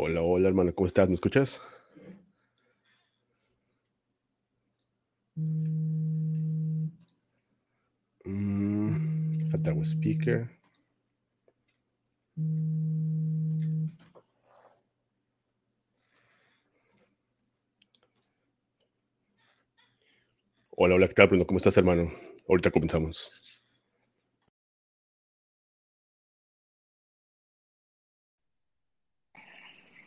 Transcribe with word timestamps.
Hola, 0.00 0.22
hola 0.22 0.46
hermano, 0.46 0.72
¿cómo 0.76 0.86
estás? 0.86 1.08
¿Me 1.08 1.14
escuchas? 1.16 1.60
Mm, 8.24 9.48
speaker. 9.84 10.48
Hola, 20.76 20.94
hola, 20.94 21.08
¿qué 21.08 21.14
tal, 21.14 21.26
Bruno? 21.26 21.44
¿Cómo 21.44 21.58
estás, 21.58 21.76
hermano? 21.76 22.12
Ahorita 22.48 22.70
comenzamos. 22.70 23.57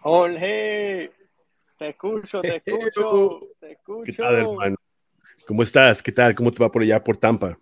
Jorge, 0.01 1.11
te 1.77 1.89
escucho, 1.89 2.41
te 2.41 2.55
escucho, 2.55 3.47
te 3.59 3.73
escucho. 3.73 4.03
¿Qué 4.03 4.13
tal, 4.13 4.35
hermano? 4.35 4.75
¿Cómo 5.47 5.61
estás? 5.61 6.01
¿Qué 6.01 6.11
tal? 6.11 6.33
¿Cómo 6.33 6.51
te 6.51 6.63
va 6.63 6.71
por 6.71 6.81
allá, 6.81 7.03
por 7.03 7.17
Tampa? 7.17 7.57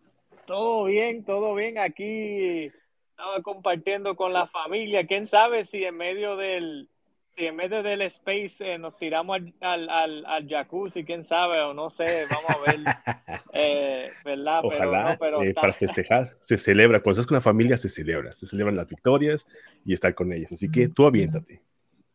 Todo 0.45 0.85
bien, 0.85 1.25
todo 1.25 1.53
bien. 1.53 1.77
Aquí 1.77 2.71
estaba 3.09 3.41
compartiendo 3.43 4.15
con 4.15 4.31
la 4.31 4.47
familia. 4.47 5.05
¿Quién 5.05 5.27
sabe 5.27 5.65
si 5.65 5.83
en 5.83 5.97
medio 5.97 6.37
del, 6.37 6.87
si 7.35 7.45
en 7.45 7.57
medio 7.57 7.83
del 7.83 8.03
space 8.03 8.73
eh, 8.73 8.77
nos 8.77 8.95
tiramos 8.95 9.35
al, 9.35 9.53
al, 9.59 9.89
al, 9.89 10.25
al, 10.25 10.47
jacuzzi? 10.47 11.03
¿Quién 11.03 11.25
sabe? 11.25 11.59
O 11.59 11.73
no 11.73 11.89
sé, 11.89 12.25
vamos 12.31 12.49
a 12.49 12.71
ver. 12.71 12.79
Eh, 13.51 14.11
¿Verdad? 14.23 14.61
Ojalá, 14.63 15.17
pero, 15.19 15.37
no, 15.39 15.41
pero 15.41 15.43
eh, 15.43 15.53
para 15.55 15.73
festejar. 15.73 16.37
Se 16.39 16.57
celebra. 16.57 16.99
Cuando 16.99 17.19
estás 17.19 17.27
con 17.27 17.35
la 17.35 17.41
familia, 17.41 17.77
se 17.77 17.89
celebra. 17.89 18.31
Se 18.31 18.45
celebran 18.45 18.75
las 18.75 18.87
victorias 18.87 19.45
y 19.83 19.93
estar 19.93 20.13
con 20.13 20.31
ellos. 20.31 20.51
Así 20.51 20.69
que 20.69 20.87
tú 20.87 21.05
aviéntate. 21.05 21.59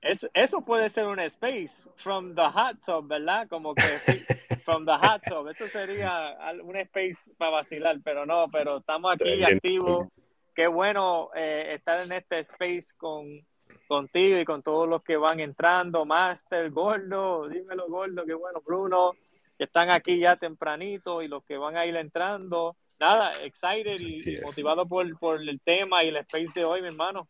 Es, 0.04 0.28
eso 0.34 0.60
puede 0.60 0.90
ser 0.90 1.06
un 1.06 1.18
space 1.18 1.72
from 1.96 2.34
the 2.34 2.42
hot 2.42 2.76
tub, 2.84 3.08
¿verdad? 3.08 3.48
Como 3.48 3.74
que 3.74 3.82
sí, 3.82 4.18
from 4.64 4.84
the 4.84 4.92
hot 4.92 5.22
tub. 5.26 5.48
Eso 5.48 5.66
sería 5.68 6.36
un 6.62 6.76
space 6.76 7.30
para 7.38 7.52
vacilar, 7.52 7.96
pero 8.04 8.26
no, 8.26 8.46
pero 8.52 8.78
estamos 8.78 9.14
aquí 9.14 9.36
bien. 9.36 9.54
activos. 9.54 10.08
Qué 10.54 10.66
bueno 10.66 11.30
eh, 11.34 11.72
estar 11.74 12.00
en 12.00 12.12
este 12.12 12.40
space 12.40 12.88
con 12.98 13.44
contigo 13.88 14.38
y 14.38 14.44
con 14.44 14.62
todos 14.62 14.86
los 14.86 15.02
que 15.02 15.16
van 15.16 15.40
entrando. 15.40 16.04
Master, 16.04 16.70
Gordo, 16.70 17.48
dímelo, 17.48 17.88
Gordo, 17.88 18.24
qué 18.26 18.34
bueno, 18.34 18.60
Bruno, 18.64 19.12
que 19.56 19.64
están 19.64 19.88
aquí 19.88 20.18
ya 20.18 20.36
tempranito 20.36 21.22
y 21.22 21.28
los 21.28 21.44
que 21.44 21.56
van 21.56 21.78
a 21.78 21.86
ir 21.86 21.96
entrando. 21.96 22.76
Nada, 23.00 23.32
excited 23.42 23.98
y 24.00 24.34
es. 24.34 24.42
motivado 24.42 24.86
por, 24.86 25.18
por 25.18 25.40
el 25.40 25.60
tema 25.62 26.04
y 26.04 26.08
el 26.08 26.16
space 26.18 26.52
de 26.54 26.64
hoy, 26.64 26.82
mi 26.82 26.88
hermano. 26.88 27.26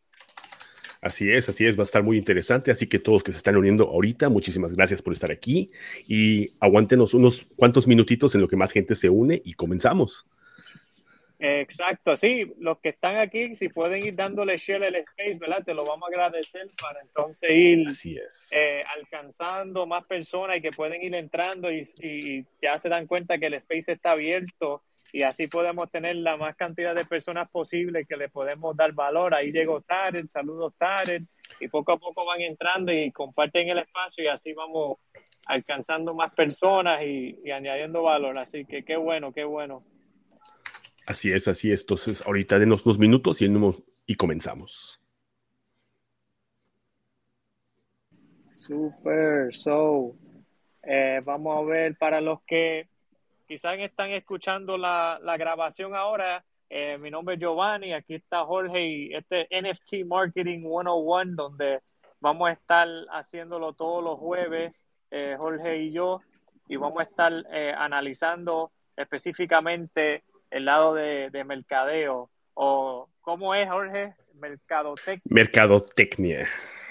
Así 1.05 1.31
es, 1.31 1.51
así 1.51 1.67
es, 1.67 1.77
va 1.77 1.83
a 1.83 1.85
estar 1.85 2.03
muy 2.03 2.17
interesante. 2.17 2.71
Así 2.71 2.87
que 2.87 2.99
todos 2.99 3.23
que 3.23 3.31
se 3.31 3.37
están 3.37 3.57
uniendo 3.57 3.85
ahorita, 3.85 4.31
muchísimas 4.31 4.73
gracias 4.73 5.03
por 5.03 5.13
estar 5.13 5.31
aquí 5.31 5.71
y 6.09 6.47
aguántenos 6.61 7.13
unos 7.13 7.45
cuantos 7.57 7.87
minutitos 7.87 8.35
en 8.35 8.41
lo 8.41 8.49
que 8.49 8.57
más 8.57 8.73
gente 8.73 8.95
se 8.95 9.11
une 9.11 9.43
y 9.45 9.53
comenzamos. 9.53 10.27
Exacto, 11.39 12.17
sí, 12.17 12.55
los 12.59 12.79
que 12.79 12.89
están 12.89 13.19
aquí, 13.19 13.55
si 13.55 13.69
pueden 13.69 14.03
ir 14.03 14.15
dándole 14.15 14.57
share 14.57 14.83
al 14.85 14.95
space, 14.95 15.39
¿verdad? 15.39 15.63
Te 15.63 15.75
lo 15.75 15.85
vamos 15.85 16.09
a 16.09 16.11
agradecer 16.11 16.69
para 16.81 17.03
entonces 17.03 17.51
ir 17.51 17.89
Así 17.89 18.17
es. 18.17 18.51
eh, 18.55 18.83
alcanzando 18.97 19.85
más 19.85 20.07
personas 20.07 20.57
y 20.57 20.63
que 20.63 20.70
pueden 20.70 21.03
ir 21.03 21.14
entrando 21.14 21.70
y, 21.70 21.87
y, 22.01 22.47
ya 22.63 22.79
se 22.79 22.89
dan 22.89 23.07
cuenta 23.07 23.37
que 23.37 23.47
el 23.47 23.55
space 23.55 23.93
está 23.93 24.13
abierto 24.13 24.83
y 25.14 25.23
así 25.23 25.47
podemos 25.47 25.89
tener 25.92 26.17
la 26.17 26.36
más 26.36 26.57
cantidad 26.57 26.92
de 26.92 27.05
personas 27.05 27.48
posible 27.48 28.05
que 28.05 28.17
le 28.17 28.29
podemos 28.29 28.77
dar 28.77 28.92
valor. 28.92 29.33
Ahí 29.33 29.52
llegó 29.52 29.80
Tarek, 29.80 30.27
saludos 30.27 30.75
Tarek, 30.77 31.23
y 31.61 31.69
poco 31.69 31.92
a 31.92 31.98
poco 31.98 32.25
van 32.25 32.41
entrando 32.41 32.92
y 32.92 33.13
comparten 33.13 33.69
el 33.69 33.79
espacio 33.79 34.25
y 34.25 34.27
así 34.27 34.52
vamos 34.55 34.98
alcanzando 35.47 36.14
más 36.14 36.35
personas 36.35 37.01
y, 37.07 37.39
y 37.45 37.52
añadiendo 37.52 38.02
valor. 38.02 38.36
Así 38.39 38.64
que 38.64 38.85
qué 38.85 38.97
bueno, 38.97 39.33
qué 39.33 39.45
bueno. 39.45 39.85
Así 41.07 41.31
es, 41.31 41.46
así 41.46 41.70
es. 41.70 41.83
Entonces, 41.83 42.27
ahorita 42.27 42.58
denos 42.58 42.83
dos 42.83 42.98
minutos 42.98 43.41
y, 43.41 43.48
y 44.07 44.14
comenzamos. 44.17 45.01
Super, 48.51 49.55
so, 49.55 50.17
eh, 50.83 51.20
vamos 51.25 51.57
a 51.57 51.63
ver 51.70 51.96
para 51.98 52.20
los 52.20 52.42
que 52.42 52.89
quizás 53.47 53.79
están 53.79 54.11
escuchando 54.11 54.77
la, 54.79 55.19
la 55.23 55.37
grabación 55.37 55.95
ahora. 55.95 56.45
Eh, 56.71 56.99
mi 56.99 57.11
nombre 57.11 57.35
es 57.35 57.41
Giovanni, 57.41 57.93
aquí 57.93 58.15
está 58.15 58.45
Jorge 58.45 58.87
y 58.87 59.15
este 59.15 59.47
NFT 59.51 60.07
Marketing 60.07 60.61
101, 60.61 61.35
donde 61.35 61.81
vamos 62.21 62.49
a 62.49 62.53
estar 62.53 62.89
haciéndolo 63.13 63.75
todos 63.75 64.03
los 64.03 64.19
jueves, 64.19 64.73
eh, 65.11 65.37
Jorge 65.39 65.83
y 65.83 65.93
yo, 65.93 66.21
y 66.69 66.77
vamos 66.77 67.01
a 67.01 67.05
estar 67.05 67.33
eh, 67.53 67.73
analizando 67.77 68.73
específicamente 68.97 70.25
el 70.51 70.65
lado 70.65 70.95
de, 70.95 71.31
de, 71.31 71.45
mercadeo. 71.45 72.31
O, 72.55 73.09
¿Cómo 73.21 73.55
es, 73.55 73.69
Jorge? 73.69 74.15
Mercadotecnia. 74.35 75.23
Mercadotecnia. 75.27 76.47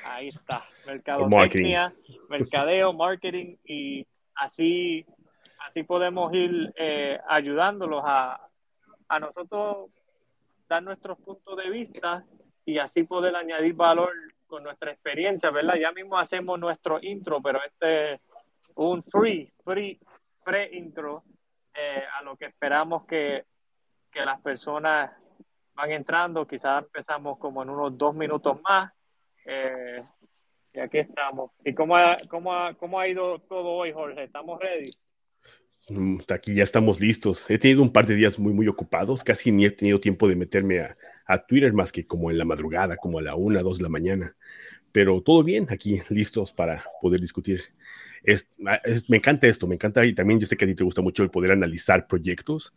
Ahí 0.05 0.27
está, 0.27 0.63
mercadotecnia, 0.85 1.93
mercadeo, 2.29 2.93
marketing, 2.93 3.55
y 3.63 4.05
así 4.35 5.05
así 5.67 5.83
podemos 5.83 6.33
ir 6.33 6.73
eh, 6.75 7.19
ayudándolos 7.27 8.03
a, 8.05 8.49
a 9.07 9.19
nosotros 9.19 9.89
dar 10.67 10.83
nuestros 10.83 11.17
puntos 11.19 11.57
de 11.57 11.69
vista 11.69 12.25
y 12.65 12.77
así 12.77 13.03
poder 13.03 13.35
añadir 13.35 13.73
valor 13.73 14.11
con 14.47 14.63
nuestra 14.63 14.91
experiencia, 14.91 15.49
¿verdad? 15.49 15.75
Ya 15.75 15.91
mismo 15.91 16.17
hacemos 16.17 16.59
nuestro 16.59 16.99
intro, 17.01 17.41
pero 17.41 17.59
este 17.63 18.13
es 18.13 18.21
un 18.75 19.03
pre, 19.03 19.51
pre, 19.63 19.99
pre-intro 20.43 21.23
eh, 21.73 22.03
a 22.19 22.23
lo 22.23 22.35
que 22.35 22.45
esperamos 22.45 23.05
que, 23.05 23.45
que 24.11 24.25
las 24.25 24.39
personas 24.41 25.11
van 25.73 25.91
entrando. 25.91 26.47
Quizás 26.47 26.83
empezamos 26.83 27.37
como 27.39 27.63
en 27.63 27.69
unos 27.69 27.97
dos 27.97 28.13
minutos 28.15 28.61
más. 28.61 28.93
Eh, 29.45 30.03
y 30.73 30.79
aquí 30.79 30.99
estamos. 30.99 31.51
¿Y 31.63 31.73
cómo 31.73 31.95
ha, 31.95 32.17
cómo, 32.29 32.53
ha, 32.53 32.73
cómo 32.75 32.99
ha 32.99 33.07
ido 33.07 33.39
todo 33.39 33.69
hoy, 33.69 33.91
Jorge? 33.91 34.23
¿Estamos 34.23 34.59
ready? 34.59 34.91
Mm, 35.89 36.19
Aquí 36.29 36.55
ya 36.55 36.63
estamos 36.63 36.99
listos. 37.01 37.49
He 37.49 37.57
tenido 37.59 37.81
un 37.81 37.91
par 37.91 38.05
de 38.07 38.15
días 38.15 38.39
muy, 38.39 38.53
muy 38.53 38.67
ocupados. 38.67 39.23
Casi 39.23 39.51
ni 39.51 39.65
he 39.65 39.71
tenido 39.71 39.99
tiempo 39.99 40.27
de 40.27 40.35
meterme 40.35 40.79
a, 40.81 40.97
a 41.25 41.45
Twitter 41.45 41.73
más 41.73 41.91
que 41.91 42.05
como 42.07 42.31
en 42.31 42.37
la 42.37 42.45
madrugada, 42.45 42.97
como 42.97 43.19
a 43.19 43.21
la 43.21 43.35
una, 43.35 43.61
dos 43.61 43.77
de 43.77 43.83
la 43.83 43.89
mañana. 43.89 44.35
Pero 44.91 45.21
todo 45.21 45.43
bien, 45.43 45.67
aquí 45.69 46.01
listos 46.09 46.53
para 46.53 46.83
poder 47.01 47.21
discutir. 47.21 47.61
Es, 48.23 48.49
es, 48.85 49.09
me 49.09 49.17
encanta 49.17 49.47
esto, 49.47 49.67
me 49.67 49.75
encanta 49.75 50.05
y 50.05 50.15
también 50.15 50.39
yo 50.39 50.47
sé 50.47 50.57
que 50.57 50.65
a 50.65 50.69
ti 50.69 50.75
te 50.75 50.83
gusta 50.85 51.01
mucho 51.01 51.23
el 51.23 51.31
poder 51.31 51.51
analizar 51.53 52.07
proyectos 52.07 52.73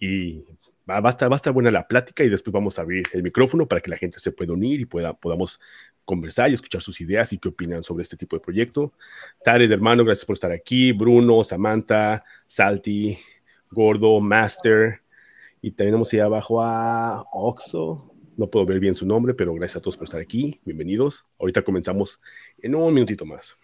y 0.00 0.44
va, 0.88 1.00
va, 1.00 1.10
a 1.10 1.36
estar, 1.36 1.52
buena 1.52 1.70
la 1.70 1.86
plática 1.86 2.24
y 2.24 2.28
después 2.28 2.52
vamos 2.52 2.78
a 2.78 2.82
abrir 2.82 3.04
el 3.12 3.22
micrófono 3.22 3.66
para 3.66 3.80
que 3.80 3.90
la 3.90 3.96
gente 3.96 4.18
se 4.18 4.32
pueda 4.32 4.52
unir 4.52 4.80
y 4.80 4.86
pueda, 4.86 5.12
podamos 5.12 5.60
conversar 6.04 6.50
y 6.50 6.54
escuchar 6.54 6.80
sus 6.80 7.00
ideas 7.00 7.32
y 7.32 7.38
qué 7.38 7.48
opinan 7.48 7.82
sobre 7.82 8.02
este 8.02 8.16
tipo 8.16 8.36
de 8.36 8.40
proyecto. 8.40 8.92
Tarek, 9.44 9.70
hermano, 9.70 10.04
gracias 10.04 10.24
por 10.24 10.34
estar 10.34 10.52
aquí. 10.52 10.92
Bruno, 10.92 11.44
Samantha, 11.44 12.24
Salty, 12.46 13.18
Gordo, 13.70 14.18
Master. 14.20 15.00
Y 15.60 15.72
también 15.72 15.92
tenemos 15.92 16.12
ahí 16.12 16.20
abajo 16.20 16.62
a 16.62 17.26
Oxo. 17.32 18.10
No 18.36 18.48
puedo 18.48 18.64
ver 18.64 18.78
bien 18.78 18.94
su 18.94 19.04
nombre, 19.04 19.34
pero 19.34 19.52
gracias 19.52 19.78
a 19.78 19.82
todos 19.82 19.96
por 19.96 20.04
estar 20.04 20.20
aquí. 20.20 20.60
Bienvenidos. 20.64 21.26
Ahorita 21.38 21.62
comenzamos 21.62 22.20
en 22.62 22.74
un 22.74 22.94
minutito 22.94 23.26
más. 23.26 23.56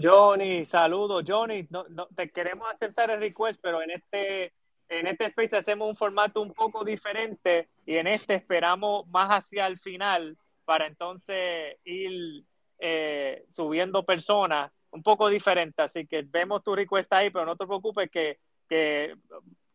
Johnny, 0.00 0.64
saludos. 0.64 1.24
Johnny, 1.26 1.66
te 2.14 2.30
queremos 2.30 2.68
aceptar 2.72 3.10
el 3.10 3.18
request, 3.18 3.58
pero 3.60 3.82
en 3.82 3.90
este, 3.90 4.52
en 4.88 5.06
este 5.06 5.26
space 5.26 5.56
hacemos 5.56 5.88
un 5.88 5.96
formato 5.96 6.40
un 6.40 6.52
poco 6.52 6.84
diferente 6.84 7.68
y 7.84 7.96
en 7.96 8.06
este 8.06 8.34
esperamos 8.34 9.06
más 9.08 9.30
hacia 9.30 9.66
el 9.66 9.78
final 9.78 10.36
para 10.64 10.86
entonces 10.86 11.76
ir 11.84 12.44
eh, 12.78 13.44
subiendo 13.50 14.04
personas 14.04 14.70
un 14.90 15.02
poco 15.02 15.28
diferente. 15.28 15.82
Así 15.82 16.06
que 16.06 16.22
vemos 16.22 16.62
tu 16.62 16.74
request 16.74 17.12
ahí, 17.12 17.30
pero 17.30 17.44
no 17.44 17.56
te 17.56 17.66
preocupes 17.66 18.10
que, 18.10 18.38
que 18.68 19.14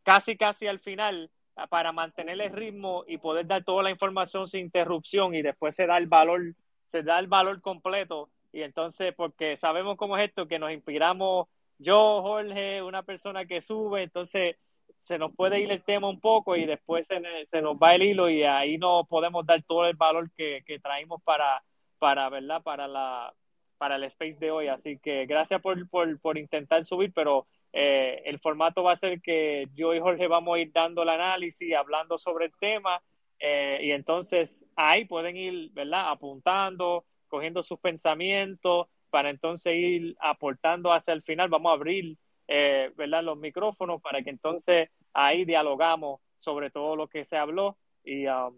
casi, 0.03 0.35
casi 0.37 0.67
al 0.67 0.79
final 0.79 1.29
para 1.69 1.91
mantener 1.91 2.41
el 2.41 2.51
ritmo 2.51 3.03
y 3.07 3.17
poder 3.17 3.45
dar 3.45 3.63
toda 3.63 3.83
la 3.83 3.91
información 3.91 4.47
sin 4.47 4.61
interrupción 4.61 5.35
y 5.35 5.41
después 5.41 5.75
se 5.75 5.85
da 5.85 5.97
el 5.97 6.07
valor, 6.07 6.55
se 6.87 7.03
da 7.03 7.19
el 7.19 7.27
valor 7.27 7.61
completo. 7.61 8.29
Y 8.51 8.61
entonces, 8.61 9.13
porque 9.15 9.57
sabemos 9.57 9.97
cómo 9.97 10.17
es 10.17 10.29
esto, 10.29 10.47
que 10.47 10.59
nos 10.59 10.71
inspiramos 10.71 11.47
yo, 11.79 12.21
Jorge, 12.21 12.81
una 12.81 13.03
persona 13.03 13.45
que 13.45 13.61
sube, 13.61 14.03
entonces 14.03 14.55
se 15.03 15.17
nos 15.17 15.35
puede 15.35 15.59
ir 15.59 15.71
el 15.71 15.83
tema 15.83 16.09
un 16.09 16.19
poco 16.19 16.55
y 16.55 16.65
después 16.65 17.05
se, 17.05 17.21
se 17.47 17.61
nos 17.61 17.75
va 17.75 17.93
el 17.93 18.03
hilo 18.03 18.29
y 18.29 18.43
ahí 18.43 18.77
no 18.77 19.05
podemos 19.05 19.45
dar 19.45 19.61
todo 19.63 19.85
el 19.85 19.95
valor 19.95 20.31
que, 20.31 20.63
que 20.65 20.79
traímos 20.79 21.21
para, 21.23 21.63
para, 21.99 22.29
¿verdad? 22.29 22.63
Para, 22.63 22.87
la, 22.87 23.33
para 23.77 23.97
el 23.97 24.05
space 24.05 24.37
de 24.39 24.51
hoy. 24.51 24.67
Así 24.69 24.97
que 24.97 25.25
gracias 25.25 25.61
por, 25.61 25.89
por, 25.89 26.19
por 26.21 26.37
intentar 26.37 26.85
subir, 26.85 27.11
pero 27.13 27.47
eh, 27.73 28.21
el 28.25 28.39
formato 28.39 28.81
va 28.81 28.93
a 28.93 28.95
ser 28.95 29.21
que 29.21 29.67
yo 29.75 29.93
y 29.93 29.99
Jorge 29.99 30.27
vamos 30.27 30.55
a 30.55 30.59
ir 30.59 30.71
dando 30.71 31.03
el 31.03 31.09
análisis, 31.09 31.73
hablando 31.75 32.17
sobre 32.17 32.45
el 32.45 32.53
tema 32.57 33.01
eh, 33.39 33.79
y 33.83 33.91
entonces 33.91 34.65
ahí 34.77 35.03
pueden 35.03 35.35
ir, 35.35 35.69
¿verdad? 35.73 36.11
Apuntando, 36.11 37.03
cogiendo 37.27 37.61
sus 37.61 37.77
pensamientos 37.77 38.87
para 39.09 39.29
entonces 39.29 39.75
ir 39.75 40.15
aportando 40.21 40.93
hacia 40.93 41.13
el 41.13 41.23
final. 41.23 41.49
Vamos 41.49 41.71
a 41.71 41.73
abrir 41.73 42.17
eh, 42.47 42.91
los 42.97 43.37
micrófonos 43.37 44.01
para 44.01 44.21
que 44.21 44.29
entonces 44.29 44.89
ahí 45.13 45.45
dialogamos 45.45 46.21
sobre 46.37 46.69
todo 46.69 46.95
lo 46.95 47.07
que 47.07 47.23
se 47.23 47.37
habló 47.37 47.77
y 48.03 48.27
um, 48.27 48.55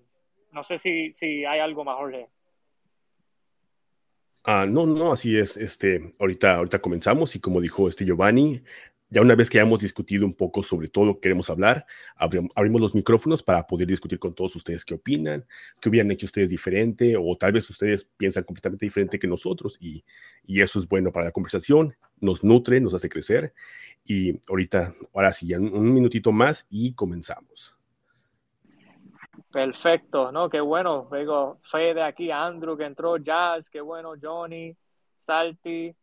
no 0.51 0.63
sé 0.63 0.79
si, 0.79 1.11
si 1.13 1.45
hay 1.45 1.59
algo 1.59 1.83
más, 1.83 1.97
Jorge. 1.97 2.29
Ah, 4.43 4.65
no, 4.67 4.85
no, 4.85 5.11
así 5.11 5.37
es. 5.37 5.57
Este, 5.57 6.13
ahorita, 6.19 6.55
ahorita 6.55 6.79
comenzamos 6.79 7.35
y 7.35 7.39
como 7.39 7.59
dijo 7.59 7.89
este 7.89 8.05
Giovanni, 8.05 8.61
ya 9.09 9.21
una 9.21 9.35
vez 9.35 9.49
que 9.49 9.59
hayamos 9.59 9.81
discutido 9.81 10.25
un 10.25 10.33
poco 10.33 10.63
sobre 10.63 10.88
todo 10.88 11.05
lo 11.05 11.15
que 11.15 11.21
queremos 11.21 11.49
hablar, 11.49 11.85
abrimos 12.15 12.81
los 12.81 12.95
micrófonos 12.95 13.43
para 13.43 13.65
poder 13.65 13.88
discutir 13.88 14.19
con 14.19 14.33
todos 14.33 14.55
ustedes 14.55 14.83
qué 14.83 14.95
opinan, 14.95 15.45
qué 15.79 15.89
hubieran 15.89 16.11
hecho 16.11 16.25
ustedes 16.25 16.49
diferente 16.49 17.15
o 17.17 17.35
tal 17.38 17.53
vez 17.53 17.69
ustedes 17.69 18.09
piensan 18.17 18.43
completamente 18.43 18.85
diferente 18.85 19.19
que 19.19 19.27
nosotros 19.27 19.77
y, 19.79 20.03
y 20.45 20.61
eso 20.61 20.79
es 20.79 20.88
bueno 20.88 21.11
para 21.11 21.25
la 21.25 21.31
conversación, 21.31 21.95
nos 22.19 22.44
nutre, 22.44 22.79
nos 22.79 22.94
hace 22.94 23.09
crecer 23.09 23.53
y 24.06 24.39
ahorita, 24.47 24.94
ahora 25.13 25.33
sí, 25.33 25.47
ya 25.47 25.59
un 25.59 25.94
minutito 25.94 26.31
más 26.31 26.67
y 26.69 26.94
comenzamos. 26.94 27.75
Perfecto, 29.51 30.31
¿no? 30.31 30.50
Qué 30.50 30.59
bueno. 30.59 31.07
Digo, 31.12 31.59
Fede 31.63 32.03
aquí, 32.03 32.29
Andrew 32.29 32.77
que 32.77 32.85
entró, 32.85 33.17
Jazz, 33.17 33.69
qué 33.69 33.81
bueno, 33.81 34.13
Johnny, 34.21 34.75
Salty, 35.19 35.95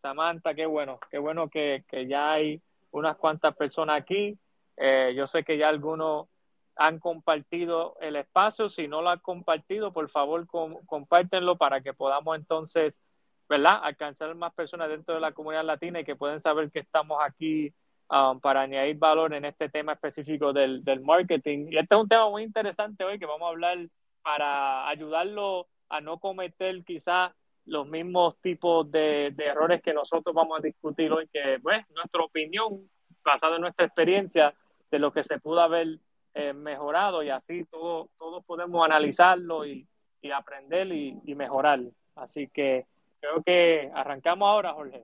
Samantha, 0.00 0.54
qué 0.54 0.64
bueno, 0.64 0.98
qué 1.10 1.18
bueno 1.18 1.50
que, 1.50 1.84
ya 2.08 2.32
hay 2.32 2.62
unas 2.92 3.16
cuantas 3.16 3.54
personas 3.56 4.00
aquí. 4.00 4.38
Eh, 4.76 5.12
yo 5.14 5.26
sé 5.26 5.44
que 5.44 5.58
ya 5.58 5.68
algunos 5.68 6.28
han 6.76 6.98
compartido 6.98 7.96
el 8.00 8.16
espacio. 8.16 8.68
Si 8.68 8.88
no 8.88 9.02
lo 9.02 9.10
han 9.10 9.18
compartido, 9.18 9.92
por 9.92 10.08
favor, 10.08 10.46
compártenlo 10.86 11.58
para 11.58 11.82
que 11.82 11.92
podamos 11.92 12.36
entonces, 12.36 13.02
¿verdad?, 13.50 13.80
alcanzar 13.82 14.32
más 14.36 14.54
personas 14.54 14.88
dentro 14.88 15.16
de 15.16 15.20
la 15.20 15.32
comunidad 15.32 15.64
latina 15.64 15.98
y 16.00 16.04
que 16.04 16.14
puedan 16.14 16.38
saber 16.38 16.70
que 16.70 16.78
estamos 16.78 17.18
aquí 17.20 17.74
um, 18.08 18.38
para 18.38 18.60
añadir 18.60 18.96
valor 18.96 19.34
en 19.34 19.44
este 19.44 19.68
tema 19.68 19.94
específico 19.94 20.52
del, 20.52 20.84
del 20.84 21.00
marketing. 21.00 21.66
Y 21.68 21.76
este 21.76 21.96
es 21.96 22.00
un 22.00 22.08
tema 22.08 22.30
muy 22.30 22.44
interesante 22.44 23.02
hoy 23.02 23.18
que 23.18 23.26
vamos 23.26 23.48
a 23.48 23.50
hablar 23.50 23.78
para 24.22 24.88
ayudarlo 24.88 25.66
a 25.88 26.00
no 26.00 26.20
cometer 26.20 26.84
quizás 26.84 27.32
los 27.66 27.88
mismos 27.88 28.40
tipos 28.40 28.88
de, 28.88 29.34
errores 29.36 29.82
que 29.82 29.92
nosotros 29.92 30.32
vamos 30.32 30.60
a 30.60 30.62
discutir 30.62 31.10
hoy, 31.10 31.28
que 31.32 31.58
pues 31.60 31.84
nuestra 31.90 32.22
opinión, 32.22 32.88
basada 33.24 33.56
en 33.56 33.62
nuestra 33.62 33.84
experiencia, 33.84 34.54
de 34.92 34.98
lo 35.00 35.12
que 35.12 35.24
se 35.24 35.40
pudo 35.40 35.60
haber 35.60 35.98
eh, 36.34 36.52
mejorado 36.52 37.24
y 37.24 37.30
así 37.30 37.64
todos 37.64 38.10
todo 38.16 38.42
podemos 38.42 38.84
analizarlo 38.84 39.66
y, 39.66 39.88
aprender 40.32 40.86
y, 40.92 41.18
y, 41.24 41.34
mejorar. 41.34 41.80
Así 42.14 42.48
que 42.48 42.86
creo 43.20 43.42
que 43.44 43.90
arrancamos 43.94 44.46
ahora, 44.46 44.72
Jorge. 44.72 45.02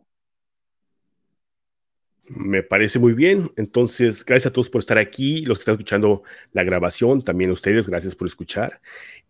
Me 2.29 2.63
parece 2.63 2.99
muy 2.99 3.13
bien. 3.15 3.53
Entonces, 3.57 4.25
gracias 4.25 4.51
a 4.51 4.53
todos 4.53 4.69
por 4.69 4.81
estar 4.81 4.99
aquí, 4.99 5.45
los 5.47 5.59
que 5.59 5.63
están 5.63 5.75
escuchando 5.75 6.23
la 6.53 6.65
grabación, 6.65 7.23
también 7.23 7.51
a 7.51 7.53
ustedes, 7.53 7.89
gracias 7.89 8.17
por 8.17 8.27
escuchar. 8.27 8.81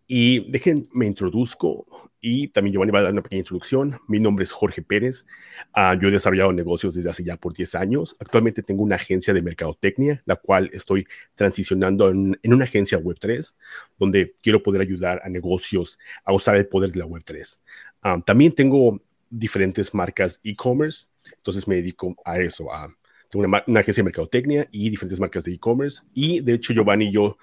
Y 0.07 0.49
déjenme 0.49 0.85
me 0.93 1.05
introduzco 1.05 1.85
y 2.19 2.47
también 2.49 2.73
Giovanni 2.73 2.91
va 2.91 2.99
a 2.99 3.03
dar 3.03 3.11
una 3.11 3.21
pequeña 3.21 3.41
introducción. 3.41 3.99
Mi 4.07 4.19
nombre 4.19 4.43
es 4.43 4.51
Jorge 4.51 4.81
Pérez. 4.81 5.27
Ah, 5.73 5.95
yo 5.99 6.07
he 6.07 6.11
desarrollado 6.11 6.51
negocios 6.51 6.95
desde 6.95 7.09
hace 7.09 7.23
ya 7.23 7.37
por 7.37 7.53
10 7.53 7.75
años. 7.75 8.15
Actualmente 8.19 8.63
tengo 8.63 8.83
una 8.83 8.95
agencia 8.95 9.33
de 9.33 9.41
mercadotecnia, 9.41 10.23
la 10.25 10.35
cual 10.35 10.69
estoy 10.73 11.07
transicionando 11.35 12.09
en, 12.09 12.37
una 12.43 12.65
agencia 12.65 12.99
Web3, 12.99 13.55
donde 13.97 14.35
quiero 14.41 14.63
poder 14.63 14.81
ayudar 14.81 15.21
a 15.23 15.29
negocios 15.29 15.99
a 16.23 16.33
usar 16.33 16.57
el 16.57 16.67
poder 16.67 16.91
de 16.91 16.99
la 16.99 17.05
Web3. 17.05 17.59
Ah, 18.09 18.17
también 18.25 18.53
tengo 18.53 19.01
diferentes 19.29 19.93
marcas 19.93 20.39
e-commerce, 20.41 21.07
entonces 21.35 21.67
me 21.67 21.75
dedico 21.75 22.15
a 22.23 22.39
eso, 22.39 22.73
a 22.73 22.87
tengo 23.29 23.45
una, 23.45 23.57
agencia 23.81 24.01
de 24.01 24.05
mercadotecnia 24.05 24.65
y 24.71 24.89
diferentes 24.89 25.19
marcas 25.19 25.43
de 25.43 25.51
e-commerce. 25.51 26.03
Y 26.13 26.39
de 26.39 26.53
hecho, 26.53 26.71
Giovanni 26.71 27.09
y 27.09 27.11
yo 27.11 27.37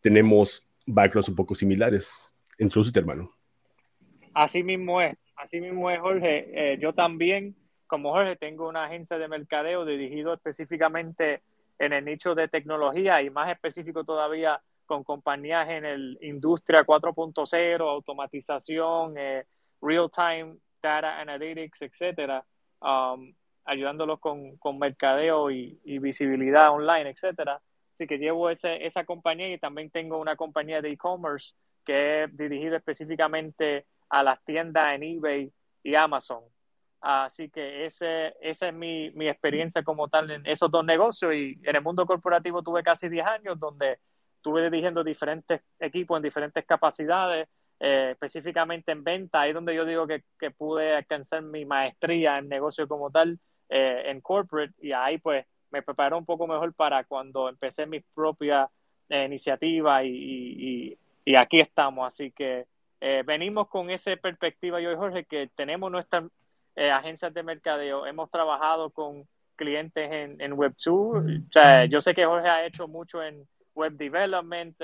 tenemos 0.00 0.66
backgrounds 0.86 1.28
un 1.28 1.36
poco 1.36 1.54
similares. 1.54 2.34
Introducete, 2.58 2.98
hermano. 2.98 3.30
Así 4.32 4.62
mismo 4.62 5.02
es, 5.02 5.14
así 5.36 5.60
mismo 5.60 5.90
es, 5.90 6.00
Jorge. 6.00 6.46
Eh, 6.54 6.78
yo 6.80 6.94
también, 6.94 7.54
como 7.86 8.12
Jorge, 8.12 8.36
tengo 8.36 8.66
una 8.70 8.86
agencia 8.86 9.18
de 9.18 9.28
mercadeo 9.28 9.84
dirigido 9.84 10.32
específicamente 10.32 11.42
en 11.78 11.92
el 11.92 12.06
nicho 12.06 12.34
de 12.34 12.48
tecnología 12.48 13.20
y 13.20 13.28
más 13.28 13.50
específico 13.50 14.02
todavía 14.02 14.62
con 14.86 15.04
compañías 15.04 15.68
en 15.68 15.84
el 15.84 16.18
industria 16.22 16.86
4.0, 16.86 17.80
automatización, 17.80 19.18
eh, 19.18 19.44
real-time 19.80 20.58
data 20.82 21.20
analytics, 21.20 21.82
etcétera, 21.82 22.44
um, 22.80 23.34
ayudándolos 23.64 24.20
con, 24.20 24.56
con 24.58 24.78
mercadeo 24.78 25.50
y, 25.50 25.80
y, 25.84 25.98
visibilidad 25.98 26.70
online, 26.70 27.10
etcétera. 27.10 27.60
Así 27.94 28.06
que 28.06 28.18
llevo 28.18 28.50
ese, 28.50 28.84
esa 28.84 29.04
compañía 29.04 29.52
y 29.52 29.58
también 29.58 29.90
tengo 29.90 30.18
una 30.18 30.36
compañía 30.36 30.80
de 30.82 30.90
e-commerce 30.90 31.54
que 31.84 32.24
he 32.24 32.26
dirigido 32.28 32.76
específicamente 32.76 33.86
a 34.08 34.22
las 34.22 34.44
tiendas 34.44 34.94
en 34.94 35.02
eBay 35.02 35.52
y 35.82 35.94
Amazon. 35.94 36.42
Así 37.00 37.50
que 37.50 37.86
ese, 37.86 38.34
esa 38.40 38.68
es 38.68 38.74
mi, 38.74 39.10
mi 39.12 39.28
experiencia 39.28 39.82
como 39.82 40.08
tal 40.08 40.30
en 40.30 40.46
esos 40.46 40.70
dos 40.70 40.84
negocios 40.84 41.34
y 41.34 41.58
en 41.62 41.76
el 41.76 41.82
mundo 41.82 42.04
corporativo 42.06 42.62
tuve 42.62 42.82
casi 42.82 43.08
10 43.08 43.26
años 43.26 43.60
donde 43.60 43.98
estuve 44.36 44.64
dirigiendo 44.64 45.04
diferentes 45.04 45.60
equipos 45.78 46.16
en 46.16 46.22
diferentes 46.22 46.64
capacidades, 46.64 47.48
eh, 47.80 48.10
específicamente 48.12 48.92
en 48.92 49.04
venta, 49.04 49.42
ahí 49.42 49.52
donde 49.52 49.74
yo 49.74 49.84
digo 49.84 50.06
que, 50.06 50.22
que, 50.38 50.50
pude 50.50 50.96
alcanzar 50.96 51.42
mi 51.42 51.64
maestría 51.64 52.38
en 52.38 52.48
negocio 52.48 52.88
como 52.88 53.10
tal, 53.10 53.38
eh, 53.68 54.02
en 54.06 54.20
corporate, 54.20 54.74
y 54.80 54.92
ahí 54.92 55.18
pues 55.18 55.44
me 55.70 55.82
preparó 55.82 56.18
un 56.18 56.24
poco 56.24 56.46
mejor 56.46 56.72
para 56.74 57.04
cuando 57.04 57.48
empecé 57.48 57.86
mi 57.86 58.00
propia 58.14 58.70
eh, 59.08 59.24
iniciativa 59.24 60.02
y, 60.04 60.96
y, 61.24 61.36
aquí 61.36 61.60
estamos. 61.60 62.06
Así 62.06 62.30
que 62.30 62.66
eh, 63.00 63.22
venimos 63.26 63.68
con 63.68 63.90
esa 63.90 64.14
perspectiva, 64.16 64.80
yo 64.80 64.92
y 64.92 64.96
Jorge, 64.96 65.24
que 65.24 65.50
tenemos 65.54 65.90
nuestras 65.90 66.24
eh, 66.76 66.90
agencias 66.90 67.32
de 67.34 67.42
mercadeo, 67.42 68.06
hemos 68.06 68.30
trabajado 68.30 68.90
con 68.90 69.26
clientes 69.56 70.10
en, 70.10 70.40
en 70.40 70.56
Web2. 70.56 71.46
O 71.48 71.52
sea, 71.52 71.84
yo 71.86 72.00
sé 72.00 72.14
que 72.14 72.24
Jorge 72.24 72.48
ha 72.48 72.66
hecho 72.66 72.88
mucho 72.88 73.22
en 73.22 73.46
web 73.74 73.92
development, 73.92 74.76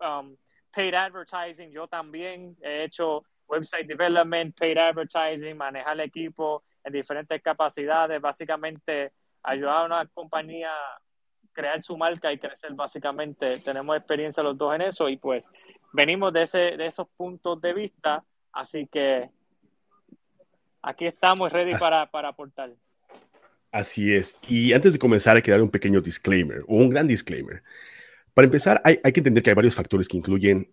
um, 0.00 0.36
paid 0.74 0.94
advertising, 0.94 1.70
yo 1.70 1.86
también 1.86 2.56
he 2.62 2.84
hecho 2.84 3.24
website 3.48 3.86
development, 3.86 4.56
paid 4.58 4.78
advertising, 4.78 5.56
manejar 5.56 5.94
el 5.94 6.00
equipo 6.00 6.64
en 6.82 6.92
diferentes 6.92 7.40
capacidades, 7.42 8.20
básicamente 8.20 9.12
ayudar 9.42 9.82
a 9.82 9.84
una 9.84 10.06
compañía 10.06 10.70
a 10.70 11.00
crear 11.52 11.82
su 11.82 11.96
marca 11.96 12.32
y 12.32 12.38
crecer 12.38 12.72
básicamente. 12.72 13.58
Tenemos 13.58 13.96
experiencia 13.96 14.42
los 14.42 14.58
dos 14.58 14.74
en 14.74 14.82
eso 14.82 15.08
y 15.08 15.16
pues 15.16 15.50
venimos 15.92 16.32
de, 16.32 16.42
ese, 16.42 16.58
de 16.58 16.86
esos 16.86 17.06
puntos 17.16 17.60
de 17.60 17.72
vista, 17.72 18.24
así 18.52 18.86
que 18.86 19.30
aquí 20.82 21.06
estamos 21.06 21.52
ready 21.52 21.76
para, 21.76 22.10
para 22.10 22.28
aportar. 22.28 22.70
Así 23.70 24.14
es. 24.14 24.38
Y 24.48 24.72
antes 24.72 24.92
de 24.92 24.98
comenzar 24.98 25.36
hay 25.36 25.42
que 25.42 25.50
dar 25.50 25.62
un 25.62 25.70
pequeño 25.70 26.00
disclaimer 26.00 26.62
o 26.68 26.76
un 26.76 26.90
gran 26.90 27.08
disclaimer. 27.08 27.62
Para 28.34 28.46
empezar, 28.46 28.82
hay, 28.84 28.98
que 28.98 29.20
entender 29.20 29.42
que 29.42 29.50
hay 29.50 29.54
varios 29.54 29.74
factores 29.74 30.08
que 30.08 30.16
incluyen 30.16 30.68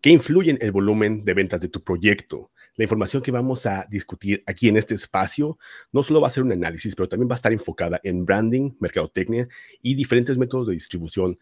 que 0.00 0.10
influyen 0.10 0.58
el 0.60 0.70
volumen 0.70 1.24
de 1.24 1.32
ventas 1.32 1.62
de 1.62 1.68
tu 1.68 1.82
proyecto. 1.82 2.50
La 2.76 2.84
información 2.84 3.22
que 3.22 3.30
vamos 3.30 3.64
a 3.64 3.86
discutir 3.88 4.42
aquí 4.44 4.68
en 4.68 4.76
este 4.76 4.94
espacio 4.94 5.58
no 5.92 6.02
solo 6.02 6.20
va 6.20 6.28
a 6.28 6.30
ser 6.30 6.42
un 6.42 6.52
análisis, 6.52 6.94
pero 6.94 7.08
también 7.08 7.30
va 7.30 7.36
a 7.36 7.36
estar 7.36 7.54
enfocada 7.54 8.00
en 8.04 8.26
branding, 8.26 8.72
mercadotecnia 8.80 9.48
y 9.80 9.94
diferentes 9.94 10.36
métodos 10.36 10.66
de 10.66 10.74
distribución 10.74 11.38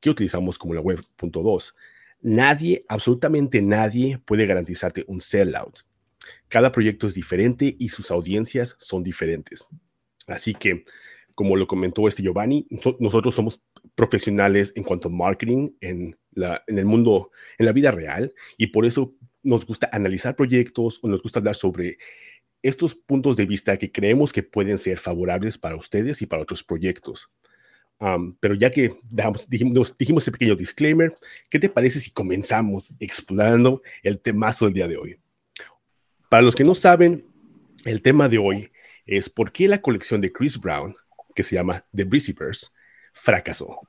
que 0.00 0.08
utilizamos 0.08 0.58
como 0.58 0.72
la 0.72 0.80
web.2. 0.80 1.74
Nadie, 2.22 2.86
absolutamente 2.88 3.60
nadie 3.60 4.18
puede 4.24 4.46
garantizarte 4.46 5.04
un 5.06 5.20
sellout. 5.20 5.80
Cada 6.48 6.72
proyecto 6.72 7.06
es 7.06 7.12
diferente 7.12 7.76
y 7.78 7.90
sus 7.90 8.10
audiencias 8.10 8.76
son 8.78 9.02
diferentes. 9.02 9.66
Así 10.26 10.54
que, 10.54 10.86
como 11.34 11.54
lo 11.54 11.66
comentó 11.66 12.08
este 12.08 12.22
Giovanni, 12.22 12.66
nosotros 12.98 13.34
somos 13.34 13.62
profesionales 13.94 14.72
en 14.76 14.84
cuanto 14.84 15.08
a 15.08 15.12
marketing 15.12 15.70
en, 15.80 16.16
la, 16.32 16.62
en 16.66 16.78
el 16.78 16.84
mundo, 16.84 17.30
en 17.58 17.66
la 17.66 17.72
vida 17.72 17.90
real, 17.90 18.32
y 18.56 18.68
por 18.68 18.86
eso 18.86 19.14
nos 19.42 19.66
gusta 19.66 19.88
analizar 19.92 20.36
proyectos 20.36 20.98
o 21.02 21.08
nos 21.08 21.22
gusta 21.22 21.38
hablar 21.38 21.56
sobre 21.56 21.98
estos 22.62 22.94
puntos 22.94 23.36
de 23.36 23.46
vista 23.46 23.76
que 23.76 23.90
creemos 23.90 24.32
que 24.32 24.42
pueden 24.42 24.78
ser 24.78 24.98
favorables 24.98 25.56
para 25.56 25.76
ustedes 25.76 26.20
y 26.22 26.26
para 26.26 26.42
otros 26.42 26.62
proyectos. 26.62 27.30
pero 28.40 28.54
ya 28.54 28.70
que 28.70 28.94
dijimos, 29.48 29.96
dijimos 29.98 30.24
ese 30.24 30.32
pequeño 30.32 30.56
disclaimer, 30.56 31.12
¿qué 31.50 31.58
te 31.58 31.68
parece 31.68 32.00
si 32.00 32.10
comenzamos 32.10 32.90
explorando 32.98 33.82
el 34.02 34.18
temazo 34.20 34.64
del 34.64 34.74
día 34.74 34.88
de 34.88 34.96
hoy? 34.96 35.18
Para 36.30 36.42
los 36.42 36.54
que 36.54 36.64
no 36.64 36.74
saben, 36.74 37.26
el 37.84 38.02
tema 38.02 38.28
de 38.28 38.38
hoy 38.38 38.70
es 39.06 39.28
por 39.28 39.52
qué 39.52 39.68
la 39.68 39.80
colección 39.80 40.20
de 40.20 40.32
Chris 40.32 40.58
Brown, 40.58 40.94
que 41.34 41.42
se 41.42 41.56
llama 41.56 41.84
The 41.94 42.04
Breezyverse, 42.04 42.68
fracasó. 43.12 43.80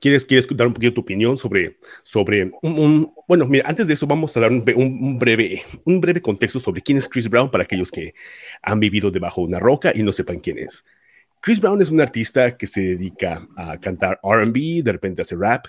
¿Quieres, 0.00 0.24
¿Quieres 0.24 0.48
dar 0.56 0.66
un 0.66 0.74
poquito 0.74 0.94
tu 0.94 1.00
opinión 1.02 1.36
sobre, 1.36 1.78
sobre 2.02 2.50
un, 2.62 3.14
Bueno, 3.28 3.46
mira, 3.46 3.68
antes 3.68 3.86
de 3.86 3.94
eso 3.94 4.06
vamos 4.06 4.36
a 4.36 4.40
dar 4.40 4.50
un, 4.50 5.18
breve, 5.18 5.62
un 5.84 6.00
breve 6.00 6.20
contexto 6.20 6.58
sobre 6.58 6.82
quién 6.82 6.98
es 6.98 7.08
Chris 7.08 7.28
Brown 7.28 7.50
para 7.50 7.64
aquellos 7.64 7.92
que 7.92 8.14
han 8.62 8.80
vivido 8.80 9.10
debajo 9.10 9.42
de 9.42 9.48
una 9.48 9.60
roca 9.60 9.92
y 9.94 10.02
no 10.02 10.12
sepan 10.12 10.40
quién 10.40 10.58
es. 10.58 10.84
Chris 11.40 11.60
Brown 11.60 11.80
es 11.80 11.90
un 11.90 12.00
artista 12.00 12.56
que 12.56 12.66
se 12.66 12.80
dedica 12.80 13.46
a 13.56 13.78
cantar 13.78 14.18
RB, 14.22 14.82
de 14.82 14.92
repente 14.92 15.22
hace 15.22 15.36
rap. 15.36 15.66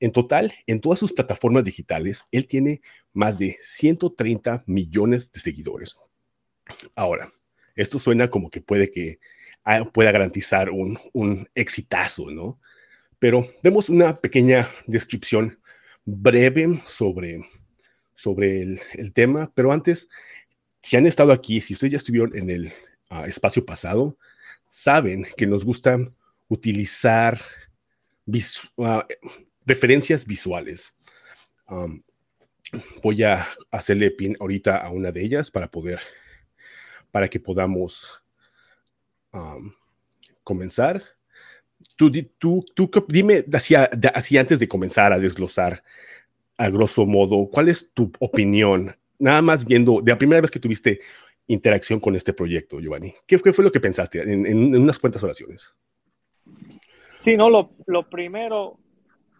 En 0.00 0.12
total, 0.12 0.52
en 0.66 0.80
todas 0.80 0.98
sus 0.98 1.12
plataformas 1.12 1.64
digitales, 1.64 2.24
él 2.30 2.46
tiene 2.46 2.82
más 3.14 3.38
de 3.38 3.56
130 3.62 4.64
millones 4.66 5.30
de 5.32 5.40
seguidores. 5.40 5.96
Ahora, 6.94 7.32
esto 7.74 7.98
suena 7.98 8.28
como 8.28 8.50
que 8.50 8.60
puede 8.60 8.90
que 8.90 9.18
pueda 9.92 10.12
garantizar 10.12 10.70
un, 10.70 10.98
un 11.12 11.48
exitazo, 11.54 12.30
¿no? 12.30 12.58
Pero 13.18 13.46
vemos 13.62 13.88
una 13.88 14.16
pequeña 14.16 14.68
descripción 14.86 15.58
breve 16.04 16.82
sobre, 16.86 17.40
sobre 18.14 18.62
el, 18.94 19.12
tema. 19.12 19.52
Pero 19.54 19.72
antes, 19.72 20.08
si 20.80 20.96
han 20.96 21.06
estado 21.06 21.32
aquí, 21.32 21.60
si 21.60 21.74
ustedes 21.74 21.92
ya 21.92 21.96
estuvieron 21.98 22.36
en 22.36 22.50
el 22.50 22.72
ah, 23.10 23.26
espacio 23.26 23.64
pasado, 23.64 24.16
saben 24.66 25.26
que 25.36 25.46
nos 25.46 25.64
gusta 25.64 25.98
utilizar 26.48 27.40
ah, 28.78 29.06
referencias 29.64 30.26
visuales. 30.26 30.96
voy 33.02 33.22
a 33.22 33.46
hacerle 33.70 34.10
pin 34.10 34.36
ahorita 34.40 34.78
a 34.78 34.90
una 34.90 35.12
de 35.12 35.22
ellas 35.22 35.50
para 35.50 35.70
poder, 35.70 36.00
para 37.10 37.28
que 37.28 37.38
podamos 37.38 38.21
comenzar. 40.44 41.02
Tú, 41.96 42.10
tú, 42.38 42.64
tú 42.74 42.90
dime, 43.08 43.44
hacia, 43.52 43.90
antes 44.40 44.60
de 44.60 44.68
comenzar 44.68 45.12
a 45.12 45.18
desglosar, 45.18 45.82
a 46.56 46.68
grosso 46.68 47.06
modo, 47.06 47.48
¿cuál 47.50 47.68
es 47.68 47.92
tu 47.92 48.12
opinión? 48.20 48.94
Nada 49.18 49.42
más 49.42 49.64
viendo, 49.64 50.00
de 50.00 50.12
la 50.12 50.18
primera 50.18 50.40
vez 50.40 50.50
que 50.50 50.60
tuviste 50.60 51.00
interacción 51.46 52.00
con 52.00 52.14
este 52.14 52.32
proyecto, 52.32 52.80
Giovanni, 52.80 53.14
¿qué, 53.26 53.38
fue 53.38 53.64
lo 53.64 53.72
que 53.72 53.80
pensaste 53.80 54.22
en, 54.22 54.74
unas 54.76 54.98
cuantas 54.98 55.22
oraciones? 55.22 55.74
Sí, 57.18 57.36
no, 57.36 57.50
lo, 57.50 57.70
lo 57.86 58.08
primero, 58.08 58.78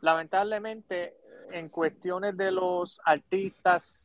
lamentablemente, 0.01 1.15
en 1.53 1.69
cuestiones 1.69 2.37
de 2.37 2.51
los 2.51 3.01
artistas, 3.05 4.05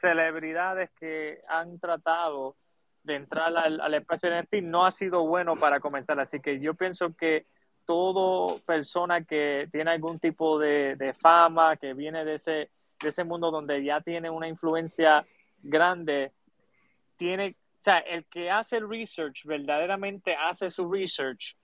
celebridades 0.00 0.90
que 0.98 1.40
han 1.48 1.78
tratado 1.78 2.56
de 3.04 3.16
entrar 3.16 3.56
al, 3.56 3.80
al 3.80 3.94
espacio 3.94 4.30
NFT 4.30 4.54
no 4.62 4.86
ha 4.86 4.90
sido 4.90 5.26
bueno 5.26 5.56
para 5.56 5.80
comenzar. 5.80 6.18
Así 6.20 6.40
que 6.40 6.60
yo 6.60 6.74
pienso 6.74 7.14
que 7.14 7.46
todo 7.84 8.58
persona 8.66 9.24
que 9.24 9.68
tiene 9.70 9.90
algún 9.90 10.18
tipo 10.18 10.58
de, 10.58 11.14
fama, 11.20 11.76
que 11.76 11.94
viene 11.94 12.24
de 12.24 12.34
ese, 12.34 12.70
de 13.00 13.08
ese 13.08 13.24
mundo 13.24 13.50
donde 13.50 13.82
ya 13.82 14.00
tiene 14.00 14.30
una 14.30 14.48
influencia 14.48 15.26
grande, 15.62 16.32
tiene, 17.16 17.56
o 17.80 17.82
sea, 17.82 17.98
el 17.98 18.24
que 18.26 18.50
hace 18.50 18.76
el 18.76 18.88
research, 18.88 19.44
verdaderamente 19.44 20.34
hace 20.34 20.70
su 20.70 20.90
research 20.90 21.56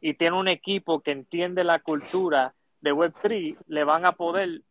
y 0.00 0.14
tiene 0.14 0.36
un 0.36 0.48
equipo 0.48 1.00
que 1.00 1.12
entiende 1.12 1.64
la 1.64 1.80
cultura 1.80 2.54
de 2.80 2.92
Web3, 2.92 3.56
le 3.66 3.84
van 3.84 4.04
a 4.04 4.12
poder, 4.12 4.62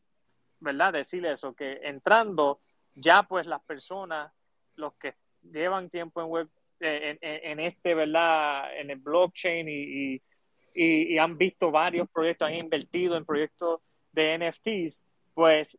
¿verdad? 0.60 0.94
Decirle 0.94 1.34
eso, 1.34 1.54
que 1.54 1.80
entrando 1.84 2.60
ya 2.94 3.24
pues 3.24 3.46
las 3.46 3.62
personas, 3.64 4.32
los 4.76 4.94
que 4.96 5.16
llevan 5.52 5.90
tiempo 5.90 6.22
en 6.22 6.28
web, 6.28 6.50
eh, 6.80 7.18
en, 7.22 7.60
este, 7.60 7.94
¿verdad? 7.94 8.78
En 8.78 8.90
el 8.90 8.98
blockchain 8.98 9.68
y, 9.70 10.22
y, 10.74 11.18
han 11.18 11.38
visto 11.38 11.72
varios 11.72 12.10
proyectos, 12.10 12.48
han 12.48 12.56
invertido 12.56 13.16
en 13.16 13.26
proyectos 13.26 13.82
de 14.12 14.38
NFTs, 14.38 15.04
pues 15.34 15.78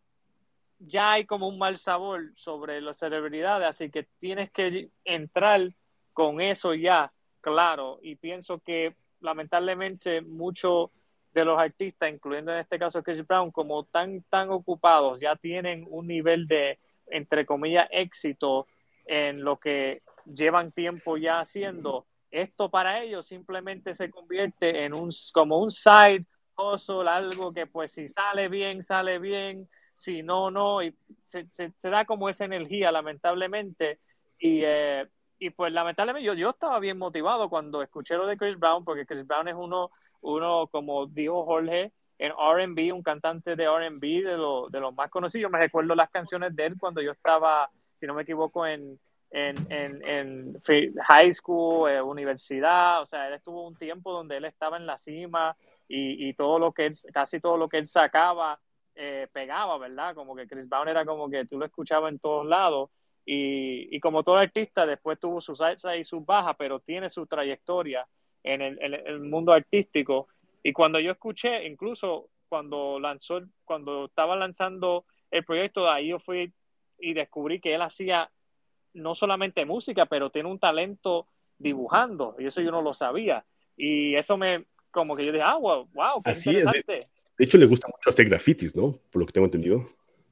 ya 0.78 1.12
hay 1.12 1.24
como 1.24 1.48
un 1.48 1.58
mal 1.58 1.78
sabor 1.78 2.32
sobre 2.36 2.80
las 2.80 2.98
celebridades, 2.98 3.68
así 3.68 3.90
que 3.90 4.04
tienes 4.18 4.50
que 4.50 4.90
entrar 5.04 5.72
con 6.12 6.40
eso 6.40 6.74
ya, 6.74 7.12
claro, 7.40 7.98
y 8.02 8.16
pienso 8.16 8.58
que 8.60 8.94
lamentablemente 9.20 10.20
muchos 10.22 10.90
de 11.32 11.44
los 11.44 11.58
artistas, 11.58 12.10
incluyendo 12.10 12.52
en 12.52 12.60
este 12.60 12.78
caso 12.78 13.02
Chris 13.02 13.26
Brown, 13.26 13.50
como 13.50 13.84
tan, 13.84 14.22
tan 14.30 14.50
ocupados, 14.50 15.20
ya 15.20 15.36
tienen 15.36 15.86
un 15.90 16.06
nivel 16.06 16.46
de, 16.46 16.78
entre 17.08 17.44
comillas, 17.44 17.88
éxito 17.90 18.66
en 19.06 19.42
lo 19.42 19.58
que 19.58 20.02
llevan 20.24 20.72
tiempo 20.72 21.16
ya 21.16 21.40
haciendo, 21.40 22.06
esto 22.30 22.70
para 22.70 23.02
ellos 23.02 23.26
simplemente 23.26 23.94
se 23.94 24.10
convierte 24.10 24.84
en 24.84 24.94
un 24.94 25.10
como 25.32 25.58
un 25.58 25.70
side 25.70 26.26
hustle, 26.56 27.08
algo 27.08 27.52
que 27.52 27.66
pues 27.66 27.92
si 27.92 28.08
sale 28.08 28.48
bien, 28.48 28.82
sale 28.82 29.18
bien, 29.18 29.68
si 29.94 30.22
no, 30.22 30.50
no, 30.50 30.82
y 30.82 30.94
se, 31.24 31.48
da 31.82 32.04
como 32.04 32.28
esa 32.28 32.44
energía 32.44 32.90
lamentablemente 32.90 34.00
y, 34.38 34.62
eh, 34.64 35.06
y 35.38 35.50
pues 35.50 35.72
lamentablemente 35.72 36.26
yo, 36.26 36.34
yo 36.34 36.50
estaba 36.50 36.78
bien 36.78 36.98
motivado 36.98 37.48
cuando 37.48 37.82
escuché 37.82 38.16
lo 38.16 38.26
de 38.26 38.36
Chris 38.36 38.58
Brown, 38.58 38.84
porque 38.84 39.06
Chris 39.06 39.26
Brown 39.26 39.48
es 39.48 39.54
uno, 39.54 39.90
uno 40.22 40.66
como 40.68 41.06
dijo 41.06 41.44
Jorge, 41.44 41.92
en 42.18 42.32
RB, 42.32 42.94
un 42.94 43.02
cantante 43.02 43.56
de 43.56 43.66
RB 43.66 44.00
de, 44.00 44.36
lo, 44.36 44.68
de 44.70 44.80
los 44.80 44.94
más 44.94 45.10
conocidos. 45.10 45.50
Me 45.50 45.58
recuerdo 45.58 45.94
las 45.94 46.10
canciones 46.10 46.56
de 46.56 46.66
él 46.66 46.76
cuando 46.78 47.02
yo 47.02 47.12
estaba, 47.12 47.70
si 47.96 48.06
no 48.06 48.14
me 48.14 48.22
equivoco, 48.22 48.66
en, 48.66 48.98
en, 49.30 49.56
en, 49.70 50.62
high 51.08 51.32
school, 51.32 51.90
eh, 51.90 52.00
universidad, 52.00 53.02
o 53.02 53.06
sea, 53.06 53.28
él 53.28 53.34
estuvo 53.34 53.66
un 53.66 53.76
tiempo 53.76 54.12
donde 54.12 54.36
él 54.36 54.44
estaba 54.44 54.76
en 54.76 54.86
la 54.86 54.98
cima 54.98 55.56
y, 55.88 56.28
y 56.28 56.34
todo 56.34 56.58
lo 56.58 56.72
que 56.72 56.86
él, 56.86 56.94
casi 57.12 57.40
todo 57.40 57.56
lo 57.56 57.68
que 57.68 57.78
él 57.78 57.86
sacaba 57.86 58.58
eh, 58.94 59.28
pegaba, 59.32 59.78
¿verdad? 59.78 60.14
Como 60.14 60.34
que 60.34 60.46
Chris 60.46 60.68
Brown 60.68 60.88
era 60.88 61.04
como 61.04 61.28
que 61.28 61.44
tú 61.44 61.58
lo 61.58 61.66
escuchabas 61.66 62.12
en 62.12 62.18
todos 62.18 62.46
lados 62.46 62.90
y, 63.24 63.94
y 63.94 64.00
como 64.00 64.22
todo 64.22 64.36
artista 64.36 64.86
después 64.86 65.18
tuvo 65.18 65.40
sus 65.40 65.60
alzas 65.60 65.96
y 65.96 66.04
sus 66.04 66.24
bajas, 66.24 66.56
pero 66.58 66.80
tiene 66.80 67.08
su 67.08 67.26
trayectoria 67.26 68.06
en 68.42 68.62
el, 68.62 68.80
en 68.80 68.94
el 68.94 69.20
mundo 69.20 69.52
artístico 69.52 70.28
y 70.62 70.72
cuando 70.72 70.98
yo 70.98 71.12
escuché, 71.12 71.64
incluso 71.64 72.28
cuando 72.48 72.98
lanzó, 72.98 73.40
cuando 73.64 74.06
estaba 74.06 74.34
lanzando 74.34 75.04
el 75.30 75.44
proyecto, 75.44 75.88
ahí 75.88 76.08
yo 76.08 76.18
fui 76.18 76.52
y 76.98 77.14
descubrí 77.14 77.60
que 77.60 77.74
él 77.74 77.82
hacía 77.82 78.30
no 78.94 79.14
solamente 79.14 79.64
música, 79.64 80.06
pero 80.06 80.30
tiene 80.30 80.48
un 80.48 80.58
talento 80.58 81.26
dibujando, 81.58 82.36
y 82.38 82.46
eso 82.46 82.60
yo 82.60 82.70
no 82.70 82.82
lo 82.82 82.94
sabía. 82.94 83.44
Y 83.76 84.14
eso 84.14 84.36
me, 84.36 84.66
como 84.90 85.14
que 85.14 85.24
yo 85.24 85.32
dije, 85.32 85.44
ah, 85.44 85.56
wow, 85.56 85.88
wow, 85.92 86.22
qué 86.22 86.30
Así 86.30 86.50
interesante. 86.50 86.98
Es. 87.00 87.08
De, 87.36 87.44
hecho, 87.44 87.58
le 87.58 87.66
gusta 87.66 87.88
mucho 87.88 88.08
hacer 88.08 88.28
grafitis, 88.28 88.74
¿no? 88.74 88.98
Por 89.10 89.20
lo 89.20 89.26
que 89.26 89.32
tengo 89.32 89.46
entendido. 89.46 89.86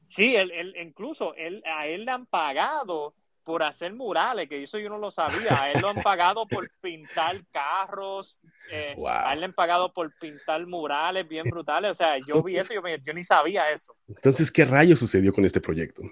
Sí, 0.06 0.36
él, 0.36 0.50
él, 0.50 0.74
incluso 0.80 1.34
él, 1.34 1.62
a 1.66 1.86
él 1.86 2.04
le 2.04 2.10
han 2.10 2.26
pagado 2.26 3.14
por 3.44 3.62
hacer 3.62 3.92
murales, 3.92 4.48
que 4.48 4.62
eso 4.62 4.78
yo 4.78 4.88
no 4.88 4.98
lo 4.98 5.10
sabía. 5.10 5.62
A 5.62 5.70
él 5.70 5.80
lo 5.80 5.88
han 5.88 6.02
pagado 6.02 6.46
por 6.48 6.70
pintar 6.80 7.44
carros, 7.52 8.36
eh, 8.70 8.96
a 9.06 9.32
él 9.34 9.40
le 9.40 9.46
han 9.46 9.52
pagado 9.52 9.92
por 9.92 10.12
pintar 10.18 10.66
murales 10.66 11.28
bien 11.28 11.44
brutales. 11.44 11.90
O 11.90 11.94
sea, 11.94 12.16
yo 12.26 12.42
vi 12.42 12.56
eso, 12.56 12.74
yo, 12.74 12.80
yo 13.02 13.12
ni 13.12 13.22
sabía 13.22 13.70
eso. 13.70 13.94
Entonces, 14.08 14.50
¿qué 14.50 14.64
rayos 14.64 14.98
sucedió 14.98 15.32
con 15.32 15.44
este 15.44 15.60
proyecto? 15.60 16.02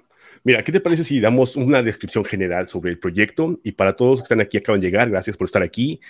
Mira, 0.44 0.62
¿qué 0.62 0.72
te 0.72 0.80
parece 0.80 1.04
si 1.04 1.20
damos 1.20 1.56
una 1.56 1.82
descripción 1.82 2.24
general 2.24 2.68
sobre 2.68 2.90
el 2.90 2.98
proyecto? 2.98 3.58
Y 3.64 3.72
para 3.72 3.96
todos 3.96 4.12
los 4.12 4.20
que 4.20 4.24
están 4.24 4.40
aquí, 4.40 4.58
acaban 4.58 4.80
de 4.80 4.86
llegar, 4.86 5.10
gracias 5.10 5.36
por 5.36 5.46
estar 5.46 5.62
aquí. 5.62 6.00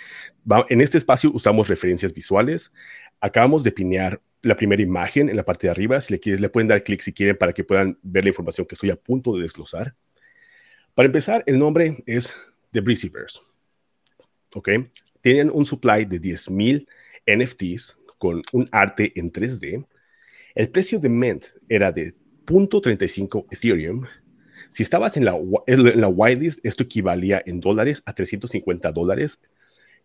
en 0.69 0.81
este 0.81 0.97
espacio 0.97 1.31
usamos 1.33 1.67
referencias 1.69 2.13
visuales. 2.13 2.73
Acabamos 3.19 3.63
de 3.63 3.71
pinear 3.71 4.21
la 4.41 4.55
primera 4.55 4.81
imagen 4.81 5.29
en 5.29 5.37
la 5.37 5.43
parte 5.43 5.67
de 5.67 5.71
arriba. 5.71 6.01
Si 6.01 6.13
le, 6.13 6.19
quieres, 6.19 6.41
le 6.41 6.49
pueden 6.49 6.67
dar 6.67 6.83
clic 6.83 7.01
si 7.01 7.13
quieren 7.13 7.37
para 7.37 7.53
que 7.53 7.63
puedan 7.63 7.97
ver 8.01 8.25
la 8.25 8.29
información 8.29 8.67
que 8.67 8.75
estoy 8.75 8.89
a 8.89 8.95
punto 8.95 9.35
de 9.35 9.41
desglosar. 9.41 9.95
Para 10.95 11.07
empezar, 11.07 11.43
el 11.47 11.57
nombre 11.57 12.03
es 12.05 12.35
The 12.71 12.81
Breezyverse. 12.81 13.39
¿Ok? 14.53 14.69
Tienen 15.21 15.49
un 15.49 15.65
supply 15.65 16.05
de 16.05 16.21
10.000 16.21 16.87
NFTs 17.25 17.97
con 18.19 18.43
un 18.51 18.69
arte 18.71 19.11
en 19.15 19.31
3D. 19.31 19.85
El 20.53 20.69
precio 20.69 20.99
de 20.99 21.09
Mint 21.09 21.45
era 21.67 21.91
de 21.91 22.13
0.35 22.45 23.47
Ethereum. 23.49 24.05
Si 24.69 24.83
estabas 24.83 25.17
en 25.17 25.25
la, 25.25 25.35
en 25.65 26.01
la 26.01 26.07
whitelist, 26.07 26.63
esto 26.63 26.83
equivalía 26.83 27.41
en 27.45 27.59
dólares 27.59 28.03
a 28.05 28.13
350 28.13 28.91
dólares 28.91 29.41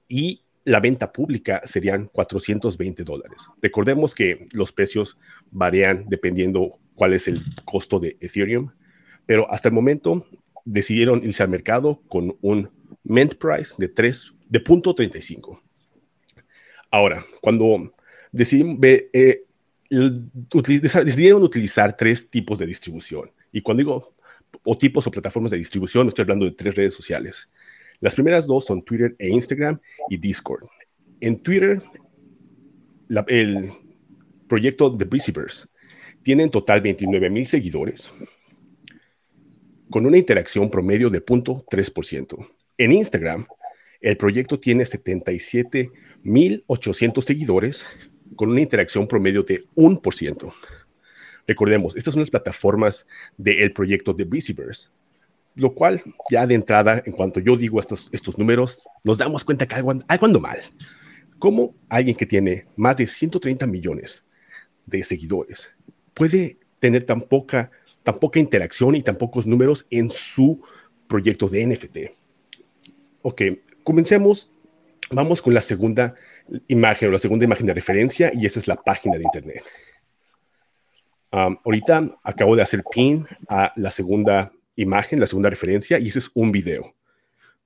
y 0.09 0.43
la 0.65 0.81
venta 0.81 1.13
pública 1.13 1.61
serían 1.67 2.07
420 2.07 3.05
dólares. 3.05 3.47
Recordemos 3.61 4.15
que 4.15 4.47
los 4.53 4.73
precios 4.73 5.19
varían 5.51 6.07
dependiendo 6.09 6.79
cuál 6.95 7.13
es 7.13 7.29
el 7.29 7.41
costo 7.65 7.99
de 8.01 8.17
Ethereum, 8.21 8.71
pero 9.27 9.51
hasta 9.51 9.69
el 9.69 9.75
momento 9.75 10.27
decidieron 10.69 11.25
irse 11.25 11.43
al 11.43 11.49
mercado 11.49 12.03
con 12.09 12.37
un 12.43 12.71
mint 13.05 13.35
price 13.37 13.75
de 13.79 13.89
3, 13.89 14.35
de 14.49 14.61
punto 14.61 14.95
35. 14.95 15.63
Ahora, 16.91 17.25
cuando 17.41 17.95
decidieron, 18.31 18.79
eh, 18.83 19.45
decidieron 19.91 21.43
utilizar 21.43 21.97
tres 21.97 22.29
tipos 22.29 22.59
de 22.59 22.67
distribución, 22.67 23.31
y 23.51 23.63
cuando 23.63 23.81
digo 23.81 24.15
o 24.65 24.77
tipos 24.77 25.07
o 25.07 25.11
plataformas 25.11 25.51
de 25.51 25.59
distribución, 25.59 26.09
estoy 26.09 26.23
hablando 26.23 26.45
de 26.45 26.53
tres 26.53 26.75
redes 26.75 26.95
sociales. 26.95 27.49
Las 28.01 28.15
primeras 28.15 28.47
dos 28.47 28.67
son 28.67 28.83
Twitter 28.83 29.17
e 29.19 29.29
Instagram 29.29 29.81
y 30.09 30.19
Discord. 30.19 30.67
En 31.21 31.43
Twitter 31.43 31.83
el 33.27 33.73
proyecto 34.47 34.91
de 34.91 35.05
Breezyverse 35.05 35.67
tiene 36.23 36.43
en 36.45 36.51
total 36.51 36.81
29 36.81 37.31
mil 37.31 37.47
seguidores, 37.47 38.13
con 39.91 40.07
una 40.07 40.17
interacción 40.19 40.71
promedio 40.71 41.11
de 41.11 41.25
0.3%. 41.25 42.49
En 42.77 42.93
Instagram, 42.93 43.47
el 44.01 44.17
proyecto 44.17 44.61
tiene 44.61 44.85
77.800 44.85 47.23
seguidores, 47.23 47.85
con 48.37 48.51
una 48.51 48.61
interacción 48.61 49.09
promedio 49.09 49.43
de 49.43 49.65
1%. 49.75 50.53
Recordemos, 51.47 51.97
estas 51.97 52.13
son 52.15 52.21
las 52.21 52.31
plataformas 52.31 53.09
del 53.37 53.73
proyecto 53.73 54.13
de 54.13 54.23
Breezyverse, 54.25 54.89
lo 55.55 55.75
cual 55.75 56.03
ya 56.31 56.47
de 56.47 56.55
entrada, 56.55 57.03
en 57.05 57.13
cuanto 57.13 57.41
yo 57.41 57.57
digo 57.57 57.81
estos, 57.81 58.09
estos 58.13 58.39
números, 58.39 58.87
nos 59.03 59.19
damos 59.19 59.43
cuenta 59.45 59.67
que 59.67 59.75
algo, 59.75 59.95
algo 60.07 60.27
anda 60.27 60.39
mal. 60.39 60.61
¿Cómo 61.39 61.75
alguien 61.89 62.17
que 62.17 62.27
tiene 62.27 62.67
más 62.77 62.99
de 62.99 63.07
130 63.07 63.67
millones 63.67 64.27
de 64.87 65.03
seguidores 65.03 65.71
puede 66.15 66.59
tener 66.81 67.05
tan 67.05 67.23
poca, 67.23 67.71
tan 68.09 68.19
poca 68.19 68.41
interacción 68.41 68.95
y 68.95 69.03
tan 69.03 69.17
pocos 69.17 69.47
números 69.47 69.87
en 69.91 70.09
su 70.09 70.63
proyecto 71.07 71.47
de 71.49 71.67
NFT? 71.67 71.99
Ok, 73.21 73.43
comencemos. 73.85 74.51
Vamos 75.11 75.43
con 75.43 75.53
la 75.53 75.61
segunda 75.61 76.15
imagen 76.69 77.09
o 77.09 77.13
la 77.13 77.19
segunda 77.19 77.45
imagen 77.45 77.67
de 77.67 77.75
referencia 77.75 78.33
y 78.35 78.47
esa 78.47 78.61
es 78.61 78.69
la 78.69 78.77
página 78.77 79.19
de 79.19 79.25
Internet 79.25 79.63
ahorita 81.31 82.19
acabo 82.23 82.57
de 82.57 82.63
hacer 82.63 82.83
pin 82.91 83.27
a 83.49 83.73
la 83.77 83.91
segunda 83.91 84.53
imagen, 84.77 85.21
la 85.21 85.27
segunda 85.27 85.51
referencia, 85.51 85.99
y 85.99 86.09
ese 86.09 86.21
es 86.21 86.31
un 86.35 86.53
video. 86.53 86.95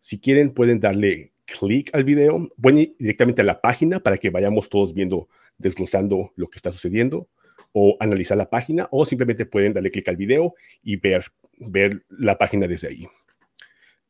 Si 0.00 0.18
quieren, 0.18 0.52
pueden 0.52 0.80
darle 0.80 1.32
clic 1.44 1.94
al 1.94 2.04
video, 2.04 2.48
pueden 2.60 2.94
directamente 2.98 3.42
a 3.42 3.44
la 3.44 3.60
página 3.60 4.00
para 4.00 4.16
que 4.16 4.30
vayamos 4.30 4.68
todos 4.68 4.94
viendo, 4.94 5.28
desglosando 5.58 6.32
lo 6.36 6.48
que 6.48 6.56
está 6.56 6.72
sucediendo, 6.72 7.28
o 7.72 7.96
analizar 8.00 8.36
la 8.36 8.50
página, 8.50 8.88
o 8.90 9.04
simplemente 9.04 9.46
pueden 9.46 9.72
darle 9.72 9.90
clic 9.90 10.08
al 10.08 10.16
video 10.16 10.54
y 10.82 10.96
ver, 10.96 11.26
ver 11.58 12.02
la 12.08 12.36
página 12.36 12.66
desde 12.66 12.88
ahí. 12.88 13.06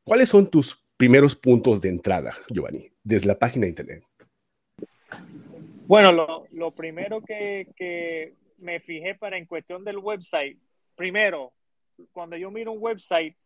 ¿Cuáles 0.04 0.28
son 0.28 0.50
tus 0.50 0.82
primeros 0.96 1.36
puntos 1.36 1.80
de 1.82 1.88
entrada, 1.88 2.32
Giovanni, 2.48 2.90
desde 3.02 3.26
la 3.26 3.38
página 3.38 3.64
de 3.64 3.70
Internet? 3.70 4.04
Bueno, 5.86 6.12
lo, 6.52 6.70
primero 6.70 7.20
que, 7.20 8.34
me 8.58 8.80
fijé 8.80 9.14
para 9.16 9.36
en 9.36 9.46
cuestión 9.46 9.84
del 9.84 9.98
website, 9.98 10.56
primero, 10.94 11.52
cuando 12.12 12.36
yo 12.36 12.50
miro 12.50 12.72
un 12.72 12.78
website, 12.80 13.36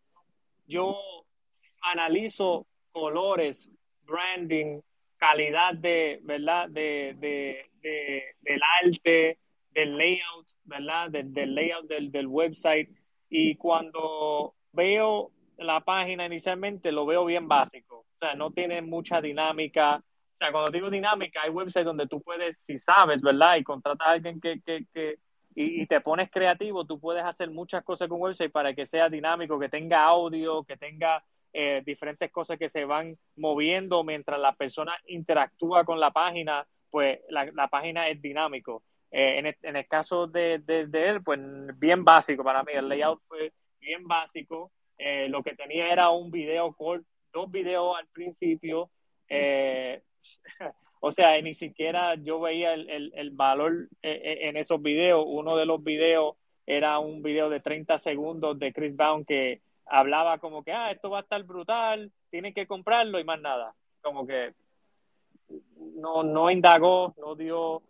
yo 0.66 0.96
analizo 1.80 2.66
colores, 2.92 3.70
branding, 4.04 4.80
calidad 5.16 5.74
de, 5.74 6.20
¿verdad? 6.22 6.68
De, 6.68 7.16
del 7.80 8.60
arte, 8.84 9.38
del 9.76 9.96
layout, 9.96 10.46
¿verdad? 10.64 11.10
del 11.10 11.54
layout 11.54 11.86
del, 11.86 12.10
del 12.10 12.26
website. 12.26 12.88
Y 13.28 13.56
cuando 13.56 14.54
veo 14.72 15.30
la 15.58 15.80
página 15.80 16.24
inicialmente, 16.26 16.90
lo 16.90 17.04
veo 17.04 17.26
bien 17.26 17.46
básico. 17.46 17.98
O 17.98 18.18
sea, 18.18 18.34
no 18.34 18.50
tiene 18.50 18.80
mucha 18.80 19.20
dinámica, 19.20 19.96
o 19.98 20.38
sea, 20.38 20.50
cuando 20.50 20.70
digo 20.70 20.90
dinámica, 20.90 21.42
hay 21.42 21.50
websites 21.50 21.84
donde 21.84 22.06
tú 22.06 22.22
puedes, 22.22 22.58
si 22.58 22.78
sabes, 22.78 23.20
¿verdad? 23.20 23.56
Y 23.56 23.64
contratas 23.64 24.06
a 24.06 24.10
alguien 24.12 24.40
que, 24.40 24.60
que, 24.62 24.86
que 24.92 25.18
y, 25.54 25.86
te 25.86 26.00
pones 26.00 26.30
creativo, 26.30 26.86
tú 26.86 26.98
puedes 26.98 27.24
hacer 27.24 27.50
muchas 27.50 27.84
cosas 27.84 28.08
con 28.08 28.20
website 28.20 28.52
para 28.52 28.74
que 28.74 28.86
sea 28.86 29.08
dinámico, 29.08 29.58
que 29.58 29.68
tenga 29.68 30.04
audio, 30.04 30.64
que 30.64 30.76
tenga 30.76 31.22
eh, 31.52 31.82
diferentes 31.84 32.30
cosas 32.30 32.58
que 32.58 32.68
se 32.68 32.84
van 32.84 33.16
moviendo 33.36 34.04
mientras 34.04 34.38
la 34.38 34.54
persona 34.54 34.94
interactúa 35.06 35.84
con 35.84 36.00
la 36.00 36.10
página, 36.10 36.66
pues 36.90 37.20
la, 37.28 37.46
la 37.52 37.68
página 37.68 38.08
es 38.08 38.20
dinámico. 38.20 38.82
Eh, 39.10 39.38
en, 39.38 39.46
el, 39.46 39.56
en, 39.62 39.76
el, 39.76 39.86
caso 39.86 40.26
de, 40.26 40.62
él, 40.66 41.22
pues 41.22 41.40
bien 41.78 42.04
básico 42.04 42.42
para 42.42 42.62
mí, 42.62 42.72
el 42.74 42.88
layout 42.88 43.22
fue 43.28 43.52
bien 43.80 44.06
básico. 44.06 44.72
Eh, 44.98 45.28
lo 45.28 45.42
que 45.42 45.54
tenía 45.54 45.92
era 45.92 46.10
un 46.10 46.30
video 46.30 46.72
corto, 46.72 47.06
dos 47.32 47.50
videos 47.50 47.96
al 47.98 48.06
principio, 48.08 48.90
eh, 49.28 50.02
o 51.00 51.10
sea, 51.10 51.40
ni 51.40 51.54
siquiera 51.54 52.14
yo 52.14 52.40
veía 52.40 52.74
el, 52.74 53.30
valor 53.32 53.88
en 54.02 54.56
esos 54.56 54.82
videos. 54.82 55.24
Uno 55.26 55.56
de 55.56 55.66
los 55.66 55.82
videos 55.84 56.36
era 56.66 56.98
un 56.98 57.22
video 57.22 57.48
de 57.48 57.60
30 57.60 57.98
segundos 57.98 58.58
de 58.58 58.72
Chris 58.72 58.96
Brown 58.96 59.24
que 59.24 59.60
hablaba 59.86 60.38
como 60.38 60.64
que, 60.64 60.72
ah, 60.72 60.90
esto 60.90 61.10
va 61.10 61.18
a 61.18 61.22
estar 61.22 61.42
brutal, 61.44 62.10
tienen 62.30 62.52
que 62.52 62.66
comprarlo 62.66 63.20
y 63.20 63.24
más 63.24 63.40
nada. 63.40 63.74
Como 64.02 64.26
que 64.26 64.54
no, 65.94 66.22
no 66.22 66.50
indagó, 66.50 67.14
no 67.18 67.34
dio, 67.36 67.82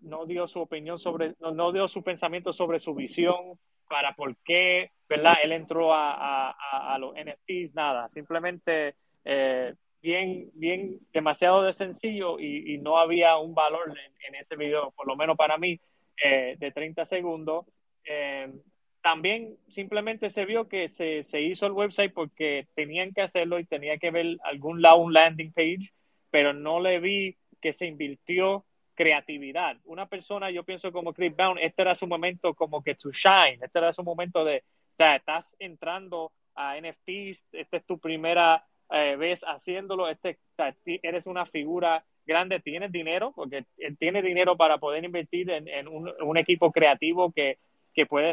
no 0.00 0.26
dio 0.26 0.46
su 0.46 0.60
opinión 0.60 0.98
sobre, 0.98 1.34
no, 1.40 1.72
dio 1.72 1.88
su 1.88 2.02
pensamiento 2.02 2.52
sobre 2.52 2.78
su 2.78 2.94
visión 2.94 3.58
para 3.88 4.14
por 4.14 4.36
qué, 4.44 4.90
¿verdad? 5.08 5.34
Él 5.42 5.52
entró 5.52 5.94
a, 5.94 6.50
a, 6.50 6.98
los 6.98 7.14
NFTs, 7.14 7.74
nada, 7.74 8.08
simplemente 8.08 8.94
eh, 9.24 9.74
bien, 10.02 10.50
bien, 10.54 10.98
demasiado 11.12 11.62
de 11.62 11.72
sencillo 11.72 12.38
y, 12.38 12.78
no 12.78 12.98
había 12.98 13.36
un 13.36 13.54
valor 13.54 13.94
en, 14.26 14.34
ese 14.34 14.56
video, 14.56 14.92
por 14.92 15.06
lo 15.06 15.16
menos 15.16 15.36
para 15.36 15.58
mí, 15.58 15.80
eh, 16.22 16.56
de 16.58 16.70
30 16.70 17.04
segundos. 17.04 17.66
Eh, 18.04 18.52
también 19.00 19.56
simplemente 19.68 20.30
se 20.30 20.44
vio 20.44 20.68
que 20.68 20.88
se, 20.88 21.22
se, 21.22 21.40
hizo 21.40 21.66
el 21.66 21.72
website 21.72 22.12
porque 22.12 22.66
tenían 22.74 23.12
que 23.12 23.22
hacerlo 23.22 23.58
y 23.58 23.64
tenía 23.64 23.98
que 23.98 24.10
ver 24.10 24.36
algún 24.42 24.82
lado 24.82 24.98
un 24.98 25.12
landing 25.12 25.52
page, 25.52 25.92
pero 26.30 26.52
no 26.52 26.80
le 26.80 27.00
vi 27.00 27.36
que 27.60 27.72
se 27.72 27.86
invirtió 27.86 28.64
creatividad. 28.98 29.76
Una 29.84 30.06
persona, 30.06 30.50
yo 30.50 30.64
pienso 30.64 30.90
como 30.90 31.12
Chris 31.12 31.34
Brown, 31.36 31.56
este 31.60 31.82
era 31.82 31.94
su 31.94 32.08
momento 32.08 32.52
como 32.54 32.82
que 32.82 32.96
to 32.96 33.12
shine, 33.12 33.60
este 33.62 33.78
era 33.78 33.92
su 33.92 34.02
momento 34.02 34.44
de, 34.44 34.64
o 34.66 34.96
sea, 34.96 35.14
estás 35.14 35.54
entrando 35.60 36.32
a 36.56 36.76
NFTs, 36.80 37.46
esta 37.52 37.76
es 37.76 37.86
tu 37.86 38.00
primera 38.00 38.66
eh, 38.90 39.14
ves 39.16 39.44
haciéndolo, 39.44 40.08
este, 40.08 40.40
eres 40.84 41.28
una 41.28 41.46
figura 41.46 42.04
grande, 42.26 42.58
tienes 42.58 42.90
dinero, 42.90 43.32
porque 43.36 43.66
tiene 44.00 44.20
dinero 44.20 44.56
para 44.56 44.78
poder 44.78 45.04
invertir 45.04 45.48
en, 45.48 45.86
un, 45.86 46.36
equipo 46.36 46.72
creativo 46.72 47.30
que, 47.30 47.58
que 47.94 48.04
puede 48.04 48.32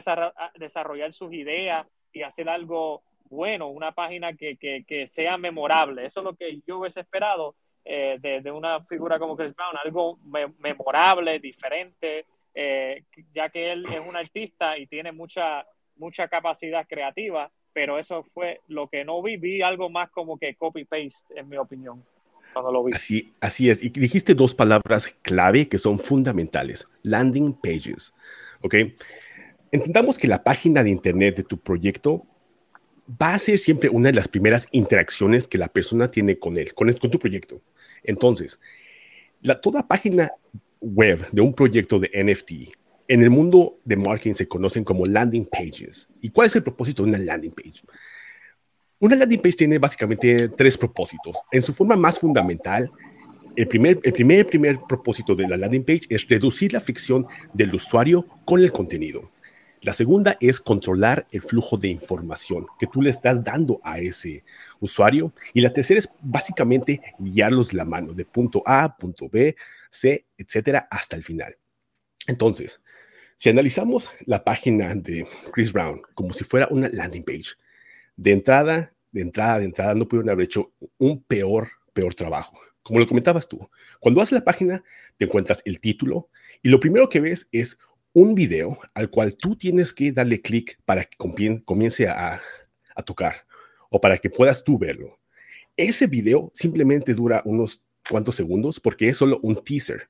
desarrollar 0.56 1.13
sus 1.13 1.32
ideas 1.32 1.86
y 2.12 2.23
hacer 2.23 2.49
algo 2.49 3.04
bueno, 3.30 3.67
una 3.67 3.91
página 3.91 4.34
que, 4.34 4.58
que, 4.58 5.06
sea 5.06 5.38
memorable. 5.38 6.06
Eso 6.06 6.21
es 6.21 6.23
lo 6.23 6.36
que 6.36 6.60
yo 6.65 6.80
hubiese 6.80 7.01
esperado 7.01 7.56
eh, 7.86 8.17
de, 8.19 8.52
una 8.52 8.84
figura 8.84 9.19
como 9.19 9.38
Chris 9.38 9.56
Brown, 9.56 9.78
algo 9.84 10.19
memorable, 10.60 11.39
diferente, 11.39 12.26
eh, 12.54 13.04
ya 13.32 13.50
que 13.50 13.71
él 13.71 13.86
es 13.86 14.00
un 14.00 14.15
artista 14.15 14.78
y 14.78 14.88
tiene 14.88 15.12
mucha, 15.12 15.65
mucha 15.95 16.28
capacidad 16.28 16.86
creativa 16.88 17.50
pero 17.76 18.00
eso 18.00 18.24
fue 18.34 18.62
lo 18.69 18.88
que 18.88 19.04
no 19.04 19.21
vi, 19.21 19.36
vi 19.36 19.62
algo 19.62 19.89
más 19.89 20.10
como 20.10 20.39
que 20.39 20.56
copy-paste, 20.56 21.38
en 21.38 21.50
mi 21.50 21.58
opinión, 21.58 22.02
cuando 22.54 22.71
lo 22.71 22.86
vi. 22.86 22.93
Así, 22.93 23.34
así 23.41 23.69
es, 23.69 23.84
y 23.84 23.89
dijiste 23.89 24.34
dos 24.34 24.56
palabras 24.56 25.13
clave 25.21 25.67
que 25.67 25.78
son 25.78 26.00
fundamentales, 26.00 26.86
landing 27.04 27.52
pages, 27.52 28.13
¿ok? 28.62 28.76
Entendamos 29.74 30.17
que 30.17 30.30
la 30.30 30.41
página 30.41 30.84
de 30.84 30.89
internet 30.89 31.36
de 31.36 31.43
tu 31.43 31.58
proyecto 31.58 32.26
va 33.21 33.34
a 33.34 33.39
ser 33.39 33.60
siempre 33.60 33.89
una 33.89 34.08
de 34.08 34.15
las 34.15 34.30
primeras 34.30 34.69
interacciones 34.71 35.45
que 35.45 35.58
la 35.58 35.67
persona 35.67 36.10
tiene 36.10 36.39
con 36.39 36.58
él, 36.58 36.74
con, 36.74 36.89
con 36.93 37.12
tu 37.12 37.19
proyecto. 37.19 37.60
Entonces, 38.07 38.59
la, 39.41 39.59
toda 39.59 39.87
página 39.87 40.31
web 40.79 41.27
de 41.31 41.41
un 41.41 41.53
proyecto 41.53 41.99
de 41.99 42.09
NFT 42.13 42.51
en 43.07 43.21
el 43.21 43.29
mundo 43.29 43.79
de 43.85 43.95
marketing 43.95 44.33
se 44.33 44.47
conocen 44.47 44.83
como 44.83 45.05
landing 45.05 45.45
pages. 45.45 46.07
¿Y 46.21 46.29
cuál 46.29 46.47
es 46.47 46.55
el 46.55 46.63
propósito 46.63 47.03
de 47.03 47.09
una 47.09 47.19
landing 47.19 47.51
page? 47.51 47.81
Una 48.99 49.15
landing 49.15 49.41
page 49.41 49.57
tiene 49.57 49.77
básicamente 49.77 50.49
tres 50.49 50.77
propósitos. 50.77 51.37
En 51.51 51.61
su 51.61 51.73
forma 51.73 51.95
más 51.95 52.17
fundamental, 52.17 52.89
el 53.55 53.67
primer, 53.67 53.99
el 54.03 54.13
primer, 54.13 54.47
primer 54.47 54.79
propósito 54.87 55.35
de 55.35 55.47
la 55.47 55.57
landing 55.57 55.83
page 55.83 56.01
es 56.09 56.27
reducir 56.27 56.73
la 56.73 56.81
fricción 56.81 57.27
del 57.53 57.75
usuario 57.75 58.27
con 58.43 58.61
el 58.61 58.71
contenido. 58.71 59.31
La 59.86 59.93
segunda 59.93 60.36
es 60.39 60.60
controlar 60.60 61.28
el 61.30 61.43
flujo 61.43 61.78
de 61.78 61.89
información 61.89 62.65
que 62.80 62.88
tú 62.88 63.04
le 63.04 63.12
estás 63.12 63.43
dando 63.43 63.80
a 63.84 64.00
ese 64.00 64.43
usuario. 64.80 65.32
Y 65.54 65.62
la 65.62 65.74
tercera 65.74 66.00
es 66.00 66.10
básicamente 66.24 67.02
guiarlos 67.19 67.71
la 67.71 67.86
mano 67.86 68.12
de 68.12 68.26
punto 68.26 68.63
A, 68.65 68.98
punto 68.98 69.30
B, 69.30 69.56
C, 69.91 70.26
etcétera, 70.39 70.88
hasta 70.89 71.15
el 71.15 71.24
final. 71.24 71.56
Entonces, 72.26 72.82
si 73.36 73.50
analizamos 73.50 74.10
la 74.26 74.43
página 74.43 74.95
de 74.95 75.28
Chris 75.54 75.71
Brown 75.71 76.02
como 76.15 76.34
si 76.34 76.43
fuera 76.43 76.67
una 76.71 76.89
landing 76.89 77.24
page, 77.24 77.52
de 78.15 78.32
entrada, 78.32 78.91
de 79.12 79.21
entrada, 79.21 79.60
de 79.60 79.65
entrada, 79.65 79.93
no 79.93 80.08
pudieron 80.08 80.32
haber 80.32 80.45
hecho 80.45 80.74
un 80.98 81.21
peor, 81.21 81.69
peor 81.93 82.15
trabajo. 82.15 82.58
Como 82.82 82.98
lo 82.98 83.08
comentabas 83.08 83.48
tú, 83.48 83.69
cuando 84.00 84.19
haces 84.19 84.39
la 84.39 84.43
página, 84.43 84.84
te 85.17 85.26
encuentras 85.26 85.62
el 85.63 85.80
título 85.80 86.30
y 86.63 86.69
lo 86.69 86.80
primero 86.80 87.08
que 87.08 87.19
ves 87.19 87.48
es 87.52 87.78
un 88.15 88.34
video 88.34 88.80
al 88.93 89.10
cual 89.10 89.36
tú 89.36 89.58
tienes 89.58 89.93
que 89.93 90.10
darle 90.13 90.41
clic 90.41 90.80
para 90.86 91.04
que 91.04 91.17
comience 91.17 92.08
a, 92.08 92.41
tocar 93.06 93.45
o 93.89 93.99
para 93.99 94.17
que 94.17 94.30
puedas 94.30 94.63
tú 94.63 94.80
verlo. 94.80 95.19
Ese 95.75 96.08
video 96.08 96.49
simplemente 96.54 97.13
dura 97.13 97.41
unos 97.43 97.84
cuantos 98.10 98.38
segundos 98.38 98.80
porque 98.80 99.10
es 99.10 99.17
solo 99.17 99.41
un 99.43 99.62
teaser 99.62 100.08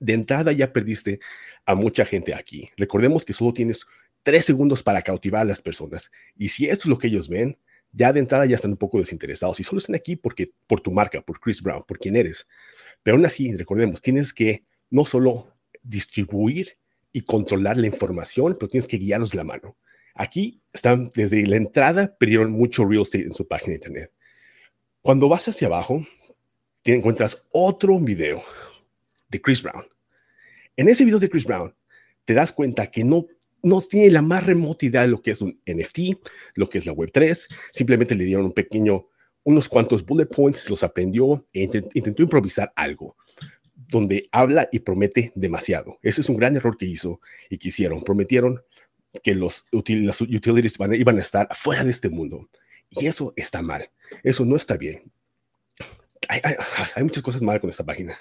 de 0.00 0.12
entrada 0.12 0.52
ya 0.52 0.70
perdiste 0.70 1.18
a 1.64 1.74
mucha 1.74 2.04
gente 2.04 2.34
aquí. 2.34 2.68
Recordemos 2.76 3.24
que 3.24 3.32
solo 3.32 3.54
tienes 3.54 3.86
tres 4.22 4.44
segundos 4.44 4.82
para 4.82 5.00
cautivar 5.00 5.40
a 5.40 5.46
las 5.46 5.62
personas. 5.62 6.10
Y 6.36 6.50
si 6.50 6.66
esto 6.66 6.82
es 6.82 6.86
lo 6.88 6.98
que 6.98 7.06
ellos 7.06 7.30
ven, 7.30 7.56
ya 7.90 8.12
de 8.12 8.20
entrada 8.20 8.44
ya 8.44 8.56
están 8.56 8.72
un 8.72 8.76
poco 8.76 8.98
desinteresados 8.98 9.58
y 9.60 9.62
solo 9.62 9.78
están 9.78 9.94
aquí 9.94 10.14
porque, 10.14 10.44
por 10.66 10.80
tu 10.80 10.92
marca, 10.92 11.22
por 11.22 11.40
Chris 11.40 11.62
Brown, 11.62 11.84
por 11.88 11.98
quién 11.98 12.16
eres. 12.16 12.46
Pero 13.02 13.16
aún 13.16 13.24
así, 13.24 13.54
recordemos, 13.54 14.02
tienes 14.02 14.34
que 14.34 14.64
no 14.90 15.06
solo 15.06 15.48
distribuir 15.82 16.76
y 17.14 17.22
controlar 17.22 17.78
la 17.78 17.86
información, 17.86 18.56
pero 18.58 18.68
tienes 18.68 18.88
que 18.88 18.98
guiarlos 18.98 19.34
la 19.36 19.44
mano. 19.44 19.76
Aquí 20.16 20.60
están, 20.72 21.08
desde 21.14 21.46
la 21.46 21.54
entrada, 21.54 22.16
perdieron 22.18 22.50
mucho 22.50 22.84
real 22.84 23.02
estate 23.02 23.24
en 23.24 23.32
su 23.32 23.46
página 23.46 23.70
de 23.70 23.76
internet. 23.76 24.12
Cuando 25.00 25.28
vas 25.28 25.46
hacia 25.46 25.68
abajo, 25.68 26.04
te 26.82 26.92
encuentras 26.92 27.46
otro 27.52 28.00
video 28.00 28.42
de 29.28 29.40
Chris 29.40 29.62
Brown. 29.62 29.86
En 30.76 30.88
ese 30.88 31.04
video 31.04 31.20
de 31.20 31.30
Chris 31.30 31.46
Brown, 31.46 31.72
te 32.24 32.34
das 32.34 32.52
cuenta 32.52 32.88
que 32.88 33.04
no, 33.04 33.26
no 33.62 33.80
tiene 33.80 34.10
la 34.10 34.22
más 34.22 34.44
remota 34.44 34.84
idea 34.84 35.02
de 35.02 35.08
lo 35.08 35.22
que 35.22 35.30
es 35.30 35.40
un 35.40 35.60
NFT, 35.66 36.18
lo 36.56 36.68
que 36.68 36.78
es 36.78 36.86
la 36.86 36.94
Web3. 36.94 37.46
Simplemente 37.70 38.16
le 38.16 38.24
dieron 38.24 38.46
un 38.46 38.52
pequeño, 38.52 39.06
unos 39.44 39.68
cuantos 39.68 40.04
bullet 40.04 40.26
points, 40.26 40.68
los 40.68 40.82
aprendió 40.82 41.46
e 41.52 41.62
intentó 41.62 42.22
improvisar 42.22 42.72
algo 42.74 43.16
donde 43.88 44.28
habla 44.32 44.68
y 44.72 44.80
promete 44.80 45.32
demasiado. 45.34 45.98
Ese 46.02 46.20
es 46.20 46.28
un 46.28 46.36
gran 46.36 46.56
error 46.56 46.76
que 46.76 46.86
hizo 46.86 47.20
y 47.50 47.58
que 47.58 47.68
hicieron. 47.68 48.02
Prometieron 48.02 48.62
que 49.22 49.34
los, 49.34 49.64
las 49.72 50.20
utilities 50.20 50.78
iban 50.92 51.18
a 51.18 51.22
estar 51.22 51.48
fuera 51.54 51.84
de 51.84 51.90
este 51.90 52.08
mundo. 52.08 52.48
Y 52.90 53.06
eso 53.06 53.32
está 53.36 53.62
mal. 53.62 53.90
Eso 54.22 54.44
no 54.44 54.56
está 54.56 54.76
bien. 54.76 55.10
Hay, 56.28 56.42
muchas 57.02 57.22
cosas 57.22 57.42
mal 57.42 57.60
con 57.60 57.70
esta 57.70 57.84
página. 57.84 58.16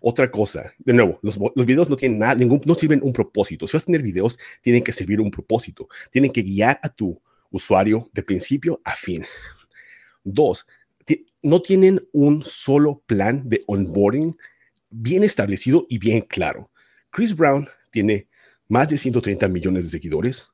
Otra 0.00 0.30
cosa, 0.30 0.72
de 0.78 0.92
nuevo, 0.92 1.18
los, 1.22 1.38
los, 1.54 1.66
videos 1.66 1.88
no 1.88 1.96
tienen 1.96 2.18
nada, 2.18 2.34
ningún, 2.34 2.60
no 2.64 2.74
sirven 2.74 3.00
un 3.02 3.12
propósito. 3.12 3.66
Si 3.66 3.76
vas 3.76 3.84
a 3.84 3.86
tener 3.86 4.02
videos, 4.02 4.38
tienen 4.60 4.82
que 4.82 4.92
servir 4.92 5.20
un 5.20 5.30
propósito. 5.30 5.88
Tienen 6.10 6.32
que 6.32 6.42
guiar 6.42 6.80
a 6.82 6.88
tu 6.88 7.20
usuario 7.50 8.08
de 8.12 8.22
principio 8.22 8.80
a 8.84 8.96
fin. 8.96 9.24
Dos, 10.24 10.66
no 11.42 11.60
tienen 11.62 12.00
un 12.12 12.42
solo 12.42 13.02
plan 13.06 13.48
de 13.48 13.62
onboarding 13.66 14.36
bien 14.92 15.24
establecido 15.24 15.86
y 15.88 15.98
bien 15.98 16.20
claro. 16.20 16.70
Chris 17.10 17.34
Brown 17.34 17.68
tiene 17.90 18.28
más 18.68 18.88
de 18.88 18.98
130 18.98 19.48
millones 19.48 19.84
de 19.84 19.90
seguidores, 19.90 20.52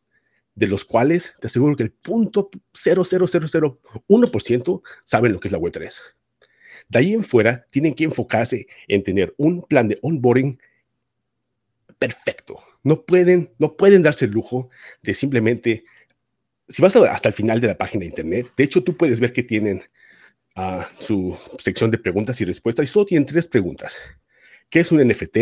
de 0.54 0.66
los 0.66 0.84
cuales 0.84 1.34
te 1.40 1.46
aseguro 1.46 1.76
que 1.76 1.84
el 1.84 1.92
punto 1.92 2.50
0.0001% 2.72 4.82
saben 5.04 5.32
lo 5.32 5.40
que 5.40 5.48
es 5.48 5.52
la 5.52 5.58
Web3. 5.58 5.92
De 6.88 6.98
ahí 6.98 7.12
en 7.12 7.22
fuera, 7.22 7.66
tienen 7.70 7.94
que 7.94 8.04
enfocarse 8.04 8.66
en 8.88 9.02
tener 9.02 9.34
un 9.36 9.62
plan 9.62 9.88
de 9.88 9.98
onboarding 10.02 10.58
perfecto. 11.98 12.60
No 12.82 13.04
pueden, 13.04 13.52
no 13.58 13.76
pueden 13.76 14.02
darse 14.02 14.24
el 14.24 14.32
lujo 14.32 14.70
de 15.02 15.14
simplemente, 15.14 15.84
si 16.66 16.82
vas 16.82 16.96
hasta 16.96 17.28
el 17.28 17.34
final 17.34 17.60
de 17.60 17.68
la 17.68 17.78
página 17.78 18.00
de 18.00 18.08
internet, 18.08 18.52
de 18.56 18.64
hecho 18.64 18.82
tú 18.82 18.96
puedes 18.96 19.20
ver 19.20 19.32
que 19.32 19.42
tienen 19.42 19.82
ah, 20.54 20.88
su 20.98 21.36
sección 21.58 21.90
de 21.90 21.98
preguntas 21.98 22.40
y 22.40 22.44
respuestas 22.44 22.84
y 22.84 22.92
solo 22.92 23.06
tienen 23.06 23.26
tres 23.26 23.48
preguntas 23.48 23.98
qué 24.70 24.80
es 24.80 24.92
un 24.92 25.06
NFT, 25.06 25.36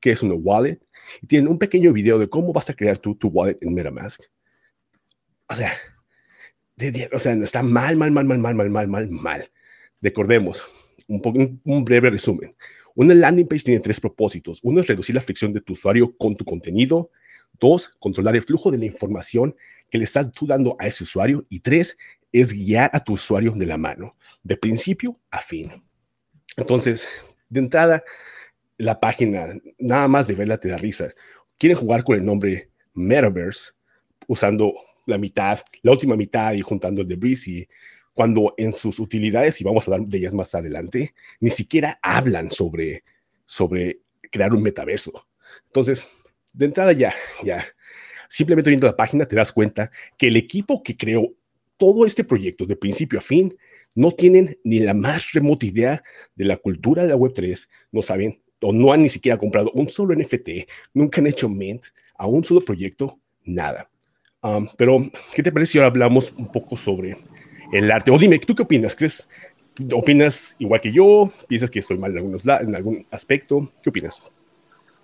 qué 0.00 0.10
es 0.10 0.22
una 0.22 0.34
wallet, 0.34 0.80
y 1.22 1.26
tienen 1.26 1.48
un 1.48 1.58
pequeño 1.58 1.92
video 1.92 2.18
de 2.18 2.28
cómo 2.28 2.52
vas 2.52 2.68
a 2.70 2.74
crear 2.74 2.98
tu, 2.98 3.16
wallet 3.28 3.58
en 3.60 3.74
MetaMask. 3.74 4.22
O 5.48 5.54
sea, 5.54 5.72
o 7.12 7.18
sea, 7.18 7.32
está 7.34 7.62
mal, 7.62 7.96
mal, 7.96 8.10
mal, 8.10 8.26
mal, 8.26 8.38
mal, 8.38 8.54
mal, 8.54 8.70
mal, 8.70 8.88
mal, 8.88 9.08
mal. 9.08 9.50
Recordemos, 10.02 10.64
un, 11.08 11.60
un 11.64 11.84
breve 11.84 12.10
resumen. 12.10 12.54
Una 12.94 13.14
landing 13.14 13.46
page 13.46 13.64
tiene 13.64 13.80
tres 13.80 14.00
propósitos. 14.00 14.58
Uno 14.62 14.80
es 14.80 14.86
reducir 14.86 15.14
la 15.14 15.20
fricción 15.20 15.52
de 15.52 15.60
tu 15.60 15.74
usuario 15.74 16.16
con 16.16 16.34
tu 16.34 16.44
contenido. 16.44 17.10
Dos, 17.60 17.90
controlar 17.98 18.34
el 18.36 18.42
flujo 18.42 18.70
de 18.70 18.78
la 18.78 18.86
información 18.86 19.54
que 19.90 19.98
le 19.98 20.04
estás 20.04 20.32
tú 20.32 20.46
dando 20.46 20.76
a 20.78 20.86
ese 20.86 21.04
usuario. 21.04 21.44
Y 21.50 21.60
tres, 21.60 21.96
es 22.32 22.52
guiar 22.52 22.90
a 22.92 23.04
tu 23.04 23.12
usuario 23.12 23.52
de 23.52 23.66
la 23.66 23.76
mano, 23.76 24.16
de 24.42 24.56
principio 24.56 25.18
a 25.30 25.38
fin. 25.38 25.82
Entonces, 26.56 27.22
de 27.48 27.60
entrada, 27.60 28.02
la 28.78 29.00
página, 29.00 29.54
nada 29.78 30.08
más 30.08 30.26
de 30.26 30.34
verla 30.34 30.58
te 30.58 30.68
da 30.68 30.76
risa. 30.76 31.12
Quieren 31.58 31.78
jugar 31.78 32.04
con 32.04 32.16
el 32.16 32.24
nombre 32.24 32.70
Metaverse, 32.94 33.72
usando 34.26 34.74
la 35.06 35.18
mitad, 35.18 35.60
la 35.82 35.92
última 35.92 36.16
mitad 36.16 36.52
y 36.52 36.60
juntando 36.60 37.02
el 37.02 37.08
de 37.08 37.16
Breezy, 37.16 37.68
cuando 38.12 38.54
en 38.56 38.72
sus 38.72 38.98
utilidades, 38.98 39.60
y 39.60 39.64
vamos 39.64 39.86
a 39.86 39.92
hablar 39.92 40.08
de 40.08 40.18
ellas 40.18 40.34
más 40.34 40.54
adelante, 40.54 41.14
ni 41.40 41.50
siquiera 41.50 41.98
hablan 42.02 42.50
sobre, 42.50 43.04
sobre 43.44 44.00
crear 44.30 44.52
un 44.54 44.62
metaverso. 44.62 45.26
Entonces, 45.66 46.06
de 46.52 46.66
entrada 46.66 46.92
ya, 46.92 47.14
ya, 47.44 47.64
simplemente 48.28 48.70
viendo 48.70 48.86
la 48.86 48.96
página 48.96 49.26
te 49.26 49.36
das 49.36 49.52
cuenta 49.52 49.90
que 50.16 50.28
el 50.28 50.36
equipo 50.36 50.82
que 50.82 50.96
creó 50.96 51.34
todo 51.76 52.06
este 52.06 52.24
proyecto 52.24 52.64
de 52.64 52.76
principio 52.76 53.18
a 53.18 53.22
fin 53.22 53.56
no 53.94 54.12
tienen 54.12 54.58
ni 54.64 54.78
la 54.80 54.94
más 54.94 55.32
remota 55.32 55.66
idea 55.66 56.02
de 56.34 56.44
la 56.44 56.56
cultura 56.56 57.02
de 57.02 57.10
la 57.10 57.16
Web3, 57.16 57.68
no 57.92 58.02
saben 58.02 58.40
o 58.62 58.72
no 58.72 58.92
han 58.92 59.02
ni 59.02 59.08
siquiera 59.08 59.38
comprado 59.38 59.70
un 59.74 59.88
solo 59.88 60.14
NFT, 60.14 60.68
nunca 60.94 61.20
han 61.20 61.26
hecho 61.26 61.48
mint 61.48 61.84
a 62.16 62.26
un 62.26 62.44
solo 62.44 62.60
proyecto, 62.60 63.18
nada. 63.44 63.88
Um, 64.42 64.68
pero, 64.76 64.98
¿qué 65.34 65.42
te 65.42 65.52
parece 65.52 65.72
si 65.72 65.78
ahora 65.78 65.88
hablamos 65.88 66.32
un 66.32 66.50
poco 66.50 66.76
sobre 66.76 67.16
el 67.72 67.90
arte? 67.90 68.10
O 68.10 68.18
dime, 68.18 68.38
¿tú 68.38 68.54
qué 68.54 68.62
opinas? 68.62 68.94
¿Crees, 68.94 69.28
opinas 69.92 70.56
igual 70.58 70.80
que 70.80 70.92
yo? 70.92 71.30
¿Piensas 71.48 71.70
que 71.70 71.80
estoy 71.80 71.98
mal 71.98 72.12
en, 72.12 72.18
algunos, 72.18 72.42
en 72.46 72.74
algún 72.74 73.06
aspecto? 73.10 73.70
¿Qué 73.82 73.90
opinas? 73.90 74.22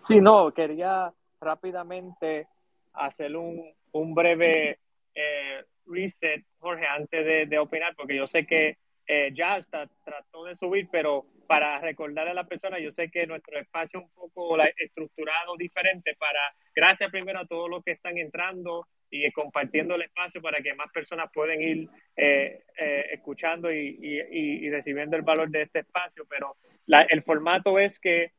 Sí, 0.03 0.21
no, 0.21 0.53
quería 0.53 1.12
rápidamente 1.41 2.47
hacer 2.93 3.37
un, 3.37 3.73
un 3.93 4.15
breve 4.15 4.79
eh, 5.15 5.65
reset, 5.87 6.45
Jorge, 6.59 6.87
antes 6.87 7.25
de, 7.25 7.47
de, 7.47 7.59
opinar, 7.59 7.95
porque 7.97 8.17
yo 8.17 8.27
sé 8.27 8.47
que 8.47 8.79
eh, 9.07 9.31
ya 9.33 9.57
está, 9.59 9.88
trató 10.05 10.45
de 10.45 10.57
subir, 10.57 10.88
pero 10.91 11.27
para 11.47 11.79
recordarle 11.81 12.31
a 12.31 12.35
la 12.35 12.47
persona, 12.47 12.79
yo 12.79 12.91
sé 12.91 13.11
que 13.11 13.27
nuestro 13.27 13.59
espacio 13.59 14.01
es 14.01 14.07
un 14.07 14.12
poco 14.12 14.57
estructurado 14.77 15.57
diferente 15.57 16.15
para, 16.17 16.41
gracias 16.75 17.11
primero 17.11 17.41
a 17.41 17.47
todos 17.47 17.69
los 17.69 17.85
que 17.85 17.93
están 17.93 18.17
entrando 18.17 18.87
y 19.11 19.31
compartiendo 19.33 19.95
el 19.95 20.03
espacio 20.03 20.41
para 20.41 20.62
que 20.62 20.73
más 20.75 20.91
personas 20.91 21.31
puedan 21.33 21.61
ir 21.61 21.88
eh, 22.17 22.62
eh, 22.79 23.07
escuchando 23.12 23.71
y, 23.71 23.99
y, 24.01 24.67
y, 24.67 24.71
recibiendo 24.71 25.17
el 25.17 25.23
valor 25.23 25.51
de 25.51 25.62
este 25.62 25.81
espacio, 25.81 26.25
pero 26.27 26.57
la, 26.87 27.03
el 27.03 27.23
formato 27.23 27.79
es 27.79 28.01
que 28.01 28.33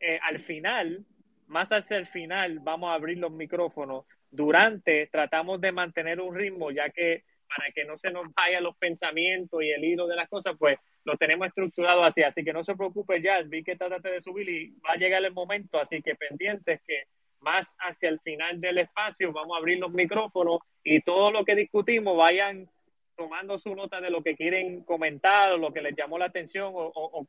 eh, 0.00 0.18
al 0.22 0.38
final, 0.38 1.04
más 1.46 1.70
hacia 1.70 1.96
el 1.96 2.06
final, 2.06 2.58
vamos 2.60 2.90
a 2.90 2.94
abrir 2.94 3.18
los 3.18 3.32
micrófonos. 3.32 4.06
Durante 4.30 5.06
tratamos 5.06 5.60
de 5.60 5.72
mantener 5.72 6.20
un 6.20 6.34
ritmo, 6.34 6.70
ya 6.70 6.90
que 6.90 7.24
para 7.48 7.70
que 7.72 7.84
no 7.84 7.96
se 7.96 8.10
nos 8.10 8.32
vayan 8.34 8.62
los 8.62 8.76
pensamientos 8.76 9.62
y 9.62 9.70
el 9.70 9.84
hilo 9.84 10.06
de 10.06 10.16
las 10.16 10.28
cosas, 10.28 10.54
pues 10.58 10.78
lo 11.04 11.16
tenemos 11.16 11.48
estructurado 11.48 12.04
así. 12.04 12.22
Así 12.22 12.44
que 12.44 12.52
no 12.52 12.62
se 12.62 12.76
preocupe 12.76 13.20
ya, 13.22 13.40
vi 13.42 13.64
que 13.64 13.76
trataste 13.76 14.10
de 14.10 14.20
subir 14.20 14.48
y 14.48 14.70
va 14.86 14.92
a 14.92 14.96
llegar 14.96 15.24
el 15.24 15.32
momento, 15.32 15.80
así 15.80 16.02
que 16.02 16.14
pendientes 16.14 16.80
que 16.86 17.04
más 17.40 17.76
hacia 17.80 18.08
el 18.08 18.20
final 18.20 18.60
del 18.60 18.78
espacio 18.78 19.32
vamos 19.32 19.56
a 19.56 19.58
abrir 19.58 19.78
los 19.78 19.92
micrófonos 19.92 20.60
y 20.82 21.00
todo 21.00 21.30
lo 21.30 21.44
que 21.44 21.54
discutimos 21.54 22.16
vayan 22.16 22.68
tomando 23.16 23.58
su 23.58 23.74
nota 23.74 24.00
de 24.00 24.10
lo 24.10 24.22
que 24.22 24.36
quieren 24.36 24.82
comentar 24.84 25.52
o 25.52 25.56
lo 25.56 25.72
que 25.72 25.82
les 25.82 25.96
llamó 25.96 26.18
la 26.18 26.26
atención 26.26 26.72
o, 26.74 26.92
o, 26.94 27.26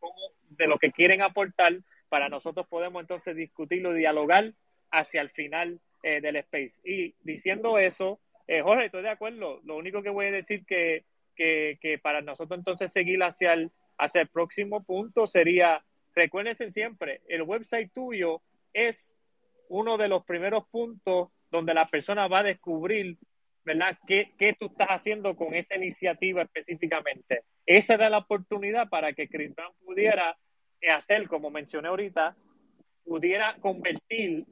de 0.50 0.68
lo 0.68 0.78
que 0.78 0.92
quieren 0.92 1.22
aportar 1.22 1.78
para 2.10 2.30
nosotros 2.30 2.68
podemos 2.68 3.02
entonces 3.02 3.36
discutirlo, 3.36 3.94
dialogar 3.94 4.54
hacia 4.92 5.22
el 5.22 5.30
final 5.30 5.80
eh, 6.04 6.22
del 6.22 6.38
space. 6.38 6.80
Y 6.84 7.16
diciendo 7.22 7.78
eso, 7.78 8.20
eh, 8.50 8.64
Jorge, 8.64 8.86
estoy 8.86 9.04
de 9.04 9.10
acuerdo. 9.10 9.62
Lo 9.64 9.78
único 9.78 10.02
que 10.02 10.10
voy 10.10 10.26
a 10.26 10.32
decir 10.32 10.66
que, 10.66 11.06
para 12.02 12.22
nosotros 12.22 12.58
entonces 12.58 12.92
seguir 12.92 13.22
hacia 13.22 13.54
el, 13.54 13.70
hacia 14.00 14.22
el 14.22 14.28
próximo 14.28 14.84
punto 14.84 15.28
sería, 15.28 15.86
recuérdense 16.16 16.72
siempre, 16.72 17.22
el 17.28 17.44
website 17.44 17.94
tuyo 17.94 18.42
es 18.74 19.16
uno 19.70 19.98
de 19.98 20.08
los 20.08 20.26
primeros 20.26 20.68
puntos 20.70 21.30
donde 21.52 21.76
la 21.76 21.88
persona 21.90 22.28
va 22.28 22.40
a 22.40 22.44
descubrir, 22.44 23.18
¿verdad?, 23.64 24.00
qué, 24.08 24.34
qué 24.36 24.56
tú 24.60 24.66
estás 24.66 24.88
haciendo 24.90 25.36
con 25.36 25.54
esa 25.54 25.76
iniciativa 25.76 26.42
específicamente. 26.42 27.44
Esa 27.68 27.94
era 27.94 28.10
la 28.10 28.18
oportunidad 28.18 28.90
para 28.90 29.14
que 29.14 29.30
Chris 29.30 29.54
pudiera 29.86 30.36
hacer, 30.92 31.28
como 31.28 31.52
mencioné 31.52 31.90
ahorita, 31.90 32.36
pudiera 33.04 33.58
convertir 33.60 34.46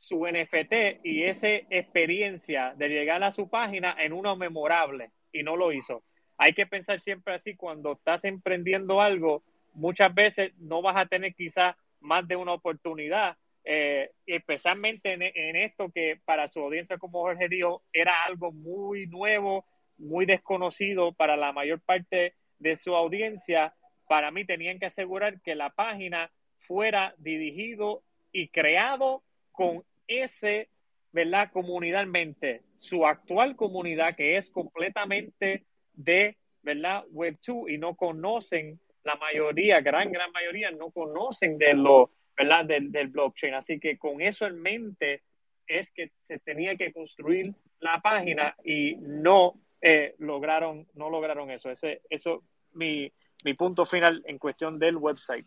su 0.00 0.26
NFT 0.26 1.04
y 1.04 1.24
esa 1.24 1.48
experiencia 1.48 2.72
de 2.74 2.88
llegar 2.88 3.22
a 3.22 3.30
su 3.30 3.50
página 3.50 3.94
en 3.98 4.14
uno 4.14 4.34
memorable 4.34 5.10
y 5.30 5.42
no 5.42 5.56
lo 5.56 5.72
hizo. 5.72 6.02
Hay 6.38 6.54
que 6.54 6.66
pensar 6.66 7.00
siempre 7.00 7.34
así 7.34 7.54
cuando 7.54 7.92
estás 7.92 8.24
emprendiendo 8.24 9.02
algo, 9.02 9.42
muchas 9.74 10.14
veces 10.14 10.52
no 10.56 10.80
vas 10.80 10.96
a 10.96 11.04
tener 11.04 11.34
quizás 11.34 11.76
más 12.00 12.26
de 12.26 12.36
una 12.36 12.54
oportunidad, 12.54 13.36
eh, 13.62 14.10
especialmente 14.24 15.12
en, 15.12 15.56
esto 15.56 15.90
que 15.90 16.18
para 16.24 16.48
su 16.48 16.60
audiencia, 16.60 16.96
como 16.96 17.20
Jorge 17.20 17.50
dijo, 17.50 17.82
era 17.92 18.24
algo 18.24 18.52
muy 18.52 19.06
nuevo, 19.06 19.66
muy 19.98 20.24
desconocido 20.24 21.12
para 21.12 21.36
la 21.36 21.52
mayor 21.52 21.78
parte 21.78 22.32
de 22.58 22.76
su 22.76 22.96
audiencia. 22.96 23.74
Para 24.08 24.30
mí 24.30 24.46
tenían 24.46 24.78
que 24.78 24.86
asegurar 24.86 25.42
que 25.42 25.54
la 25.54 25.68
página 25.68 26.30
fuera 26.56 27.14
dirigido 27.18 28.02
y 28.32 28.48
creado 28.48 29.22
con 29.52 29.84
ese, 30.10 30.68
¿verdad? 31.12 31.50
Comunidad 31.52 32.02
en 32.02 32.10
mente. 32.10 32.62
Su 32.76 33.06
actual 33.06 33.56
comunidad 33.56 34.16
que 34.16 34.36
es 34.36 34.50
completamente 34.50 35.64
de, 35.94 36.36
¿verdad? 36.62 37.04
Web 37.10 37.38
2 37.46 37.70
y 37.70 37.78
no 37.78 37.94
conocen, 37.94 38.80
la 39.04 39.14
mayoría, 39.16 39.80
gran, 39.80 40.12
gran 40.12 40.30
mayoría, 40.32 40.70
no 40.72 40.90
conocen 40.90 41.56
de 41.56 41.74
lo, 41.74 42.10
¿verdad? 42.36 42.64
Del, 42.64 42.92
del 42.92 43.08
blockchain. 43.08 43.54
Así 43.54 43.80
que 43.80 43.96
con 43.96 44.20
eso 44.20 44.46
en 44.46 44.60
mente 44.60 45.22
es 45.66 45.90
que 45.90 46.10
se 46.22 46.38
tenía 46.38 46.76
que 46.76 46.92
construir 46.92 47.54
la 47.78 48.00
página 48.00 48.56
y 48.64 48.96
no 48.96 49.54
eh, 49.80 50.14
lograron, 50.18 50.86
no 50.94 51.08
lograron 51.08 51.50
eso. 51.50 51.70
Ese, 51.70 52.02
eso, 52.10 52.42
mi, 52.72 53.10
mi 53.44 53.54
punto 53.54 53.86
final 53.86 54.22
en 54.26 54.38
cuestión 54.38 54.78
del 54.78 54.96
website. 54.96 55.46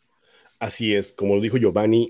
Así 0.60 0.96
es, 0.96 1.14
como 1.14 1.36
lo 1.36 1.42
dijo 1.42 1.58
Giovanni, 1.58 2.08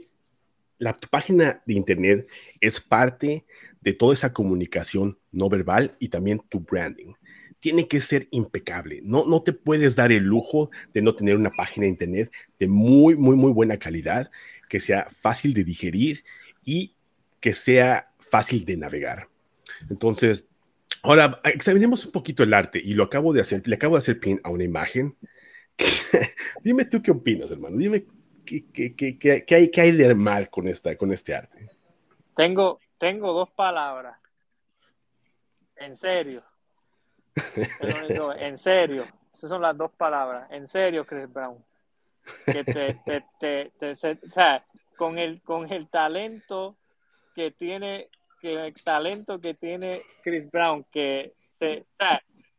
la 0.77 0.93
página 0.97 1.61
de 1.65 1.73
internet 1.73 2.27
es 2.59 2.79
parte 2.79 3.45
de 3.81 3.93
toda 3.93 4.13
esa 4.13 4.33
comunicación 4.33 5.17
no 5.31 5.49
verbal 5.49 5.95
y 5.99 6.09
también 6.09 6.41
tu 6.49 6.61
branding. 6.61 7.13
Tiene 7.59 7.87
que 7.87 7.99
ser 7.99 8.27
impecable. 8.31 9.01
No, 9.03 9.25
no 9.25 9.41
te 9.41 9.53
puedes 9.53 9.95
dar 9.95 10.11
el 10.11 10.23
lujo 10.23 10.69
de 10.93 11.01
no 11.01 11.15
tener 11.15 11.37
una 11.37 11.51
página 11.51 11.85
de 11.85 11.91
internet 11.91 12.31
de 12.59 12.67
muy, 12.67 13.15
muy, 13.15 13.35
muy 13.35 13.51
buena 13.51 13.77
calidad, 13.77 14.29
que 14.69 14.79
sea 14.79 15.07
fácil 15.21 15.53
de 15.53 15.63
digerir 15.63 16.23
y 16.63 16.95
que 17.39 17.53
sea 17.53 18.11
fácil 18.19 18.65
de 18.65 18.77
navegar. 18.77 19.27
Entonces, 19.89 20.47
ahora 21.01 21.41
examinemos 21.45 22.05
un 22.05 22.11
poquito 22.11 22.43
el 22.43 22.53
arte 22.53 22.81
y 22.83 22.93
lo 22.93 23.03
acabo 23.03 23.33
de 23.33 23.41
hacer. 23.41 23.67
Le 23.67 23.75
acabo 23.75 23.95
de 23.95 23.99
hacer 23.99 24.19
pin 24.19 24.39
a 24.43 24.49
una 24.49 24.63
imagen. 24.63 25.15
Dime 26.63 26.85
tú 26.85 27.01
qué 27.01 27.11
opinas, 27.11 27.51
hermano. 27.51 27.77
Dime 27.77 28.05
¿Qué, 28.45 29.45
hay, 29.49 29.71
hay 29.75 29.91
de 29.91 30.15
mal 30.15 30.49
con, 30.49 30.67
esta, 30.67 30.95
con 30.97 31.11
este 31.11 31.35
arte? 31.35 31.69
Tengo, 32.35 32.79
tengo 32.97 33.33
dos 33.33 33.49
palabras. 33.51 34.17
En 35.75 35.95
serio. 35.95 36.43
en 38.39 38.57
serio. 38.57 39.05
Esas 39.33 39.49
son 39.49 39.61
las 39.61 39.77
dos 39.77 39.91
palabras. 39.91 40.47
En 40.51 40.67
serio, 40.67 41.05
Chris 41.05 41.31
Brown. 41.31 41.63
con 44.97 45.17
el, 45.17 45.41
con 45.41 45.71
el 45.71 45.89
talento 45.89 46.77
que 47.35 47.51
tiene, 47.51 48.09
que 48.41 48.67
el 48.67 48.73
talento 48.83 49.39
que 49.39 49.53
tiene 49.53 50.03
Chris 50.21 50.49
Brown, 50.49 50.85
que 50.91 51.33
se, 51.51 51.85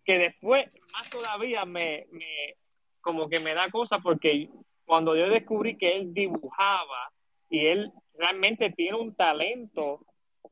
que 0.05 0.19
después, 0.19 0.67
más 0.93 1.09
todavía 1.11 1.65
me, 1.65 2.07
me, 2.11 2.57
como 3.01 3.29
que 3.29 3.41
me 3.41 3.55
da 3.55 3.71
cosa 3.71 3.99
porque 3.99 4.51
cuando 4.85 5.17
yo 5.17 5.29
descubrí 5.29 5.77
que 5.77 5.97
él 5.97 6.13
dibujaba 6.13 7.13
y 7.49 7.67
él 7.67 7.93
realmente 8.15 8.71
tiene 8.71 8.99
un 8.99 9.15
talento 9.15 10.05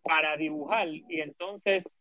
para 0.03 0.37
dibujar 0.37 0.89
y 0.89 1.21
entonces 1.21 1.97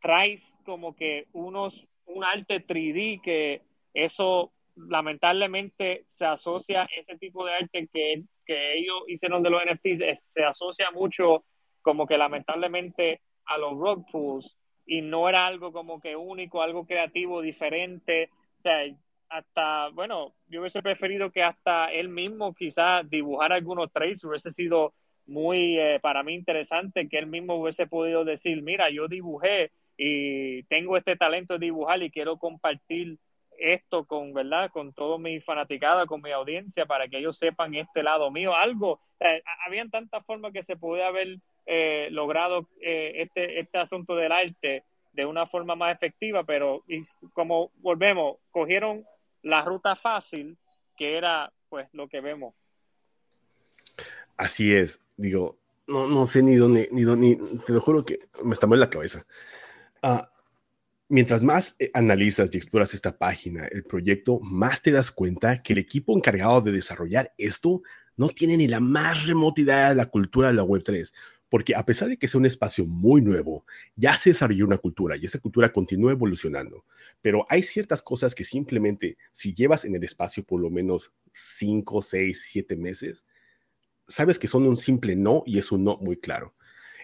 traes 0.00 0.58
como 0.64 0.94
que 0.94 1.26
unos 1.32 1.86
un 2.06 2.24
arte 2.24 2.64
3D 2.64 3.20
que 3.20 3.62
eso 3.92 4.52
lamentablemente 4.76 6.04
se 6.06 6.24
asocia 6.24 6.88
ese 6.96 7.16
tipo 7.18 7.44
de 7.44 7.54
arte 7.54 7.88
que, 7.92 8.22
que 8.46 8.78
ellos 8.78 9.02
hicieron 9.08 9.42
de 9.42 9.50
los 9.50 9.62
NFTs 9.62 10.32
se 10.32 10.44
asocia 10.44 10.90
mucho 10.90 11.44
como 11.82 12.06
que 12.06 12.16
lamentablemente 12.16 13.20
a 13.46 13.58
los 13.58 13.76
rock 13.76 14.10
pools 14.10 14.56
y 14.88 15.02
no 15.02 15.28
era 15.28 15.46
algo 15.46 15.70
como 15.70 16.00
que 16.00 16.16
único, 16.16 16.62
algo 16.62 16.86
creativo, 16.86 17.42
diferente. 17.42 18.30
O 18.58 18.62
sea, 18.62 18.84
hasta, 19.28 19.88
bueno, 19.90 20.34
yo 20.48 20.60
hubiese 20.60 20.82
preferido 20.82 21.30
que 21.30 21.42
hasta 21.42 21.92
él 21.92 22.08
mismo 22.08 22.54
quizás 22.54 23.08
dibujara 23.08 23.56
algunos 23.56 23.92
traits, 23.92 24.24
hubiese 24.24 24.50
sido 24.50 24.94
muy 25.26 25.78
eh, 25.78 26.00
para 26.00 26.22
mí 26.22 26.34
interesante 26.34 27.08
que 27.08 27.18
él 27.18 27.26
mismo 27.26 27.56
hubiese 27.56 27.86
podido 27.86 28.24
decir, 28.24 28.62
mira, 28.62 28.90
yo 28.90 29.08
dibujé 29.08 29.70
y 29.96 30.62
tengo 30.64 30.96
este 30.96 31.16
talento 31.16 31.54
de 31.54 31.66
dibujar 31.66 32.02
y 32.02 32.10
quiero 32.10 32.38
compartir 32.38 33.18
esto 33.58 34.04
con, 34.04 34.32
¿verdad? 34.32 34.70
Con 34.70 34.92
todo 34.92 35.18
mi 35.18 35.40
fanaticada, 35.40 36.06
con 36.06 36.22
mi 36.22 36.30
audiencia, 36.30 36.86
para 36.86 37.08
que 37.08 37.18
ellos 37.18 37.36
sepan 37.36 37.74
este 37.74 38.02
lado 38.02 38.30
mío. 38.30 38.54
Algo, 38.54 39.00
eh, 39.20 39.42
habían 39.66 39.90
tantas 39.90 40.24
formas 40.24 40.52
que 40.52 40.62
se 40.62 40.76
podía 40.76 41.08
haber 41.08 41.38
eh, 41.66 42.08
logrado 42.12 42.68
este, 42.80 43.58
este 43.58 43.78
asunto 43.78 44.14
del 44.14 44.32
arte 44.32 44.84
de 45.12 45.26
una 45.26 45.44
forma 45.46 45.74
más 45.74 45.92
efectiva, 45.92 46.44
pero 46.44 46.84
como 47.32 47.72
volvemos, 47.80 48.36
cogieron 48.52 49.04
la 49.42 49.62
ruta 49.62 49.96
fácil, 49.96 50.58
que 50.96 51.16
era 51.16 51.52
pues 51.68 51.88
lo 51.92 52.08
que 52.08 52.20
vemos. 52.20 52.54
Así 54.36 54.72
es, 54.74 55.02
digo, 55.16 55.58
no, 55.86 56.06
no 56.06 56.26
sé 56.26 56.42
ni 56.42 56.54
dónde, 56.54 56.88
ni 56.92 57.02
dónde, 57.02 57.38
te 57.66 57.72
lo 57.72 57.80
juro 57.80 58.04
que 58.04 58.20
me 58.42 58.52
está 58.52 58.66
mal 58.66 58.80
la 58.80 58.90
cabeza. 58.90 59.26
Ah, 60.02 60.30
mientras 61.08 61.42
más 61.42 61.76
eh, 61.78 61.90
analizas 61.94 62.50
y 62.52 62.56
exploras 62.56 62.94
esta 62.94 63.16
página, 63.16 63.66
el 63.66 63.84
proyecto, 63.84 64.38
más 64.40 64.82
te 64.82 64.92
das 64.92 65.10
cuenta 65.10 65.62
que 65.62 65.72
el 65.72 65.80
equipo 65.80 66.16
encargado 66.16 66.60
de 66.60 66.72
desarrollar 66.72 67.32
esto 67.38 67.82
no 68.16 68.28
tiene 68.28 68.56
ni 68.56 68.68
la 68.68 68.80
más 68.80 69.26
remota 69.26 69.60
idea 69.60 69.88
de 69.90 69.94
la 69.94 70.06
cultura 70.06 70.48
de 70.48 70.54
la 70.54 70.64
Web3 70.64 71.12
porque 71.48 71.74
a 71.74 71.84
pesar 71.84 72.08
de 72.08 72.18
que 72.18 72.28
sea 72.28 72.38
un 72.38 72.46
espacio 72.46 72.84
muy 72.84 73.22
nuevo, 73.22 73.64
ya 73.96 74.16
se 74.16 74.30
desarrolló 74.30 74.66
una 74.66 74.78
cultura 74.78 75.16
y 75.16 75.24
esa 75.24 75.38
cultura 75.38 75.72
continúa 75.72 76.12
evolucionando. 76.12 76.84
Pero 77.22 77.46
hay 77.48 77.62
ciertas 77.62 78.02
cosas 78.02 78.34
que 78.34 78.44
simplemente, 78.44 79.16
si 79.32 79.54
llevas 79.54 79.84
en 79.84 79.94
el 79.94 80.04
espacio 80.04 80.44
por 80.44 80.60
lo 80.60 80.70
menos 80.70 81.12
5, 81.32 82.02
6, 82.02 82.48
7 82.52 82.76
meses, 82.76 83.24
sabes 84.06 84.38
que 84.38 84.48
son 84.48 84.66
un 84.66 84.76
simple 84.76 85.16
no 85.16 85.42
y 85.46 85.58
es 85.58 85.72
un 85.72 85.84
no 85.84 85.96
muy 85.98 86.16
claro. 86.16 86.54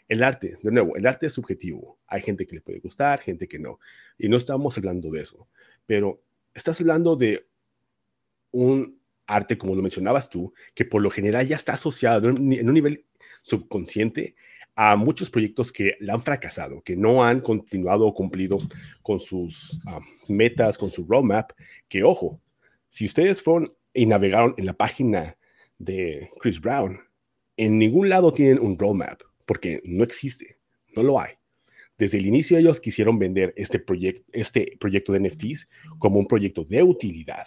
El 0.09 0.22
arte, 0.22 0.59
de 0.62 0.70
nuevo, 0.70 0.96
el 0.96 1.07
arte 1.07 1.26
es 1.26 1.33
subjetivo. 1.33 1.98
Hay 2.07 2.20
gente 2.20 2.46
que 2.46 2.57
le 2.57 2.61
puede 2.61 2.80
gustar, 2.80 3.20
gente 3.20 3.48
que 3.48 3.59
no. 3.59 3.80
Y 4.18 4.28
no 4.28 4.37
estamos 4.37 4.76
hablando 4.76 5.11
de 5.11 5.22
eso. 5.22 5.48
Pero 5.87 6.22
estás 6.52 6.78
hablando 6.80 7.16
de 7.16 7.46
un 8.50 9.00
arte, 9.26 9.57
como 9.57 9.74
lo 9.74 9.80
mencionabas 9.80 10.28
tú, 10.28 10.52
que 10.74 10.85
por 10.85 11.00
lo 11.00 11.11
general 11.11 11.46
ya 11.46 11.57
está 11.57 11.72
asociado 11.72 12.28
en 12.28 12.68
un 12.68 12.74
nivel 12.74 13.07
subconsciente 13.44 14.35
a 14.74 14.96
muchos 14.96 15.30
proyectos 15.30 15.70
que 15.70 15.96
la 16.00 16.14
han 16.14 16.22
fracasado, 16.22 16.83
que 16.83 16.96
no 16.96 17.22
han 17.22 17.40
continuado 17.40 18.07
o 18.07 18.14
cumplido 18.14 18.59
con 19.02 19.18
sus 19.18 19.78
ah, 19.87 20.00
metas, 20.28 20.78
con 20.78 20.90
su 20.90 21.07
roadmap, 21.07 21.52
que 21.88 22.02
ojo, 22.02 22.40
si 22.88 23.04
ustedes 23.04 23.42
fueron 23.42 23.72
y 23.92 24.07
navegaron 24.07 24.54
en 24.57 24.66
la 24.66 24.72
página 24.72 25.37
de 25.78 26.30
Chris 26.40 26.61
Brown, 26.61 26.98
en 27.57 27.78
ningún 27.78 28.09
lado 28.09 28.33
tienen 28.33 28.59
un 28.59 28.78
roadmap, 28.78 29.20
porque 29.46 29.80
no 29.85 30.02
existe, 30.02 30.59
no 30.96 31.02
lo 31.02 31.20
hay. 31.20 31.35
Desde 31.96 32.18
el 32.18 32.26
inicio 32.26 32.59
ellos 32.59 32.80
quisieron 32.80 33.18
vender 33.18 33.52
este, 33.57 33.78
proyecto 33.78 34.24
este 34.33 34.76
proyecto 34.80 35.12
de 35.12 35.20
NFTs 35.20 35.68
como 35.98 36.18
un 36.18 36.26
proyecto 36.26 36.64
de 36.64 36.83
utilidad, 36.83 37.46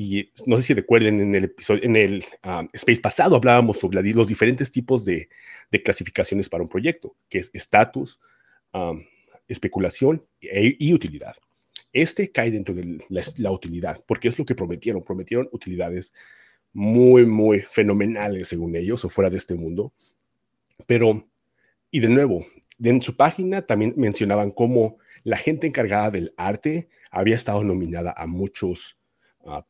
y 0.00 0.30
no 0.46 0.54
sé 0.54 0.62
si 0.62 0.74
recuerden 0.74 1.20
en 1.20 1.34
el 1.34 1.44
episodio, 1.46 1.82
en 1.82 1.96
el 1.96 2.24
um, 2.44 2.68
space 2.72 3.00
pasado 3.00 3.34
hablábamos 3.34 3.80
sobre 3.80 4.00
los 4.12 4.28
diferentes 4.28 4.70
tipos 4.70 5.04
de, 5.04 5.28
clasificaciones 5.84 6.48
para 6.48 6.62
un 6.62 6.68
proyecto, 6.68 7.16
que 7.28 7.38
es 7.38 7.50
estatus, 7.52 8.20
especulación 9.48 10.24
e, 10.40 10.76
y 10.78 10.94
utilidad. 10.94 11.34
Este 11.92 12.30
cae 12.30 12.52
dentro 12.52 12.76
de 12.76 12.98
la, 13.08 13.50
utilidad, 13.50 14.00
porque 14.06 14.28
es 14.28 14.38
lo 14.38 14.44
que 14.44 14.54
prometieron. 14.54 15.02
Prometieron 15.02 15.48
utilidades 15.50 16.14
muy, 16.72 17.26
muy 17.26 17.62
fenomenales 17.62 18.46
según 18.46 18.76
ellos 18.76 19.04
o 19.04 19.08
fuera 19.08 19.30
de 19.30 19.38
este 19.38 19.56
mundo. 19.56 19.92
Pero, 20.86 21.28
y 21.90 21.98
de 21.98 22.08
nuevo, 22.08 22.46
en 22.80 23.02
su 23.02 23.16
página 23.16 23.62
también 23.62 23.94
mencionaban 23.96 24.52
cómo 24.52 24.98
la 25.24 25.38
gente 25.38 25.66
encargada 25.66 26.12
del 26.12 26.34
arte 26.36 26.88
había 27.10 27.34
estado 27.34 27.64
nominada 27.64 28.14
a 28.16 28.28
muchos 28.28 28.97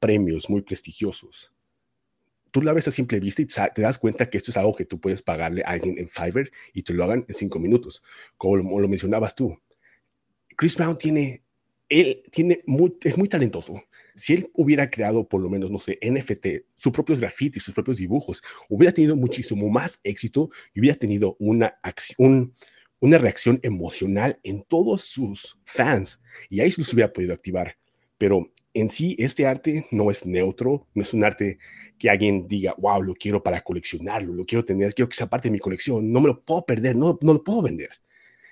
premios 0.00 0.48
muy 0.50 0.62
prestigiosos. 0.62 1.52
Tú 2.50 2.62
la 2.62 2.72
ves 2.72 2.88
a 2.88 2.90
simple 2.90 3.20
vista 3.20 3.42
y 3.42 3.46
te 3.46 3.83
das 3.83 3.98
cuenta 3.98 4.31
que 4.31 4.38
esto 4.38 4.50
es 4.50 4.57
algo 4.57 4.74
que 4.74 4.85
tú 4.85 5.00
puedes 5.00 5.22
pagarle 5.22 5.62
a 5.64 5.70
alguien 5.70 5.98
en 5.98 6.09
Fiverr 6.09 6.50
y 6.72 6.83
te 6.83 6.94
lo 6.94 7.04
hagan 7.04 7.24
en 7.28 7.35
cinco 7.35 7.59
minutos, 7.59 8.02
como 8.37 8.57
lo, 8.57 8.88
mencionabas 8.88 9.35
tú. 9.35 9.59
Chris 10.57 10.76
Brown 10.76 10.96
tiene, 10.96 11.42
él 11.88 12.22
tiene 12.33 12.62
es 13.02 13.18
muy 13.18 13.28
talentoso. 13.28 13.83
Si 14.14 14.33
él 14.33 14.50
hubiera 14.54 14.90
creado 14.90 15.28
por 15.28 15.40
lo 15.40 15.48
menos, 15.48 15.70
no 15.70 15.78
sé, 15.78 15.98
NFT, 16.02 16.64
sus 16.74 16.92
propios 16.92 17.20
grafitis, 17.20 17.62
sus 17.62 17.74
propios 17.74 17.98
dibujos, 17.98 18.42
hubiera 18.68 18.92
tenido 18.92 19.14
muchísimo 19.14 19.68
más 19.68 20.00
éxito 20.02 20.50
y 20.74 20.81
hubiera 20.81 20.98
tenido 20.98 21.37
una 21.38 21.78
acción, 21.83 22.52
una 22.98 23.18
reacción 23.18 23.61
emocional 23.62 24.40
en 24.42 24.64
todos 24.64 25.02
sus 25.02 25.57
fans 25.64 26.20
y 26.48 26.61
ahí 26.61 26.72
se 26.72 26.81
los 26.81 26.92
hubiera 26.92 27.12
podido 27.12 27.35
activar. 27.35 27.76
Pero 28.16 28.50
en 28.81 28.88
sí, 28.91 29.17
este 29.19 29.47
arte 29.47 29.87
no 29.91 30.11
es 30.11 30.27
neutro, 30.27 30.87
no 30.95 31.03
es 31.03 31.12
un 31.14 31.25
arte 31.25 31.59
que 31.99 32.11
alguien 32.11 32.47
diga, 32.49 32.75
wow, 32.79 33.03
lo 33.03 33.14
quiero 33.14 33.43
para 33.43 33.61
coleccionarlo, 33.62 34.33
lo 34.35 34.45
quiero 34.47 34.64
tener, 34.64 34.95
quiero 34.95 35.09
que 35.09 35.17
sea 35.17 35.29
parte 35.29 35.49
de 35.49 35.53
mi 35.53 35.59
colección, 35.59 36.12
no 36.12 36.21
me 36.21 36.29
lo 36.29 36.43
puedo 36.45 36.64
perder, 36.64 36.97
no, 36.97 37.19
no 37.23 37.33
lo 37.35 37.43
puedo 37.43 37.62
vender. 37.62 37.91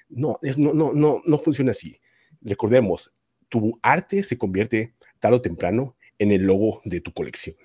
No, 0.09 0.39
es, 0.43 0.59
no, 0.59 0.73
no, 0.73 0.93
no, 0.93 1.23
no 1.25 1.39
funciona 1.39 1.73
así. 1.73 2.01
Recordemos, 2.41 3.13
tu 3.49 3.79
arte 3.83 4.23
se 4.23 4.39
convierte 4.39 4.95
tarde 5.21 5.37
o 5.37 5.43
temprano 5.43 5.97
en 6.19 6.33
el 6.33 6.45
logo 6.45 6.81
de 6.85 7.01
tu 7.01 7.13
colección. 7.13 7.57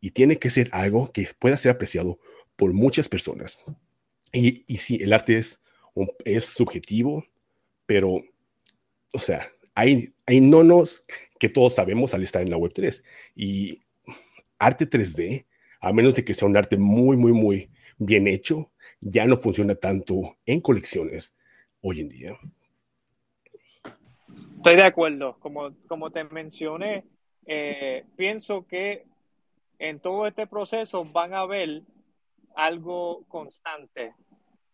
y 0.00 0.12
tiene 0.12 0.38
que 0.38 0.50
ser 0.50 0.68
algo 0.72 1.12
que 1.12 1.28
pueda 1.38 1.56
ser 1.56 1.72
apreciado 1.72 2.18
por 2.56 2.72
muchas 2.72 3.08
personas. 3.08 3.58
Y, 4.32 4.64
y 4.66 4.76
sí, 4.78 4.98
el 5.00 5.12
arte 5.12 5.38
es, 5.38 5.62
es 6.24 6.44
subjetivo, 6.46 7.24
pero, 7.86 8.22
o 9.12 9.18
sea, 9.18 9.46
hay, 9.74 10.12
hay 10.26 10.40
nonos 10.40 11.04
que 11.38 11.48
todos 11.48 11.74
sabemos 11.74 12.14
al 12.14 12.22
estar 12.22 12.42
en 12.42 12.50
la 12.50 12.56
web 12.56 12.72
3. 12.74 13.02
Y 13.34 13.80
arte 14.58 14.88
3D, 14.88 15.46
a 15.80 15.92
menos 15.92 16.14
de 16.14 16.24
que 16.24 16.34
sea 16.34 16.48
un 16.48 16.56
arte 16.56 16.76
muy, 16.76 17.16
muy, 17.16 17.32
muy 17.32 17.70
bien 17.98 18.26
hecho, 18.28 18.70
ya 19.00 19.24
no 19.26 19.38
funciona 19.38 19.74
tanto 19.74 20.36
en 20.44 20.60
colecciones 20.60 21.34
hoy 21.80 22.00
en 22.00 22.08
día. 22.08 22.38
Estoy 24.56 24.76
de 24.76 24.82
acuerdo. 24.82 25.38
Como, 25.40 25.74
como 25.88 26.10
te 26.10 26.24
mencioné, 26.24 27.04
eh, 27.46 28.04
pienso 28.16 28.66
que 28.66 29.06
en 29.78 30.00
todo 30.00 30.26
este 30.26 30.46
proceso 30.46 31.04
van 31.06 31.32
a 31.32 31.46
ver 31.46 31.82
algo 32.54 33.24
constante, 33.28 34.14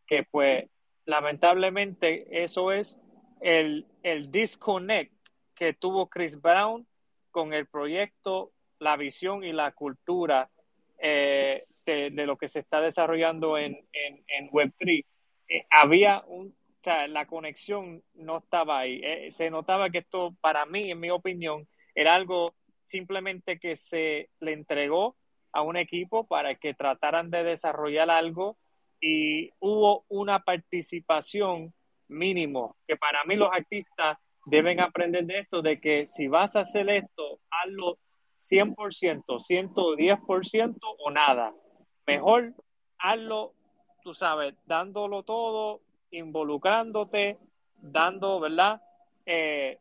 que 0.07 0.25
pues 0.25 0.65
lamentablemente 1.05 2.43
eso 2.43 2.73
es 2.73 2.99
el, 3.41 3.87
el 4.03 4.31
disconnect 4.31 5.13
que 5.55 5.73
tuvo 5.73 6.09
Chris 6.09 6.41
Brown 6.41 6.87
con 7.31 7.53
el 7.53 7.67
proyecto, 7.67 8.53
la 8.79 8.97
visión 8.97 9.45
y 9.45 9.53
la 9.53 9.73
cultura 9.73 10.51
eh, 10.99 11.65
de, 11.85 12.11
lo 12.11 12.37
que 12.37 12.49
se 12.49 12.59
está 12.59 12.81
desarrollando 12.81 13.59
en, 13.59 13.79
en, 13.93 14.51
Web3. 14.51 15.05
Eh, 15.49 15.67
había 15.71 16.23
un, 16.27 16.49
o 16.49 16.83
sea, 16.83 17.07
la 17.07 17.27
conexión 17.27 18.03
no 18.15 18.39
estaba 18.39 18.81
ahí. 18.81 19.01
Eh, 19.03 19.31
se 19.31 19.51
notaba 19.51 19.91
que 19.91 19.99
esto, 19.99 20.35
para 20.41 20.67
mí, 20.67 20.91
en 20.91 21.01
mi 21.01 21.11
opinión, 21.11 21.69
era 21.95 22.15
algo 22.15 22.55
simplemente 22.85 23.59
que 23.59 23.77
se 23.77 24.31
le 24.41 24.53
entregó 24.53 25.17
a 25.53 25.63
un 25.63 25.77
equipo 25.77 26.27
para 26.27 26.55
que 26.55 26.75
trataran 26.75 27.31
de 27.31 27.45
desarrollar 27.45 28.11
algo 28.11 28.57
y 29.01 29.51
hubo 29.61 30.05
una 30.09 30.41
participación 30.41 31.73
mínimo, 32.09 32.77
que 32.87 32.97
para 32.97 33.25
mí 33.25 33.37
los 33.37 33.51
artistas 33.53 34.19
deben 34.45 34.81
aprender 34.81 35.25
de 35.27 35.41
esto, 35.41 35.63
de 35.63 35.81
que 35.81 36.07
si 36.07 36.29
vas 36.29 36.57
a 36.57 36.61
hacer 36.61 36.89
esto, 36.89 37.41
hazlo 37.51 37.99
100%, 38.41 39.25
110% 39.41 40.97
o 40.99 41.11
nada. 41.11 41.53
Mejor 42.07 42.55
hazlo, 42.99 43.53
tú 44.03 44.15
sabes, 44.15 44.55
dándolo 44.67 45.23
todo, 45.25 45.81
involucrándote, 46.11 47.39
dando, 47.77 48.41
¿verdad? 48.41 48.81
100% 49.27 49.27
eh, 49.27 49.79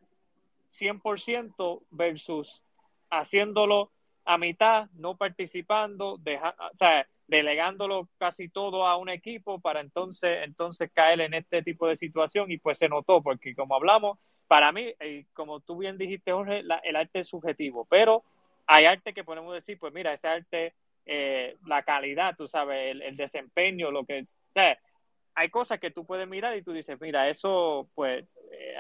versus 1.92 2.62
haciéndolo 3.10 3.92
a 4.26 4.38
mitad, 4.38 4.90
no 4.96 5.16
participando, 5.16 6.18
deja, 6.18 6.56
o 6.74 6.76
sea, 6.76 7.08
delegándolo 7.28 8.08
casi 8.18 8.50
todo 8.50 8.86
a 8.88 8.98
un 8.98 9.10
equipo 9.10 9.60
para 9.60 9.82
entonces, 9.82 10.44
entonces 10.44 10.92
caer 10.94 11.22
en 11.22 11.34
este 11.34 11.64
tipo 11.64 11.88
de 11.88 11.98
situación 11.98 12.52
y 12.52 12.58
pues 12.58 12.78
se 12.78 12.90
notó, 12.90 13.22
porque 13.22 13.56
como 13.56 13.76
hablamos, 13.76 14.20
para 14.48 14.72
mí, 14.72 14.94
como 15.34 15.60
tú 15.60 15.78
bien 15.78 15.98
dijiste, 15.98 16.32
Jorge, 16.32 16.64
el 16.84 16.96
arte 16.96 17.20
es 17.20 17.28
subjetivo, 17.28 17.86
pero 17.90 18.24
hay 18.68 18.86
arte 18.86 19.14
que 19.14 19.24
podemos 19.24 19.54
decir, 19.54 19.78
pues 19.80 19.94
mira, 19.94 20.14
ese 20.14 20.28
arte, 20.28 20.74
eh, 21.06 21.58
la 21.66 21.84
calidad, 21.84 22.36
tú 22.36 22.48
sabes, 22.48 22.96
el, 23.02 23.16
desempeño, 23.16 23.92
lo 23.92 24.06
que 24.06 24.20
es, 24.20 24.38
o 24.50 24.54
sea, 24.54 24.78
hay 25.34 25.50
cosas 25.50 25.80
que 25.80 25.92
tú 25.92 26.06
puedes 26.06 26.28
mirar 26.28 26.56
y 26.56 26.64
tú 26.64 26.72
dices, 26.72 27.00
mira, 27.02 27.30
eso, 27.30 27.90
pues, 27.96 28.26
eh, 28.52 28.76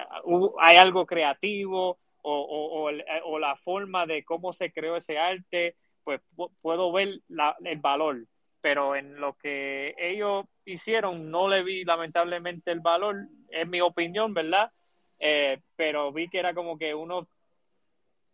hay 0.62 0.77
algo 0.77 1.05
creativo 1.05 1.99
o, 2.21 2.89
o, 3.25 3.39
la 3.39 3.55
forma 3.55 4.08
de 4.08 4.23
cómo 4.23 4.53
se 4.53 4.71
creó 4.71 4.95
ese 4.95 5.19
arte, 5.19 5.75
pues 6.03 6.21
puedo 6.62 6.91
ver 6.91 7.19
el 7.63 7.79
valor, 7.79 8.25
pero 8.65 8.95
en 8.95 9.21
lo 9.21 9.34
que 9.34 9.93
ellos 9.95 10.43
hicieron 10.65 11.30
no 11.30 11.47
le 11.47 11.62
vi 11.62 11.86
lamentablemente 11.86 12.71
el 12.71 12.80
valor, 12.80 13.28
es 13.51 13.67
mi 13.67 13.80
opinión, 13.80 14.34
¿verdad? 14.34 14.71
Eh, 15.19 15.60
pero 15.75 16.12
vi 16.12 16.30
que 16.30 16.39
era 16.39 16.56
como 16.56 16.75
que 16.75 16.95
uno 16.95 17.28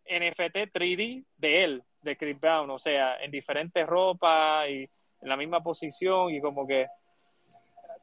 NFT 0.06 0.72
3D 0.72 1.26
de 1.36 1.64
él, 1.64 1.82
de 2.00 2.16
Chris 2.16 2.40
Brown, 2.40 2.70
o 2.70 2.78
sea, 2.78 3.22
en 3.22 3.30
diferentes 3.30 3.86
ropas 3.86 4.70
y 4.70 4.88
en 5.20 5.28
la 5.28 5.36
misma 5.36 5.62
posición 5.62 6.30
y 6.30 6.40
como 6.40 6.66
que 6.66 6.86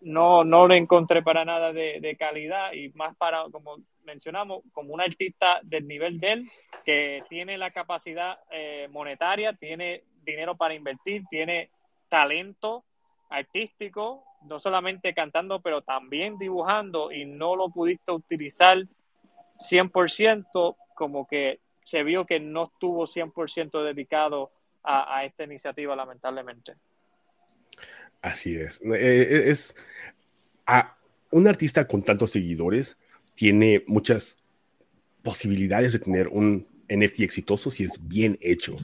no, 0.01 0.43
no 0.43 0.67
lo 0.67 0.75
encontré 0.75 1.23
para 1.23 1.43
nada 1.43 1.73
de, 1.73 2.15
calidad 2.19 2.73
y 2.73 2.89
más 2.89 3.17
para, 3.17 3.45
como 3.51 3.77
mencionamos, 4.03 4.61
como 4.71 4.93
un 4.93 5.01
artista 5.01 5.61
del 5.63 5.87
nivel 5.87 6.19
de 6.19 6.31
él 6.31 6.51
que 6.85 7.23
tiene 7.27 7.57
la 7.57 7.71
capacidad 7.71 8.37
eh, 8.51 8.87
monetaria, 8.91 9.53
tiene 9.53 10.03
dinero 10.23 10.55
para 10.55 10.75
invertir, 10.75 11.23
tiene 11.31 11.71
talento 12.09 12.83
artístico, 13.29 14.23
no 14.47 14.59
solamente 14.59 15.13
cantando, 15.13 15.61
pero 15.61 15.81
también 15.81 16.37
dibujando 16.37 17.11
y 17.11 17.25
no 17.25 17.55
lo 17.55 17.69
pudiste 17.69 18.11
utilizar 18.11 18.85
100%, 19.59 20.75
como 20.95 21.27
que 21.27 21.59
se 21.83 22.03
vio 22.03 22.25
que 22.25 22.39
no 22.39 22.65
estuvo 22.65 23.05
100% 23.05 23.83
dedicado 23.83 24.51
a, 24.83 25.23
esta 25.25 25.43
iniciativa, 25.43 25.95
lamentablemente. 25.95 26.73
Así 28.21 28.55
es. 28.55 28.81
Eh, 28.81 28.87
eh, 28.95 29.49
es 29.49 29.75
a 30.65 30.97
un 31.31 31.47
artista 31.47 31.85
con 31.87 32.01
tantos 32.03 32.31
seguidores 32.31 32.97
tiene 33.35 33.83
muchas 33.87 34.43
posibilidades 35.21 35.93
de 35.93 35.99
tener 35.99 36.27
un 36.27 36.67
NFT 36.89 37.21
exitoso 37.21 37.69
si 37.69 37.83
es 37.83 38.07
bien 38.07 38.37
hecho 38.41 38.75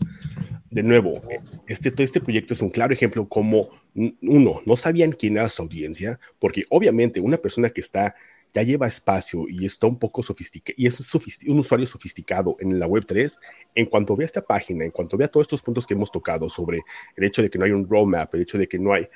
de 0.69 0.83
nuevo, 0.83 1.21
este, 1.67 1.93
este 2.03 2.21
proyecto 2.21 2.53
es 2.53 2.61
un 2.61 2.69
claro 2.69 2.93
ejemplo 2.93 3.27
como, 3.27 3.69
uno, 3.93 4.61
no 4.65 4.75
sabían 4.75 5.11
quién 5.11 5.37
era 5.37 5.49
su 5.49 5.61
audiencia, 5.61 6.19
porque 6.39 6.63
obviamente 6.69 7.19
una 7.19 7.37
persona 7.37 7.69
que 7.69 7.81
está, 7.81 8.15
ya 8.53 8.63
lleva 8.63 8.87
espacio 8.87 9.45
y 9.47 9.65
está 9.65 9.87
un 9.87 9.99
poco 9.99 10.23
sofisticado, 10.23 10.75
y 10.77 10.87
es 10.87 11.15
un 11.47 11.59
usuario 11.59 11.85
sofisticado 11.87 12.57
en 12.59 12.79
la 12.79 12.87
Web3, 12.87 13.37
en 13.75 13.85
cuanto 13.85 14.15
vea 14.15 14.25
esta 14.25 14.41
página, 14.41 14.85
en 14.85 14.91
cuanto 14.91 15.17
vea 15.17 15.27
todos 15.27 15.45
estos 15.45 15.61
puntos 15.61 15.85
que 15.85 15.93
hemos 15.93 16.11
tocado 16.11 16.49
sobre 16.49 16.81
el 17.15 17.23
hecho 17.23 17.41
de 17.41 17.49
que 17.49 17.57
no 17.57 17.65
hay 17.65 17.71
un 17.71 17.87
roadmap, 17.87 18.33
el 18.33 18.41
hecho 18.41 18.57
de 18.57 18.67
que 18.67 18.79
no 18.79 18.93
hay 18.93 19.07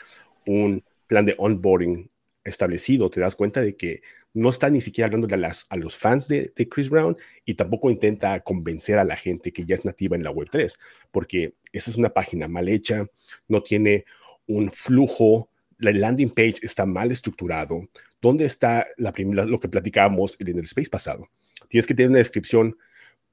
un 0.45 0.83
plan 1.07 1.25
de 1.25 1.35
onboarding 1.37 2.09
establecido, 2.43 3.09
te 3.09 3.19
das 3.19 3.35
cuenta 3.35 3.61
de 3.61 3.75
que 3.75 4.01
no 4.33 4.49
está 4.49 4.69
ni 4.69 4.81
siquiera 4.81 5.07
hablando 5.07 5.27
a, 5.35 5.75
los 5.77 5.95
fans 5.95 6.27
de, 6.27 6.51
Chris 6.69 6.89
Brown 6.89 7.17
y 7.45 7.55
tampoco 7.55 7.89
intenta 7.89 8.39
convencer 8.41 8.99
a 8.99 9.03
la 9.03 9.15
gente 9.15 9.51
que 9.51 9.65
ya 9.65 9.75
es 9.75 9.85
nativa 9.85 10.15
en 10.15 10.23
la 10.23 10.31
Web3, 10.31 10.77
porque 11.11 11.55
esa 11.71 11.91
es 11.91 11.97
una 11.97 12.09
página 12.09 12.47
mal 12.47 12.69
hecha, 12.69 13.07
no 13.47 13.63
tiene 13.63 14.05
un 14.47 14.71
flujo, 14.71 15.49
la 15.77 15.91
landing 15.91 16.29
page 16.29 16.59
está 16.61 16.85
mal 16.85 17.11
estructurado. 17.11 17.87
¿Dónde 18.21 18.45
está 18.45 18.85
la 18.97 19.11
primera, 19.11 19.45
lo 19.45 19.59
que 19.59 19.69
platicábamos 19.69 20.35
en 20.39 20.57
el 20.57 20.65
space 20.65 20.89
pasado? 20.89 21.29
Tienes 21.69 21.87
que 21.87 21.93
tener 21.93 22.09
una 22.09 22.19
descripción 22.19 22.77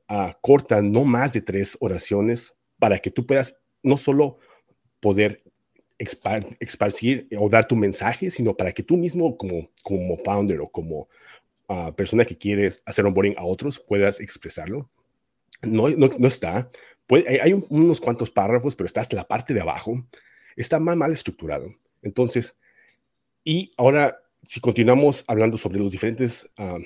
ah, 0.08 0.38
corta, 0.40 0.80
no 0.80 1.04
más 1.04 1.32
de 1.32 1.42
tres 1.42 1.76
oraciones, 1.80 2.54
para 2.78 2.98
que 2.98 3.10
tú 3.10 3.26
puedas 3.26 3.58
no 3.82 3.96
solo 3.96 4.38
poder 5.00 5.42
esparcir 5.98 7.28
o 7.38 7.48
dar 7.48 7.66
tu 7.66 7.76
mensaje, 7.76 8.30
sino 8.30 8.56
para 8.56 8.72
que 8.72 8.82
tú 8.82 8.96
mismo 8.96 9.36
como, 9.36 9.70
como 9.82 10.18
founder 10.18 10.60
o 10.60 10.66
como 10.66 11.08
ah, 11.68 11.92
persona 11.96 12.24
que 12.24 12.36
quieres 12.36 12.82
hacer 12.84 13.06
onboarding 13.06 13.34
a 13.38 13.44
otros 13.44 13.78
puedas 13.78 14.20
expresarlo. 14.20 14.90
No, 15.62 15.88
no, 15.88 16.28
está. 16.28 16.70
hay, 17.08 17.52
unos 17.70 18.00
cuantos 18.00 18.30
párrafos, 18.30 18.76
pero 18.76 18.86
está 18.86 19.00
hasta 19.00 19.16
la 19.16 19.26
parte 19.26 19.54
de 19.54 19.60
abajo. 19.60 20.06
Está 20.54 20.78
mal, 20.78 20.96
mal 20.96 21.12
estructurado. 21.12 21.66
Entonces, 22.02 22.58
y 23.42 23.72
ahora, 23.76 24.18
si 24.42 24.60
continuamos 24.60 25.24
hablando 25.26 25.56
sobre 25.56 25.78
los 25.78 25.92
diferentes 25.92 26.50
ah, 26.58 26.78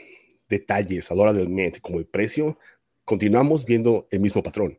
detalles 0.48 1.10
a 1.10 1.14
la 1.14 1.22
hora 1.22 1.32
del 1.32 1.48
MET, 1.48 1.80
como 1.80 1.98
el 1.98 2.06
precio, 2.06 2.58
continuamos 3.04 3.64
viendo 3.64 4.06
el 4.10 4.20
mismo 4.20 4.42
patrón. 4.42 4.78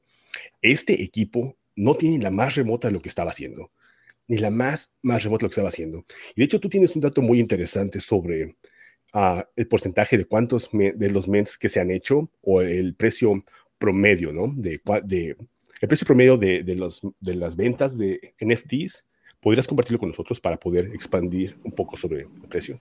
Este 0.62 1.04
equipo 1.04 1.58
no 1.76 1.96
tiene 1.96 2.24
la 2.24 2.32
más 2.32 2.56
remota 2.56 2.88
de 2.88 2.94
lo 2.94 3.02
que 3.02 3.10
estaba 3.10 3.32
haciendo 3.32 3.72
ni 4.32 4.38
la 4.38 4.50
más, 4.50 4.96
más 5.02 5.26
remota 5.26 5.44
lo 5.44 5.50
que 5.50 5.56
estaba 5.56 5.68
haciendo. 5.68 6.06
Y 6.34 6.40
de 6.40 6.46
hecho, 6.46 6.62
tú 6.62 6.70
tienes 6.70 6.96
un 6.96 7.02
dato 7.02 7.22
muy 7.22 7.42
interesante 7.42 8.00
sobre 8.00 8.56
ah, 9.12 9.46
el 9.58 9.68
porcentaje 9.68 10.18
de 10.18 10.24
cuántos 10.24 10.70
de 10.72 11.10
los 11.12 11.28
mens 11.28 11.58
que 11.58 11.68
se 11.68 11.82
han 11.82 11.92
hecho 11.92 12.32
o 12.42 12.62
el 12.62 12.96
precio 12.96 13.44
promedio, 13.78 14.32
¿no? 14.32 14.48
De, 14.56 14.80
de 15.04 15.36
el 15.82 15.88
precio 15.90 16.08
promedio 16.08 16.38
de, 16.38 16.64
de, 16.64 16.76
los, 16.76 17.02
de 17.20 17.36
las 17.36 17.58
ventas 17.58 17.98
de 17.98 18.34
NFTs. 18.40 19.06
¿Podrías 19.42 19.68
compartirlo 19.68 20.00
con 20.00 20.08
nosotros 20.08 20.40
para 20.40 20.58
poder 20.58 20.86
expandir 20.94 21.58
un 21.66 21.74
poco 21.74 21.98
sobre 21.98 22.22
el 22.22 22.48
precio? 22.48 22.80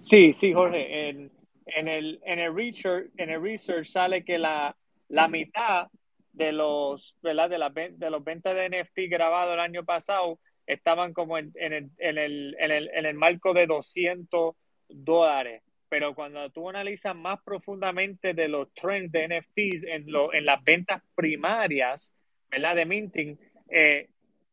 Sí, 0.00 0.32
sí, 0.32 0.52
Jorge. 0.52 1.10
En, 1.10 1.30
en, 1.66 1.86
el, 1.86 2.20
en, 2.24 2.40
el, 2.40 2.56
research, 2.56 3.08
en 3.18 3.30
el 3.30 3.40
research 3.40 3.86
sale 3.86 4.24
que 4.24 4.36
la, 4.36 4.76
la 5.08 5.28
mitad 5.28 5.86
de 6.32 6.50
los, 6.50 7.16
¿verdad? 7.22 7.50
De, 7.50 7.58
la, 7.58 7.70
de 7.70 8.10
los 8.10 8.24
ventas 8.24 8.56
de 8.56 8.68
NFT 8.68 9.08
grabados 9.08 9.54
el 9.54 9.60
año 9.60 9.84
pasado 9.84 10.40
estaban 10.66 11.12
como 11.12 11.38
en, 11.38 11.52
en, 11.56 11.72
el, 11.72 11.90
en, 11.98 12.18
el, 12.18 12.56
en, 12.58 12.70
el, 12.70 12.90
en 12.92 13.06
el 13.06 13.14
marco 13.14 13.52
de 13.52 13.66
200 13.66 14.54
dólares. 14.88 15.62
Pero 15.88 16.14
cuando 16.14 16.48
tú 16.50 16.68
analizas 16.70 17.14
más 17.14 17.40
profundamente 17.42 18.32
de 18.32 18.48
los 18.48 18.72
trends 18.72 19.12
de 19.12 19.28
NFTs 19.28 19.84
en, 19.84 20.10
lo, 20.10 20.32
en 20.32 20.46
las 20.46 20.62
ventas 20.64 21.02
primarias, 21.14 22.16
¿verdad? 22.50 22.76
De 22.76 22.86
minting, 22.86 23.38
eh, 23.68 24.08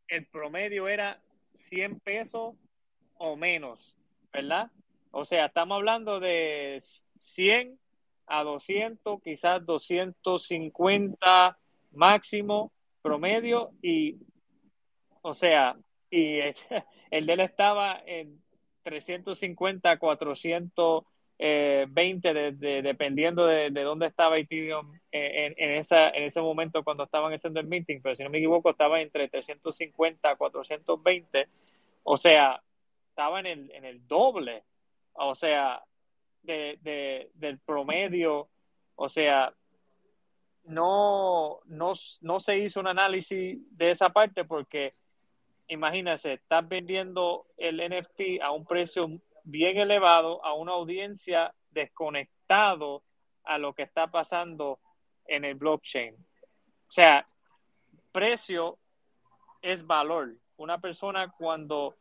el 0.07 0.25
promedio 0.25 0.87
era 0.87 1.21
100 1.53 1.99
pesos 1.99 2.55
o 3.17 3.35
menos, 3.35 3.95
¿verdad? 4.33 4.69
O 5.11 5.23
sea, 5.25 5.45
estamos 5.45 5.77
hablando 5.77 6.19
de 6.19 6.83
100 7.19 7.79
a 8.27 8.43
200, 8.43 9.21
quizás 9.23 9.65
250 9.65 11.57
máximo 11.91 12.71
promedio 13.01 13.71
y, 13.81 14.17
o 15.21 15.33
sea, 15.33 15.75
y 16.09 16.39
el 17.11 17.25
de 17.25 17.33
él 17.33 17.39
estaba 17.41 18.01
en 18.05 18.41
350, 18.83 19.97
420, 19.97 22.33
de, 22.33 22.81
dependiendo 22.81 23.45
de, 23.45 23.69
dónde 23.71 24.07
estaba 24.07 24.37
Ethereum 24.37 24.93
en, 25.11 25.53
en, 25.57 25.71
esa, 25.77 26.09
en 26.09 26.23
ese 26.23 26.41
momento 26.41 26.83
cuando 26.83 27.03
estaban 27.03 27.33
haciendo 27.33 27.59
el 27.59 27.67
meeting, 27.67 27.99
pero 28.01 28.15
si 28.15 28.23
no 28.23 28.29
me 28.29 28.39
equivoco 28.39 28.71
estaba 28.71 29.01
entre 29.01 29.29
350, 29.29 30.35
420, 30.35 31.47
o 32.03 32.17
sea, 32.17 32.61
estaba 33.09 33.39
en 33.39 33.45
el, 33.45 33.71
en 33.71 33.85
el 33.85 34.07
doble, 34.07 34.63
o 35.13 35.35
sea, 35.35 35.83
de, 36.43 37.29
del 37.35 37.59
promedio, 37.59 38.49
o 38.95 39.09
sea, 39.09 39.53
no, 40.63 41.59
no, 41.65 41.93
no 42.21 42.39
se 42.39 42.57
hizo 42.57 42.79
un 42.79 42.87
análisis 42.87 43.59
de 43.77 43.91
esa 43.91 44.09
parte 44.09 44.45
porque 44.45 44.93
imagínense, 45.69 46.33
estás 46.33 46.67
vendiendo 46.67 47.45
el 47.57 47.77
NFT 47.77 48.41
a 48.41 48.51
un 48.51 48.65
precio 48.65 49.07
bien 49.43 49.77
elevado 49.77 50.43
a 50.43 50.53
una 50.53 50.73
audiencia 50.73 51.53
desconectado 51.71 53.03
a 53.43 53.57
lo 53.57 53.73
que 53.73 53.83
está 53.83 54.07
pasando 54.07 54.79
en 55.25 55.45
el 55.45 55.55
blockchain. 55.55 56.13
O 56.15 56.91
sea, 56.91 57.27
precio 58.11 58.77
es 59.61 59.85
valor. 59.85 60.35
Una 60.57 60.79
persona 60.79 61.31
cuando 61.37 61.95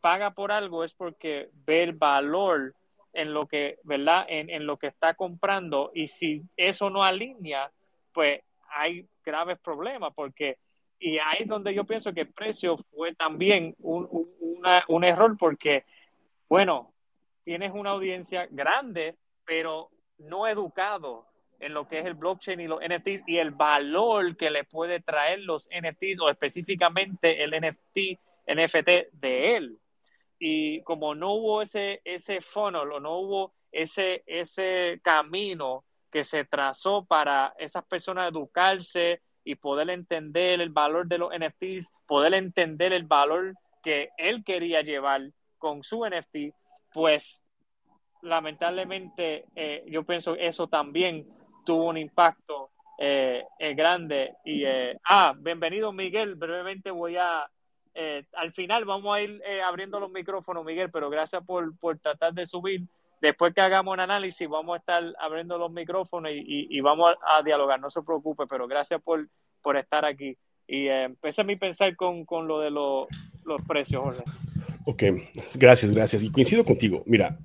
paga 0.00 0.30
por 0.30 0.52
algo 0.52 0.84
es 0.84 0.94
porque 0.94 1.50
ve 1.52 1.82
el 1.82 1.92
valor 1.92 2.74
en 3.12 3.34
lo 3.34 3.46
que, 3.46 3.78
¿verdad? 3.82 4.24
En 4.28 4.66
lo 4.66 4.76
que 4.78 4.86
está 4.86 5.14
comprando 5.14 5.90
y 5.92 6.06
si 6.06 6.42
eso 6.56 6.90
no 6.90 7.02
alinea, 7.02 7.70
pues 8.12 8.40
hay 8.70 9.06
graves 9.24 9.58
problemas 9.58 10.12
porque 10.14 10.58
y 11.00 11.18
ahí 11.18 11.38
es 11.40 11.48
donde 11.48 11.74
yo 11.74 11.84
pienso 11.84 12.12
que 12.12 12.20
el 12.20 12.32
precio 12.32 12.76
fue 12.76 13.14
también 13.14 13.74
un, 13.78 14.06
un, 14.86 15.04
error 15.04 15.36
porque, 15.38 15.86
bueno, 16.46 16.92
tienes 17.42 17.72
una 17.72 17.90
audiencia 17.90 18.46
grande, 18.50 19.16
pero 19.46 19.90
no 20.18 20.46
educado 20.46 21.26
en 21.58 21.72
lo 21.72 21.88
que 21.88 22.00
es 22.00 22.06
el 22.06 22.14
blockchain 22.14 22.60
y 22.60 22.66
los 22.66 22.80
NFTs 22.80 23.22
y 23.26 23.38
el 23.38 23.52
valor 23.52 24.36
que 24.36 24.50
le 24.50 24.64
puede 24.64 25.00
traer 25.00 25.40
los 25.40 25.70
NFTs 25.70 26.20
o 26.20 26.28
específicamente 26.28 27.42
el 27.42 27.52
NFT, 27.52 28.20
NFT 28.46 29.12
de 29.12 29.56
él. 29.56 29.78
Y 30.38 30.82
como 30.82 31.14
no 31.14 31.32
hubo 31.32 31.62
ese, 31.62 32.02
ese 32.04 32.42
funnel 32.42 32.92
o 32.92 33.00
no 33.00 33.18
hubo 33.20 33.54
ese, 33.72 34.22
ese 34.26 35.00
camino 35.02 35.84
que 36.12 36.24
se 36.24 36.44
trazó 36.44 37.06
para 37.06 37.54
esas 37.58 37.84
personas 37.84 38.30
educarse, 38.30 39.22
y 39.44 39.54
poder 39.56 39.90
entender 39.90 40.60
el 40.60 40.70
valor 40.70 41.06
de 41.06 41.18
los 41.18 41.30
NFTs, 41.32 41.92
poder 42.06 42.34
entender 42.34 42.92
el 42.92 43.04
valor 43.04 43.54
que 43.82 44.10
él 44.18 44.44
quería 44.44 44.82
llevar 44.82 45.22
con 45.58 45.82
su 45.82 46.04
NFT, 46.04 46.54
pues 46.92 47.42
lamentablemente 48.22 49.46
eh, 49.54 49.84
yo 49.88 50.04
pienso 50.04 50.34
que 50.34 50.46
eso 50.46 50.66
también 50.68 51.26
tuvo 51.64 51.88
un 51.88 51.96
impacto 51.96 52.70
eh, 52.98 53.44
eh, 53.58 53.74
grande. 53.74 54.34
Y, 54.44 54.64
ah, 55.08 55.34
bienvenido 55.38 55.92
Miguel, 55.92 56.34
brevemente 56.34 56.90
voy 56.90 57.16
a, 57.16 57.48
al 58.32 58.52
final 58.52 58.84
vamos 58.84 59.14
a 59.14 59.20
ir 59.20 59.42
abriendo 59.64 60.00
los 60.00 60.10
micrófonos, 60.10 60.64
Miguel, 60.64 60.90
pero 60.90 61.10
gracias 61.10 61.44
por, 61.44 61.76
por 61.78 61.98
tratar 61.98 62.32
de 62.32 62.46
subir 62.46 62.82
después 63.20 63.54
que 63.54 63.60
hagamos 63.60 63.92
un 63.92 64.00
análisis, 64.00 64.48
vamos 64.48 64.74
a 64.74 64.78
estar 64.78 65.02
abriendo 65.20 65.58
los 65.58 65.70
micrófonos 65.70 66.32
y, 66.34 66.80
vamos 66.80 67.14
a, 67.22 67.42
dialogar, 67.42 67.80
no 67.80 67.90
se 67.90 68.02
preocupe, 68.02 68.44
pero 68.48 68.66
gracias 68.66 69.00
por, 69.02 69.28
por 69.62 69.76
estar 69.76 70.04
aquí. 70.04 70.36
Y 70.66 70.86
eh, 70.86 71.04
empecé 71.04 71.40
a 71.40 71.44
mi 71.44 71.56
pensar 71.56 71.96
con, 71.96 72.24
con 72.24 72.46
lo 72.46 72.60
de 72.60 72.70
los 72.70 73.08
precios, 73.66 74.02
Jorge. 74.02 74.22
Ok, 74.86 75.02
gracias, 75.56 75.92
gracias. 75.92 76.22
Y 76.22 76.30
coincido 76.30 76.64
contigo. 76.64 77.02
Mira, 77.06 77.38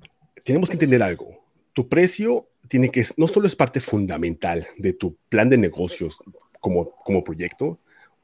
tenemos 0.44 0.68
que 0.68 0.74
entender 0.74 1.02
algo. 1.02 1.44
Tu 1.72 1.88
precio 1.88 2.48
tiene 2.68 2.90
que, 2.90 3.04
no 3.16 3.28
solo 3.28 3.46
es 3.46 3.54
parte 3.54 3.80
fundamental 3.80 4.66
de 4.78 4.92
tu 4.92 5.16
plan 5.28 5.50
de 5.50 5.58
negocios 5.58 6.18
como, 6.60 6.90
como 6.90 7.22
proyecto, 7.22 7.78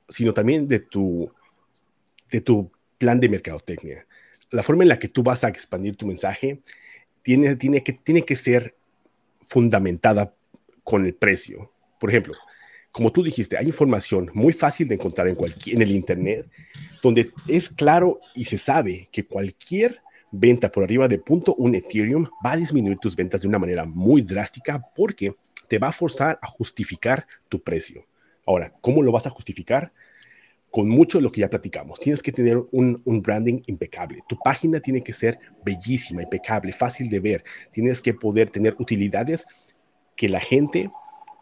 sino 0.09 0.33
también 0.33 0.69
de 0.69 0.81
tu, 0.81 1.31
de 2.31 2.41
tu 2.41 2.71
plan 2.99 3.21
de 3.21 3.29
mercadotecnia. 3.29 4.07
La 4.51 4.63
forma 4.63 4.85
en 4.85 4.89
la 4.89 4.99
que 4.99 5.09
tú 5.09 5.23
vas 5.23 5.45
a 5.45 5.49
expandir 5.49 5.97
tu 5.97 6.07
mensaje 6.07 6.63
tiene, 7.23 7.57
tiene, 7.57 7.83
que, 7.83 7.93
tiene 7.93 8.25
que 8.25 8.37
ser 8.37 8.75
fundamentada 9.49 10.35
con 10.85 11.05
el 11.07 11.15
precio. 11.15 11.73
Por 11.99 12.11
ejemplo, 12.11 12.35
como 12.91 13.11
tú 13.11 13.23
dijiste, 13.23 13.57
hay 13.57 13.67
información 13.67 14.31
muy 14.35 14.53
fácil 14.53 14.89
de 14.89 14.97
encontrar 14.97 15.29
en, 15.29 15.35
cualquier, 15.35 15.77
en 15.77 15.83
el 15.83 15.91
Internet, 15.93 16.49
donde 17.03 17.31
es 17.49 17.69
claro 17.69 18.21
y 18.35 18.45
se 18.45 18.59
sabe 18.59 19.09
que 19.11 19.25
cualquier 19.25 20.01
venta 20.31 20.71
por 20.71 20.85
arriba 20.85 21.09
de 21.09 21.19
punto 21.19 21.55
un 21.55 21.75
Ethereum 21.75 22.27
va 22.45 22.53
a 22.53 22.57
disminuir 22.57 22.99
tus 22.99 23.15
ventas 23.15 23.43
de 23.43 23.49
una 23.49 23.59
manera 23.59 23.85
muy 23.85 24.23
drástica 24.23 24.83
porque 24.95 25.35
te 25.69 25.79
va 25.79 25.89
a 25.89 25.93
forzar 25.93 26.39
a 26.43 26.47
justificar 26.47 27.27
tu 27.49 27.63
precio. 27.63 28.07
Ahora, 28.47 28.73
¿cómo 28.81 29.03
lo 29.03 29.13
vas 29.13 29.27
a 29.27 29.31
justificar? 29.31 29.93
Con 30.73 30.89
mucho 30.89 31.19
de 31.19 31.23
lo 31.23 31.31
que 31.31 31.43
ya 31.43 31.51
platicamos. 31.51 32.01
Tienes 32.01 32.23
que 32.23 32.33
tener 32.33 32.57
un, 32.73 33.23
branding 33.23 33.61
impecable. 33.67 34.25
Tu 34.27 34.39
página 34.39 34.81
tiene 34.81 35.03
que 35.03 35.13
ser 35.13 35.39
bellísima, 35.63 36.23
impecable, 36.23 36.73
fácil 36.73 37.11
de 37.11 37.21
ver. 37.21 37.45
Tienes 37.73 38.01
que 38.01 38.15
poder 38.15 38.49
tener 38.49 38.75
utilidades 38.79 39.47
que 40.17 40.31
la 40.31 40.41
gente 40.41 40.91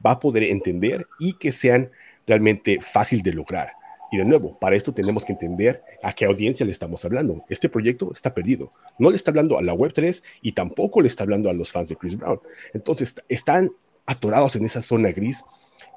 va 0.04 0.12
a 0.12 0.18
poder 0.18 0.42
entender 0.42 1.06
y 1.20 1.34
que 1.34 1.52
sean 1.52 1.92
realmente 2.26 2.80
fácil 2.80 3.22
de 3.22 3.32
lograr. 3.32 3.70
Y 4.10 4.16
de 4.16 4.24
nuevo, 4.24 4.58
para 4.58 4.74
esto 4.74 4.92
tenemos 4.92 5.24
que 5.24 5.32
entender 5.32 5.80
a 6.02 6.12
qué 6.12 6.24
audiencia 6.24 6.66
le 6.66 6.72
estamos 6.72 7.04
hablando. 7.04 7.44
Este 7.48 7.68
proyecto 7.68 8.10
está 8.12 8.34
perdido. 8.34 8.72
No 8.98 9.10
le 9.10 9.16
está 9.16 9.30
hablando 9.30 9.58
a 9.58 9.62
la 9.62 9.74
Web3 9.74 10.24
y 10.42 10.52
tampoco 10.52 11.00
le 11.00 11.06
está 11.06 11.22
hablando 11.22 11.48
a 11.48 11.52
los 11.52 11.70
fans 11.70 11.88
de 11.88 11.94
Chris 11.94 12.16
Brown. 12.16 12.40
Entonces, 12.74 13.14
están 13.28 13.70
atorados 14.06 14.56
en 14.56 14.64
esa 14.64 14.82
zona 14.82 15.12
gris 15.12 15.44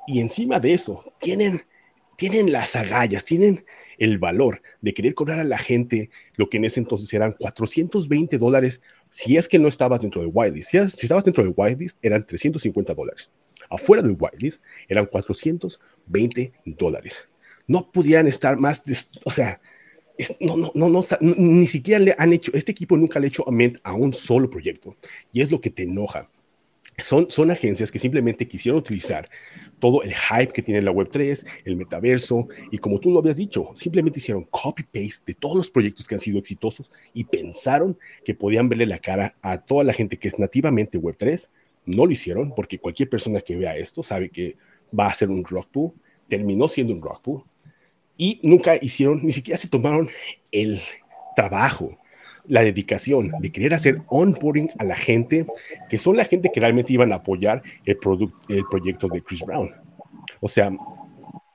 y 0.06 0.20
encima 0.20 0.60
de 0.60 0.74
eso 0.74 1.04
tienen 1.20 1.64
tienen 2.18 2.52
las 2.52 2.76
agallas, 2.76 3.26
tienen 3.26 3.66
el 3.98 4.18
valor 4.18 4.62
de 4.82 4.94
querer 4.94 5.14
cobrar 5.14 5.40
a 5.40 5.44
la 5.44 5.58
gente 5.58 6.10
lo 6.36 6.50
que 6.50 6.58
en 6.58 6.66
ese 6.66 6.80
entonces 6.80 7.14
eran 7.14 7.34
420 7.34 8.38
dólares 8.38 8.82
si 9.10 9.38
es 9.38 9.48
que 9.48 9.60
no 9.60 9.68
estabas 9.68 10.02
dentro 10.02 10.22
de 10.22 10.28
whitelist. 10.28 10.72
Si, 10.72 10.90
si 10.90 11.06
estabas 11.06 11.24
dentro 11.24 11.44
de 11.44 11.54
whitelist 11.56 11.98
eran 12.02 12.26
350 12.26 12.94
dólares. 12.94 13.32
Afuera 13.70 14.02
del 14.02 14.18
whitelist 14.20 14.64
eran 14.88 15.06
420 15.06 16.52
dólares. 16.66 17.28
No 17.68 17.92
podían 17.92 18.28
estar 18.28 18.58
más, 18.58 18.84
o 19.24 19.30
sea, 19.30 19.62
no, 20.40 20.72
no, 20.74 20.90
no, 20.90 21.02
ni 21.22 21.68
siquiera 21.68 22.00
le 22.00 22.16
han 22.18 22.34
hecho, 22.34 22.52
este 22.54 22.72
equipo 22.72 22.98
nunca 22.98 23.20
le 23.20 23.28
ha 23.28 23.30
hecho 23.30 23.46
a 23.84 23.94
un 23.94 24.14
solo 24.14 24.50
proyecto. 24.50 24.96
Y 25.32 25.42
es 25.42 25.52
lo 25.52 25.62
que 25.62 25.70
te 25.70 25.84
enoja. 25.84 26.30
Son, 27.00 27.30
son 27.30 27.50
agencias 27.50 27.92
que 27.92 27.98
simplemente 27.98 28.48
quisieron 28.48 28.80
utilizar 28.80 29.30
todo 29.80 30.04
el 30.04 30.14
hype 30.14 30.54
que 30.54 30.62
tiene 30.62 30.82
la 30.82 30.92
Web3, 30.92 31.46
el 31.66 31.76
metaverso, 31.76 32.48
y 32.72 32.78
como 32.78 33.00
tú 33.00 33.12
lo 33.12 33.20
habías 33.20 33.38
dicho, 33.38 33.72
simplemente 33.74 34.20
hicieron 34.20 34.46
copy-paste 34.46 35.24
de 35.26 35.34
todos 35.34 35.58
los 35.58 35.72
proyectos 35.72 36.08
que 36.08 36.16
han 36.16 36.20
sido 36.20 36.40
exitosos 36.40 36.92
y 37.14 37.24
pensaron 37.24 37.98
que 38.24 38.36
podían 38.36 38.70
verle 38.70 38.86
la 38.86 39.00
cara 39.00 39.36
a 39.42 39.58
toda 39.58 39.84
la 39.84 39.94
gente 39.94 40.18
que 40.18 40.28
es 40.28 40.38
nativamente 40.38 41.00
Web3. 41.00 41.50
No 41.86 42.06
lo 42.06 42.12
hicieron 42.12 42.54
porque 42.56 42.80
cualquier 42.80 43.10
persona 43.10 43.42
que 43.42 43.56
vea 43.56 43.76
esto 43.76 44.04
sabe 44.04 44.30
que 44.30 44.56
va 44.98 45.08
a 45.08 45.14
ser 45.14 45.30
un 45.30 45.44
rock 45.44 45.68
pool, 45.72 45.94
terminó 46.30 46.68
siendo 46.68 46.94
un 46.94 47.02
rock 47.02 47.22
pool, 47.22 47.44
y 48.16 48.40
nunca 48.44 48.78
hicieron, 48.82 49.26
ni 49.26 49.32
siquiera 49.32 49.58
se 49.58 49.68
tomaron 49.68 50.10
el 50.52 50.80
trabajo 51.36 51.98
la 52.48 52.64
dedicación 52.64 53.32
de 53.40 53.52
querer 53.52 53.74
hacer 53.74 54.02
onboarding 54.08 54.70
a 54.78 54.84
la 54.84 54.96
gente, 54.96 55.46
que 55.90 55.98
son 55.98 56.18
la 56.18 56.26
gente 56.26 56.52
que 56.54 56.60
realmente 56.60 56.94
iban 56.94 57.12
a 57.12 57.18
apoyar 57.18 57.64
el, 57.86 57.98
el 58.50 58.64
proyecto 58.70 59.08
de 59.08 59.22
Chris 59.22 59.44
Brown. 59.46 59.72
O 60.42 60.48
sea, 60.48 60.72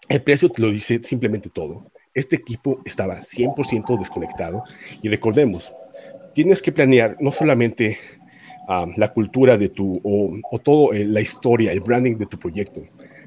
el 0.09 0.23
precio 0.23 0.49
te 0.51 0.63
lo 0.63 0.71
dice 0.71 1.01
simplemente 1.03 1.51
todo. 1.51 1.91
Este 2.15 2.37
equipo 2.37 2.81
estaba 2.85 3.19
100% 3.19 3.99
desconectado 3.99 4.65
y 5.03 5.09
recordemos, 5.09 5.73
tienes 6.35 6.63
que 6.63 6.73
planear 6.73 7.17
no 7.21 7.31
solamente 7.31 7.99
um, 8.69 8.93
la 8.97 9.13
cultura 9.13 9.59
de 9.59 9.69
tu 9.69 10.01
o, 10.03 10.33
o 10.51 10.59
todo 10.59 10.93
eh, 10.93 11.05
la 11.05 11.21
historia, 11.21 11.73
el 11.73 11.81
branding 11.81 12.17
de 12.17 12.27
tu 12.27 12.39
proyecto. 12.39 12.83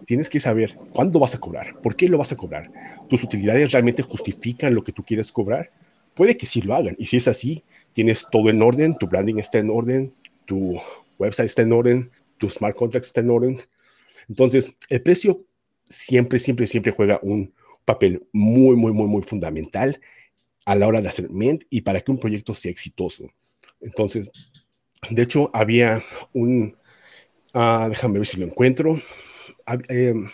Tienes 0.06 0.30
que 0.30 0.40
saber 0.40 0.78
cuándo 0.92 1.20
vas 1.20 1.36
a 1.36 1.40
cobrar, 1.40 1.80
por 1.82 1.96
qué 1.96 2.08
lo 2.08 2.18
vas 2.18 2.32
a 2.32 2.36
cobrar. 2.36 2.72
¿Tus 3.08 3.24
utilidades 3.24 3.72
realmente 3.72 4.02
justifican 4.02 4.74
lo 4.74 4.84
que 4.84 4.92
tú 4.92 5.04
quieres 5.04 5.32
cobrar? 5.32 5.70
Puede 6.16 6.38
que 6.38 6.46
sí 6.46 6.62
lo 6.62 6.76
hagan. 6.76 6.96
Y 6.98 7.06
si 7.06 7.18
es 7.18 7.28
así, 7.28 7.64
tienes 7.94 8.28
todo 8.32 8.50
en 8.50 8.62
orden, 8.62 8.98
tu 8.98 9.08
branding 9.08 9.38
está 9.38 9.60
en 9.60 9.70
orden, 9.70 10.14
tu 10.46 10.80
website 11.18 11.48
está 11.48 11.62
en 11.62 11.74
orden, 11.74 12.12
tu 12.38 12.50
smart 12.50 12.76
contract 12.76 13.06
está 13.06 13.22
en 13.22 13.30
orden. 13.30 13.62
Entonces, 14.28 14.76
el 14.90 15.02
precio 15.02 15.46
siempre, 15.88 16.40
siempre, 16.40 16.68
siempre 16.68 16.92
juega 16.92 17.20
un 17.22 17.54
papel 17.86 18.26
muy, 18.32 18.76
muy, 18.76 18.94
muy, 18.94 19.08
muy 19.08 19.24
fundamental 19.24 20.00
a 20.66 20.76
la 20.76 20.88
hora 20.88 21.02
de 21.02 21.10
hacer 21.10 21.30
Mint 21.30 21.64
y 21.70 21.82
para 21.82 22.02
que 22.02 22.12
un 22.12 22.20
proyecto 22.20 22.54
sea 22.54 22.72
exitoso. 22.72 23.30
Entonces, 23.82 24.30
de 25.10 25.22
hecho, 25.22 25.50
había 25.54 26.04
un, 26.34 26.78
ah, 27.54 27.88
déjame 27.90 28.20
ver 28.20 28.28
si 28.28 28.38
lo 28.38 28.46
encuentro. 28.46 29.02
Em, 29.88 30.30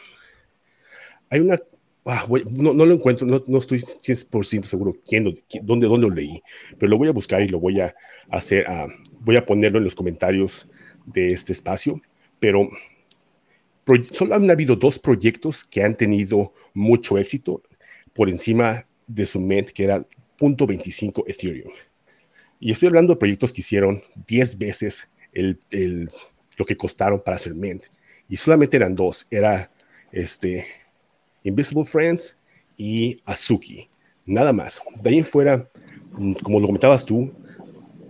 hay 1.30 1.40
una, 1.40 1.60
ah, 2.08 2.26
no, 2.50 2.74
lo 2.74 2.94
encuentro, 2.94 3.28
no, 3.28 3.44
no 3.48 3.58
estoy 3.58 3.80
100% 3.80 4.64
seguro 4.64 4.96
quién, 5.08 5.24
dónde, 5.62 5.88
dónde 5.88 6.08
lo 6.08 6.14
leí, 6.14 6.42
pero 6.78 6.90
lo 6.90 6.98
voy 6.98 7.08
a 7.08 7.12
buscar 7.12 7.42
y 7.42 7.48
lo 7.48 7.60
voy 7.60 7.80
a 7.80 7.94
hacer, 8.30 8.66
ah, 8.68 8.88
voy 9.20 9.36
a 9.36 9.46
ponerlo 9.46 9.78
en 9.78 9.84
los 9.84 9.96
comentarios 9.96 10.68
de 11.06 11.32
este 11.32 11.54
espacio, 11.54 12.02
pero 12.40 12.70
solo 14.12 14.36
han 14.36 14.50
habido 14.50 14.76
dos 14.76 15.00
proyectos 15.00 15.64
que 15.64 15.84
han 15.84 15.96
tenido 15.96 16.54
mucho 16.74 17.18
éxito 17.18 17.62
por 18.14 18.30
encima 18.30 18.86
de 19.08 19.26
su 19.26 19.40
MENT, 19.40 19.70
que 19.70 19.86
era 19.86 20.06
.25 20.40 21.24
Ethereum. 21.28 21.72
Y 22.60 22.72
estoy 22.72 22.88
hablando 22.88 23.14
de 23.14 23.20
proyectos 23.20 23.54
que 23.54 23.62
hicieron 23.62 24.02
10 24.28 24.58
veces 24.58 25.08
lo 25.32 26.66
que 26.66 26.76
costaron 26.76 27.22
para 27.24 27.38
hacer 27.38 27.54
Mint. 27.54 27.84
Y 28.28 28.38
solamente 28.38 28.78
eran 28.78 28.96
dos. 28.96 29.28
Era 29.30 29.72
este, 30.12 30.66
Invisible 31.48 31.86
Friends 31.86 32.38
y 32.78 33.18
Azuki. 33.26 33.90
Nada 34.26 34.54
más. 34.54 34.82
De 35.02 35.10
ahí 35.10 35.18
en 35.18 35.26
fuera, 35.26 35.70
mm, 36.18 36.34
como 36.44 36.60
lo 36.60 36.68
comentabas 36.68 37.06
tú, 37.06 37.32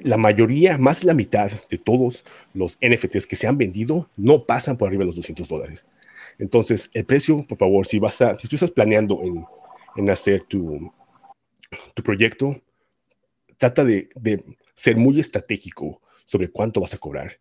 la 0.02 0.18
mayoría, 0.18 0.78
más 0.78 1.04
la 1.04 1.14
mitad 1.14 1.52
de 1.70 1.78
todos 1.78 2.24
los 2.54 2.78
NFTs 2.82 3.28
que 3.28 3.36
se 3.36 3.48
han 3.48 3.58
vendido 3.58 4.10
no 4.16 4.46
pasan 4.46 4.78
por 4.78 4.88
arriba 4.88 5.02
de 5.02 5.08
los 5.08 5.16
200 5.18 5.48
dólares. 5.48 5.86
Entonces, 6.40 6.90
el 6.94 7.06
precio, 7.06 7.38
por 7.48 7.58
favor, 7.58 7.88
si 7.88 8.00
vas 8.00 8.22
a, 8.22 8.38
si 8.38 8.48
tú 8.48 8.56
estás 8.56 8.72
planeando 8.72 9.22
en, 9.24 9.46
en 9.96 10.10
hacer 10.10 10.44
tu, 10.48 10.92
tu 11.94 12.04
proyecto, 12.04 12.62
trata 13.58 13.84
de, 13.84 14.10
de, 14.16 14.44
ser 14.76 14.96
muy 14.96 15.20
estratégico 15.20 16.02
sobre 16.26 16.50
cuánto 16.50 16.80
vas 16.80 16.94
a 16.94 17.00
cobrar. 17.00 17.40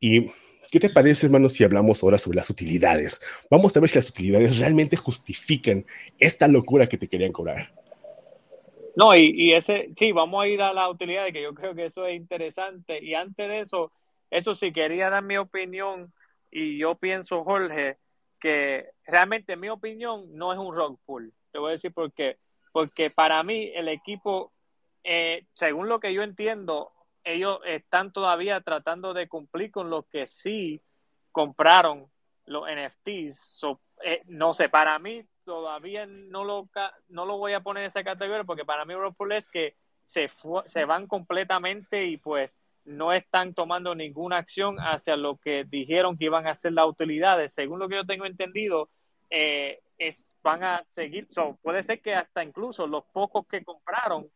¿Y 0.00 0.32
qué 0.72 0.80
te 0.80 0.88
parece, 0.88 1.26
hermano, 1.26 1.50
si 1.50 1.62
hablamos 1.62 2.02
ahora 2.02 2.16
sobre 2.16 2.36
las 2.36 2.48
utilidades? 2.48 3.20
Vamos 3.50 3.76
a 3.76 3.80
ver 3.80 3.90
si 3.90 3.96
las 3.96 4.08
utilidades 4.08 4.58
realmente 4.58 4.96
justifican 4.96 5.84
esta 6.18 6.48
locura 6.48 6.88
que 6.88 6.96
te 6.96 7.08
querían 7.08 7.30
cobrar. 7.30 7.70
No, 8.96 9.14
y, 9.14 9.52
ese, 9.52 9.90
sí, 9.94 10.12
vamos 10.12 10.42
a 10.42 10.48
ir 10.48 10.62
a 10.62 10.72
la 10.72 10.88
utilidad, 10.88 11.26
que 11.30 11.42
yo 11.42 11.52
creo 11.52 11.74
que 11.74 11.86
eso 11.86 12.06
es 12.06 12.16
interesante. 12.16 13.04
Y 13.04 13.12
antes 13.12 13.48
de 13.48 13.60
eso, 13.60 13.92
eso 14.30 14.54
sí, 14.54 14.72
quería 14.72 15.10
dar 15.10 15.22
mi 15.22 15.36
opinión, 15.36 16.10
y 16.50 16.78
yo 16.78 16.94
pienso, 16.94 17.44
Jorge, 17.44 17.98
que 18.40 18.86
realmente 19.04 19.56
mi 19.56 19.68
opinión 19.68 20.26
no 20.32 20.54
es 20.54 20.58
un 20.58 20.74
rock 20.74 20.98
pool. 21.04 21.34
Te 21.52 21.58
voy 21.58 21.68
a 21.68 21.72
decir 21.72 21.92
por 21.92 22.10
qué. 22.12 22.38
Porque 22.72 23.10
para 23.10 23.42
mí 23.42 23.70
el 23.74 23.88
equipo, 23.88 24.52
eh, 25.04 25.44
según 25.52 25.90
lo 25.90 26.00
que 26.00 26.14
yo 26.14 26.22
entiendo, 26.22 26.92
ellos 27.24 27.60
están 27.66 28.12
todavía 28.12 28.60
tratando 28.60 29.14
de 29.14 29.28
cumplir 29.28 29.70
con 29.70 29.90
lo 29.90 30.04
que 30.04 30.26
sí 30.26 30.80
compraron 31.30 32.10
los 32.46 32.64
NFTs. 32.68 33.60
Eh, 34.04 34.22
no 34.26 34.54
sé, 34.54 34.68
para 34.68 34.98
mí 34.98 35.24
todavía 35.44 36.06
no 36.06 36.44
lo, 36.44 36.68
no 37.08 37.26
lo 37.26 37.38
voy 37.38 37.52
a 37.52 37.60
poner 37.60 37.84
en 37.84 37.88
esa 37.88 38.04
categoría 38.04 38.44
porque 38.44 38.64
para 38.64 38.84
mí 38.84 38.94
Whirlpool 38.94 39.32
es 39.32 39.48
que 39.48 39.76
se, 40.04 40.30
se 40.66 40.84
van 40.84 41.06
completamente 41.06 42.04
y 42.04 42.16
pues 42.16 42.58
no 42.84 43.12
están 43.12 43.54
tomando 43.54 43.94
ninguna 43.94 44.38
acción 44.38 44.76
hacia 44.78 45.16
lo 45.16 45.36
que 45.36 45.64
dijeron 45.64 46.18
que 46.18 46.24
iban 46.26 46.46
a 46.46 46.50
hacer 46.50 46.72
las 46.72 46.86
utilidades. 46.86 47.52
Según 47.52 47.78
lo 47.78 47.88
que 47.88 47.96
yo 47.96 48.04
tengo 48.04 48.26
entendido, 48.26 48.88
eh, 49.30 49.80
es, 49.98 50.26
van 50.42 50.64
a 50.64 50.84
seguir, 50.90 51.28
puede 51.62 51.82
ser 51.82 52.00
que 52.00 52.14
hasta 52.14 52.42
incluso 52.42 52.86
los 52.86 53.04
pocos 53.04 53.46
que 53.46 53.64
compraron 53.64 54.28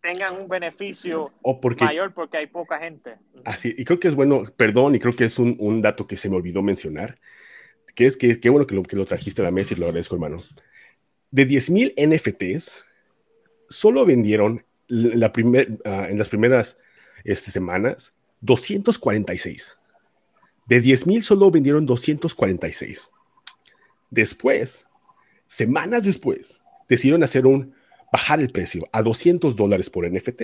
tengan 0.00 0.36
un 0.36 0.48
beneficio 0.48 1.32
mayor 1.80 2.14
porque 2.14 2.36
hay 2.38 2.46
poca 2.46 2.78
gente. 2.78 3.16
Así, 3.44 3.74
y 3.76 3.84
creo 3.84 3.98
que 3.98 4.08
es 4.08 4.14
bueno, 4.14 4.44
perdón, 4.56 4.94
y 4.94 4.98
creo 4.98 5.14
que 5.14 5.24
es 5.24 5.38
un, 5.38 5.56
un 5.58 5.82
dato 5.82 6.06
que 6.06 6.16
se 6.16 6.28
me 6.28 6.36
olvidó 6.36 6.62
mencionar 6.62 7.18
que 7.96 8.04
es 8.04 8.16
que 8.16 8.38
qué 8.38 8.50
bueno 8.50 8.66
que 8.66 8.76
lo, 8.76 8.82
que 8.84 8.94
lo 8.94 9.06
trajiste 9.06 9.42
a 9.42 9.46
la 9.46 9.50
mesa 9.50 9.74
y 9.74 9.78
lo 9.78 9.86
agradezco, 9.86 10.14
hermano. 10.14 10.42
De 11.30 11.48
10.000 11.48 11.94
NFTs, 11.96 12.84
solo 13.68 14.04
vendieron 14.04 14.62
la 14.86 15.32
primer, 15.32 15.78
ah, 15.84 16.06
en 16.08 16.18
las 16.18 16.28
primeras 16.28 16.78
este, 17.24 17.50
semanas 17.50 18.12
246. 18.42 19.76
De 20.66 20.82
10.000 20.82 21.22
solo 21.22 21.50
vendieron 21.50 21.86
246. 21.86 23.10
Después, 24.10 24.86
semanas 25.46 26.04
después, 26.04 26.60
decidieron 26.88 27.24
hacer 27.24 27.46
un 27.46 27.74
bajar 28.12 28.40
el 28.40 28.50
precio 28.50 28.88
a 28.92 29.02
200 29.02 29.56
dólares 29.56 29.90
por 29.90 30.10
NFT. 30.10 30.42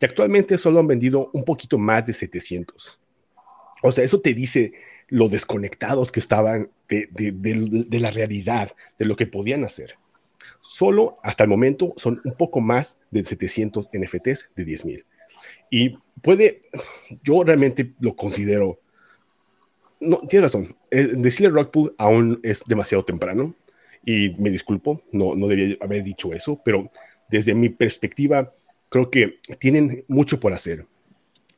Y 0.00 0.04
actualmente 0.04 0.56
solo 0.58 0.80
han 0.80 0.86
vendido 0.86 1.30
un 1.32 1.44
poquito 1.44 1.78
más 1.78 2.06
de 2.06 2.12
700. 2.12 3.00
O 3.82 3.92
sea, 3.92 4.04
eso 4.04 4.20
te 4.20 4.34
dice 4.34 4.72
lo 5.08 5.28
desconectados 5.28 6.12
que 6.12 6.20
estaban 6.20 6.70
de, 6.88 7.88
la 7.90 8.10
realidad, 8.10 8.72
de 8.98 9.04
lo 9.04 9.16
que 9.16 9.26
podían 9.26 9.64
hacer. 9.64 9.96
Solo 10.60 11.16
hasta 11.22 11.44
el 11.44 11.50
momento 11.50 11.92
son 11.96 12.20
un 12.24 12.34
poco 12.34 12.60
más 12.60 12.98
de 13.10 13.24
700 13.24 13.90
NFTs 13.92 14.50
de 14.54 14.64
10.000. 14.64 15.04
Y 15.70 15.98
puede, 16.22 16.62
yo 17.22 17.42
realmente 17.44 17.92
lo 18.00 18.14
considero, 18.16 18.80
no, 19.98 20.18
tiene 20.28 20.44
razón, 20.44 20.76
eh, 20.90 21.08
decirle 21.14 21.50
Rockpool 21.50 21.94
aún 21.98 22.40
es 22.42 22.62
demasiado 22.66 23.04
temprano 23.04 23.54
y 24.04 24.30
me 24.38 24.50
disculpo, 24.50 25.02
no, 25.12 25.34
no 25.34 25.46
debía 25.46 25.76
haber 25.80 26.02
dicho 26.02 26.32
eso, 26.32 26.60
pero 26.64 26.90
desde 27.28 27.54
mi 27.54 27.68
perspectiva 27.68 28.52
creo 28.88 29.10
que 29.10 29.38
tienen 29.58 30.04
mucho 30.08 30.40
por 30.40 30.52
hacer 30.52 30.86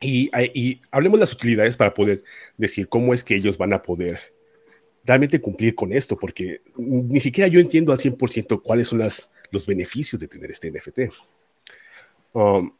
y, 0.02 0.80
hablemos 0.90 1.18
de 1.18 1.22
las 1.22 1.32
utilidades 1.32 1.76
para 1.76 1.94
poder 1.94 2.24
decir 2.56 2.88
cómo 2.88 3.14
es 3.14 3.22
que 3.22 3.36
ellos 3.36 3.56
van 3.56 3.72
a 3.72 3.82
poder 3.82 4.18
realmente 5.04 5.40
cumplir 5.40 5.74
con 5.74 5.92
esto, 5.92 6.16
porque 6.16 6.60
ni 6.76 7.20
siquiera 7.20 7.48
yo 7.48 7.60
entiendo 7.60 7.92
al 7.92 7.98
100% 7.98 8.62
cuáles 8.62 8.88
son 8.88 9.00
las, 9.00 9.32
los 9.50 9.66
beneficios 9.66 10.20
de 10.20 10.28
tener 10.28 10.50
este 10.50 10.70
NFT. 10.70 10.98
Um, 12.32 12.72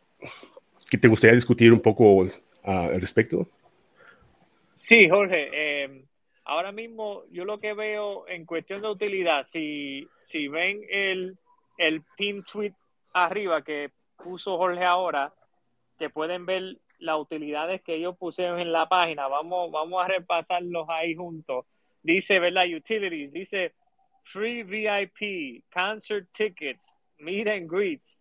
¿qué 0.90 0.98
¿Te 0.98 1.08
gustaría 1.08 1.34
discutir 1.34 1.72
un 1.72 1.80
poco 1.80 2.28
ah, 2.64 2.90
al 2.92 3.00
respecto? 3.00 3.48
Sí, 4.74 5.08
Jorge. 5.08 5.48
Eh, 5.52 6.04
ahora 6.52 6.70
mismo 6.70 7.24
yo 7.30 7.44
lo 7.44 7.58
que 7.58 7.72
veo 7.72 8.28
en 8.28 8.44
cuestión 8.44 8.82
de 8.82 8.88
utilidad, 8.88 9.44
si, 9.44 10.06
si 10.18 10.48
ven 10.48 10.82
el, 10.90 11.38
el 11.78 12.02
pin 12.16 12.44
tweet 12.44 12.74
arriba 13.14 13.62
que 13.62 13.90
puso 14.22 14.58
Jorge 14.58 14.84
ahora, 14.84 15.32
que 15.98 16.10
pueden 16.10 16.44
ver 16.44 16.76
las 16.98 17.18
utilidades 17.18 17.80
que 17.80 17.94
ellos 17.94 18.16
pusieron 18.18 18.60
en 18.60 18.70
la 18.70 18.86
página. 18.88 19.28
Vamos, 19.28 19.70
vamos 19.70 20.04
a 20.04 20.08
repasarlos 20.08 20.86
ahí 20.90 21.14
juntos. 21.14 21.64
Dice, 22.02 22.38
¿verdad? 22.38 22.64
Utilities. 22.66 23.32
Dice 23.32 23.72
free 24.24 24.62
VIP, 24.62 25.64
concert 25.72 26.28
tickets, 26.32 27.00
meet 27.18 27.48
and 27.48 27.66
greets, 27.66 28.20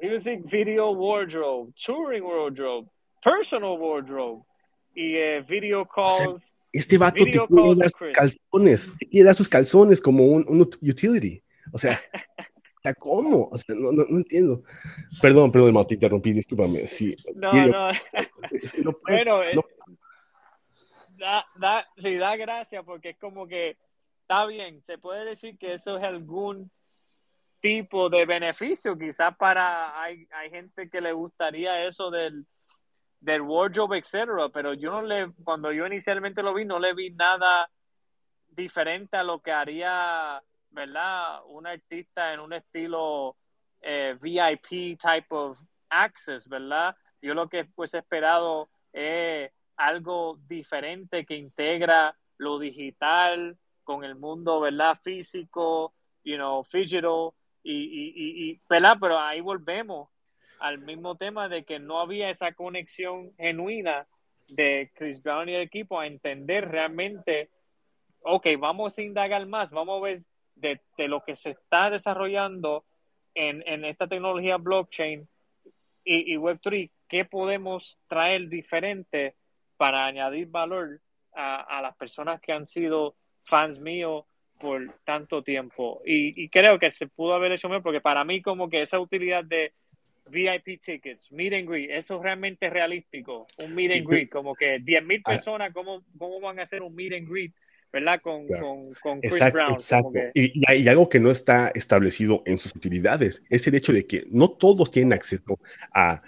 music 0.00 0.42
video 0.44 0.92
wardrobe, 0.92 1.72
touring 1.82 2.24
wardrobe, 2.24 2.88
personal 3.22 3.78
wardrobe 3.78 4.44
y 4.94 5.16
eh, 5.16 5.40
video 5.48 5.84
calls. 5.86 6.54
Este 6.72 6.98
vato 6.98 7.24
te 7.24 7.38
dar 7.76 7.90
sus 7.90 8.12
calzones, 8.12 8.92
te 8.98 9.06
quiere 9.06 9.26
dar 9.26 9.34
sus 9.34 9.48
calzones 9.48 10.00
como 10.00 10.24
un, 10.24 10.44
un 10.48 10.60
utility. 10.60 11.42
O 11.72 11.78
sea, 11.78 12.00
¿cómo? 12.98 13.48
O 13.50 13.58
sea, 13.58 13.74
no, 13.74 13.92
no, 13.92 14.04
entiendo. 14.08 14.62
Perdón, 15.20 15.50
perdón, 15.50 15.86
te 15.86 15.94
interrumpí, 15.94 16.32
discúlpame. 16.32 16.86
Sí, 16.86 17.14
no, 17.34 17.52
no. 17.52 17.90
bueno, 19.08 19.42
eh, 19.42 19.56
da, 21.18 21.46
da, 21.56 21.88
sí, 21.98 22.16
da 22.16 22.36
gracia 22.36 22.82
porque 22.82 23.10
es 23.10 23.18
como 23.18 23.46
que 23.46 23.76
está 24.22 24.46
bien, 24.46 24.80
se 24.86 24.96
puede 24.96 25.24
decir 25.24 25.58
que 25.58 25.74
eso 25.74 25.98
es 25.98 26.04
algún 26.04 26.70
tipo 27.60 28.08
de 28.08 28.24
beneficio, 28.24 28.96
quizás 28.96 29.36
para, 29.36 30.00
hay, 30.00 30.26
hay 30.30 30.50
gente 30.50 30.88
que 30.88 31.00
le 31.00 31.12
gustaría 31.12 31.84
eso 31.86 32.10
del, 32.10 32.46
del 33.20 33.42
wardrobe, 33.42 33.98
etcétera, 33.98 34.48
pero 34.48 34.74
yo 34.74 34.90
no 34.90 35.02
le, 35.02 35.32
cuando 35.44 35.72
yo 35.72 35.86
inicialmente 35.86 36.42
lo 36.42 36.54
vi, 36.54 36.64
no 36.64 36.78
le 36.78 36.94
vi 36.94 37.10
nada 37.10 37.70
diferente 38.48 39.16
a 39.16 39.22
lo 39.22 39.40
que 39.40 39.52
haría 39.52 40.42
¿verdad? 40.70 41.40
Un 41.46 41.66
artista 41.66 42.32
en 42.32 42.40
un 42.40 42.52
estilo 42.52 43.36
eh, 43.80 44.16
VIP 44.20 44.98
type 44.98 45.26
of 45.30 45.58
access, 45.88 46.48
¿verdad? 46.48 46.96
Yo 47.20 47.34
lo 47.34 47.48
que 47.48 47.64
pues 47.64 47.94
esperado 47.94 48.70
es 48.92 49.50
algo 49.76 50.38
diferente 50.46 51.24
que 51.26 51.36
integra 51.36 52.16
lo 52.38 52.58
digital 52.58 53.58
con 53.84 54.04
el 54.04 54.14
mundo, 54.14 54.60
¿verdad? 54.60 54.98
Físico, 55.02 55.94
you 56.24 56.36
know, 56.36 56.64
digital 56.72 57.30
y, 57.62 57.72
y, 57.72 58.50
y, 58.50 58.60
¿verdad? 58.68 58.96
Pero 59.00 59.18
ahí 59.18 59.40
volvemos 59.40 60.09
al 60.60 60.78
mismo 60.78 61.16
tema 61.16 61.48
de 61.48 61.64
que 61.64 61.78
no 61.78 62.00
había 62.00 62.30
esa 62.30 62.52
conexión 62.52 63.32
genuina 63.36 64.06
de 64.48 64.90
Chris 64.94 65.22
Brown 65.22 65.48
y 65.48 65.54
el 65.54 65.62
equipo 65.62 65.98
a 65.98 66.06
entender 66.06 66.68
realmente, 66.68 67.48
ok, 68.22 68.46
vamos 68.58 68.96
a 68.96 69.02
indagar 69.02 69.46
más, 69.46 69.70
vamos 69.70 69.98
a 69.98 70.04
ver 70.04 70.20
de, 70.56 70.80
lo 71.08 71.24
que 71.24 71.34
se 71.34 71.50
está 71.50 71.88
desarrollando 71.88 72.84
en, 73.34 73.62
en 73.66 73.84
esta 73.84 74.06
tecnología 74.06 74.58
blockchain 74.58 75.26
y, 76.04 76.34
y 76.34 76.36
Web3, 76.36 76.90
qué 77.08 77.24
podemos 77.24 77.98
traer 78.06 78.48
diferente 78.48 79.36
para 79.76 80.04
añadir 80.04 80.48
valor 80.48 81.00
a, 81.34 81.78
a, 81.78 81.80
las 81.80 81.96
personas 81.96 82.40
que 82.40 82.52
han 82.52 82.66
sido 82.66 83.16
fans 83.44 83.78
míos 83.78 84.24
por 84.58 84.94
tanto 85.04 85.42
tiempo. 85.42 86.02
Y, 86.04 86.44
y, 86.44 86.50
creo 86.50 86.78
que 86.78 86.90
se 86.90 87.06
pudo 87.06 87.34
haber 87.34 87.52
hecho 87.52 87.68
mejor, 87.68 87.82
porque 87.82 88.00
para 88.02 88.24
mí 88.24 88.42
como 88.42 88.68
que 88.68 88.82
esa 88.82 89.00
utilidad 89.00 89.44
de 89.44 89.72
VIP 90.30 90.80
tickets, 90.80 91.30
meet 91.32 91.52
and 91.52 91.68
greet, 91.68 91.90
eso 91.90 92.16
es 92.16 92.22
realmente 92.22 92.70
realístico, 92.70 93.46
un 93.58 93.74
meet 93.74 93.92
and 93.92 94.06
greet, 94.06 94.30
como 94.30 94.54
que 94.54 94.78
10 94.80 95.04
mil 95.04 95.22
ah. 95.24 95.30
personas, 95.30 95.72
¿cómo, 95.72 96.02
¿cómo 96.18 96.40
van 96.40 96.58
a 96.58 96.62
hacer 96.62 96.82
un 96.82 96.94
meet 96.94 97.12
and 97.14 97.28
greet 97.28 97.52
¿verdad? 97.92 98.20
Con, 98.22 98.46
con, 98.46 98.94
con 99.02 99.20
Chris 99.20 99.52
Brown. 99.52 99.72
Exacto. 99.72 100.12
Y, 100.34 100.52
y, 100.54 100.88
algo 100.88 101.08
que 101.08 101.18
no 101.18 101.30
está 101.30 101.72
establecido 101.74 102.42
en 102.46 102.56
sus 102.58 102.74
utilidades 102.74 103.42
es 103.50 103.66
el 103.66 103.74
hecho 103.74 103.92
de 103.92 104.06
que 104.06 104.26
no 104.30 104.50
todos 104.50 104.90
tienen 104.90 105.12
acceso 105.12 105.58
a, 105.92 106.22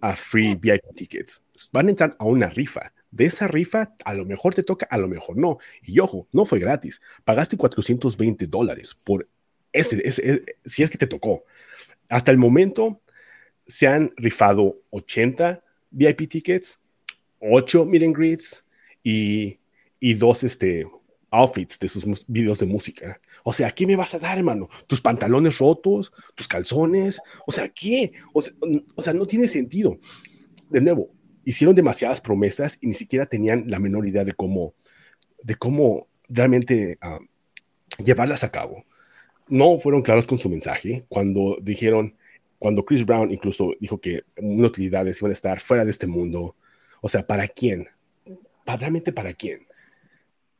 a 0.00 0.16
free 0.16 0.54
VIP 0.54 0.94
tickets. 0.94 1.42
Van 1.72 1.86
a 1.86 1.90
entrar 1.90 2.16
a 2.18 2.24
una 2.24 2.48
rifa. 2.48 2.92
De 3.10 3.24
esa 3.24 3.48
rifa, 3.48 3.94
a 4.04 4.14
lo 4.14 4.26
mejor 4.26 4.54
te 4.54 4.62
toca, 4.62 4.86
a 4.90 4.98
lo 4.98 5.08
mejor 5.08 5.36
no. 5.36 5.58
Y 5.82 5.98
ojo, 5.98 6.28
no 6.32 6.44
fue 6.44 6.58
gratis. 6.58 7.00
Pagaste 7.24 7.56
420 7.56 8.46
dólares 8.46 8.94
por 9.04 9.26
ese, 9.72 10.00
ese, 10.06 10.44
si 10.64 10.82
es 10.82 10.90
que 10.90 10.98
te 10.98 11.06
tocó. 11.06 11.44
Hasta 12.08 12.30
el 12.30 12.38
momento 12.38 13.00
se 13.68 13.86
han 13.86 14.12
rifado 14.16 14.80
80 14.90 15.62
VIP 15.90 16.28
tickets, 16.28 16.80
8 17.40 17.84
meet 17.84 18.02
and 18.02 18.16
greets 18.16 18.64
y, 19.04 19.58
y 20.00 20.14
dos 20.14 20.42
este, 20.42 20.86
outfits 21.30 21.78
de 21.78 21.88
sus 21.88 22.24
videos 22.26 22.58
de 22.58 22.66
música. 22.66 23.20
O 23.44 23.52
sea, 23.52 23.70
¿qué 23.70 23.86
me 23.86 23.96
vas 23.96 24.14
a 24.14 24.18
dar, 24.18 24.38
hermano? 24.38 24.68
¿Tus 24.86 25.00
pantalones 25.00 25.58
rotos? 25.58 26.12
¿Tus 26.34 26.48
calzones? 26.48 27.20
O 27.46 27.52
sea, 27.52 27.68
¿qué? 27.68 28.12
O 28.32 28.40
sea, 29.02 29.14
no 29.14 29.26
tiene 29.26 29.48
sentido. 29.48 29.98
De 30.70 30.80
nuevo, 30.80 31.10
hicieron 31.44 31.74
demasiadas 31.74 32.20
promesas 32.20 32.78
y 32.80 32.88
ni 32.88 32.94
siquiera 32.94 33.26
tenían 33.26 33.64
la 33.68 33.78
menor 33.78 34.06
idea 34.06 34.24
de 34.24 34.32
cómo, 34.32 34.74
de 35.42 35.54
cómo 35.54 36.08
realmente 36.28 36.98
ah, 37.00 37.18
llevarlas 38.02 38.44
a 38.44 38.50
cabo. 38.50 38.84
No 39.48 39.78
fueron 39.78 40.02
claros 40.02 40.26
con 40.26 40.38
su 40.38 40.50
mensaje 40.50 41.04
cuando 41.08 41.56
dijeron, 41.62 42.14
cuando 42.58 42.84
Chris 42.84 43.04
Brown 43.04 43.30
incluso 43.30 43.72
dijo 43.80 44.00
que 44.00 44.24
utilidades 44.36 45.20
iban 45.20 45.30
a 45.30 45.34
estar 45.34 45.60
fuera 45.60 45.84
de 45.84 45.90
este 45.90 46.06
mundo. 46.06 46.56
O 47.00 47.08
sea, 47.08 47.26
¿para 47.26 47.46
quién? 47.48 47.86
¿Realmente 48.66 49.12
para 49.12 49.32
quién? 49.32 49.68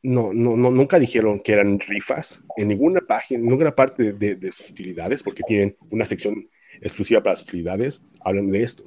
no, 0.01 0.33
no, 0.33 0.55
no, 0.55 0.71
nunca 0.71 0.97
dijeron 0.97 1.39
que 1.39 1.53
eran 1.53 1.79
rifas 1.79 2.41
en 2.55 2.69
ninguna 2.69 3.01
página, 3.01 3.39
en 3.39 3.45
ninguna 3.45 3.75
parte 3.75 4.13
de, 4.13 4.51
sus 4.51 4.69
utilidades, 4.69 5.23
porque 5.23 5.43
tienen 5.43 5.75
una 5.89 6.05
sección 6.05 6.47
exclusiva 6.81 7.21
para 7.21 7.35
sus 7.35 7.47
utilidades, 7.47 8.01
hablan 8.21 8.49
de 8.49 8.63
esto. 8.63 8.83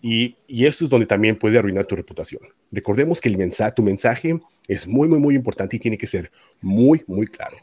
Y, 0.00 0.36
y 0.46 0.66
esto 0.66 0.84
es 0.84 0.90
donde 0.90 1.06
también 1.06 1.36
puede 1.36 1.58
arruinar 1.58 1.86
tu 1.86 1.96
reputación. 1.96 2.42
Recordemos 2.70 3.20
que 3.20 3.30
tu 3.74 3.82
mensaje 3.82 4.40
es 4.68 4.86
muy, 4.86 5.08
muy, 5.08 5.18
muy 5.18 5.34
importante 5.34 5.76
y 5.76 5.80
tiene 5.80 5.98
que 5.98 6.06
ser 6.06 6.30
muy, 6.60 7.02
muy 7.08 7.26
claro. 7.26 7.56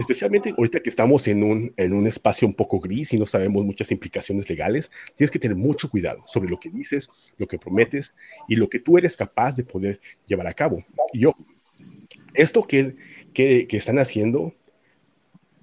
Especialmente 0.00 0.54
ahorita 0.56 0.80
que 0.80 0.88
estamos 0.88 1.28
en 1.28 1.42
un, 1.42 1.74
en 1.76 1.92
un 1.92 2.06
espacio 2.06 2.48
un 2.48 2.54
poco 2.54 2.80
gris 2.80 3.12
y 3.12 3.18
no 3.18 3.26
sabemos 3.26 3.66
muchas 3.66 3.92
implicaciones 3.92 4.48
legales, 4.48 4.90
tienes 5.14 5.30
que 5.30 5.38
tener 5.38 5.58
mucho 5.58 5.90
cuidado 5.90 6.24
sobre 6.26 6.48
lo 6.48 6.58
que 6.58 6.70
dices, 6.70 7.10
lo 7.36 7.46
que 7.46 7.58
prometes 7.58 8.14
y 8.48 8.56
lo 8.56 8.66
que 8.70 8.78
tú 8.78 8.96
eres 8.96 9.14
capaz 9.14 9.56
de 9.56 9.64
poder 9.64 10.00
llevar 10.26 10.46
a 10.46 10.54
cabo. 10.54 10.82
Y 11.12 11.20
yo, 11.20 11.34
esto 12.32 12.66
que, 12.66 12.96
que, 13.34 13.66
están 13.72 13.98
haciendo 13.98 14.54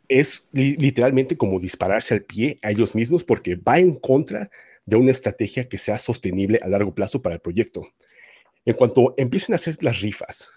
es 0.08 0.48
literalmente 0.52 1.36
como 1.36 1.60
dispararse 1.60 2.14
al 2.14 2.22
pie 2.22 2.60
a 2.62 2.70
ellos 2.70 2.94
mismos 2.94 3.24
porque 3.24 3.56
va 3.56 3.80
en 3.80 3.96
contra 3.96 4.52
de 4.86 4.98
una 4.98 5.10
estrategia 5.10 5.68
que 5.68 5.80
sea 5.80 5.98
sostenible 5.98 6.60
a 6.62 6.68
largo 6.68 6.94
plazo 6.94 7.24
para 7.24 7.34
el 7.34 7.42
proyecto. 7.42 7.88
En 8.66 8.76
cuanto 8.76 9.16
empiecen 9.18 9.54
a 9.54 9.56
hacer 9.56 9.78
las 9.82 10.00
rifas 10.00 10.52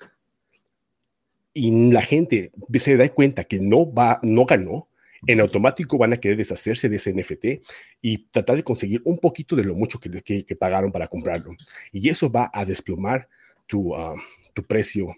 y 1.53 1.91
la 1.91 2.03
gente 2.03 2.53
se 2.75 2.97
da 2.97 3.09
cuenta 3.09 3.45
que 3.45 3.59
no 3.59 3.93
va, 3.93 4.21
no 4.23 4.45
ganó, 4.45 4.89
en 5.27 5.41
automático 5.41 5.99
van 5.99 6.13
a 6.13 6.17
querer 6.17 6.39
deshacerse 6.39 6.89
de 6.89 6.97
ese 6.97 7.13
NFT 7.13 7.63
y 8.01 8.19
tratar 8.31 8.57
de 8.57 8.65
conseguir 8.65 9.03
un 9.05 9.19
poquito 9.19 9.55
de 9.55 9.65
lo 9.65 9.75
mucho 9.75 10.01
que, 10.01 10.23
que, 10.23 10.57
pagaron 10.57 10.93
para 10.93 11.09
comprarlo. 11.09 11.55
Y 11.93 12.09
eso 12.09 12.31
va 12.31 12.51
a 12.53 12.65
desplomar 12.65 13.29
tu, 13.67 13.95
ah, 13.95 14.15
tu 14.55 14.65
precio 14.65 15.15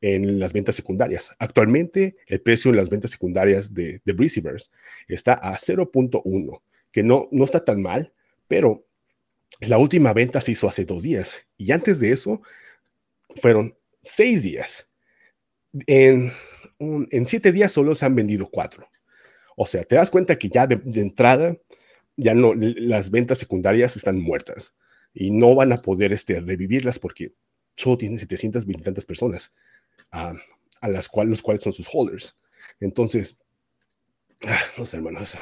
en 0.00 0.38
las 0.38 0.52
ventas 0.52 0.76
secundarias. 0.76 1.32
Actualmente, 1.38 2.16
el 2.26 2.40
precio 2.40 2.70
en 2.70 2.76
las 2.76 2.88
ventas 2.88 3.10
secundarias 3.10 3.74
de, 3.74 4.00
de 4.04 4.12
Breezyverse 4.12 4.70
está 5.08 5.34
a 5.34 5.56
0.1, 5.56 6.60
que 6.92 7.02
no, 7.02 7.28
no 7.32 7.44
está 7.44 7.64
tan 7.64 7.82
mal, 7.82 8.12
pero 8.48 8.84
la 9.60 9.78
última 9.78 10.12
venta 10.12 10.40
se 10.40 10.52
hizo 10.52 10.68
hace 10.68 10.84
dos 10.84 11.02
días 11.02 11.44
y 11.56 11.72
antes 11.72 12.00
de 12.00 12.12
eso 12.12 12.40
fueron 13.40 13.76
seis 14.00 14.42
días. 14.42 14.86
En, 15.86 16.32
en 16.78 17.26
siete 17.26 17.52
días 17.52 17.72
solo 17.72 17.94
se 17.94 18.06
han 18.06 18.14
vendido 18.14 18.48
cuatro. 18.50 18.88
O 19.56 19.66
sea, 19.66 19.84
te 19.84 19.96
das 19.96 20.10
cuenta 20.10 20.38
que 20.38 20.48
ya 20.48 20.66
de, 20.66 20.80
entrada, 21.00 21.56
ya 22.16 22.34
no, 22.34 22.54
las 22.54 23.10
ventas 23.10 23.38
secundarias 23.38 23.96
están 23.96 24.20
muertas 24.20 24.74
y 25.12 25.30
no 25.30 25.54
van 25.54 25.72
a 25.72 25.82
poder 25.82 26.12
este, 26.12 26.40
revivirlas 26.40 26.98
porque 26.98 27.34
solo 27.76 27.98
tienen 27.98 28.18
720 28.18 28.82
tantas 28.82 29.04
personas 29.04 29.54
a, 30.10 30.32
las 30.82 31.08
cuales, 31.08 31.30
los 31.30 31.42
cuales 31.42 31.62
son 31.62 31.72
sus 31.72 31.88
holders. 31.92 32.38
Entonces, 32.80 33.38
ah, 34.46 34.58
no 34.78 34.86
sé, 34.86 34.96
hermanos, 34.96 35.36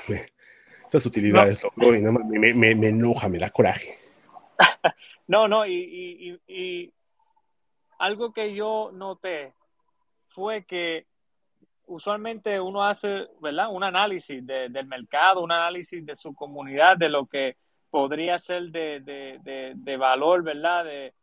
esas 0.89 1.07
utilidades 1.07 1.61
me, 1.77 2.55
me, 2.55 2.75
me, 2.75 2.89
enoja, 2.89 3.29
me 3.29 3.39
da 3.39 3.51
coraje. 3.51 3.95
no, 5.27 5.47
no, 5.47 5.67
y, 5.67 6.41
y, 6.49 6.93
algo 7.99 8.33
que 8.33 8.55
yo 8.55 8.91
noté 8.93 9.53
fue 10.29 10.65
que 10.65 11.07
usualmente 11.87 12.61
uno 12.61 12.85
hace, 12.85 13.29
¿verdad? 13.41 13.69
Un 13.71 13.83
análisis 13.83 14.47
del 14.47 14.87
mercado, 14.87 15.43
un 15.43 15.53
análisis 15.53 16.05
de 16.05 16.15
su 16.15 16.35
comunidad, 16.35 16.97
de 16.97 17.09
lo 17.09 17.27
que 17.27 17.57
podría 17.91 18.39
ser 18.39 18.71
de, 18.71 19.01
de, 19.01 19.73
de, 19.75 19.97
valor, 19.97 20.43
¿verdad? 20.43 20.85
De 20.85 21.15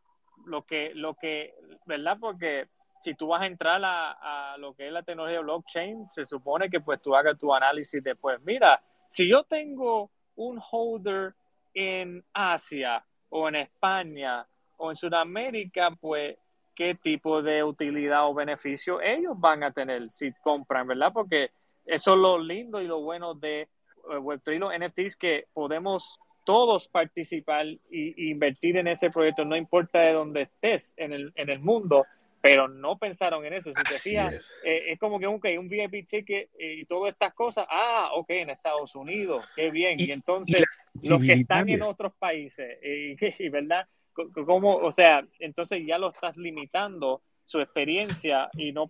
lo 0.45 0.63
que, 0.63 0.91
lo 0.95 1.13
que, 1.13 1.53
¿verdad? 1.85 2.17
Porque 2.19 2.67
si 3.01 3.13
tú 3.13 3.27
vas 3.27 3.43
a 3.43 3.45
entrar 3.45 3.79
a, 3.83 4.55
lo 4.57 4.73
que 4.73 4.87
es 4.87 4.93
la 4.93 5.03
tecnología 5.03 5.41
blockchain, 5.41 6.09
se 6.09 6.25
supone 6.25 6.69
que 6.69 6.79
pues 6.79 7.01
tú 7.01 7.15
hagas 7.15 7.37
tu 7.37 7.53
análisis 7.53 8.03
de, 8.03 8.15
pues 8.15 8.41
mira, 8.41 8.81
si 9.07 9.29
yo 9.29 9.43
tengo 9.43 10.09
un 10.35 10.59
holder 10.71 11.35
en 11.73 12.23
Asia 12.33 13.05
o 13.29 13.47
en 13.47 13.57
España 13.57 14.45
o 14.77 14.89
en 14.89 14.95
Sudamérica, 14.95 15.91
pues 15.91 16.37
qué 16.75 16.95
tipo 16.95 17.41
de 17.41 17.63
utilidad 17.63 18.27
o 18.27 18.33
beneficio 18.33 19.01
ellos 19.01 19.33
van 19.39 19.63
a 19.63 19.71
tener 19.71 20.09
si 20.11 20.31
compran, 20.43 20.87
¿verdad? 20.87 21.11
Porque 21.13 21.51
eso 21.85 22.13
es 22.13 22.19
lo 22.19 22.37
lindo 22.37 22.81
y 22.81 22.87
lo 22.87 23.01
bueno 23.01 23.33
de 23.33 23.61
eh, 23.61 23.67
Web3 24.03 24.55
y 24.55 24.59
los 24.59 24.73
NFTs 24.77 25.15
que 25.15 25.47
podemos 25.53 26.19
todos 26.45 26.87
participar 26.87 27.65
e 27.65 28.13
invertir 28.17 28.77
en 28.77 28.87
ese 28.87 29.09
proyecto, 29.09 29.43
no 29.45 29.55
importa 29.55 29.99
de 29.99 30.13
dónde 30.13 30.41
estés 30.43 30.93
en 30.95 31.11
el, 31.11 31.31
en 31.35 31.49
el 31.49 31.59
mundo, 31.59 32.05
pero 32.39 32.67
no 32.67 32.99
pensaron 32.99 33.43
en 33.45 33.53
eso. 33.53 33.71
Si 33.73 33.83
te 33.83 33.95
fijas, 33.95 34.55
eh, 34.63 34.91
es. 34.91 34.99
como 34.99 35.19
que 35.19 35.25
okay, 35.25 35.57
un 35.57 35.67
VIP 35.67 36.07
ticket 36.07 36.51
eh, 36.59 36.75
y 36.75 36.85
todas 36.85 37.13
estas 37.13 37.33
cosas, 37.33 37.65
ah, 37.67 38.11
ok, 38.13 38.29
en 38.29 38.51
Estados 38.51 38.93
Unidos, 38.93 39.43
qué 39.55 39.71
bien. 39.71 39.99
Y, 39.99 40.11
entonces, 40.11 40.63
los 41.01 41.19
que 41.19 41.33
están 41.33 41.67
en 41.67 41.81
otros 41.81 42.13
países, 42.13 42.77
y, 42.83 43.15
¿verdad? 43.49 43.87
¿Cómo, 44.45 44.77
o 44.77 44.91
sea, 44.91 45.25
entonces 45.39 45.83
ya 45.85 45.97
lo 45.97 46.09
estás 46.09 46.37
limitando 46.37 47.21
su 47.43 47.59
experiencia 47.59 48.49
y 48.57 48.71
no 48.71 48.89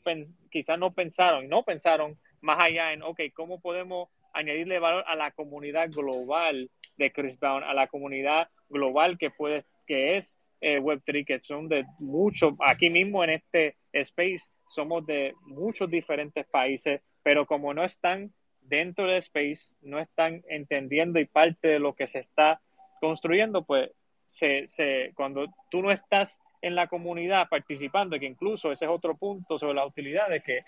quizás 0.49 0.79
no 0.79 0.93
pensaron, 0.93 1.49
no 1.49 1.63
pensaron 1.63 2.17
más 2.41 2.59
allá 2.59 2.93
en, 2.93 3.01
ok, 3.03 3.21
¿cómo 3.33 3.59
podemos 3.59 4.09
añadirle 4.33 4.79
valor 4.79 5.03
a 5.07 5.15
la 5.15 5.31
comunidad 5.31 5.89
global 5.91 6.69
de 6.97 7.11
Chris 7.11 7.39
Brown, 7.39 7.63
a 7.63 7.73
la 7.73 7.87
comunidad 7.87 8.49
global 8.69 9.17
que 9.17 9.29
puede, 9.29 9.65
que 9.85 10.17
es 10.17 10.39
eh, 10.61 10.79
Web3, 10.79 11.25
que 11.25 11.39
son 11.39 11.67
de 11.67 11.85
muchos, 11.99 12.53
aquí 12.65 12.89
mismo 12.89 13.23
en 13.23 13.31
este 13.31 13.75
space 13.91 14.49
somos 14.67 15.05
de 15.05 15.33
muchos 15.41 15.89
diferentes 15.89 16.45
países, 16.47 17.01
pero 17.23 17.45
como 17.45 17.73
no 17.73 17.83
están 17.83 18.33
dentro 18.61 19.05
del 19.05 19.17
space, 19.17 19.75
no 19.81 19.99
están 19.99 20.43
entendiendo 20.49 21.19
y 21.19 21.25
parte 21.25 21.67
de 21.67 21.79
lo 21.79 21.93
que 21.93 22.07
se 22.07 22.19
está 22.19 22.61
construyendo, 22.99 23.63
pues 23.63 23.91
se, 24.27 24.67
se, 24.67 25.11
cuando 25.15 25.47
tú 25.69 25.81
no 25.81 25.91
estás 25.91 26.41
en 26.61 26.73
la 26.73 26.87
comunidad 26.87 27.47
participando, 27.47 28.17
que 28.19 28.25
incluso 28.25 28.71
ese 28.71 28.85
es 28.85 28.91
otro 28.91 29.15
punto 29.15 29.59
sobre 29.59 29.75
la 29.75 29.85
utilidad, 29.85 30.29
de 30.29 30.41
que 30.41 30.61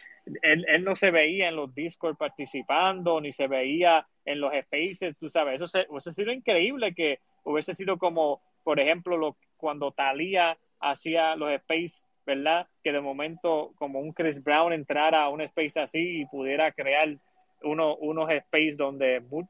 él, 0.43 0.83
no 0.83 0.95
se 0.95 1.09
veía 1.09 1.49
en 1.49 1.55
los 1.55 1.73
Discord 1.73 2.17
participando, 2.17 3.19
ni 3.19 3.31
se 3.31 3.47
veía 3.47 4.05
en 4.23 4.39
los 4.39 4.53
spaces, 4.53 5.17
tú 5.17 5.27
sabes, 5.29 5.55
eso 5.55 5.67
se, 5.67 5.87
hubiese 5.89 6.11
sido 6.11 6.31
increíble 6.31 6.93
que 6.93 7.19
hubiese 7.43 7.73
sido 7.73 7.97
como, 7.97 8.41
por 8.63 8.79
ejemplo, 8.79 9.17
lo, 9.17 9.37
cuando 9.55 9.91
Talía 9.91 10.57
hacía 10.79 11.35
los 11.35 11.51
space 11.51 12.05
¿verdad? 12.27 12.67
Que 12.83 12.91
de 12.91 12.99
momento 12.99 13.71
como 13.77 14.01
un 14.01 14.11
Chris 14.11 14.43
Brown 14.43 14.73
entrara 14.73 15.23
a 15.23 15.29
un 15.29 15.39
space 15.41 15.79
así 15.79 16.21
y 16.21 16.25
pudiera 16.25 16.73
crear 16.73 17.17
uno, 17.63 17.95
unos 17.97 18.29
space 18.29 18.75
donde, 18.77 19.19
bueno, 19.19 19.49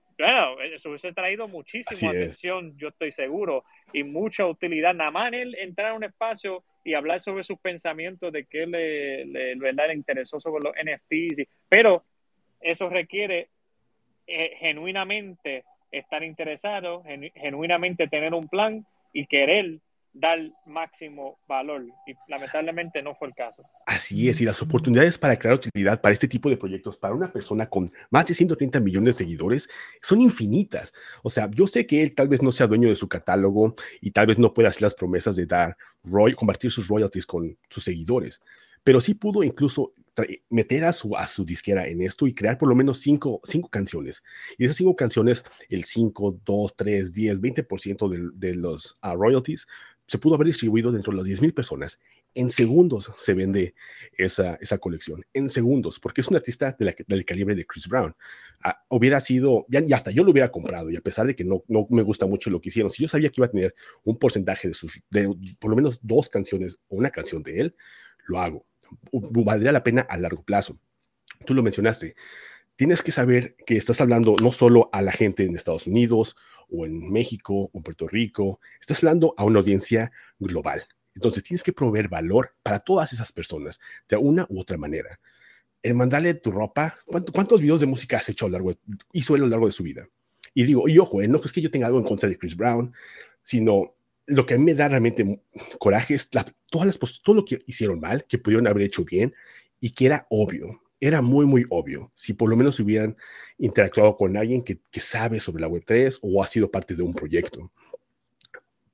eso 0.62 0.90
hubiese 0.90 1.14
traído 1.14 1.48
muchísima 1.48 2.12
atención, 2.12 2.76
yo 2.78 2.90
estoy 2.90 3.12
seguro, 3.12 3.64
y 3.94 4.04
mucha 4.04 4.46
utilidad. 4.46 4.94
Nada 4.94 5.12
más 5.12 5.34
él 5.34 5.56
entrar 5.60 5.92
a 5.92 5.94
un 5.94 6.04
espacio 6.04 6.64
y 6.84 6.94
hablar 6.94 7.20
sobre 7.20 7.44
sus 7.44 7.60
pensamientos 7.60 8.32
de 8.32 8.46
qué 8.46 8.66
le, 8.66 9.26
le, 9.26 9.56
¿verdad? 9.56 9.88
le 9.88 9.96
interesó 9.96 10.40
sobre 10.40 10.64
los 10.64 10.74
NFTs, 10.74 11.48
pero 11.68 12.04
eso 12.62 12.90
requiere 12.90 13.50
eh, 14.26 14.56
genuinamente 14.60 15.66
estar 15.92 16.24
interesado, 16.24 17.04
genuinamente 17.36 18.08
tener 18.08 18.34
un 18.34 18.48
plan 18.48 18.86
y 19.14 19.26
querer 19.26 19.80
dar 20.20 20.40
máximo 20.66 21.40
valor. 21.48 21.86
Y 22.08 22.14
lamentablemente 22.28 23.02
no 23.02 23.16
fue 23.16 23.30
el 23.30 23.36
caso. 23.36 23.64
Así 23.86 24.30
es, 24.30 24.42
y 24.42 24.46
las 24.46 24.62
oportunidades 24.62 25.18
para 25.18 25.38
crear 25.38 25.56
utilidad 25.56 26.02
para 26.02 26.14
este 26.14 26.28
tipo 26.28 26.50
de 26.50 26.58
proyectos, 26.58 26.98
para 26.98 27.14
una 27.14 27.32
persona 27.32 27.68
con 27.68 27.88
más 28.10 28.26
de 28.26 28.34
130 28.34 28.80
millones 28.80 29.18
de 29.18 29.24
seguidores, 29.26 29.70
son 30.02 30.22
infinitas. 30.22 30.94
O 31.24 31.30
sea, 31.30 31.50
yo 31.52 31.68
sé 31.68 31.86
que 31.86 32.02
él 32.02 32.16
tal 32.16 32.28
vez 32.28 32.42
no 32.42 32.52
sea 32.52 32.68
dueño 32.68 32.90
de 32.90 32.96
su 32.96 33.08
catálogo 33.08 33.76
y 34.02 34.12
tal 34.12 34.28
vez 34.28 34.38
no 34.38 34.54
pueda 34.54 34.70
hacer 34.70 34.84
las 34.84 34.94
promesas 34.94 35.36
de 35.36 35.46
dar, 35.46 35.78
roy 36.04 36.34
compartir 36.34 36.72
sus 36.72 36.88
royalties 36.88 37.26
con 37.26 37.58
sus 37.70 37.84
seguidores, 37.84 38.42
pero 38.84 39.02
sí 39.02 39.14
pudo 39.14 39.44
incluso 39.44 39.94
meter 40.50 40.86
a 40.86 40.94
su, 40.94 41.16
a 41.16 41.28
su 41.28 41.46
disquera 41.46 41.88
en 41.88 42.02
esto 42.02 42.26
y 42.28 42.34
crear 42.34 42.58
por 42.58 42.70
lo 42.70 42.76
menos 42.76 43.00
cinco, 43.00 43.40
cinco 43.44 43.70
canciones. 43.70 44.24
Y 44.58 44.66
esas 44.66 44.78
cinco 44.78 44.96
canciones, 44.96 45.46
el 45.70 45.84
5, 45.84 46.40
2, 46.44 46.76
3, 46.76 47.14
10, 47.14 47.42
20% 47.42 48.10
de, 48.10 48.30
de 48.34 48.56
los 48.56 48.98
uh, 49.04 49.16
royalties 49.16 49.68
se 50.08 50.18
pudo 50.18 50.36
haber 50.36 50.48
distribuido 50.48 50.92
dentro 50.92 51.12
de 51.12 51.18
las 51.18 51.28
10.000 51.28 51.54
personas. 51.54 52.00
En 52.34 52.50
segundos 52.50 53.12
se 53.18 53.34
vende 53.34 53.76
esa, 54.18 54.58
esa 54.62 54.78
colección, 54.78 55.24
en 55.34 55.50
segundos, 55.50 56.00
porque 56.00 56.22
es 56.22 56.28
un 56.30 56.38
artista 56.38 56.76
de 56.80 56.96
del 57.06 57.26
calibre 57.26 57.56
de 57.56 57.66
Chris 57.66 57.88
Brown. 57.88 58.14
Ah, 58.64 58.84
hubiera 58.90 59.20
sido, 59.20 59.66
ya, 59.68 59.84
hasta 59.94 60.12
yo 60.12 60.24
lo 60.24 60.32
hubiera 60.32 60.50
comprado, 60.50 60.90
y 60.90 60.96
a 60.96 61.02
pesar 61.02 61.28
de 61.28 61.36
que 61.36 61.44
no, 61.44 61.64
no 61.68 61.88
me 61.90 62.04
gusta 62.04 62.26
mucho 62.26 62.50
lo 62.50 62.62
que 62.62 62.70
hicieron, 62.70 62.90
si 62.90 63.04
yo 63.04 63.10
sabía 63.10 63.30
que 63.30 63.42
iba 63.42 63.48
a 63.48 63.52
tener 63.52 63.76
un 64.04 64.18
porcentaje 64.18 64.70
de 64.70 64.74
sus, 64.74 65.02
de 65.10 65.30
por 65.60 65.70
lo 65.70 65.76
menos 65.76 66.00
dos 66.02 66.30
canciones 66.30 66.80
o 66.88 66.96
una 66.96 67.12
canción 67.12 67.44
de 67.44 67.60
él, 67.60 67.76
lo 68.28 68.40
hago. 68.40 68.66
Valdría 69.12 69.74
la 69.74 69.84
pena 69.84 70.02
a 70.02 70.18
largo 70.18 70.44
plazo. 70.44 70.80
Tú 71.46 71.54
lo 71.54 71.62
mencionaste. 71.62 72.16
Tienes 72.78 73.02
que 73.02 73.12
saber 73.12 73.56
que 73.66 73.76
estás 73.76 74.00
hablando 74.02 74.36
no 74.42 74.52
solo 74.52 74.90
a 74.94 75.02
la 75.02 75.12
gente 75.12 75.44
en 75.44 75.56
Estados 75.56 75.88
Unidos 75.88 76.36
o 76.70 76.86
en 76.86 77.12
México 77.12 77.70
o 77.72 77.72
en 77.74 77.84
Puerto 77.84 78.08
Rico, 78.08 78.60
estás 78.80 79.04
hablando 79.04 79.34
a 79.38 79.46
una 79.46 79.60
audiencia 79.60 80.12
global. 80.40 80.84
Entonces 81.16 81.44
tienes 81.44 81.64
que 81.64 81.74
proveer 81.74 82.10
valor 82.10 82.54
para 82.62 82.80
todas 82.80 83.12
esas 83.14 83.32
personas 83.32 83.80
de 84.08 84.18
una 84.18 84.46
u 84.50 84.60
otra 84.60 84.78
manera. 84.78 85.20
El 85.82 85.96
mandarle 85.96 86.36
tu 86.36 86.52
ropa, 86.52 86.96
¿cuántos 87.06 87.62
videos 87.62 87.80
de 87.80 87.88
música 87.88 88.18
has 88.18 88.30
hecho 88.30 88.46
a 88.46 88.50
lo 88.50 88.54
largo 88.54 88.72
de, 88.72 88.78
hizo 89.14 89.36
él 89.36 89.42
a 89.42 89.46
lo 89.46 89.50
largo 89.50 89.66
de 89.66 89.72
su 89.72 89.84
vida? 89.84 90.08
Y 90.54 90.64
digo, 90.64 90.88
y 90.88 90.98
ojo, 91.00 91.22
eh, 91.22 91.28
no 91.28 91.40
es 91.44 91.52
que 91.52 91.62
yo 91.62 91.72
tenga 91.72 91.88
algo 91.88 92.00
en 92.00 92.06
contra 92.06 92.30
de 92.30 92.38
Chris 92.38 92.56
Brown, 92.56 92.94
sino 93.44 93.96
lo 94.26 94.46
que 94.46 94.56
a 94.56 94.58
mí 94.58 94.66
me 94.66 94.74
da 94.74 94.90
realmente 94.90 95.42
coraje 95.80 96.14
es 96.14 96.30
todas 96.30 96.88
las, 96.88 97.22
todo 97.22 97.36
lo 97.36 97.46
que 97.46 97.60
hicieron 97.66 98.00
mal, 98.00 98.26
que 98.26 98.38
pudieron 98.38 98.68
haber 98.68 98.84
hecho 98.84 99.06
bien 99.06 99.34
y 99.80 99.92
que 99.92 100.06
era 100.06 100.28
obvio 100.30 100.82
era 101.00 101.22
muy, 101.22 101.46
muy 101.46 101.66
obvio. 101.70 102.12
Si 102.16 102.34
por 102.34 102.50
lo 102.50 102.56
menos 102.56 102.80
hubieran 102.80 103.16
interactuado 103.58 104.16
con 104.18 104.38
alguien 104.38 104.64
que, 104.64 104.80
sabe 105.00 105.40
sobre 105.40 105.62
la 105.62 105.70
Web3 105.70 106.20
o 106.22 106.44
ha 106.44 106.48
sido 106.48 106.72
parte 106.72 106.96
de 106.96 107.04
un 107.04 107.14
proyecto. 107.14 107.72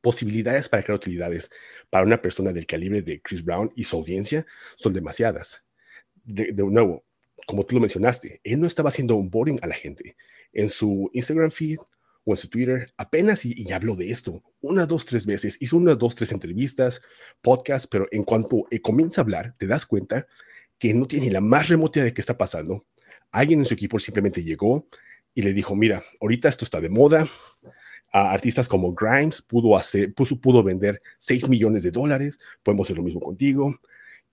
Posibilidades 0.02 0.68
para 0.68 0.84
crear 0.84 0.98
utilidades 0.98 1.50
para 1.90 2.06
una 2.06 2.22
persona 2.22 2.52
del 2.52 2.66
calibre 2.66 3.02
de 3.02 3.22
Chris 3.22 3.44
Brown 3.44 3.72
y 3.76 3.84
su 3.84 3.98
audiencia 3.98 4.46
son 4.76 4.94
demasiadas. 4.94 5.64
De, 6.24 6.52
nuevo, 6.54 7.06
como 7.48 7.66
tú 7.66 7.76
lo 7.76 7.82
mencionaste, 7.82 8.42
él 8.44 8.60
no 8.60 8.68
estaba 8.68 8.90
haciendo 8.90 9.16
un 9.16 9.30
boring 9.30 9.60
a 9.62 9.68
la 9.68 9.76
gente. 9.76 10.16
En 10.52 10.70
su 10.70 11.10
Instagram 11.14 11.52
feed 11.52 11.78
o 12.26 12.32
en 12.32 12.38
su 12.38 12.50
Twitter, 12.50 12.94
apenas 12.98 13.46
y, 13.46 13.72
habló 13.72 13.96
de 13.96 14.12
esto, 14.12 14.44
una, 14.62 14.86
dos, 14.86 15.06
tres 15.06 15.26
veces, 15.26 15.62
hizo 15.62 15.76
una, 15.76 15.96
dos, 15.96 16.16
tres 16.16 16.32
entrevistas, 16.32 17.02
podcast, 17.42 17.88
pero 17.90 18.08
en 18.12 18.24
cuanto 18.24 18.66
comienza 18.82 19.22
a 19.22 19.24
hablar, 19.24 19.56
te 19.58 19.68
das 19.68 19.86
cuenta 19.86 20.28
que 20.84 20.94
no 20.94 21.08
tiene 21.08 21.32
la 21.32 21.40
más 21.40 21.70
remota 21.70 22.00
idea 22.00 22.08
de 22.08 22.14
qué 22.14 22.20
está 22.20 22.38
pasando. 22.38 22.86
Alguien 23.32 23.60
en 23.60 23.66
su 23.66 23.74
equipo 23.74 24.00
simplemente 24.00 24.44
llegó 24.44 24.86
y 25.34 25.42
le 25.42 25.54
dijo, 25.54 25.78
mira, 25.78 26.04
ahorita 26.20 26.50
esto 26.50 26.66
está 26.66 26.82
de 26.82 26.90
moda. 26.90 27.26
A 28.12 28.32
artistas 28.32 28.68
como 28.68 28.94
Grimes 28.94 29.42
pudo, 29.42 29.78
hacer, 29.78 30.14
pudo, 30.14 30.42
pudo 30.42 30.62
vender 30.62 31.02
6 31.20 31.48
millones 31.48 31.84
de 31.84 31.92
dólares, 31.92 32.38
podemos 32.64 32.86
hacer 32.86 32.98
lo 32.98 33.04
mismo 33.04 33.22
contigo. 33.22 33.80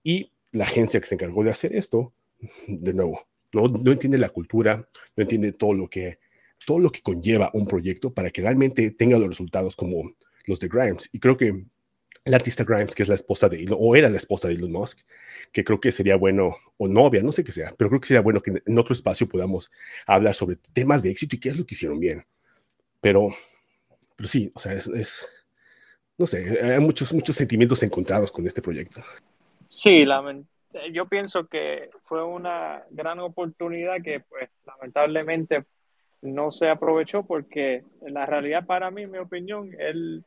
Y 0.02 0.32
la 0.50 0.64
agencia 0.64 1.00
que 1.00 1.06
se 1.06 1.14
encargó 1.14 1.44
de 1.44 1.52
hacer 1.52 1.76
esto, 1.76 2.14
de 2.66 2.94
nuevo, 2.94 3.28
no, 3.52 3.68
no 3.68 3.92
entiende 3.92 4.18
la 4.18 4.30
cultura, 4.30 4.88
no 5.14 5.22
entiende 5.22 5.52
todo 5.52 5.72
lo 5.72 5.88
que 5.88 6.18
todo 6.66 6.80
lo 6.80 6.90
que 6.90 7.00
conlleva 7.00 7.52
un 7.54 7.68
proyecto 7.68 8.12
para 8.12 8.30
que 8.30 8.42
realmente 8.42 8.90
tenga 8.90 9.20
los 9.20 9.28
resultados 9.28 9.76
como 9.76 10.16
los 10.46 10.58
de 10.58 10.66
Grimes. 10.66 11.08
Y 11.12 11.20
creo 11.20 11.36
que 11.36 11.64
la 12.24 12.36
artista 12.36 12.64
Grimes, 12.64 12.94
que 12.94 13.02
es 13.02 13.08
la 13.08 13.14
esposa 13.14 13.48
de 13.48 13.62
Elon, 13.62 13.78
o 13.80 13.96
era 13.96 14.10
la 14.10 14.18
esposa 14.18 14.48
de 14.48 14.54
Elon 14.54 14.72
Musk, 14.72 15.00
que 15.52 15.64
creo 15.64 15.80
que 15.80 15.90
sería 15.92 16.16
bueno, 16.16 16.54
o 16.76 16.86
novia, 16.86 17.22
no 17.22 17.32
sé 17.32 17.42
qué 17.42 17.52
sea, 17.52 17.74
pero 17.76 17.88
creo 17.90 18.00
que 18.00 18.08
sería 18.08 18.20
bueno 18.20 18.40
que 18.40 18.62
en 18.64 18.78
otro 18.78 18.92
espacio 18.92 19.28
podamos 19.28 19.70
hablar 20.06 20.34
sobre 20.34 20.56
temas 20.72 21.02
de 21.02 21.10
éxito 21.10 21.36
y 21.36 21.40
qué 21.40 21.48
es 21.48 21.58
lo 21.58 21.64
que 21.64 21.74
hicieron 21.74 21.98
bien. 21.98 22.24
Pero, 23.00 23.30
pero 24.16 24.28
sí, 24.28 24.50
o 24.54 24.60
sea, 24.60 24.72
es, 24.74 25.26
no 26.18 26.26
sé, 26.26 26.60
hay 26.62 26.78
muchos, 26.80 27.12
muchos 27.12 27.34
sentimientos 27.36 27.82
encontrados 27.82 28.30
con 28.30 28.46
este 28.46 28.60
proyecto. 28.60 29.02
Sí, 29.66 30.04
yo 30.92 31.06
pienso 31.06 31.46
que 31.46 31.90
fue 32.04 32.22
una 32.22 32.84
gran 32.90 33.18
oportunidad 33.20 34.02
que, 34.02 34.20
pues, 34.20 34.50
lamentablemente 34.66 35.64
no 36.22 36.52
se 36.52 36.68
aprovechó 36.68 37.24
porque 37.24 37.82
en 38.02 38.14
la 38.14 38.26
realidad 38.26 38.66
para 38.66 38.90
mí, 38.90 39.02
en 39.02 39.10
mi 39.10 39.18
opinión, 39.18 39.74
él 39.78 40.22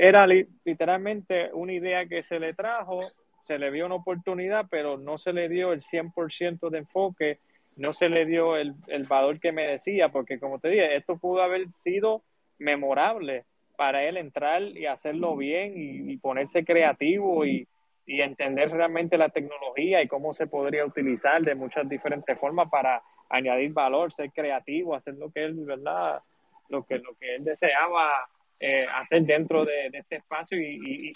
era 0.00 0.26
literalmente 0.26 1.50
una 1.52 1.74
idea 1.74 2.06
que 2.06 2.22
se 2.22 2.40
le 2.40 2.54
trajo, 2.54 3.00
se 3.44 3.58
le 3.58 3.70
vio 3.70 3.84
una 3.84 3.96
oportunidad, 3.96 4.64
pero 4.70 4.96
no 4.96 5.18
se 5.18 5.34
le 5.34 5.48
dio 5.48 5.72
el 5.74 5.82
100% 5.82 6.70
de 6.70 6.78
enfoque, 6.78 7.38
no 7.76 7.92
se 7.92 8.08
le 8.08 8.24
dio 8.24 8.56
el, 8.56 8.74
valor 9.08 9.40
que 9.40 9.52
merecía, 9.52 10.08
porque 10.08 10.38
como 10.40 10.58
te 10.58 10.68
dije, 10.68 10.96
esto 10.96 11.18
pudo 11.18 11.42
haber 11.42 11.68
sido 11.72 12.22
memorable 12.58 13.44
para 13.76 14.04
él 14.04 14.16
entrar 14.16 14.62
y 14.62 14.86
hacerlo 14.86 15.36
bien 15.36 15.74
y, 15.76 16.16
ponerse 16.16 16.64
creativo 16.64 17.44
y, 17.44 17.66
y, 18.06 18.22
entender 18.22 18.70
realmente 18.70 19.18
la 19.18 19.28
tecnología 19.28 20.02
y 20.02 20.08
cómo 20.08 20.32
se 20.32 20.46
podría 20.46 20.86
utilizar 20.86 21.42
de 21.42 21.54
muchas 21.54 21.88
diferentes 21.88 22.38
formas 22.38 22.70
para 22.70 23.02
añadir 23.28 23.72
valor, 23.72 24.12
ser 24.12 24.30
creativo, 24.30 24.94
hacer 24.94 25.14
lo 25.14 25.30
que 25.30 25.44
él, 25.44 25.64
¿verdad? 25.64 26.22
Lo 26.70 26.84
que, 26.84 26.98
lo 26.98 27.14
que 27.14 27.36
él 27.36 27.44
deseaba 27.44 28.28
eh, 28.62 28.86
hacer 28.94 29.22
dentro 29.22 29.64
de, 29.64 29.86
este 29.90 30.16
espacio 30.16 30.60
y, 30.60 31.14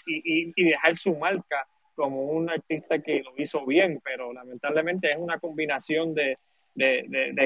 dejar 0.55 0.97
su 0.97 1.15
marca 1.15 1.67
como 1.93 2.23
un 2.23 2.49
artista 2.49 2.97
que 2.97 3.21
lo 3.21 3.33
hizo 3.37 3.63
bien, 3.67 4.01
pero 4.03 4.33
lamentablemente 4.33 5.11
es 5.11 5.17
una 5.17 5.37
combinación 5.37 6.15
de, 6.15 6.39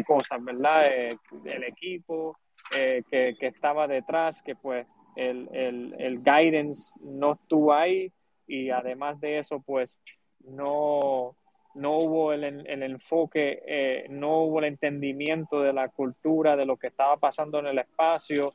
cosas, 0.07 0.41
¿verdad? 0.41 0.87
Eh, 0.87 1.09
el 1.47 1.63
equipo 1.65 2.37
eh, 2.73 3.03
que, 3.11 3.35
estaba 3.41 3.89
detrás, 3.89 4.41
que 4.41 4.55
pues 4.55 4.87
el, 5.17 5.49
el, 5.51 6.19
guidance 6.19 6.97
no 7.01 7.33
estuvo 7.33 7.73
ahí 7.73 8.09
y 8.47 8.69
además 8.69 9.19
de 9.19 9.39
eso, 9.39 9.59
pues 9.59 9.99
no, 10.45 11.35
no 11.75 11.97
hubo 11.97 12.31
el, 12.31 12.45
el 12.45 12.83
enfoque, 12.83 14.07
no 14.09 14.43
hubo 14.43 14.59
el 14.59 14.65
entendimiento 14.65 15.61
de 15.61 15.73
la 15.73 15.89
cultura, 15.89 16.55
de 16.55 16.65
lo 16.65 16.77
que 16.77 16.87
estaba 16.87 17.17
pasando 17.17 17.59
en 17.59 17.67
el 17.67 17.79
espacio 17.79 18.53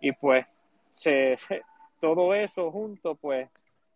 y 0.00 0.12
pues 0.12 0.46
se, 0.92 1.36
todo 2.00 2.34
eso 2.34 2.70
junto, 2.70 3.16
pues 3.16 3.48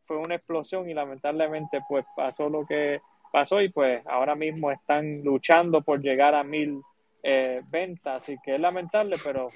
fue 0.06 0.16
una 0.16 0.36
explosión 0.36 0.88
y 0.88 0.94
lamentablemente 0.94 1.80
pues 1.88 2.04
pasó 2.16 2.48
lo 2.48 2.64
que 2.66 3.00
pasó 3.32 3.60
y 3.60 3.68
pues 3.68 4.04
ahora 4.06 4.34
mismo 4.34 4.70
están 4.70 5.22
luchando 5.22 5.82
por 5.82 6.00
llegar 6.00 6.34
a 6.34 6.42
mil 6.42 6.80
eh, 7.22 7.60
ventas, 7.68 8.22
así 8.22 8.36
que 8.44 8.54
es 8.54 8.60
lamentable, 8.60 9.16
pero 9.22 9.48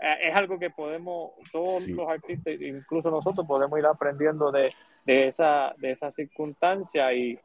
eh, 0.00 0.28
es 0.28 0.34
algo 0.34 0.58
que 0.58 0.70
podemos, 0.70 1.32
todos 1.52 1.86
los 1.88 2.08
artistas, 2.08 2.54
incluso 2.60 3.10
nosotros 3.10 3.46
podemos 3.46 3.78
ir 3.78 3.86
aprendiendo 3.86 4.50
de, 4.50 4.70
de 5.04 5.28
esa, 5.28 5.70
de 5.78 5.92
esa 5.92 6.10
circunstancia 6.10 7.12
y, 7.12 7.38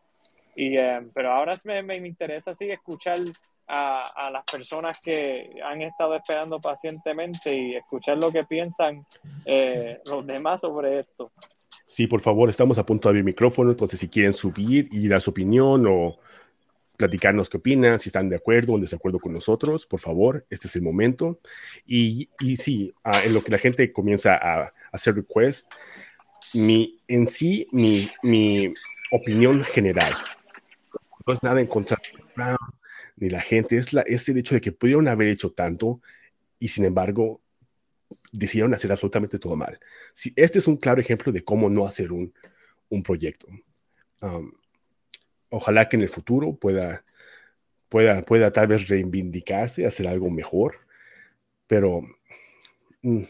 y 0.56 0.78
eh, 0.78 1.02
pero 1.14 1.32
ahora 1.32 1.58
me, 1.66 1.84
me 1.84 1.98
interesa 1.98 2.52
así 2.52 2.72
escuchar 2.72 3.20
a, 3.68 4.30
las 4.32 4.44
personas 4.46 4.98
que 5.04 5.50
han 5.64 5.82
estado 5.82 6.16
esperando 6.16 6.60
pacientemente 6.60 7.56
y 7.56 7.76
escuchar 7.76 8.20
lo 8.20 8.32
que 8.32 8.44
piensan 8.44 9.06
eh, 9.46 10.00
los 10.06 10.26
demás 10.26 10.62
sobre 10.62 11.00
esto. 11.00 11.32
Sí, 11.86 12.08
por 12.08 12.22
favor, 12.22 12.50
estamos 12.50 12.78
a 12.78 12.86
punto 12.86 13.08
de 13.08 13.12
abrir 13.12 13.24
micrófono, 13.24 13.72
entonces 13.72 14.00
si 14.00 14.10
quieren 14.10 14.34
subir 14.34 14.88
y 14.92 15.08
dar 15.08 15.22
su 15.22 15.32
opinión 15.32 15.86
o 15.88 16.18
platicarnos 16.98 17.50
qué 17.50 17.58
opinan, 17.58 18.00
si 18.00 18.10
están 18.10 18.30
de 18.30 18.38
acuerdo 18.38 18.74
o 18.74 18.76
en 18.76 18.82
desacuerdo 18.82 19.20
con 19.20 19.34
nosotros, 19.34 19.86
por 19.86 20.00
favor, 20.00 20.46
este 20.50 20.68
es 20.68 20.76
el 20.76 20.82
momento. 20.82 21.40
Y, 21.86 22.30
y 22.40 22.56
sí, 22.56 22.94
en 23.04 23.34
lo 23.34 23.44
que 23.44 23.52
la 23.52 23.58
gente 23.58 23.92
comienza 23.92 24.36
a, 24.36 24.74
hacer 24.92 25.16
request, 25.16 25.72
mi, 26.54 27.00
en 27.08 27.26
sí, 27.26 27.68
mi, 27.72 28.10
mi 28.22 28.74
opinión 29.12 29.64
general, 29.64 30.14
no 31.26 31.34
es 31.34 31.42
nada 31.42 31.60
en 31.60 31.68
contra 31.68 31.98
de 31.98 32.24
Brown 32.36 32.58
ni 33.16 33.30
la 33.30 33.42
gente, 33.42 33.78
es, 33.78 33.94
la, 33.94 34.02
el 34.02 34.38
hecho 34.38 34.56
de 34.56 34.62
que 34.62 34.72
pudieron 34.72 35.08
haber 35.08 35.28
hecho 35.28 35.52
tanto 35.52 36.02
y 36.60 36.68
sin 36.70 36.86
embargo 36.86 37.42
decidieron 38.32 38.74
hacer 38.74 38.92
absolutamente 38.92 39.40
todo 39.40 39.56
mal. 39.56 39.80
Si, 40.14 40.34
este 40.36 40.60
es 40.60 40.68
un 40.68 40.78
claro 40.78 41.02
ejemplo 41.02 41.32
de 41.32 41.44
cómo 41.44 41.70
no 41.70 41.86
hacer 41.86 42.12
un, 42.12 42.34
un 42.90 43.04
proyecto. 43.04 43.48
Um, 44.22 44.54
ojalá 45.50 45.88
que 45.88 45.98
en 45.98 46.04
el 46.04 46.10
futuro 46.10 46.56
pueda, 46.56 47.04
pueda, 47.90 48.24
pueda 48.24 48.52
tal 48.52 48.68
vez 48.68 48.88
reivindicarse, 48.88 49.86
hacer 49.86 50.08
algo 50.08 50.30
mejor, 50.30 50.80
pero 51.68 52.02
mm, 53.02 53.24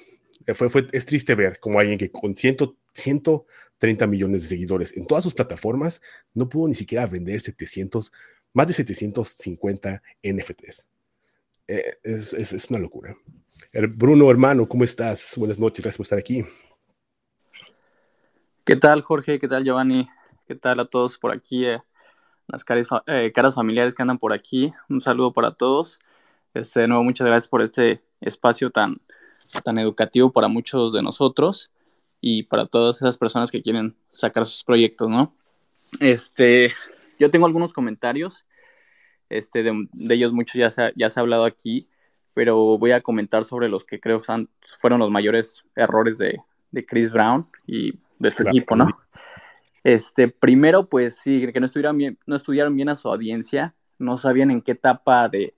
fue, 0.53 0.69
fue, 0.69 0.88
es 0.91 1.05
triste 1.05 1.36
ver 1.36 1.59
como 1.59 1.79
alguien 1.79 1.97
que 1.97 2.11
con 2.11 2.36
100, 2.36 2.57
130 2.93 4.07
millones 4.07 4.43
de 4.43 4.47
seguidores 4.47 4.95
en 4.95 5.05
todas 5.05 5.23
sus 5.23 5.34
plataformas 5.34 6.01
no 6.34 6.47
pudo 6.49 6.67
ni 6.67 6.75
siquiera 6.75 7.05
vender 7.07 7.41
700, 7.41 8.11
más 8.53 8.67
de 8.67 8.73
750 8.73 10.01
NFTs. 10.23 10.87
Eh, 11.67 11.97
es, 12.03 12.33
es, 12.33 12.53
es, 12.53 12.69
una 12.69 12.79
locura. 12.79 13.15
Bruno, 13.95 14.29
hermano, 14.29 14.67
¿cómo 14.67 14.83
estás? 14.83 15.33
Buenas 15.37 15.57
noches, 15.57 15.81
gracias 15.81 15.97
por 15.97 16.05
estar 16.05 16.19
aquí. 16.19 16.45
¿Qué 18.63 18.75
tal, 18.75 19.01
Jorge? 19.01 19.39
¿Qué 19.39 19.47
tal, 19.47 19.63
Giovanni? 19.63 20.07
¿Qué 20.47 20.55
tal 20.55 20.79
a 20.79 20.85
todos 20.85 21.17
por 21.17 21.31
aquí? 21.31 21.65
Eh, 21.65 21.79
las 22.47 22.63
caras, 22.63 22.87
eh, 23.07 23.31
caras, 23.33 23.55
familiares 23.55 23.95
que 23.95 24.01
andan 24.01 24.19
por 24.19 24.33
aquí. 24.33 24.73
Un 24.89 25.01
saludo 25.01 25.33
para 25.33 25.51
todos. 25.53 25.99
Este, 26.53 26.81
de 26.81 26.87
nuevo, 26.87 27.03
muchas 27.03 27.25
gracias 27.25 27.47
por 27.47 27.61
este 27.61 28.03
espacio 28.21 28.69
tan, 28.69 29.01
tan 29.63 29.79
educativo 29.79 30.31
para 30.31 30.47
muchos 30.47 30.93
de 30.93 31.01
nosotros 31.01 31.71
y 32.21 32.43
para 32.43 32.67
todas 32.67 32.97
esas 32.97 33.17
personas 33.17 33.51
que 33.51 33.61
quieren 33.61 33.95
sacar 34.11 34.45
sus 34.45 34.63
proyectos, 34.63 35.09
¿no? 35.09 35.33
Este, 35.99 36.71
yo 37.20 37.32
tengo 37.32 37.45
algunos 37.45 37.74
comentarios, 37.74 38.47
este, 39.30 39.64
de, 39.64 39.88
ellos 40.09 40.34
muchos 40.34 40.55
ya 40.55 40.70
se, 40.70 40.93
ya 40.95 41.09
se 41.09 41.20
ha 41.20 41.22
hablado 41.22 41.45
aquí, 41.45 41.89
pero 42.34 42.78
voy 42.78 42.91
a 42.91 43.01
comentar 43.01 43.45
sobre 43.45 43.70
los 43.70 43.84
que 43.84 43.99
creo 43.99 44.22
fueron 44.80 44.99
los 44.99 45.11
mayores 45.11 45.64
errores 45.76 46.18
de, 46.18 46.39
de 46.72 46.86
Chris 46.86 47.11
Brown 47.11 47.47
y 47.68 47.99
de 48.20 48.32
su 48.32 48.43
equipo, 48.43 48.76
¿no? 48.76 48.88
Este, 49.84 50.30
primero, 50.30 50.88
pues 50.88 51.18
sí, 51.18 51.45
que 51.51 51.59
no 51.59 51.66
estuvieron 51.66 51.97
bien, 51.97 52.18
no 52.26 52.36
estudiaron 52.36 52.76
bien 52.76 52.89
a 52.89 52.95
su 52.95 53.09
audiencia, 53.09 53.76
no 53.99 54.18
sabían 54.18 54.49
en 54.49 54.61
qué 54.61 54.72
etapa 54.72 55.28
de 55.28 55.55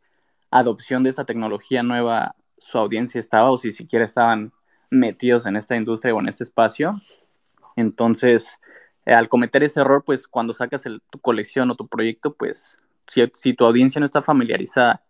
adopción 0.50 1.04
de 1.04 1.12
esta 1.12 1.26
tecnología 1.26 1.84
nueva 1.84 2.36
su 2.58 2.78
audiencia 2.78 3.20
estaba 3.20 3.52
o 3.52 3.58
si 3.58 3.72
siquiera 3.72 4.06
estaban 4.06 4.52
metidos 4.90 5.46
en 5.46 5.56
esta 5.56 5.76
industria 5.76 6.16
o 6.16 6.20
en 6.20 6.28
este 6.28 6.44
espacio. 6.44 7.02
Entonces, 7.76 8.58
eh, 9.06 9.14
al 9.14 9.30
cometer 9.30 9.64
ese 9.64 9.82
error, 9.82 10.04
pues 10.06 10.28
cuando 10.28 10.54
sacas 10.54 10.84
tu 11.10 11.20
colección 11.20 11.72
o 11.72 11.76
tu 11.76 11.88
proyecto, 11.88 12.36
pues 12.36 12.80
si, 13.08 13.54
tu 13.54 13.66
audiencia 13.66 14.00
no 14.00 14.06
está 14.06 14.22
familiarizada 14.22 15.04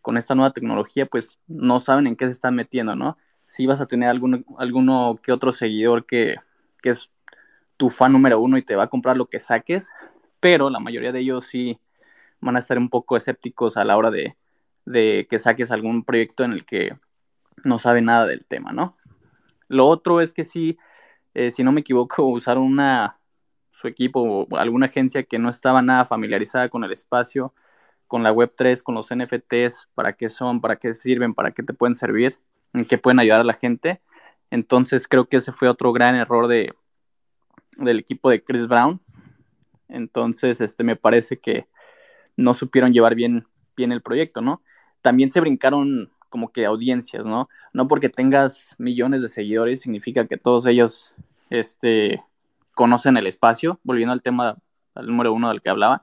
con 0.00 0.16
esta 0.16 0.34
nueva 0.34 0.52
tecnología, 0.52 1.06
pues 1.06 1.38
no 1.46 1.80
saben 1.80 2.06
en 2.06 2.16
qué 2.16 2.26
se 2.26 2.32
están 2.32 2.54
metiendo, 2.54 2.96
¿no? 2.96 3.16
Si 3.46 3.66
vas 3.66 3.80
a 3.80 3.86
tener 3.86 4.08
algún, 4.08 4.44
alguno 4.58 5.18
que 5.22 5.32
otro 5.32 5.52
seguidor 5.52 6.06
que, 6.06 6.36
que 6.82 6.90
es 6.90 7.10
tu 7.76 7.90
fan 7.90 8.12
número 8.12 8.40
uno 8.40 8.56
y 8.56 8.62
te 8.62 8.76
va 8.76 8.84
a 8.84 8.88
comprar 8.88 9.16
lo 9.16 9.26
que 9.26 9.40
saques, 9.40 9.90
pero 10.40 10.70
la 10.70 10.80
mayoría 10.80 11.12
de 11.12 11.20
ellos 11.20 11.46
sí 11.46 11.78
van 12.40 12.56
a 12.56 12.58
estar 12.58 12.78
un 12.78 12.90
poco 12.90 13.16
escépticos 13.16 13.76
a 13.76 13.84
la 13.84 13.96
hora 13.96 14.10
de, 14.10 14.36
de 14.84 15.26
que 15.28 15.38
saques 15.38 15.70
algún 15.70 16.04
proyecto 16.04 16.44
en 16.44 16.52
el 16.52 16.64
que 16.64 16.96
no 17.64 17.78
sabe 17.78 18.02
nada 18.02 18.26
del 18.26 18.44
tema, 18.44 18.72
¿no? 18.72 18.96
Lo 19.68 19.86
otro 19.86 20.20
es 20.20 20.32
que 20.32 20.44
sí, 20.44 20.78
eh, 21.34 21.50
si 21.50 21.64
no 21.64 21.72
me 21.72 21.80
equivoco, 21.80 22.26
usaron 22.26 22.64
una, 22.64 23.18
su 23.74 23.88
equipo 23.88 24.20
o 24.20 24.56
alguna 24.56 24.86
agencia 24.86 25.24
que 25.24 25.38
no 25.38 25.48
estaba 25.48 25.82
nada 25.82 26.04
familiarizada 26.04 26.68
con 26.68 26.84
el 26.84 26.92
espacio, 26.92 27.52
con 28.06 28.22
la 28.22 28.32
Web3, 28.32 28.82
con 28.82 28.94
los 28.94 29.10
NFTs, 29.12 29.90
para 29.94 30.12
qué 30.12 30.28
son, 30.28 30.60
para 30.60 30.76
qué 30.76 30.94
sirven, 30.94 31.34
para 31.34 31.50
qué 31.50 31.62
te 31.62 31.74
pueden 31.74 31.96
servir, 31.96 32.38
en 32.72 32.84
qué 32.84 32.98
pueden 32.98 33.18
ayudar 33.18 33.40
a 33.40 33.44
la 33.44 33.52
gente. 33.52 34.00
Entonces 34.50 35.08
creo 35.08 35.28
que 35.28 35.38
ese 35.38 35.52
fue 35.52 35.68
otro 35.68 35.92
gran 35.92 36.14
error 36.14 36.46
de, 36.46 36.72
del 37.76 37.98
equipo 37.98 38.30
de 38.30 38.44
Chris 38.44 38.68
Brown. 38.68 39.00
Entonces, 39.88 40.60
este, 40.60 40.84
me 40.84 40.96
parece 40.96 41.38
que 41.38 41.66
no 42.36 42.54
supieron 42.54 42.92
llevar 42.92 43.16
bien, 43.16 43.46
bien 43.76 43.90
el 43.90 44.02
proyecto, 44.02 44.40
¿no? 44.40 44.62
También 45.02 45.30
se 45.30 45.40
brincaron 45.40 46.12
como 46.28 46.52
que 46.52 46.64
audiencias, 46.64 47.24
¿no? 47.24 47.48
No 47.72 47.88
porque 47.88 48.08
tengas 48.08 48.74
millones 48.78 49.22
de 49.22 49.28
seguidores 49.28 49.80
significa 49.80 50.26
que 50.26 50.36
todos 50.36 50.66
ellos, 50.66 51.12
este, 51.50 52.22
conocen 52.74 53.16
el 53.16 53.26
espacio, 53.26 53.80
volviendo 53.84 54.12
al 54.12 54.22
tema, 54.22 54.56
al 54.94 55.06
número 55.06 55.32
uno 55.32 55.48
del 55.48 55.62
que 55.62 55.70
hablaba, 55.70 56.02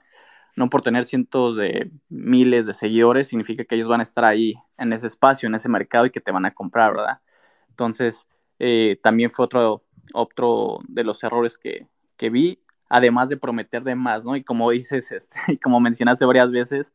no 0.55 0.69
por 0.69 0.82
tener 0.82 1.05
cientos 1.05 1.55
de 1.55 1.91
miles 2.09 2.65
de 2.65 2.74
seguidores 2.74 3.28
significa 3.30 3.63
que 3.63 3.76
ellos 3.76 3.88
van 3.88 4.01
a 4.01 4.03
estar 4.03 4.26
ahí 4.26 4.55
en 4.78 4.93
ese 4.93 5.07
espacio, 5.07 5.47
en 5.47 5.55
ese 5.55 5.69
mercado 5.69 6.05
y 6.05 6.11
que 6.11 6.22
te 6.22 6.32
van 6.32 6.45
a 6.45 6.53
comprar, 6.53 6.93
¿verdad? 6.93 7.22
Entonces, 7.69 8.28
eh, 8.59 8.99
también 9.01 9.30
fue 9.32 9.45
otro, 9.45 9.84
otro 10.13 10.80
de 10.88 11.03
los 11.03 11.24
errores 11.24 11.57
que, 11.57 11.88
que, 12.17 12.30
vi, 12.30 12.61
además 12.89 13.30
de 13.30 13.38
prometer 13.38 13.84
de 13.84 13.95
más, 13.95 14.26
¿no? 14.26 14.36
Y 14.36 14.43
como 14.43 14.69
dices, 14.72 15.11
este, 15.13 15.53
y 15.53 15.57
como 15.57 15.80
mencionaste 15.80 16.26
varias 16.26 16.51
veces, 16.51 16.93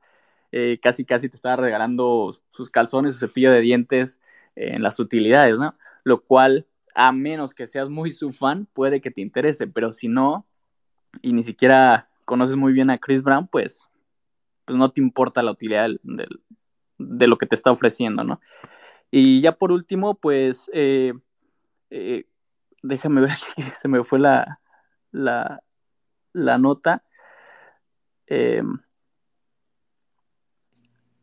eh, 0.53 0.79
casi 0.83 1.05
casi 1.05 1.29
te 1.29 1.37
estaba 1.37 1.57
regalando 1.57 2.35
sus 2.53 2.71
calzones, 2.71 3.15
su 3.15 3.21
cepillo 3.21 3.53
de 3.53 3.61
dientes 3.61 4.21
en 4.55 4.83
las 4.83 5.01
utilidades, 5.01 5.59
¿no? 5.59 5.71
Lo 6.05 6.23
cual, 6.23 6.67
a 6.97 7.13
menos 7.13 7.55
que 7.55 7.67
seas 7.67 7.91
muy 7.91 8.11
su 8.11 8.33
fan, 8.33 8.67
puede 8.73 9.03
que 9.03 9.11
te 9.11 9.21
interese, 9.21 9.67
pero 9.67 9.93
si 9.93 10.09
no, 10.09 10.47
y 11.21 11.35
ni 11.35 11.43
siquiera 11.43 12.09
conoces 12.25 12.57
muy 12.57 12.73
bien 12.73 12.89
a 12.89 12.97
Chris 12.97 13.23
Brown, 13.23 13.47
pues, 13.49 13.91
pues 14.65 14.79
no 14.79 14.91
te 14.91 15.03
importa 15.03 15.43
la 15.43 15.51
utilidad 15.51 15.91
de 16.99 17.27
lo 17.27 17.37
que 17.37 17.45
te 17.45 17.55
está 17.55 17.71
ofreciendo, 17.71 18.25
¿no? 18.25 18.41
Y 19.11 19.43
ya 19.43 19.53
por 19.53 19.73
último, 19.73 20.15
pues, 20.15 20.71
eh, 20.73 21.13
eh, 21.91 22.25
déjame 22.83 23.21
ver 23.21 23.33
aquí, 23.33 23.63
se 23.79 23.89
me 23.89 24.03
fue 24.03 24.19
la, 24.19 24.61
la, 25.13 25.63
la 26.33 26.57
nota. 26.57 27.05
Eh, 28.27 28.63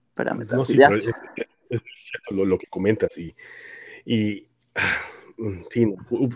espérame, 0.10 0.46
no, 0.52 0.66
sí, 0.66 0.80
es, 0.80 1.12
es, 1.72 1.84
lo, 2.30 2.46
lo, 2.46 2.60
que 2.60 2.68
comentas 2.68 3.18
y, 3.18 3.36
y 4.06 4.48
sí, 5.70 5.86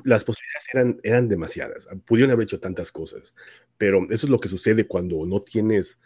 las 0.06 0.24
posibilidades 0.24 0.68
eran, 0.74 1.00
eran 1.04 1.28
demasiadas. 1.28 1.88
Pudieron 2.06 2.32
haber 2.32 2.44
hecho 2.44 2.60
tantas 2.60 2.92
cosas, 2.92 3.34
pero 3.78 4.04
eso 4.10 4.26
es 4.26 4.30
lo 4.30 4.40
que 4.40 4.48
sucede 4.48 4.88
cuando 4.88 5.26
no 5.26 5.42
tienes 5.42 6.00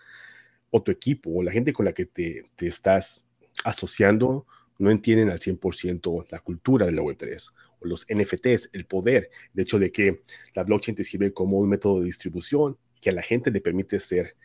o 0.69 0.81
tu 0.81 0.91
equipo 0.91 1.31
o 1.31 1.43
la 1.43 1.51
gente 1.51 1.73
con 1.73 1.85
la 1.85 1.93
que 1.93 2.05
te, 2.05 2.43
te 2.55 2.67
estás 2.67 3.27
asociando 3.63 4.45
no 4.81 4.89
entienden 4.89 5.29
al 5.29 5.39
100% 5.39 6.25
la 6.31 6.39
cultura 6.39 6.87
de 6.87 6.91
la 6.91 7.03
Web3 7.03 7.51
o 7.79 7.87
los 7.87 8.05
NFTs, 8.09 8.71
el 8.73 8.85
poder, 8.85 9.29
el 9.53 9.61
hecho 9.61 9.77
de 9.77 9.91
que 9.91 10.21
la 10.55 10.63
blockchain 10.63 10.95
te 10.95 11.03
sirve 11.03 11.31
como 11.31 11.59
un 11.59 11.69
método 11.69 11.99
de 11.99 12.05
distribución 12.05 12.77
que 12.99 13.11
a 13.11 13.13
la 13.13 13.21
gente 13.21 13.51
le 13.51 13.61
permite 13.61 13.99
ser 13.99 14.35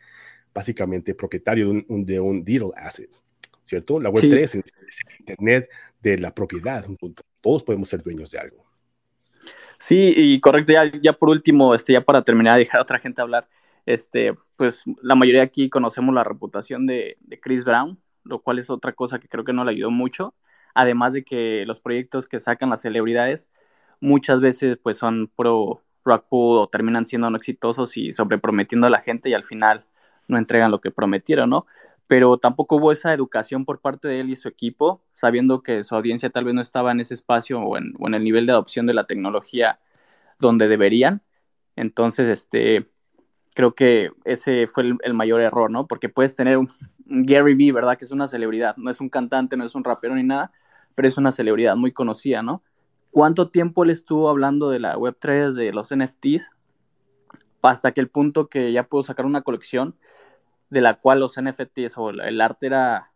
básicamente 0.53 1.15
propietario 1.15 1.69
de 1.69 1.85
un, 1.87 2.05
de 2.05 2.19
un 2.19 2.43
digital 2.43 2.71
asset, 2.75 3.09
¿cierto? 3.63 3.99
La 3.99 4.11
Web3 4.11 4.37
es, 4.37 4.55
es 4.55 4.63
Internet 5.19 5.69
de 6.01 6.19
la 6.19 6.33
propiedad, 6.33 6.85
todos 7.47 7.63
podemos 7.63 7.87
ser 7.87 8.03
dueños 8.03 8.29
de 8.29 8.39
algo. 8.39 8.57
Sí, 9.77 10.13
y 10.17 10.41
correcto, 10.41 10.73
ya, 10.73 10.91
ya 11.01 11.13
por 11.13 11.29
último, 11.29 11.73
este, 11.73 11.93
ya 11.93 12.01
para 12.01 12.21
terminar, 12.21 12.57
dejar 12.57 12.79
a 12.79 12.81
otra 12.81 12.99
gente 12.99 13.21
hablar, 13.21 13.47
este, 13.85 14.33
pues 14.57 14.83
la 15.01 15.15
mayoría 15.15 15.43
aquí 15.43 15.69
conocemos 15.69 16.13
la 16.13 16.25
reputación 16.25 16.85
de, 16.85 17.15
de 17.21 17.39
Chris 17.39 17.63
Brown, 17.63 17.97
lo 18.25 18.41
cual 18.41 18.59
es 18.59 18.69
otra 18.69 18.91
cosa 18.91 19.19
que 19.19 19.29
creo 19.29 19.45
que 19.45 19.53
no 19.53 19.63
le 19.63 19.71
ayudó 19.71 19.91
mucho. 19.91 20.35
Además 20.73 21.13
de 21.13 21.23
que 21.23 21.63
los 21.65 21.79
proyectos 21.79 22.27
que 22.27 22.39
sacan 22.39 22.69
las 22.69 22.81
celebridades 22.81 23.49
muchas 24.01 24.41
veces 24.41 24.77
pues 24.83 24.97
son 24.97 25.31
pro 25.33 25.81
rock 26.03 26.25
o 26.29 26.67
terminan 26.67 27.05
siendo 27.05 27.29
no 27.29 27.37
exitosos 27.37 27.95
y 27.95 28.11
sobreprometiendo 28.11 28.87
a 28.87 28.89
la 28.89 28.99
gente 28.99 29.29
y 29.29 29.33
al 29.33 29.43
final 29.45 29.85
no 30.27 30.37
entregan 30.37 30.69
lo 30.69 30.81
que 30.81 30.91
prometieron, 30.91 31.49
¿no? 31.49 31.65
Pero 32.07 32.37
tampoco 32.37 32.77
hubo 32.77 32.91
esa 32.91 33.13
educación 33.13 33.65
por 33.65 33.81
parte 33.81 34.07
de 34.07 34.21
él 34.21 34.29
y 34.29 34.35
su 34.35 34.47
equipo, 34.47 35.03
sabiendo 35.13 35.61
que 35.61 35.83
su 35.83 35.93
audiencia 35.95 36.29
tal 36.29 36.45
vez 36.45 36.53
no 36.53 36.61
estaba 36.61 36.91
en 36.91 37.01
ese 37.01 37.13
espacio 37.13 37.59
o 37.59 37.77
en, 37.77 38.13
el 38.13 38.23
nivel 38.23 38.45
de 38.45 38.53
adopción 38.53 38.87
de 38.87 38.93
la 38.93 39.05
tecnología 39.05 39.79
donde 40.39 40.67
deberían. 40.67 41.21
Entonces, 41.75 42.27
este, 42.27 42.87
creo 43.53 43.75
que 43.75 44.11
ese 44.23 44.67
fue 44.67 44.83
el, 44.83 44.97
el, 45.03 45.13
mayor 45.13 45.41
error, 45.41 45.69
¿no? 45.69 45.85
Porque 45.85 46.09
puedes 46.09 46.35
tener 46.35 46.57
un, 46.57 46.69
Gary 47.07 47.55
Vee, 47.55 47.71
¿verdad? 47.71 47.97
Que 47.97 48.05
es 48.05 48.11
una 48.11 48.27
celebridad, 48.27 48.75
no 48.77 48.89
es 48.89 49.01
un 49.01 49.09
cantante, 49.09 49.57
no 49.57 49.65
es 49.65 49.75
un 49.75 49.83
rapero 49.83 50.15
ni 50.15 50.23
nada, 50.23 50.51
pero 50.95 51.07
es 51.07 51.17
una 51.17 51.31
celebridad 51.31 51.75
muy 51.75 51.91
conocida, 51.91 52.41
¿no? 52.41 52.63
¿Cuánto 53.11 53.49
tiempo 53.49 53.83
él 53.83 53.89
estuvo 53.89 54.29
hablando 54.29 54.69
de 54.69 54.79
la 54.79 54.95
Web3, 54.95 55.53
de 55.53 55.71
los 55.71 55.93
NFTs? 55.95 56.51
Hasta 57.61 57.91
que 57.91 58.01
el 58.01 58.09
punto 58.09 58.47
que 58.47 58.71
ya 58.71 58.87
pudo 58.87 59.03
sacar 59.03 59.25
una 59.25 59.41
colección 59.41 59.95
de 60.69 60.81
la 60.81 60.95
cual 60.95 61.19
los 61.19 61.37
NFTs 61.37 61.97
o 61.97 62.09
el 62.09 62.41
arte 62.41 62.67
era 62.67 63.11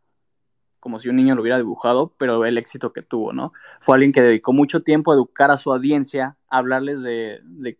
como 0.82 0.97
si 0.97 1.10
un 1.10 1.16
niño 1.16 1.36
lo 1.36 1.43
hubiera 1.43 1.58
dibujado, 1.58 2.14
pero 2.18 2.43
el 2.43 2.58
éxito 2.58 2.91
que 2.91 3.04
tuvo, 3.04 3.34
¿no? 3.34 3.54
Fue 3.80 3.95
alguien 3.95 4.12
que 4.12 4.24
dedicó 4.24 4.52
mucho 4.52 4.82
tiempo 4.82 5.12
a 5.12 5.16
educar 5.16 5.52
a 5.52 5.58
su 5.58 5.72
audiencia, 5.72 6.38
a 6.49 6.58
hablarles 6.58 7.04
de, 7.04 7.39
de, 7.43 7.78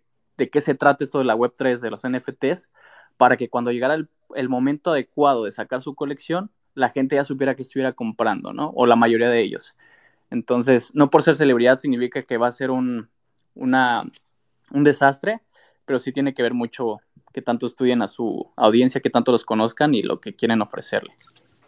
qué 0.50 0.62
se 0.62 0.76
trata 0.76 1.04
esto 1.04 1.18
de 1.18 1.26
la 1.26 1.36
Web3, 1.36 1.80
de 1.80 1.90
los 1.90 2.04
NFTs, 2.04 2.70
para 3.18 3.38
que 3.38 3.50
cuando 3.50 3.72
llegara 3.72 3.96
el, 4.36 4.50
momento 4.50 4.92
adecuado 4.92 5.46
de 5.46 5.52
sacar 5.52 5.82
su 5.82 5.96
colección, 5.96 6.52
la 6.76 6.90
gente 6.90 7.16
ya 7.16 7.24
supiera 7.24 7.56
que 7.56 7.64
estuviera 7.64 7.94
comprando, 7.94 8.54
¿no? 8.54 8.72
O 8.76 8.86
la 8.86 8.96
mayoría 8.96 9.30
de 9.30 9.42
ellos. 9.42 9.76
Entonces, 10.30 10.92
no 10.94 11.10
por 11.10 11.24
ser 11.24 11.36
celebridad 11.36 11.80
significa 11.80 12.22
que 12.22 12.38
va 12.38 12.48
a 12.48 12.52
ser 12.52 12.70
un, 12.70 13.10
un 13.56 14.84
desastre, 14.84 15.42
pero 15.86 15.98
sí 15.98 16.12
tiene 16.12 16.36
que 16.36 16.44
ver 16.44 16.54
mucho 16.54 17.02
que 17.34 17.42
tanto 17.42 17.66
estudien 17.66 18.02
a 18.02 18.08
su 18.08 18.52
audiencia, 18.56 19.02
que 19.02 19.10
tanto 19.10 19.32
los 19.32 19.46
conozcan 19.46 19.94
y 19.94 20.04
lo 20.04 20.20
que 20.20 20.36
quieren 20.36 20.62
ofrecerle. 20.62 21.12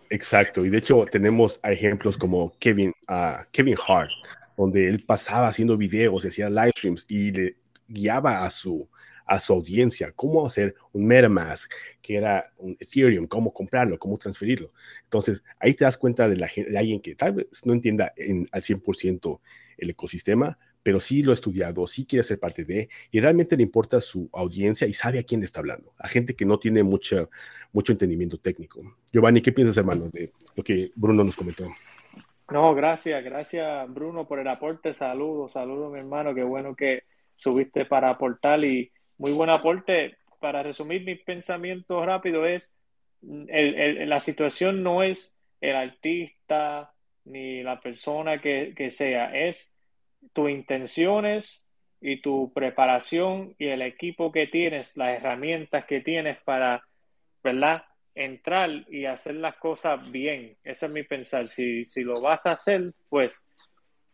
Exacto, 0.09 0.65
y 0.65 0.69
de 0.69 0.77
hecho 0.77 1.05
tenemos 1.09 1.59
ejemplos 1.63 2.17
como 2.17 2.53
Kevin, 2.59 2.93
uh, 3.09 3.43
Kevin 3.51 3.75
Hart, 3.87 4.11
donde 4.55 4.87
él 4.87 5.03
pasaba 5.05 5.47
haciendo 5.47 5.77
videos, 5.77 6.25
hacía 6.25 6.49
live 6.49 6.71
streams 6.77 7.05
y 7.07 7.31
le 7.31 7.55
guiaba 7.87 8.45
a 8.45 8.49
su, 8.49 8.87
a 9.25 9.39
su 9.39 9.53
audiencia 9.53 10.11
cómo 10.11 10.45
hacer 10.45 10.75
un 10.91 11.05
MetaMask, 11.05 11.71
que 12.01 12.17
era 12.17 12.51
un 12.57 12.75
Ethereum, 12.79 13.25
cómo 13.27 13.53
comprarlo, 13.53 13.97
cómo 13.97 14.17
transferirlo. 14.17 14.71
Entonces, 15.03 15.43
ahí 15.59 15.73
te 15.73 15.85
das 15.85 15.97
cuenta 15.97 16.29
de, 16.29 16.37
la, 16.37 16.47
de 16.55 16.77
alguien 16.77 17.01
que 17.01 17.15
tal 17.15 17.33
vez 17.33 17.65
no 17.65 17.73
entienda 17.73 18.13
en, 18.15 18.47
al 18.51 18.61
100% 18.61 19.39
el 19.77 19.89
ecosistema, 19.89 20.57
pero 20.83 20.99
sí 20.99 21.23
lo 21.23 21.31
ha 21.31 21.33
estudiado, 21.33 21.87
sí 21.87 22.05
quiere 22.05 22.23
ser 22.23 22.39
parte 22.39 22.65
de, 22.65 22.89
y 23.09 23.19
realmente 23.21 23.55
le 23.55 23.63
importa 23.63 24.01
su 24.01 24.29
audiencia 24.33 24.85
y 24.85 24.93
sabe 24.93 25.17
a 25.17 25.23
quién 25.23 25.39
le 25.39 25.45
está 25.45 25.61
hablando, 25.61 25.93
a 25.97 26.09
gente 26.09 26.35
que 26.35 26.45
no 26.45 26.59
tiene 26.59 26.83
mucha, 26.83 27.27
mucho 27.71 27.93
entendimiento 27.93 28.37
técnico. 28.37 28.97
Giovanni, 29.11 29.41
¿qué 29.41 29.53
piensas, 29.53 29.77
hermano, 29.77 30.09
de 30.09 30.31
lo 30.55 30.63
que 30.63 30.91
Bruno 30.95 31.23
nos 31.23 31.37
comentó? 31.37 31.65
No, 32.51 32.75
gracias, 32.75 33.23
gracias, 33.23 33.91
Bruno, 33.91 34.27
por 34.27 34.39
el 34.39 34.47
aporte. 34.47 34.93
Saludos, 34.93 35.53
saludos, 35.53 35.91
mi 35.91 35.99
hermano. 35.99 36.35
Qué 36.35 36.43
bueno 36.43 36.75
que 36.75 37.03
subiste 37.35 37.85
para 37.85 38.09
aportar 38.09 38.63
y 38.63 38.91
muy 39.17 39.31
buen 39.31 39.49
aporte. 39.49 40.17
Para 40.39 40.61
resumir 40.61 41.05
mis 41.05 41.21
pensamientos 41.21 42.05
rápido 42.05 42.45
es, 42.45 42.75
la 43.21 44.19
situación 44.19 44.83
no 44.83 45.01
es 45.01 45.35
el 45.61 45.75
artista 45.75 46.93
ni 47.23 47.63
la 47.63 47.79
persona 47.79 48.41
que 48.41 48.89
sea, 48.91 49.33
es 49.33 49.72
tus 50.31 50.49
intenciones 50.49 51.65
y 52.01 52.21
tu 52.21 52.51
preparación 52.53 53.55
y 53.57 53.67
el 53.67 53.81
equipo 53.81 54.31
que 54.31 54.47
tienes, 54.47 54.95
las 54.97 55.17
herramientas 55.17 55.85
que 55.85 56.01
tienes 56.01 56.37
para, 56.43 56.83
¿verdad? 57.43 57.85
Entrar 58.15 58.69
y 58.89 59.05
hacer 59.05 59.35
las 59.35 59.55
cosas 59.55 60.11
bien. 60.11 60.57
Ese 60.63 60.87
es 60.87 60.91
mi 60.91 61.03
pensar. 61.03 61.47
Si, 61.47 61.85
si 61.85 62.03
lo 62.03 62.21
vas 62.21 62.45
a 62.45 62.51
hacer, 62.51 62.91
pues 63.09 63.47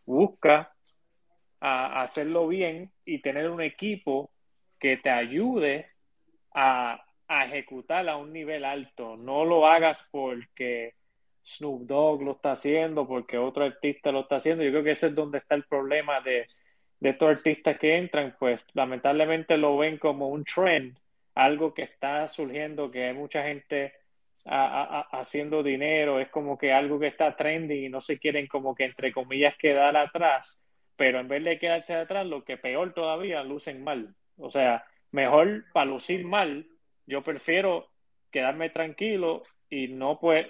busca 0.06 0.72
a, 1.60 2.02
hacerlo 2.02 2.46
bien 2.48 2.90
y 3.04 3.20
tener 3.20 3.50
un 3.50 3.60
equipo 3.60 4.30
que 4.78 4.96
te 4.96 5.10
ayude 5.10 5.88
a, 6.54 7.04
a 7.28 7.44
ejecutar 7.46 8.08
a 8.08 8.16
un 8.16 8.32
nivel 8.32 8.64
alto. 8.64 9.16
No 9.16 9.44
lo 9.44 9.66
hagas 9.66 10.08
porque 10.10 10.94
Snoop 11.44 11.82
Dogg 11.86 12.22
lo 12.22 12.32
está 12.32 12.52
haciendo, 12.52 13.06
porque 13.06 13.38
otro 13.38 13.64
artista 13.64 14.12
lo 14.12 14.20
está 14.20 14.36
haciendo. 14.36 14.64
Yo 14.64 14.70
creo 14.70 14.84
que 14.84 14.92
ese 14.92 15.08
es 15.08 15.14
donde 15.14 15.38
está 15.38 15.54
el 15.54 15.64
problema 15.64 16.20
de, 16.20 16.46
de 17.00 17.10
estos 17.10 17.30
artistas 17.30 17.78
que 17.78 17.96
entran, 17.96 18.36
pues 18.38 18.64
lamentablemente 18.74 19.56
lo 19.56 19.76
ven 19.78 19.98
como 19.98 20.28
un 20.28 20.44
trend, 20.44 20.98
algo 21.34 21.72
que 21.74 21.82
está 21.82 22.28
surgiendo, 22.28 22.90
que 22.90 23.06
hay 23.06 23.14
mucha 23.14 23.42
gente 23.42 23.94
haciendo 24.44 25.62
dinero, 25.62 26.18
es 26.18 26.28
como 26.28 26.56
que 26.56 26.72
algo 26.72 26.98
que 26.98 27.08
está 27.08 27.36
trending 27.36 27.84
y 27.84 27.88
no 27.88 28.00
se 28.00 28.18
quieren 28.18 28.46
como 28.46 28.74
que 28.74 28.84
entre 28.84 29.12
comillas 29.12 29.54
quedar 29.56 29.96
atrás, 29.96 30.64
pero 30.96 31.20
en 31.20 31.28
vez 31.28 31.44
de 31.44 31.58
quedarse 31.58 31.94
atrás, 31.94 32.26
lo 32.26 32.44
que 32.44 32.56
peor 32.56 32.92
todavía, 32.94 33.42
lucen 33.42 33.84
mal. 33.84 34.14
O 34.38 34.50
sea, 34.50 34.84
mejor 35.12 35.64
para 35.72 35.86
lucir 35.86 36.24
mal, 36.24 36.66
yo 37.06 37.22
prefiero 37.22 37.88
quedarme 38.30 38.70
tranquilo 38.70 39.42
y 39.68 39.88
no 39.88 40.18
pues 40.18 40.46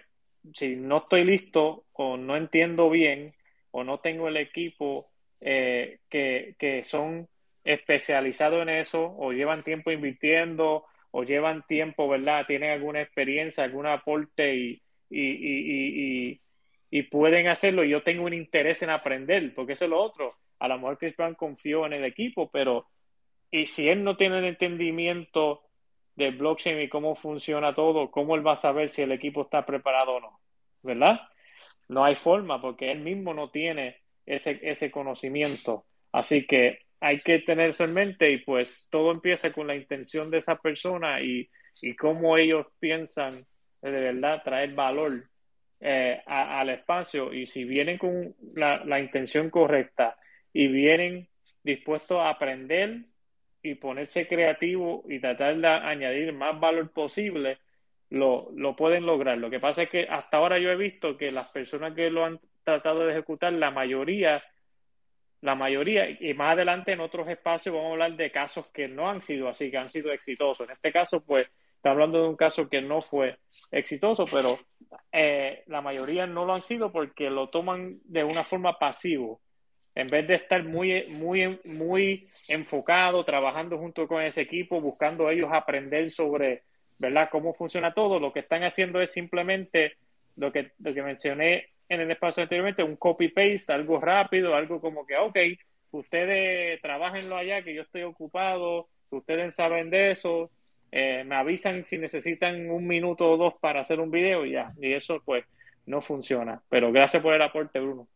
si 0.55 0.77
no 0.77 0.99
estoy 0.99 1.25
listo 1.25 1.85
o 1.93 2.17
no 2.17 2.37
entiendo 2.37 2.91
bien 2.91 3.35
o 3.71 3.85
no 3.85 4.01
tengo 4.01 4.29
el 4.29 4.37
equipo 4.37 5.11
eh, 5.41 6.01
que, 6.09 6.55
que, 6.59 6.83
son 6.83 7.29
especializados 7.65 8.63
en 8.63 8.71
eso 8.71 9.15
o 9.19 9.33
llevan 9.33 9.63
tiempo 9.63 9.91
invirtiendo 9.91 10.85
o 11.11 11.25
llevan 11.25 11.67
tiempo, 11.67 12.09
¿verdad? 12.09 12.47
Tienen 12.47 12.71
alguna 12.71 13.03
experiencia, 13.03 13.65
algún 13.65 13.87
aporte 13.87 14.55
y, 14.55 14.83
y, 15.11 15.21
y, 15.21 16.41
y, 16.91 17.03
pueden 17.05 17.49
hacerlo. 17.49 17.85
Yo 17.85 18.03
tengo 18.03 18.25
un 18.25 18.35
interés 18.35 18.83
en 18.83 18.91
aprender, 18.91 19.55
porque 19.55 19.73
eso 19.73 19.85
es 19.85 19.91
lo 19.91 20.01
otro. 20.01 20.37
A 20.59 20.69
lo 20.69 20.77
mejor 20.77 20.99
Chris 20.99 21.17
Brown 21.17 21.35
confió 21.35 21.87
en 21.87 21.95
el 21.95 22.05
equipo, 22.05 22.51
pero 22.51 22.87
y 23.51 23.67
si 23.67 23.89
él 23.89 24.05
no 24.05 24.17
tiene 24.17 24.39
el 24.39 24.45
entendimiento 24.45 25.63
del 26.21 26.37
blockchain 26.37 26.81
y 26.81 26.89
cómo 26.89 27.17
funciona 27.17 27.75
todo, 27.75 28.11
¿cómo 28.11 28.37
él 28.37 28.47
va 28.47 28.53
a 28.53 28.57
saber 28.57 28.89
si 28.89 29.03
el 29.03 29.13
equipo 29.13 29.43
está 29.43 29.67
preparado 29.67 30.13
o 30.13 30.21
no? 30.21 30.41
¿Verdad? 30.83 31.21
No 31.89 32.05
hay 32.05 32.15
forma 32.15 32.61
porque 32.61 32.93
él 32.93 33.01
mismo 33.01 33.35
no 33.35 33.51
tiene 33.51 33.97
ese, 34.25 34.61
ese 34.63 34.91
conocimiento. 34.91 35.87
Así 36.13 36.47
que 36.47 36.81
hay 37.01 37.21
que 37.21 37.41
tenerse 37.41 37.85
en 37.85 37.95
mente 37.95 38.31
y 38.31 38.39
pues 38.39 38.87
todo 38.91 39.11
empieza 39.11 39.51
con 39.51 39.67
la 39.67 39.75
intención 39.75 40.31
de 40.31 40.39
esa 40.39 40.57
persona 40.57 41.21
y, 41.21 41.49
y 41.83 41.97
cómo 41.97 42.37
ellos 42.37 42.67
piensan 42.79 43.33
de 43.83 43.91
verdad 43.91 44.43
traer 44.45 44.75
valor 44.75 45.13
eh, 45.81 46.23
al 46.27 46.69
espacio. 46.71 47.33
Y 47.33 47.47
si 47.47 47.65
vienen 47.65 47.99
con 47.99 48.35
la, 48.55 48.85
la 48.85 49.01
intención 49.01 49.51
correcta 49.51 50.17
y 50.53 50.69
vienen 50.69 51.29
dispuestos 51.63 52.19
a 52.19 52.31
aprender 52.31 53.05
y 53.63 53.75
ponerse 53.75 54.27
creativo 54.27 55.05
y 55.09 55.21
tratar 55.21 55.57
de 55.57 55.67
añadir 55.67 56.33
más 56.33 56.59
valor 56.59 56.91
posible, 56.91 57.59
lo, 58.09 58.51
lo, 58.55 58.75
pueden 58.75 59.07
lograr. 59.07 59.39
Lo 59.39 59.51
que 59.51 59.61
pasa 59.61 59.85
es 59.85 59.91
que 59.91 60.07
hasta 60.09 60.39
ahora 60.39 60.59
yo 60.59 60.71
he 60.71 60.77
visto 60.77 61.17
que 61.17 61.31
las 61.31 61.49
personas 61.49 61.95
que 61.95 62.11
lo 62.11 62.25
han 62.25 62.41
tratado 62.65 63.01
de 63.07 63.13
ejecutar, 63.13 63.53
la 63.53 63.71
mayoría, 63.71 64.43
la 65.43 65.55
mayoría, 65.55 66.09
y 66.11 66.35
más 66.35 66.53
adelante 66.53 66.93
en 66.93 67.01
otros 67.01 67.29
espacios 67.29 67.75
vamos 67.75 67.91
a 67.91 67.93
hablar 67.93 68.17
de 68.17 68.31
casos 68.31 68.67
que 68.69 68.89
no 68.89 69.09
han 69.09 69.23
sido 69.23 69.49
así, 69.49 69.71
que 69.71 69.79
han 69.79 69.89
sido 69.89 70.13
exitosos. 70.13 70.67
En 70.67 70.73
este 70.73 70.93
caso, 70.93 71.25
pues, 71.25 71.49
está 71.77 71.91
hablando 71.91 72.23
de 72.23 72.29
un 72.29 72.37
caso 72.37 72.69
que 72.69 72.83
no 72.83 73.01
fue 73.01 73.39
exitoso, 73.71 74.25
pero 74.27 74.59
eh, 75.13 75.63
la 75.67 75.81
mayoría 75.81 76.27
no 76.27 76.45
lo 76.45 76.55
han 76.55 76.63
sido 76.63 76.93
porque 76.93 77.31
lo 77.31 77.49
toman 77.49 78.01
de 78.05 78.25
una 78.25 78.45
forma 78.45 78.79
pasivo 78.79 79.41
en 80.01 80.09
vez 80.09 80.27
de 80.27 80.35
estar 80.35 80.63
muy, 80.65 81.07
muy, 81.09 81.61
muy 81.65 82.29
enfocado, 82.49 83.25
trabajando 83.25 83.79
junto 83.79 84.09
con 84.09 84.23
ese 84.23 84.41
equipo, 84.41 84.81
buscando 84.81 85.31
ellos 85.31 85.51
aprender 85.53 86.11
sobre, 86.11 86.63
¿verdad?, 86.99 87.29
cómo 87.31 87.55
funciona 87.55 87.93
todo, 87.93 88.19
lo 88.19 88.33
que 88.33 88.41
están 88.41 88.65
haciendo 88.65 89.01
es 89.01 89.13
simplemente 89.13 89.95
lo 90.37 90.51
que, 90.53 90.73
lo 90.79 90.95
que 90.95 91.03
mencioné 91.03 91.69
en 91.89 92.01
el 92.01 92.11
espacio 92.11 92.43
anteriormente, 92.43 92.83
un 92.83 92.97
copy-paste, 92.97 93.73
algo 93.73 94.01
rápido, 94.01 94.55
algo 94.55 94.81
como 94.81 95.07
que, 95.07 95.17
ok, 95.17 95.37
ustedes 95.91 96.81
trabajenlo 96.81 97.37
allá, 97.37 97.63
que 97.63 97.75
yo 97.75 97.83
estoy 97.83 98.03
ocupado, 98.03 98.89
ustedes 99.11 99.55
saben 99.55 99.91
de 99.91 100.13
eso, 100.13 100.51
eh, 100.93 101.25
me 101.25 101.35
avisan 101.35 101.85
si 101.85 101.99
necesitan 101.99 102.71
un 102.71 102.87
minuto 102.87 103.31
o 103.31 103.37
dos 103.37 103.55
para 103.61 103.81
hacer 103.81 104.01
un 104.01 104.11
video 104.11 104.47
y 104.47 104.53
ya, 104.53 104.73
y 104.81 104.93
eso 104.93 105.21
pues 105.25 105.45
no 105.87 106.01
funciona. 106.01 106.63
Pero 106.69 106.93
gracias 106.93 107.23
por 107.23 107.35
el 107.35 107.43
aporte, 107.43 107.81
Bruno. 107.81 108.09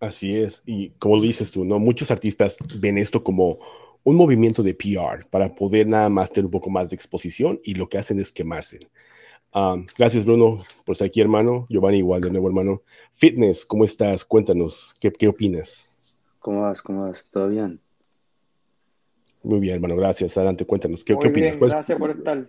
Así 0.00 0.34
es, 0.34 0.62
y 0.64 0.90
como 0.98 1.16
lo 1.16 1.22
dices 1.22 1.52
tú, 1.52 1.62
¿no? 1.62 1.78
Muchos 1.78 2.10
artistas 2.10 2.56
ven 2.80 2.96
esto 2.96 3.22
como 3.22 3.58
un 4.02 4.16
movimiento 4.16 4.62
de 4.62 4.72
PR 4.72 5.26
para 5.28 5.54
poder 5.54 5.86
nada 5.86 6.08
más 6.08 6.32
tener 6.32 6.46
un 6.46 6.50
poco 6.50 6.70
más 6.70 6.88
de 6.88 6.96
exposición 6.96 7.60
y 7.62 7.74
lo 7.74 7.86
que 7.86 7.98
hacen 7.98 8.18
es 8.18 8.32
quemarse. 8.32 8.80
Ah, 9.52 9.76
gracias, 9.98 10.24
Bruno, 10.24 10.64
por 10.86 10.94
estar 10.94 11.06
aquí, 11.06 11.20
hermano. 11.20 11.66
Giovanni, 11.68 11.98
igual 11.98 12.22
de 12.22 12.30
nuevo, 12.30 12.48
hermano. 12.48 12.82
Fitness, 13.12 13.66
¿cómo 13.66 13.84
estás? 13.84 14.24
Cuéntanos, 14.24 14.96
¿qué, 14.98 15.12
qué 15.12 15.28
opinas? 15.28 15.90
¿Cómo 16.38 16.62
vas? 16.62 16.80
¿Cómo 16.80 17.02
vas? 17.02 17.28
¿Todo 17.30 17.48
bien? 17.48 17.78
Muy 19.42 19.60
bien, 19.60 19.74
hermano, 19.74 19.96
gracias. 19.96 20.34
Adelante, 20.38 20.64
cuéntanos, 20.64 21.04
¿qué, 21.04 21.14
Muy 21.14 21.26
opinas? 21.26 21.58
Bien, 21.58 21.68
gracias 21.68 21.98
por 21.98 22.10
estar. 22.10 22.48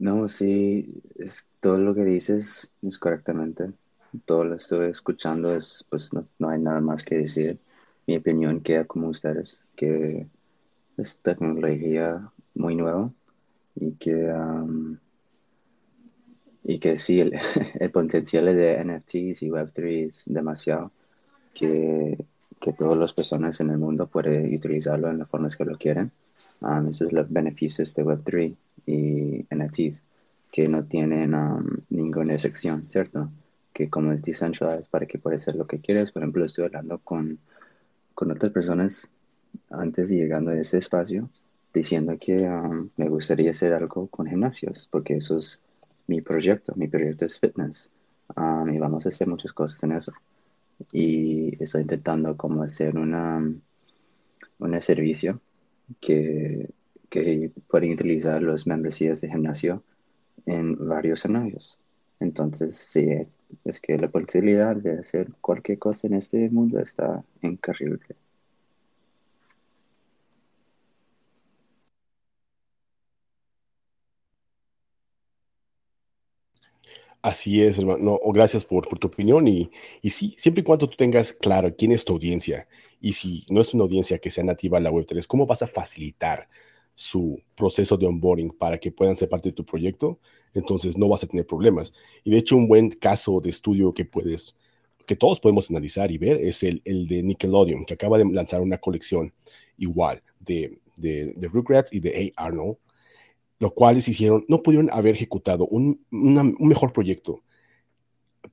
No, 0.00 0.26
sí, 0.26 1.02
es, 1.14 1.48
todo 1.60 1.78
lo 1.78 1.94
que 1.94 2.04
dices 2.04 2.72
es 2.82 2.98
correctamente 2.98 3.70
todo 4.24 4.44
lo 4.44 4.56
estoy 4.56 4.88
escuchando, 4.90 5.54
es, 5.54 5.84
pues 5.88 6.10
no, 6.12 6.48
hay 6.48 6.60
nada 6.60 6.80
más 6.80 7.04
que 7.04 7.16
decir. 7.16 7.58
Mi 8.06 8.16
opinión 8.16 8.60
queda 8.60 8.84
como 8.84 9.08
ustedes, 9.08 9.62
que 9.74 10.26
es 10.96 11.18
tecnología 11.18 12.30
muy 12.54 12.76
nueva 12.76 13.10
y 13.74 13.92
que, 13.92 14.32
y 16.64 16.78
que 16.78 16.98
sí, 16.98 17.20
el, 17.20 17.34
el, 17.80 17.90
potencial 17.90 18.46
de 18.46 18.84
NFTs 18.84 19.42
y 19.42 19.50
Web3 19.50 20.08
es 20.08 20.24
demasiado, 20.26 20.92
que, 21.54 22.16
que 22.60 22.72
todas 22.72 22.96
las 22.96 23.12
personas 23.12 23.60
en 23.60 23.70
el 23.70 23.78
mundo 23.78 24.06
pueden 24.06 24.54
utilizarlo 24.54 25.10
en 25.10 25.18
las 25.18 25.28
formas 25.28 25.56
que 25.56 25.64
lo 25.64 25.76
quieren. 25.76 26.12
esos 26.88 26.96
son 26.96 27.08
los 27.12 27.30
beneficios 27.30 27.94
de 27.94 28.04
Web3 28.04 28.56
y 28.86 29.46
NFTs, 29.54 30.02
que 30.50 30.68
no 30.68 30.84
tienen 30.84 31.34
ninguna 31.90 32.34
excepción, 32.34 32.86
¿cierto? 32.88 33.28
Que 33.76 33.90
como 33.90 34.10
es 34.10 34.22
decentralized, 34.22 34.88
para 34.88 35.04
que 35.04 35.18
puedas 35.18 35.42
hacer 35.42 35.56
lo 35.56 35.66
que 35.66 35.80
quieras. 35.80 36.10
Por 36.10 36.22
ejemplo, 36.22 36.46
estoy 36.46 36.64
hablando 36.64 36.98
con, 36.98 37.38
con 38.14 38.30
otras 38.30 38.50
personas 38.50 39.10
antes 39.68 40.08
de 40.08 40.16
llegando 40.16 40.50
a 40.50 40.58
ese 40.58 40.78
espacio, 40.78 41.28
diciendo 41.74 42.16
que 42.18 42.48
um, 42.48 42.88
me 42.96 43.10
gustaría 43.10 43.50
hacer 43.50 43.74
algo 43.74 44.06
con 44.06 44.26
gimnasios, 44.26 44.88
porque 44.90 45.18
eso 45.18 45.36
es 45.36 45.60
mi 46.06 46.22
proyecto. 46.22 46.72
Mi 46.74 46.88
proyecto 46.88 47.26
es 47.26 47.38
fitness. 47.38 47.92
Um, 48.34 48.70
y 48.70 48.78
vamos 48.78 49.04
a 49.04 49.10
hacer 49.10 49.28
muchas 49.28 49.52
cosas 49.52 49.82
en 49.82 49.92
eso. 49.92 50.14
Y 50.90 51.62
estoy 51.62 51.82
intentando 51.82 52.34
como 52.34 52.62
hacer 52.62 52.96
una, 52.96 53.36
un 54.58 54.80
servicio 54.80 55.38
que, 56.00 56.70
que 57.10 57.50
pueden 57.68 57.92
utilizar 57.92 58.42
los 58.42 58.66
membresías 58.66 59.20
de 59.20 59.28
gimnasio 59.28 59.82
en 60.46 60.88
varios 60.88 61.20
escenarios. 61.20 61.78
Entonces, 62.20 62.76
sí, 62.76 63.06
es, 63.64 63.80
que 63.80 63.98
la 63.98 64.08
posibilidad 64.08 64.74
de 64.76 65.00
hacer 65.00 65.28
cualquier 65.40 65.78
cosa 65.78 66.06
en 66.06 66.14
este 66.14 66.48
mundo 66.50 66.78
está 66.80 67.24
increíble. 67.42 68.16
Así 77.22 77.62
es, 77.62 77.78
hermano. 77.78 78.20
gracias 78.32 78.64
por, 78.64 78.86
tu 78.98 79.08
opinión. 79.08 79.48
Y, 79.48 79.70
y, 80.00 80.10
sí, 80.10 80.36
siempre 80.38 80.60
y 80.60 80.64
cuando 80.64 80.88
tú 80.88 80.96
tengas 80.96 81.32
claro 81.32 81.74
quién 81.76 81.92
es 81.92 82.04
tu 82.04 82.12
audiencia 82.14 82.68
y 83.00 83.12
si 83.12 83.44
no 83.50 83.60
es 83.60 83.74
una 83.74 83.84
audiencia 83.84 84.18
que 84.18 84.30
sea 84.30 84.44
nativa 84.44 84.78
a 84.78 84.80
la 84.80 84.90
Web3, 84.90 85.26
¿cómo 85.26 85.46
vas 85.46 85.62
a 85.62 85.66
facilitar 85.66 86.48
su 86.96 87.40
proceso 87.54 87.96
de 87.96 88.06
onboarding 88.06 88.50
para 88.50 88.78
que 88.78 88.90
puedan 88.90 89.16
ser 89.16 89.28
parte 89.28 89.50
de 89.50 89.52
tu 89.52 89.64
proyecto? 89.64 90.18
Entonces 90.52 90.98
no 90.98 91.08
vas 91.08 91.22
a 91.22 91.28
tener 91.28 91.46
problemas. 91.46 91.92
Y 92.24 92.30
de 92.32 92.38
hecho, 92.38 92.56
un 92.56 92.66
buen 92.66 92.90
caso 92.90 93.40
de 93.40 93.50
estudio 93.50 93.94
que 93.94 94.04
puedes, 94.04 94.56
que 95.06 95.14
todos 95.14 95.38
podemos 95.38 95.70
analizar 95.70 96.10
y 96.10 96.18
ver 96.18 96.38
es 96.38 96.64
el, 96.64 96.82
el 96.84 97.06
de 97.06 97.22
Nickelodeon, 97.22 97.84
que 97.84 97.94
acaba 97.94 98.18
de 98.18 98.24
lanzar 98.24 98.60
una 98.60 98.78
colección 98.78 99.32
igual 99.78 100.20
de, 100.40 100.80
de, 100.96 101.32
de 101.36 101.46
Rugrats 101.46 101.92
y 101.92 102.00
de 102.00 102.32
A. 102.36 102.46
Arnold 102.46 102.78
lo 103.58 103.72
cuales 103.72 104.08
hicieron, 104.08 104.44
no 104.48 104.62
pudieron 104.62 104.90
haber 104.92 105.14
ejecutado 105.14 105.66
un, 105.66 106.04
mejor 106.10 106.92
proyecto. 106.92 107.42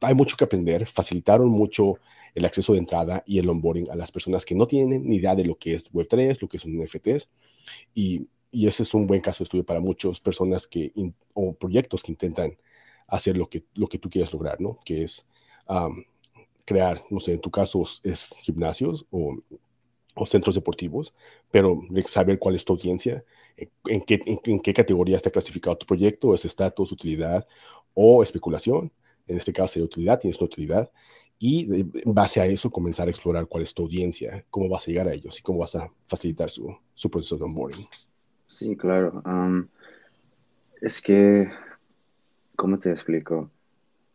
Hay 0.02 0.16
mucho 0.16 0.38
que 0.38 0.46
aprender, 0.46 0.86
facilitaron 0.86 1.50
mucho 1.50 1.96
el 2.36 2.46
acceso 2.46 2.74
de 2.74 2.80
entrada 2.80 3.24
y 3.26 3.40
el 3.40 3.50
onboarding 3.50 3.90
a 3.92 3.96
las 3.96 4.12
personas 4.12 4.46
que 4.46 4.56
no 4.56 4.68
tienen 4.68 5.08
ni 5.08 5.18
idea 5.18 5.36
de 5.36 5.46
lo 5.46 5.56
que 5.56 5.76
es 5.76 5.92
Web3, 5.92 6.42
lo 6.42 6.48
que 6.48 6.60
son 6.60 6.78
NFTs, 6.78 7.30
y, 7.94 8.28
y 8.52 8.68
ese 8.68 8.84
es 8.84 8.94
un 8.94 9.08
buen 9.08 9.22
caso 9.22 9.40
de 9.40 9.46
estudio 9.46 9.66
para 9.66 9.80
muchas 9.80 10.20
personas 10.20 10.68
que, 10.68 10.94
o 11.34 11.54
proyectos 11.54 12.04
que 12.04 12.12
intentan 12.12 12.58
hacer 13.08 13.38
lo 13.38 13.50
que, 13.50 13.64
lo 13.76 13.88
que 13.88 13.98
tú 13.98 14.10
quieres 14.10 14.32
lograr, 14.34 14.60
¿no? 14.62 14.78
Que 14.86 15.04
es 15.04 15.28
crear, 16.66 17.04
no 17.10 17.20
sé, 17.20 17.34
en 17.34 17.42
tu 17.42 17.52
caso 17.52 17.84
es 18.04 18.34
gimnasios 18.42 19.06
o, 19.12 19.38
centros 20.26 20.56
deportivos, 20.56 21.14
pero 21.52 21.82
saber 22.06 22.38
cuál 22.38 22.56
es 22.56 22.64
tu 22.64 22.74
audiencia 22.74 23.24
en 23.86 24.02
qué, 24.02 24.22
en, 24.26 24.60
qué 24.60 24.74
categoría 24.74 25.18
está 25.18 25.32
clasificado 25.32 25.76
tu 25.78 25.86
proyecto, 25.86 26.34
es 26.34 26.46
estatus, 26.46 26.92
utilidad 26.92 27.48
o 27.94 28.22
especulación. 28.22 28.92
En 29.28 29.38
este 29.38 29.54
caso 29.54 29.74
sería 29.74 29.86
utilidad, 29.86 30.20
tienes 30.20 30.40
una 30.40 30.46
utilidad. 30.46 30.92
Y 31.46 31.68
en 31.74 32.14
base 32.14 32.40
a 32.40 32.46
eso 32.46 32.72
comenzar 32.72 33.10
a 33.10 33.12
explorar 33.12 33.48
cuál 33.48 33.64
es 33.64 33.74
tu 33.74 33.84
audiencia, 33.84 34.46
cómo 34.50 34.70
vas 34.70 34.88
a 34.88 34.92
llegar 34.92 35.10
a 35.10 35.14
ellos 35.14 35.38
y 35.38 35.42
cómo 35.42 35.60
vas 35.60 35.76
a 35.76 35.92
facilitar 36.08 36.50
su, 36.50 36.74
su 36.94 37.12
proceso 37.12 37.36
de 37.38 37.44
onboarding. 37.44 37.86
Sí, 38.48 38.78
claro. 38.78 39.22
es 40.80 41.02
que, 41.02 41.52
¿cómo 42.56 42.80
te 42.80 42.92
explico? 42.92 43.52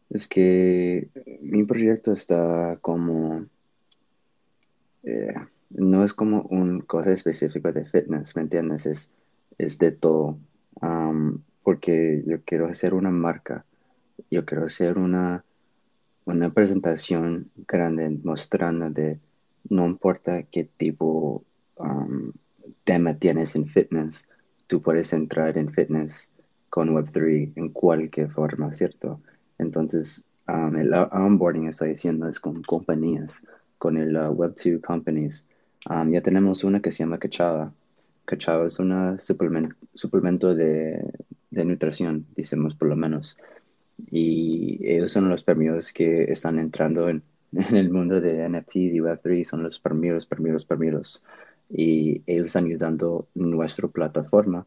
Es 0.09 0.27
que 0.27 1.11
mi 1.43 1.65
proyecto 1.65 2.15
está 2.15 2.79
como... 2.81 3.45
Eh, 5.03 5.35
no 5.69 6.05
es 6.05 6.15
como 6.15 6.45
un 6.45 6.81
cosa 6.81 7.13
específica 7.13 7.73
de 7.73 7.85
fitness, 7.85 8.37
¿me 8.37 8.43
entiendes? 8.43 8.87
Es, 8.87 9.13
es 9.59 9.79
de 9.79 9.93
todo. 9.93 10.39
porque 11.63 12.23
yo 12.27 12.41
quiero 12.47 12.69
hacer 12.69 12.95
una 12.95 13.11
marca, 13.11 13.67
yo 14.31 14.47
quiero 14.47 14.65
hacer 14.65 14.97
una, 14.97 15.45
una 16.29 16.53
presentación 16.53 17.51
grande 17.67 18.19
mostrando 18.23 18.91
de 18.91 19.19
no 19.71 19.87
importa 19.87 20.43
qué 20.45 20.65
tipo 20.65 21.45
um, 21.77 22.33
tema 22.85 23.15
tienes 23.15 23.57
en 23.57 23.67
fitness, 23.67 24.29
tú 24.67 24.81
puedes 24.81 25.13
entrar 25.13 25.57
en 25.59 25.73
fitness 25.73 26.33
con 26.71 26.91
Web3 26.91 27.53
en 27.57 27.69
cualquier 27.71 28.31
forma, 28.31 28.73
¿cierto? 28.73 29.19
Entonces, 29.59 30.27
el 30.47 30.95
onboarding 30.95 31.69
estoy 31.69 31.91
diciendo 31.91 32.29
es 32.29 32.41
con 32.41 32.63
compañías, 32.63 33.47
con 33.79 33.97
el 33.97 34.17
uh, 34.17 34.35
Web2 34.35 34.81
companies. 34.81 35.49
ya 36.11 36.21
tenemos 36.23 36.65
una 36.65 36.81
que 36.81 36.91
se 36.93 36.99
llama 36.99 37.19
Kachava, 37.19 37.73
cachao 38.29 38.67
es 38.67 38.79
un 38.79 39.19
suplemento, 39.19 40.55
de, 40.55 41.03
nutrición, 41.51 42.27
decimos 42.37 42.75
por 42.75 42.89
lo 42.89 42.97
menos. 42.97 43.39
Y 44.11 44.79
ellos 44.83 45.13
son 45.13 45.29
los 45.29 45.43
primeros 45.45 45.93
que 45.93 46.25
están 46.25 46.59
entrando 46.59 47.09
en, 47.09 47.23
el 47.53 47.91
mundo 47.91 48.21
de 48.21 48.49
NFTs 48.49 48.77
y 48.77 49.01
Web3, 49.01 49.45
son 49.45 49.63
los 49.63 49.79
primeros, 49.81 50.27
primeros, 50.27 50.65
primeros. 50.65 51.25
Y 51.71 52.23
ellos 52.27 52.49
están 52.49 52.71
usando 52.71 53.29
nuestra 53.35 53.89
plataforma 53.89 54.67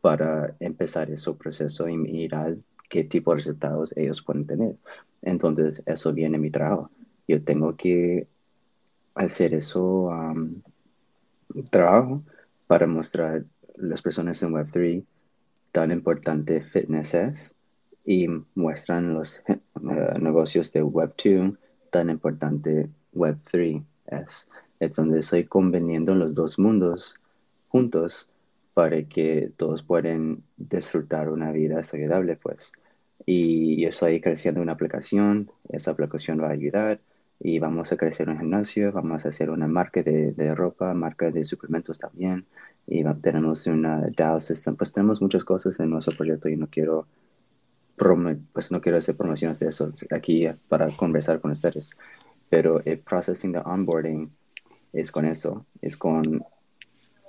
para 0.00 0.56
empezar 0.60 1.10
ese 1.10 1.32
proceso 1.32 1.88
y 1.88 1.96
mirar 1.96 2.56
qué 2.88 3.04
tipo 3.04 3.30
de 3.30 3.36
resultados 3.36 3.96
ellos 3.96 4.22
pueden 4.22 4.46
tener. 4.46 4.76
Entonces, 5.22 5.82
eso 5.86 6.12
viene 6.12 6.38
mi 6.38 6.50
trabajo. 6.50 6.90
Yo 7.28 7.42
tengo 7.42 7.76
que 7.76 8.26
hacer 9.14 9.54
eso 9.54 10.10
trabajo 11.70 12.22
para 12.66 12.86
mostrar 12.86 13.44
las 13.76 14.02
personas 14.02 14.42
en 14.42 14.52
Web3 14.52 15.04
tan 15.72 15.90
importante 15.90 16.60
fitness 16.60 17.14
es 17.14 17.54
y 18.10 18.26
muestran 18.56 19.14
los 19.14 19.40
eh, 19.46 19.60
negocios 20.18 20.72
de 20.72 20.82
Web2 20.82 21.56
tan 21.90 22.10
importante 22.10 22.90
Web3 23.14 23.84
es. 24.06 24.48
Es 24.80 24.96
donde 24.96 25.20
estoy 25.20 25.44
conveniendo 25.44 26.16
los 26.16 26.34
dos 26.34 26.58
mundos 26.58 27.14
juntos 27.68 28.28
para 28.74 29.00
que 29.04 29.52
todos 29.56 29.84
puedan 29.84 30.42
disfrutar 30.56 31.28
una 31.28 31.52
vida 31.52 31.84
saludable, 31.84 32.34
pues. 32.34 32.72
Y 33.26 33.80
yo 33.80 33.90
estoy 33.90 34.20
creciendo 34.20 34.60
una 34.60 34.72
aplicación, 34.72 35.48
esa 35.68 35.92
aplicación 35.92 36.40
va 36.40 36.48
a 36.48 36.52
ayudar 36.52 36.98
y 37.38 37.60
vamos 37.60 37.92
a 37.92 37.96
crecer 37.96 38.28
un 38.28 38.40
gimnasio, 38.40 38.90
vamos 38.90 39.24
a 39.24 39.28
hacer 39.28 39.50
una 39.50 39.68
marca 39.68 40.02
de, 40.02 40.32
de 40.32 40.52
ropa, 40.56 40.94
marca 40.94 41.30
de 41.30 41.44
suplementos 41.44 42.00
también, 42.00 42.44
y 42.88 43.04
tenemos 43.22 43.68
una 43.68 44.04
DAO 44.16 44.40
system, 44.40 44.74
pues 44.74 44.92
tenemos 44.92 45.22
muchas 45.22 45.44
cosas 45.44 45.78
en 45.78 45.90
nuestro 45.90 46.16
proyecto 46.16 46.48
y 46.48 46.56
no 46.56 46.66
quiero 46.66 47.06
pues 48.52 48.70
no 48.70 48.80
quiero 48.80 48.98
hacer 48.98 49.16
promociones 49.16 49.58
de 49.60 49.68
eso 49.68 49.92
aquí 50.10 50.46
para 50.68 50.88
conversar 50.96 51.40
con 51.40 51.50
ustedes, 51.50 51.96
pero 52.48 52.82
el 52.84 52.98
processing 52.98 53.52
de 53.52 53.58
onboarding 53.58 54.30
es 54.92 55.12
con 55.12 55.26
eso, 55.26 55.66
es 55.82 55.96
con 55.96 56.44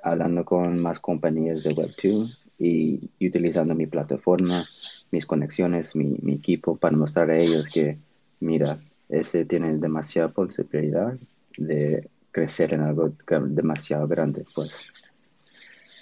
hablando 0.04 0.46
con 0.46 0.82
más 0.82 1.00
compañías 1.00 1.64
de 1.64 1.76
Web2 1.76 2.40
y, 2.60 3.10
utilizando 3.28 3.76
mi 3.76 3.86
plataforma, 3.86 4.64
mis 5.12 5.26
conexiones, 5.26 5.96
mi, 5.96 6.18
mi 6.22 6.34
equipo 6.34 6.76
para 6.76 6.98
mostrar 6.98 7.30
a 7.30 7.38
ellos 7.38 7.70
que, 7.70 7.98
mira, 8.40 8.80
ese 9.10 9.46
tiene 9.46 9.78
demasiada 9.78 10.30
posibilidad 10.30 11.14
de 11.58 12.08
crecer 12.32 12.74
en 12.74 12.82
algo 12.82 13.14
demasiado 13.28 14.08
grande, 14.08 14.46
pues. 14.56 14.92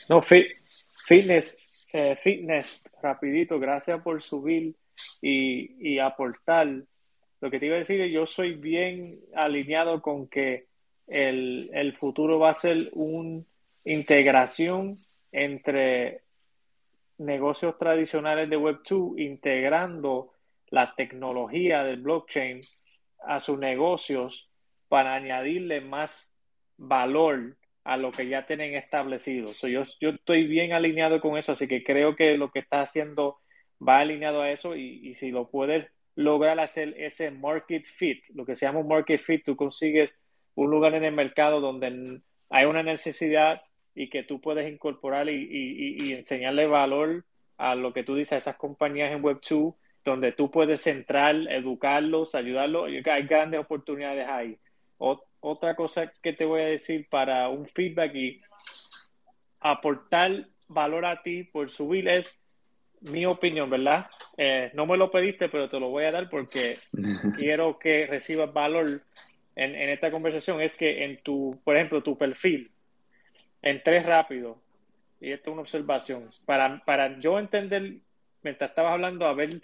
No, 0.09 0.21
fitness, 0.21 1.57
eh, 1.91 2.15
fitness, 2.15 2.83
rapidito, 3.01 3.59
gracias 3.59 4.01
por 4.01 4.21
subir 4.21 4.75
y, 5.21 5.93
y, 5.93 5.99
aportar. 5.99 6.67
Lo 7.41 7.49
que 7.49 7.59
te 7.59 7.65
iba 7.65 7.75
a 7.75 7.79
decir, 7.79 8.03
yo 8.05 8.25
soy 8.25 8.53
bien 8.53 9.19
alineado 9.33 10.01
con 10.01 10.27
que 10.27 10.67
el, 11.07 11.69
el 11.73 11.95
futuro 11.95 12.37
va 12.37 12.51
a 12.51 12.53
ser 12.53 12.89
una 12.93 13.41
integración 13.85 14.99
entre 15.31 16.21
negocios 17.17 17.77
tradicionales 17.77 18.49
de 18.49 18.57
Web2, 18.57 19.19
integrando 19.19 20.33
la 20.69 20.93
tecnología 20.95 21.83
del 21.83 22.01
blockchain 22.01 22.61
a 23.25 23.39
sus 23.39 23.59
negocios 23.59 24.49
para 24.87 25.15
añadirle 25.15 25.81
más 25.81 26.33
valor 26.77 27.57
a 27.89 27.97
lo 27.97 28.11
que 28.11 28.27
ya 28.27 28.45
tienen 28.45 28.75
establecido. 28.75 29.51
yo, 29.51 29.83
yo 29.99 30.09
estoy 30.09 30.45
bien 30.45 30.73
alineado 30.73 31.19
con 31.19 31.37
eso, 31.37 31.53
así 31.53 31.67
que 31.67 31.83
creo 31.83 32.15
que 32.15 32.37
lo 32.37 32.51
que 32.51 32.59
está 32.59 32.81
haciendo 32.81 33.39
va 33.85 33.99
alineado 33.99 34.41
a 34.43 34.51
eso 34.51 34.75
y, 34.75 34.99
y 35.07 35.15
si 35.15 35.31
lo 35.31 35.49
puedes 35.49 35.87
lograr 36.15 36.59
hacer 36.59 36.93
ese 36.97 37.31
market 37.31 37.83
fit, 37.85 38.23
lo 38.35 38.45
que 38.45 38.55
se 38.55 38.65
llama 38.67 38.79
un 38.79 38.87
market 38.87 39.19
fit, 39.19 39.43
tú 39.43 39.55
consigues 39.55 40.21
un 40.53 40.69
lugar 40.69 40.93
en 40.93 41.03
el 41.03 41.13
mercado 41.13 41.61
donde 41.61 42.21
hay 42.49 42.65
una 42.65 42.83
necesidad 42.83 43.61
y 43.95 44.09
que 44.09 44.23
tú 44.23 44.39
puedes 44.39 44.71
incorporar 44.71 45.27
y, 45.29 45.47
y, 45.49 46.13
enseñarle 46.13 46.67
valor 46.67 47.25
a 47.57 47.73
lo 47.75 47.91
que 47.91 48.03
tú 48.03 48.15
dices 48.15 48.33
a 48.33 48.37
esas 48.37 48.57
compañías 48.57 49.11
en 49.11 49.23
Web2 49.23 49.75
donde 50.05 50.31
tú 50.31 50.51
puedes 50.51 50.81
centrar, 50.81 51.35
educarlos, 51.49 52.35
ayudarlos. 52.35 52.87
Hay 52.87 53.23
grandes 53.23 53.59
oportunidades 53.59 54.27
ahí. 54.27 54.57
Otra 55.41 55.75
cosa 55.75 56.11
que 56.21 56.33
te 56.33 56.45
voy 56.45 56.61
a 56.61 56.65
decir 56.65 57.07
para 57.09 57.49
un 57.49 57.67
feedback 57.67 58.15
y 58.15 58.41
aportar 59.59 60.45
valor 60.67 61.05
a 61.05 61.21
ti 61.21 61.43
por 61.43 61.69
subir 61.69 62.07
es 62.07 62.39
mi 63.01 63.25
opinión, 63.25 63.69
¿verdad? 63.69 64.07
Eh, 64.37 64.71
no 64.73 64.85
me 64.85 64.97
lo 64.97 65.09
pediste, 65.09 65.49
pero 65.49 65.69
te 65.69 65.79
lo 65.79 65.89
voy 65.89 66.05
a 66.05 66.11
dar 66.11 66.29
porque 66.29 66.77
quiero 67.37 67.79
que 67.79 68.07
recibas 68.07 68.51
valor 68.51 69.01
en, 69.55 69.75
en, 69.75 69.89
esta 69.89 70.11
conversación. 70.11 70.61
Es 70.61 70.75
que 70.75 71.05
en 71.05 71.17
tu, 71.17 71.59
por 71.63 71.75
ejemplo, 71.75 72.03
tu 72.03 72.17
perfil, 72.17 72.71
entré 73.61 74.01
rápido, 74.03 74.61
y 75.21 75.31
esto 75.31 75.49
es 75.49 75.53
una 75.53 75.61
observación, 75.61 76.29
para, 76.45 76.83
para 76.85 77.19
yo 77.19 77.39
entender, 77.39 77.95
mientras 78.43 78.71
estabas 78.71 78.93
hablando, 78.93 79.27
a 79.27 79.33
ver 79.33 79.61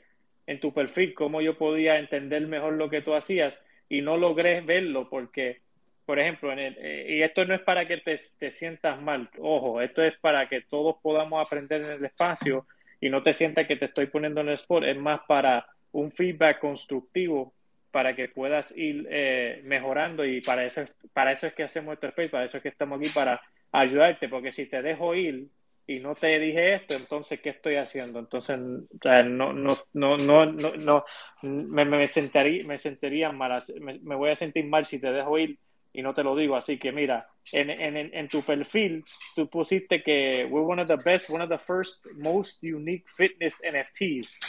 en 0.48 0.60
tu 0.60 0.74
perfil 0.74 1.14
cómo 1.14 1.42
yo 1.42 1.58
podía 1.58 1.98
entender 1.98 2.46
mejor 2.48 2.74
lo 2.74 2.90
que 2.90 3.02
tú 3.02 3.16
hacías 3.16 3.64
y 3.90 4.02
no 4.02 4.18
logré 4.18 4.62
verlo 4.62 5.10
porque, 5.10 5.62
por 6.06 6.19
ejemplo, 6.19 6.52
en 6.52 6.60
el, 6.60 6.77
eh, 6.80 7.06
y 7.10 7.23
esto 7.23 7.45
no 7.45 7.56
es 7.56 7.61
para 7.61 7.88
que 7.88 7.98
te, 7.98 8.19
te, 8.38 8.52
sientas 8.52 9.02
mal, 9.02 9.30
ojo, 9.40 9.82
esto 9.82 10.03
es 10.03 10.18
para 10.19 10.48
que 10.48 10.61
todos 10.61 10.98
podamos 11.02 11.45
aprender 11.45 11.82
en 11.82 11.91
el 11.91 12.06
espacio 12.06 12.68
y 13.02 13.10
no 13.10 13.23
te 13.23 13.34
sientas 13.34 13.68
que 13.68 13.76
te 13.76 13.86
estoy 13.86 14.07
poniendo 14.07 14.41
en 14.41 14.49
el 14.49 14.56
spot, 14.56 14.84
es 14.84 14.98
más 14.98 15.22
para 15.27 15.68
un 15.91 16.11
feedback 16.11 16.60
constructivo 16.60 17.53
para 17.91 18.15
que 18.15 18.27
puedas 18.27 18.76
ir 18.77 19.07
eh, 19.10 19.61
mejorando 19.64 20.26
y 20.26 20.41
para 20.41 20.65
eso, 20.65 20.84
para 21.14 21.32
eso 21.32 21.48
es 21.48 21.53
que 21.53 21.64
hacemos 21.64 21.94
este 21.94 22.07
space, 22.07 22.30
para 22.30 22.45
eso 22.45 22.57
es 22.57 22.64
que 22.64 22.69
estamos 22.69 22.99
aquí, 22.99 23.10
para 23.10 23.41
ayudarte, 23.72 24.27
porque 24.27 24.52
si 24.52 24.65
te 24.65 24.82
dejo 24.82 25.15
ir 25.15 25.48
y 25.88 25.99
no 25.99 26.15
te 26.15 26.40
dije 26.40 26.76
esto, 26.76 26.95
entonces, 26.95 27.40
¿qué 27.41 27.49
estoy 27.49 27.76
haciendo? 27.76 28.19
Entonces, 28.19 28.57
no, 28.57 29.53
no, 29.53 29.73
no, 29.94 30.18
no, 30.18 30.45
no, 30.45 30.76
no 30.76 31.06
me, 31.44 31.86
me, 31.86 32.07
sentaría, 32.07 32.65
me 32.65 32.77
sentiría 32.77 33.32
mal, 33.32 33.64
me, 33.80 34.15
voy 34.15 34.32
a 34.32 34.36
sentir 34.36 34.65
mal 34.65 34.86
si 34.86 34.99
te 34.99 35.11
dejo 35.11 35.38
ir 35.38 35.57
y 35.96 36.02
no 36.02 36.14
te 36.14 36.24
lo 36.24 36.36
digo. 36.36 36.56
Así 36.56 36.78
que 36.78 36.92
mira, 36.92 37.28
en, 37.52 37.70
en, 37.70 37.96
en 37.98 38.28
tu 38.28 38.44
perfil, 38.44 39.04
tú 39.36 39.50
pusiste 39.50 40.04
que 40.04 40.46
we're 40.50 40.66
one 40.66 40.82
of 40.82 40.88
the 40.88 40.98
best, 40.98 41.30
one 41.30 41.44
of 41.44 41.50
the 41.50 41.58
first, 41.58 42.06
most 42.16 42.64
unique 42.64 43.06
fitness 43.08 43.62
NFTs. 43.64 44.40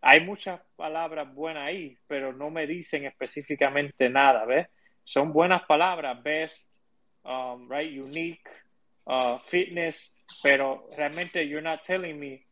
Hay 0.00 0.20
muchas 0.20 0.60
palabras 0.76 1.32
buenas 1.34 1.64
ahí, 1.68 1.96
pero 2.06 2.32
no 2.32 2.50
me 2.50 2.66
dicen 2.66 3.04
específicamente 3.04 4.08
nada, 4.08 4.44
¿ves? 4.46 4.68
Son 5.04 5.32
buenas 5.32 5.64
palabras, 5.64 6.22
best, 6.22 6.64
um, 7.24 7.68
right, 7.68 7.92
unique, 7.98 8.48
uh, 9.06 9.38
fitness, 9.46 10.12
pero 10.42 10.88
realmente 10.96 11.46
you're 11.46 11.62
not 11.62 11.82
telling 11.82 12.18
me 12.18 12.47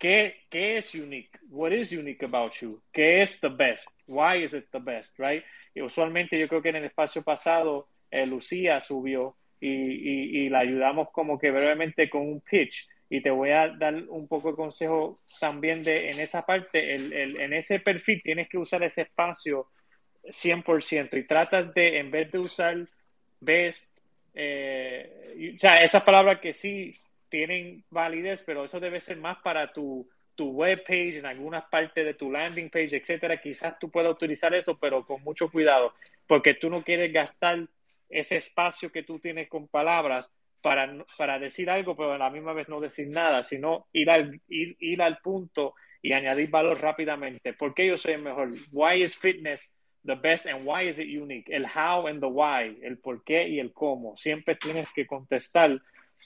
qué, 0.00 0.46
es 0.50 0.94
unique, 0.94 1.38
what 1.50 1.70
is 1.70 1.92
unique 1.92 2.24
about 2.24 2.52
you, 2.54 2.80
qué 2.92 3.22
es 3.22 3.38
the 3.40 3.48
best, 3.48 3.88
why 4.08 4.42
is 4.42 4.54
it 4.54 4.66
the 4.72 4.80
best, 4.80 5.16
right? 5.18 5.44
Y 5.74 5.82
usualmente 5.82 6.38
yo 6.38 6.48
creo 6.48 6.62
que 6.62 6.70
en 6.70 6.76
el 6.76 6.84
espacio 6.86 7.22
pasado 7.22 7.86
eh, 8.10 8.26
Lucía 8.26 8.80
subió 8.80 9.36
y, 9.60 9.68
y, 9.68 10.38
y, 10.38 10.48
la 10.48 10.60
ayudamos 10.60 11.10
como 11.10 11.38
que 11.38 11.50
brevemente 11.50 12.08
con 12.08 12.22
un 12.22 12.40
pitch. 12.40 12.88
Y 13.10 13.20
te 13.20 13.30
voy 13.30 13.50
a 13.50 13.68
dar 13.68 13.94
un 14.08 14.26
poco 14.26 14.50
de 14.50 14.56
consejo 14.56 15.20
también 15.38 15.82
de 15.82 16.10
en 16.10 16.20
esa 16.20 16.46
parte, 16.46 16.94
en 16.94 17.52
ese 17.52 17.80
perfil 17.80 18.22
tienes 18.22 18.48
que 18.48 18.56
usar 18.56 18.82
ese 18.84 19.02
espacio 19.02 19.66
100% 20.24 21.18
y 21.18 21.26
tratas 21.26 21.74
de, 21.74 21.98
en 21.98 22.10
vez 22.10 22.30
de 22.30 22.38
usar 22.38 22.86
best, 23.40 23.88
eh, 24.34 25.54
o 25.56 25.58
sea, 25.58 25.82
esas 25.82 26.02
palabras 26.02 26.40
que 26.40 26.52
sí 26.52 26.96
tienen 27.30 27.84
validez, 27.90 28.42
pero 28.44 28.64
eso 28.64 28.80
debe 28.80 29.00
ser 29.00 29.16
más 29.16 29.38
para 29.38 29.72
tu, 29.72 30.08
tu 30.34 30.50
web 30.50 30.82
page, 30.84 31.18
en 31.18 31.26
algunas 31.26 31.64
partes 31.64 32.04
de 32.04 32.14
tu 32.14 32.30
landing 32.30 32.70
page, 32.70 32.96
etcétera. 32.96 33.40
Quizás 33.40 33.78
tú 33.78 33.90
puedas 33.90 34.12
utilizar 34.12 34.54
eso, 34.54 34.78
pero 34.78 35.06
con 35.06 35.22
mucho 35.22 35.50
cuidado, 35.50 35.94
porque 36.26 36.54
tú 36.54 36.68
no 36.68 36.82
quieres 36.82 37.12
gastar 37.12 37.66
ese 38.08 38.36
espacio 38.36 38.90
que 38.90 39.02
tú 39.02 39.18
tienes 39.18 39.48
con 39.48 39.68
palabras 39.68 40.30
para, 40.60 40.92
para 41.16 41.38
decir 41.38 41.70
algo, 41.70 41.96
pero 41.96 42.12
a 42.12 42.18
la 42.18 42.30
misma 42.30 42.52
vez 42.52 42.68
no 42.68 42.80
decir 42.80 43.08
nada, 43.08 43.42
sino 43.42 43.86
ir 43.92 44.10
al, 44.10 44.40
ir, 44.48 44.76
ir 44.80 45.02
al 45.02 45.18
punto 45.18 45.74
y 46.02 46.12
añadir 46.12 46.50
valor 46.50 46.80
rápidamente. 46.80 47.52
¿Por 47.52 47.74
qué 47.74 47.86
yo 47.86 47.96
soy 47.96 48.14
el 48.14 48.22
mejor? 48.22 48.50
Why 48.72 49.02
is 49.02 49.16
fitness 49.16 49.70
the 50.04 50.14
best 50.14 50.46
and 50.46 50.66
why 50.66 50.88
is 50.88 50.98
it 50.98 51.08
unique? 51.08 51.48
El 51.54 51.66
how 51.66 52.06
and 52.06 52.20
the 52.20 52.26
why, 52.26 52.78
el 52.82 52.98
por 52.98 53.22
qué 53.24 53.48
y 53.48 53.60
el 53.60 53.72
cómo. 53.72 54.16
Siempre 54.16 54.56
tienes 54.56 54.92
que 54.92 55.06
contestar 55.06 55.78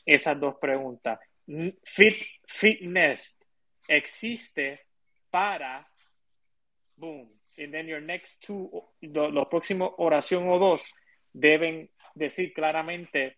esas 0.07 0.39
dos 0.39 0.57
preguntas. 0.61 1.19
Fit, 1.85 2.17
fitness 2.47 3.39
existe 3.89 4.81
para, 5.31 5.87
boom, 6.97 7.29
and 7.59 7.73
then 7.73 7.87
your 7.87 8.01
next 8.01 8.41
two, 8.41 8.71
los 9.01 9.47
próximos 9.49 9.93
oración 9.99 10.49
o 10.49 10.59
dos 10.59 10.93
deben 11.33 11.91
decir 12.15 12.53
claramente 12.53 13.37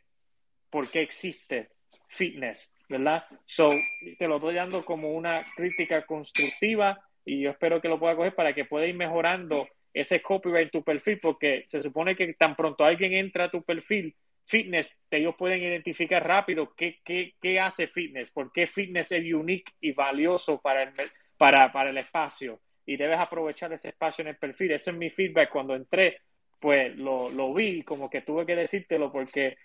por 0.70 0.90
qué 0.90 1.02
existe 1.02 1.70
fitness, 2.08 2.74
¿verdad? 2.88 3.24
So, 3.44 3.70
te 4.18 4.28
lo 4.28 4.36
estoy 4.36 4.54
dando 4.54 4.84
como 4.84 5.10
una 5.10 5.44
crítica 5.56 6.06
constructiva 6.06 7.00
y 7.24 7.40
yo 7.42 7.50
espero 7.50 7.80
que 7.80 7.88
lo 7.88 7.98
pueda 7.98 8.14
coger 8.14 8.34
para 8.34 8.54
que 8.54 8.64
pueda 8.64 8.86
ir 8.86 8.94
mejorando 8.94 9.66
ese 9.92 10.20
copyright 10.20 10.70
tu 10.70 10.84
perfil, 10.84 11.18
porque 11.20 11.64
se 11.66 11.80
supone 11.80 12.14
que 12.14 12.34
tan 12.34 12.54
pronto 12.54 12.84
alguien 12.84 13.14
entra 13.14 13.44
a 13.44 13.50
tu 13.50 13.62
perfil, 13.62 14.14
fitness, 14.46 14.98
ellos 15.10 15.34
pueden 15.36 15.62
identificar 15.62 16.26
rápido 16.26 16.72
qué, 16.74 17.00
qué, 17.04 17.34
qué 17.40 17.60
hace 17.60 17.88
fitness, 17.88 18.30
por 18.30 18.52
qué 18.52 18.66
fitness 18.66 19.12
es 19.12 19.32
unique 19.32 19.72
y 19.80 19.92
valioso 19.92 20.60
para 20.60 20.84
el, 20.84 20.92
para, 21.36 21.72
para 21.72 21.90
el 21.90 21.98
espacio. 21.98 22.60
Y 22.86 22.96
debes 22.96 23.18
aprovechar 23.18 23.72
ese 23.72 23.88
espacio 23.88 24.22
en 24.22 24.28
el 24.28 24.36
perfil. 24.36 24.72
Ese 24.72 24.90
es 24.90 24.96
mi 24.96 25.10
feedback 25.10 25.50
cuando 25.50 25.74
entré, 25.74 26.20
pues 26.60 26.96
lo, 26.96 27.28
lo 27.30 27.52
vi, 27.52 27.82
como 27.82 28.08
que 28.08 28.22
tuve 28.22 28.46
que 28.46 28.54
decírtelo 28.54 29.10
porque 29.10 29.56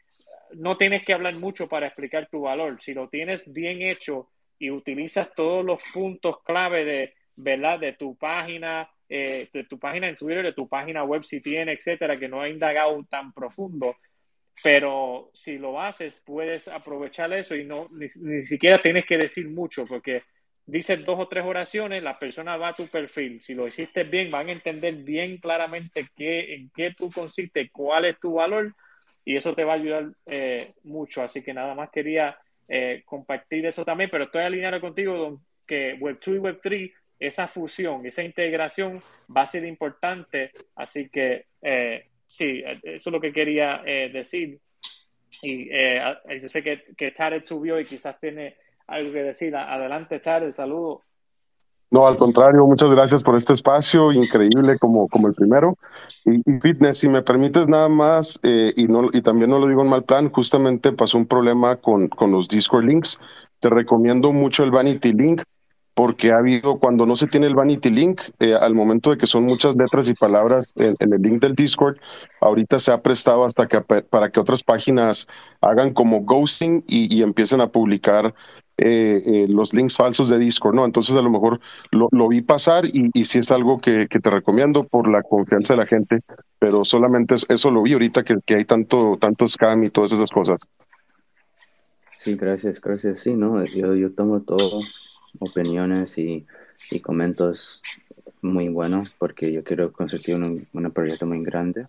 no 0.55 0.75
tienes 0.75 1.05
que 1.05 1.13
hablar 1.13 1.35
mucho 1.35 1.69
para 1.69 1.87
explicar 1.87 2.27
tu 2.29 2.41
valor. 2.41 2.81
Si 2.81 2.93
lo 2.93 3.07
tienes 3.07 3.51
bien 3.53 3.83
hecho 3.83 4.29
y 4.57 4.71
utilizas 4.71 5.33
todos 5.35 5.63
los 5.63 5.79
puntos 5.93 6.41
clave 6.43 6.83
de, 6.83 7.13
¿verdad? 7.35 7.79
de 7.79 7.93
tu 7.93 8.15
página, 8.15 8.89
eh, 9.07 9.49
de 9.51 9.63
tu 9.65 9.77
página 9.77 10.09
en 10.09 10.15
Twitter, 10.15 10.43
de 10.43 10.53
tu 10.53 10.67
página 10.67 11.03
web 11.03 11.23
si 11.23 11.41
tiene, 11.41 11.73
etcétera, 11.73 12.17
que 12.17 12.27
no 12.27 12.41
ha 12.41 12.49
indagado 12.49 13.03
tan 13.09 13.33
profundo. 13.33 13.95
Pero 14.63 15.31
si 15.33 15.57
lo 15.57 15.81
haces, 15.81 16.21
puedes 16.25 16.67
aprovechar 16.67 17.33
eso 17.33 17.55
y 17.55 17.65
no 17.65 17.87
ni, 17.91 18.07
siquiera 18.43 18.81
tienes 18.81 19.05
que 19.05 19.17
decir 19.17 19.49
mucho, 19.49 19.85
porque 19.85 20.23
dices 20.65 21.03
dos 21.03 21.19
o 21.19 21.27
tres 21.27 21.43
oraciones, 21.43 22.03
la 22.03 22.19
persona 22.19 22.57
va 22.57 22.69
a 22.69 22.75
tu 22.75 22.87
perfil. 22.87 23.41
Si 23.41 23.55
lo 23.55 23.67
hiciste 23.67 24.03
bien, 24.03 24.29
van 24.29 24.49
a 24.49 24.51
entender 24.51 24.95
bien 24.95 25.37
claramente 25.37 26.07
qué, 26.15 26.53
en 26.53 26.69
qué 26.75 26.93
tú 26.95 27.09
consiste, 27.11 27.69
cuál 27.71 28.05
es 28.05 28.19
tu 28.19 28.33
valor, 28.35 28.75
y 29.25 29.35
eso 29.35 29.53
te 29.55 29.63
va 29.63 29.73
a 29.73 29.75
ayudar 29.77 30.11
eh, 30.27 30.73
mucho. 30.83 31.23
Así 31.23 31.41
que 31.43 31.53
nada 31.53 31.73
más 31.75 31.89
quería 31.89 32.37
eh, 32.69 33.01
compartir 33.05 33.65
eso 33.65 33.83
también, 33.83 34.09
pero 34.11 34.25
estoy 34.25 34.43
alineado 34.43 34.79
contigo 34.79 35.41
que 35.65 35.97
Web2 35.99 36.35
y 36.35 36.39
Web3 36.39 36.93
esa 37.19 37.47
fusión, 37.47 38.05
esa 38.05 38.23
integración 38.23 39.01
va 39.35 39.41
a 39.41 39.47
ser 39.47 39.65
importante. 39.65 40.51
Así 40.75 41.09
que 41.09 41.45
eh, 41.61 42.10
sí, 42.31 42.63
eso 42.83 43.09
es 43.09 43.13
lo 43.13 43.19
que 43.19 43.33
quería 43.33 43.81
eh, 43.85 44.09
decir. 44.11 44.59
Y 45.41 45.69
eh, 45.71 46.01
yo 46.39 46.49
sé 46.49 46.63
que, 46.63 46.83
que 46.95 47.11
Tarek 47.11 47.43
subió 47.43 47.79
y 47.79 47.85
quizás 47.85 48.19
tiene 48.19 48.55
algo 48.87 49.11
que 49.11 49.23
decir. 49.23 49.55
Adelante, 49.55 50.19
Tarek, 50.19 50.51
saludo. 50.51 51.01
No, 51.89 52.07
al 52.07 52.15
contrario, 52.15 52.65
muchas 52.65 52.89
gracias 52.89 53.21
por 53.21 53.35
este 53.35 53.51
espacio, 53.51 54.13
increíble 54.13 54.77
como, 54.79 55.09
como 55.09 55.27
el 55.27 55.33
primero. 55.33 55.77
Y, 56.23 56.37
y 56.37 56.59
fitness, 56.61 56.99
si 56.99 57.09
me 57.09 57.21
permites 57.21 57.67
nada 57.67 57.89
más, 57.89 58.39
y, 58.43 58.87
no, 58.87 59.09
y 59.11 59.21
también 59.21 59.49
no 59.49 59.59
lo 59.59 59.67
digo 59.67 59.81
en 59.81 59.89
mal 59.89 60.03
plan, 60.03 60.31
justamente 60.31 60.93
pasó 60.93 61.17
un 61.17 61.25
problema 61.25 61.75
con, 61.75 62.07
con 62.07 62.31
los 62.31 62.47
Discord 62.47 62.85
links. 62.85 63.19
Te 63.59 63.69
recomiendo 63.69 64.31
mucho 64.31 64.63
el 64.63 64.71
Vanity 64.71 65.11
Link 65.11 65.41
porque 65.93 66.31
ha 66.31 66.37
habido, 66.37 66.79
cuando 66.79 67.05
no 67.05 67.15
se 67.15 67.27
tiene 67.27 67.47
el 67.47 67.55
Vanity 67.55 67.89
Link, 67.89 68.21
eh, 68.39 68.55
al 68.59 68.73
momento 68.73 69.11
de 69.11 69.17
que 69.17 69.27
son 69.27 69.43
muchas 69.43 69.75
letras 69.75 70.07
y 70.09 70.13
palabras 70.13 70.73
en, 70.77 70.95
el 70.99 71.21
link 71.21 71.41
del 71.41 71.53
Discord, 71.53 71.97
ahorita 72.39 72.79
se 72.79 72.91
ha 72.91 73.01
prestado 73.01 73.43
hasta 73.43 73.67
que 73.67 73.81
para 73.81 74.29
que 74.29 74.39
otras 74.39 74.63
páginas 74.63 75.27
hagan 75.59 75.93
como 75.93 76.21
ghosting 76.21 76.83
y, 76.87 77.21
empiecen 77.21 77.61
a 77.61 77.67
publicar 77.67 78.33
eh, 78.77 79.21
eh, 79.25 79.45
los 79.47 79.73
links 79.73 79.97
falsos 79.97 80.29
de 80.29 80.39
Discord, 80.39 80.75
¿no? 80.75 80.85
Entonces 80.85 81.15
a 81.15 81.21
lo 81.21 81.29
mejor 81.29 81.59
lo, 81.91 82.27
vi 82.29 82.41
pasar 82.41 82.85
y, 82.85 83.09
y 83.13 83.25
sí 83.25 83.39
es 83.39 83.51
algo 83.51 83.77
que, 83.77 84.07
te 84.07 84.29
recomiendo 84.29 84.85
por 84.85 85.09
la 85.09 85.21
confianza 85.21 85.73
de 85.73 85.79
la 85.81 85.85
gente, 85.85 86.21
pero 86.57 86.85
solamente 86.85 87.35
eso 87.49 87.69
lo 87.69 87.83
vi 87.83 87.93
ahorita 87.93 88.23
que, 88.23 88.55
hay 88.55 88.65
tanto, 88.65 89.17
tanto 89.19 89.45
scam 89.45 89.83
y 89.83 89.89
todas 89.89 90.13
esas 90.13 90.31
cosas. 90.31 90.61
Sí, 92.17 92.35
gracias, 92.35 92.79
gracias. 92.79 93.19
Sí, 93.19 93.33
no, 93.33 93.63
yo, 93.65 93.95
yo 93.95 94.13
tomo 94.13 94.41
todo 94.41 94.79
opiniones 95.39 96.17
y, 96.17 96.45
y 96.89 96.99
comentarios 96.99 97.81
muy 98.41 98.69
buenos 98.69 99.11
porque 99.17 99.51
yo 99.51 99.63
quiero 99.63 99.91
construir 99.91 100.37
un, 100.37 100.67
un 100.73 100.91
proyecto 100.91 101.25
muy 101.25 101.43
grande 101.43 101.87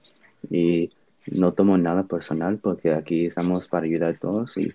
y 0.50 0.90
no 1.26 1.52
tomo 1.52 1.78
nada 1.78 2.04
personal 2.04 2.58
porque 2.58 2.92
aquí 2.92 3.26
estamos 3.26 3.68
para 3.68 3.86
ayudar 3.86 4.14
a 4.14 4.18
todos 4.18 4.56
y 4.56 4.72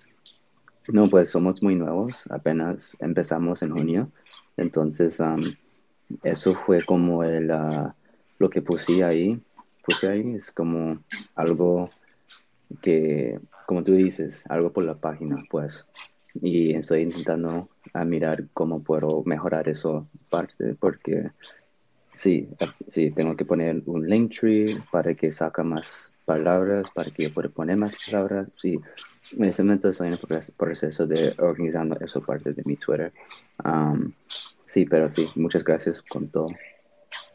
no, 0.90 1.10
pues 1.10 1.30
somos 1.30 1.62
muy 1.62 1.76
nuevos, 1.76 2.24
apenas 2.30 2.96
empezamos 3.02 3.62
en 3.62 3.72
junio, 3.72 4.10
entonces 4.56 5.22
eso 6.24 6.54
fue 6.54 6.84
como 6.86 7.24
el, 7.24 7.52
ah, 7.52 7.94
lo 8.40 8.50
que 8.50 8.62
puse 8.62 9.04
ahí. 9.04 9.40
Puse 9.86 10.08
ahí 10.10 10.36
es 10.36 10.52
como 10.52 11.00
algo 11.36 11.90
que, 12.82 13.40
como 13.66 13.84
tú 13.84 13.94
dices, 13.94 14.44
algo 14.50 14.72
por 14.72 14.84
la 14.84 14.96
página, 14.96 15.38
pues. 15.50 15.88
Y 16.42 16.74
estoy 16.74 17.02
intentando 17.02 17.70
a 17.94 18.06
mirar 18.06 18.46
cómo 18.54 18.82
puedo 18.82 19.24
mejorar 19.26 19.68
eso 19.70 20.08
parte, 20.30 20.76
porque 20.80 21.32
sí, 22.16 22.50
sí, 22.88 23.12
tengo 23.12 23.36
que 23.36 23.46
poner 23.46 23.82
un 23.86 24.08
link 24.08 24.38
tree 24.40 24.82
para 24.92 25.14
que 25.14 25.32
saca 25.32 25.64
más 25.64 26.14
palabras, 26.26 26.90
para 26.92 27.12
que 27.12 27.24
yo 27.24 27.34
pueda 27.34 27.50
poner 27.50 27.78
más 27.78 27.96
palabras. 28.06 28.48
Sí, 28.56 28.80
en 29.32 29.46
este 29.46 29.64
momento 29.64 29.90
estoy 29.90 30.08
en 30.08 30.14
el 30.14 30.54
proceso 30.56 31.08
de 31.08 31.34
organizando 31.40 31.98
eso 32.00 32.22
parte 32.22 32.54
de 32.54 32.64
mi 32.66 32.76
Twitter. 32.76 33.12
Um, 33.64 34.12
sí, 34.66 34.86
pero 34.86 35.10
sí, 35.10 35.28
muchas 35.36 35.64
gracias 35.64 36.02
con 36.02 36.28
todo. 36.28 36.48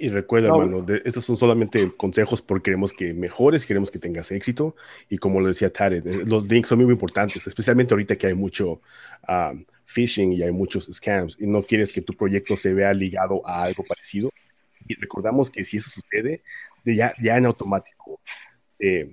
Y 0.03 0.09
recuerda, 0.09 0.49
hermano, 0.49 0.85
estos 1.05 1.24
son 1.24 1.37
solamente 1.37 1.93
consejos 1.97 2.43
porque 2.43 2.70
queremos 2.70 2.93
que 2.93 3.15
mejores, 3.15 3.65
queremos 3.65 3.89
que 3.89 4.01
tengas 4.01 4.33
éxito. 4.33 4.74
Y 5.09 5.19
como 5.19 5.41
lo 5.41 5.47
decía 5.47 5.73
Tarek, 5.73 6.05
eh, 6.05 6.24
los 6.27 6.49
links 6.49 6.70
son 6.70 6.83
muy 6.83 6.91
importantes, 6.93 7.47
especialmente 7.47 7.95
ahorita 7.95 8.16
que 8.16 8.27
hay 8.27 8.35
mucho 8.35 8.81
um, 9.29 9.65
phishing 9.87 10.33
y 10.33 10.43
hay 10.43 10.51
muchos 10.51 10.87
scams 10.87 11.41
y 11.41 11.47
no 11.47 11.62
quieres 11.62 11.93
que 11.93 12.03
tu 12.03 12.15
proyecto 12.15 12.57
se 12.57 12.74
vea 12.74 12.93
ligado 12.93 13.47
a 13.47 13.62
algo 13.62 13.85
parecido. 13.85 14.33
Y 14.89 14.97
recordamos 14.97 15.53
que 15.53 15.62
si 15.62 15.77
eso 15.77 15.89
sucede, 15.89 16.43
ya, 16.85 17.15
ya 17.23 17.37
en 17.37 17.47
automático, 17.47 18.20
eh, 18.81 19.09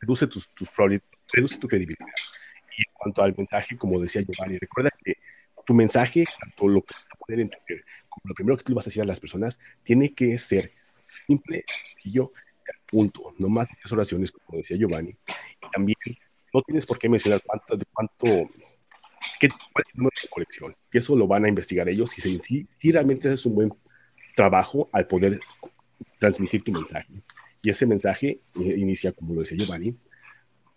reduce, 0.00 0.26
tus, 0.26 0.48
tus 0.54 0.70
reduce 1.30 1.58
tu 1.58 1.68
credibilidad. 1.68 2.06
Y 2.78 2.80
en 2.80 2.94
cuanto 2.94 3.22
al 3.22 3.34
mensaje, 3.36 3.76
como 3.76 4.00
decía 4.00 4.22
Giovanni, 4.22 4.56
recuerda 4.56 4.90
que 5.04 5.18
tu 5.66 5.74
mensaje, 5.74 6.24
tanto 6.40 6.66
lo 6.66 6.80
que 6.80 6.94
poner 7.18 7.40
en 7.40 7.50
Twitter 7.50 7.84
lo 8.24 8.34
primero 8.34 8.56
que 8.56 8.64
tú 8.64 8.74
vas 8.74 8.86
a 8.86 8.90
decir 8.90 9.02
a 9.02 9.06
las 9.06 9.20
personas, 9.20 9.58
tiene 9.82 10.14
que 10.14 10.38
ser 10.38 10.72
simple, 11.26 11.64
sencillo, 11.92 12.32
punto. 12.86 13.34
No 13.38 13.48
más 13.48 13.68
muchas 13.68 13.92
oraciones, 13.92 14.32
como 14.32 14.58
decía 14.58 14.76
Giovanni. 14.76 15.10
Y 15.10 15.70
también 15.72 15.96
no 16.52 16.62
tienes 16.62 16.86
por 16.86 16.98
qué 16.98 17.08
mencionar 17.08 17.42
cuánto, 17.44 17.76
de 17.76 17.84
cuánto 17.92 18.50
qué, 19.38 19.48
cuál 19.48 19.84
es 19.86 19.94
el 19.94 19.98
número 19.98 20.16
de 20.22 20.28
colección, 20.28 20.76
que 20.90 20.98
eso 20.98 21.16
lo 21.16 21.26
van 21.26 21.44
a 21.44 21.48
investigar 21.48 21.88
ellos 21.88 22.16
y 22.18 22.20
si, 22.20 22.68
si 22.78 22.92
realmente 22.92 23.32
es 23.32 23.44
un 23.46 23.54
buen 23.54 23.72
trabajo 24.34 24.88
al 24.92 25.06
poder 25.06 25.40
transmitir 26.18 26.62
tu 26.62 26.72
mensaje. 26.72 27.22
Y 27.62 27.70
ese 27.70 27.86
mensaje 27.86 28.40
inicia, 28.54 29.12
como 29.12 29.34
lo 29.34 29.40
decía 29.40 29.58
Giovanni, 29.58 29.96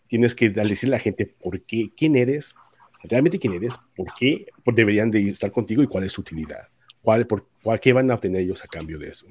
tienes 0.07 0.35
que 0.35 0.49
decirle 0.49 0.95
a 0.95 0.97
la 0.97 1.03
gente 1.03 1.25
por 1.25 1.61
qué, 1.61 1.91
quién 1.95 2.15
eres, 2.15 2.55
realmente 3.03 3.39
quién 3.39 3.53
eres, 3.53 3.73
por 3.95 4.07
qué 4.13 4.47
deberían 4.65 5.11
de 5.11 5.29
estar 5.29 5.51
contigo 5.51 5.83
y 5.83 5.87
cuál 5.87 6.03
es 6.03 6.13
su 6.13 6.21
utilidad, 6.21 6.67
cuál, 7.01 7.27
por, 7.27 7.47
cuál, 7.63 7.79
qué 7.79 7.93
van 7.93 8.09
a 8.11 8.15
obtener 8.15 8.41
ellos 8.41 8.63
a 8.63 8.67
cambio 8.67 8.97
de 8.97 9.09
eso. 9.09 9.27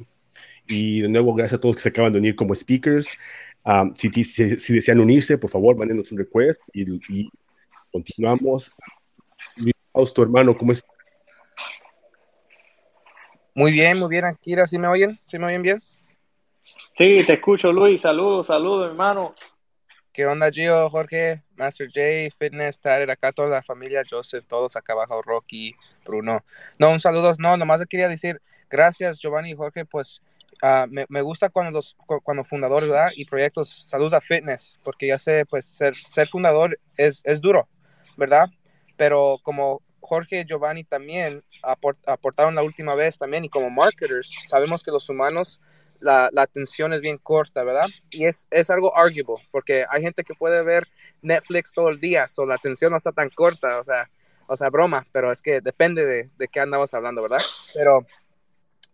Y 0.67 1.03
de 1.03 1.09
nuevo, 1.09 1.35
gracias 1.35 1.59
a 1.59 1.61
todos 1.61 1.77
que 1.77 1.83
se 1.83 1.89
acaban 1.89 2.13
de 2.13 2.19
unir 2.19 2.37
como 2.37 2.55
speakers. 2.55 3.09
Um, 3.65 3.95
si, 3.95 4.09
si, 4.25 4.59
si, 4.59 4.75
desean 4.75 5.01
unirse, 5.01 5.37
por 5.37 5.51
favor, 5.51 5.77
mándenos 5.77 6.11
un 6.13 6.19
request 6.19 6.61
y, 6.73 6.83
y 7.13 7.31
continuamos. 7.93 8.71
tu 10.15 10.23
hermano, 10.23 10.57
¿cómo 10.57 10.73
estás? 10.73 10.91
Muy 13.55 13.73
bien, 13.73 13.99
muy 13.99 14.09
bien, 14.09 14.25
Akira, 14.25 14.67
¿sí 14.67 14.79
me 14.79 14.89
oyen? 14.89 15.19
¿Sí 15.27 15.39
me 15.39 15.47
oyen 15.47 15.63
bien? 15.63 15.83
Sí, 16.95 17.23
te 17.27 17.35
escucho, 17.35 17.73
Luis. 17.73 18.01
Saludos, 18.01 18.47
saludos, 18.47 18.89
hermano. 18.89 19.35
¿Qué 20.21 20.27
onda, 20.27 20.51
Gio, 20.51 20.91
Jorge, 20.91 21.43
Master 21.57 21.87
J, 21.87 22.37
Fitness, 22.39 22.79
Tarek, 22.79 23.09
acá 23.09 23.33
toda 23.33 23.49
la 23.49 23.63
familia, 23.63 24.03
Joseph, 24.07 24.45
todos 24.47 24.77
acá 24.77 24.93
abajo, 24.93 25.23
Rocky, 25.23 25.75
Bruno. 26.05 26.45
No, 26.79 26.91
un 26.91 27.01
saludo, 27.01 27.33
no, 27.39 27.57
nomás 27.57 27.83
quería 27.87 28.07
decir 28.07 28.43
gracias, 28.69 29.19
Giovanni 29.19 29.53
y 29.53 29.55
Jorge, 29.55 29.87
pues 29.87 30.21
uh, 30.63 30.87
me, 30.91 31.07
me, 31.09 31.23
gusta 31.23 31.49
cuando 31.49 31.71
los 31.71 31.97
cuando 32.23 32.45
fundadores 32.45 32.91
¿verdad? 32.91 33.09
y 33.17 33.25
proyectos, 33.25 33.87
saludos 33.89 34.13
a 34.13 34.21
Fitness, 34.21 34.79
porque 34.85 35.07
ya 35.07 35.17
sé, 35.17 35.47
pues 35.47 35.65
ser, 35.65 35.95
ser 35.95 36.29
fundador 36.29 36.79
es, 36.99 37.23
es 37.25 37.41
duro, 37.41 37.67
¿verdad? 38.19 38.51
Pero 38.99 39.39
como 39.43 39.81
Jorge 40.01 40.41
y 40.41 40.45
Giovanni 40.45 40.85
también 40.85 41.43
aportaron 41.63 42.55
la 42.55 42.63
última 42.63 42.95
vez 42.95 43.17
también 43.17 43.47
y 43.47 43.49
como 43.49 43.71
marketers 43.71 44.31
sabemos 44.49 44.83
que 44.83 44.91
los 44.91 45.09
humanos 45.09 45.63
la, 46.01 46.29
la, 46.33 46.43
atención 46.43 46.93
es 46.93 47.01
bien 47.01 47.19
corta, 47.19 47.65
¿verdad? 47.65 47.89
Y 48.11 48.27
es, 48.27 48.47
es 48.51 48.71
algo 48.71 48.97
arguable, 48.97 49.47
porque 49.51 49.85
hay 49.89 50.03
gente 50.03 50.25
que 50.25 50.35
puede 50.35 50.63
ver 50.65 50.89
Netflix 51.23 51.73
todo 51.73 51.89
el 51.89 52.01
día, 52.01 52.29
so 52.29 52.47
la 52.47 52.55
atención 52.55 52.91
no 52.91 52.97
está 52.97 53.13
tan 53.13 53.29
corta, 53.29 53.81
o 53.81 53.85
sea, 53.85 54.11
o 54.47 54.57
sea, 54.57 54.69
broma, 54.69 55.07
pero 55.13 55.31
es 55.31 55.43
que 55.43 55.61
depende 55.61 56.05
de, 56.05 56.31
de 56.37 56.49
qué 56.49 56.61
andamos 56.61 56.93
hablando, 56.93 57.23
¿verdad? 57.23 57.41
Pero, 57.73 58.05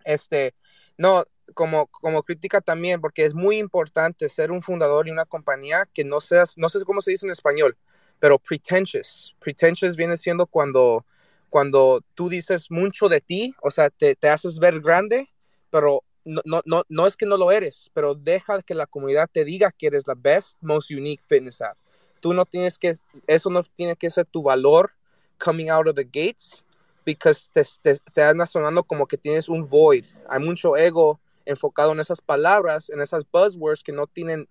este, 0.05 0.55
no, 0.99 1.25
como, 1.55 1.87
como 1.87 2.23
crítica 2.23 2.61
también, 2.61 3.01
porque 3.01 3.25
es 3.25 3.35
muy 3.35 3.59
importante 3.59 4.29
ser 4.29 4.51
un 4.51 4.63
fundador 4.63 5.09
y 5.09 5.13
una 5.13 5.25
compañía 5.25 5.89
que 5.93 6.05
no 6.05 6.21
seas, 6.21 6.59
no 6.59 6.69
sé 6.69 6.85
cómo 6.85 7.01
se 7.01 7.13
dice 7.13 7.27
en 7.27 7.33
español, 7.33 7.77
pero 8.19 8.39
pretentious. 8.39 9.35
Pretentious 9.41 9.97
viene 9.97 10.17
siendo 10.17 10.47
cuando, 10.47 11.07
cuando 11.49 12.03
tú 12.15 12.29
dices 12.29 12.71
mucho 12.71 13.09
de 13.09 13.21
ti, 13.21 13.55
o 13.63 13.71
sea, 13.71 13.91
te, 13.91 14.15
te 14.15 14.29
haces 14.29 14.59
ver 14.59 14.81
grande, 14.81 15.29
pero 15.71 16.03
no, 16.27 16.43
no, 16.45 16.61
no, 16.67 16.83
no 16.89 17.07
es 17.07 17.17
que 17.17 17.25
no 17.25 17.37
lo 17.37 17.51
eres, 17.51 17.91
pero 17.95 18.15
deja 18.15 18.61
que 18.61 18.75
la 18.75 18.87
comunidad 18.87 19.31
te 19.33 19.45
diga 19.45 19.73
que 19.73 19.87
eres 19.87 20.07
la 20.07 20.15
best, 20.15 20.59
most 20.61 20.91
unique 20.91 21.23
fitness 21.27 21.63
app. 21.63 21.79
Tú 22.21 22.35
no 22.35 22.45
tienes 22.45 22.79
que, 22.79 22.97
eso 23.27 23.49
no 23.49 23.63
tiene 23.63 23.97
que 23.97 24.11
ser 24.11 24.27
tu 24.27 24.43
valor 24.43 24.93
coming 25.39 25.71
out 25.71 25.87
of 25.87 25.95
the 25.95 26.05
gates, 26.05 26.65
because 27.05 27.49
te, 27.53 27.63
te, 27.83 27.99
te 28.13 28.23
anda 28.23 28.45
sonando 28.45 28.83
como 28.83 29.07
que 29.07 29.17
tienes 29.17 29.49
un 29.49 29.67
void. 29.67 30.05
Hay 30.29 30.41
mucho 30.41 30.77
ego 30.77 31.19
enfocado 31.45 31.93
en 31.93 32.01
esas 32.01 32.21
palabras, 32.21 32.91
en 32.91 33.01
esas 33.01 33.25
buzzwords 33.31 33.83
que 33.83 33.93
no 33.93 34.07
tienen, 34.07 34.49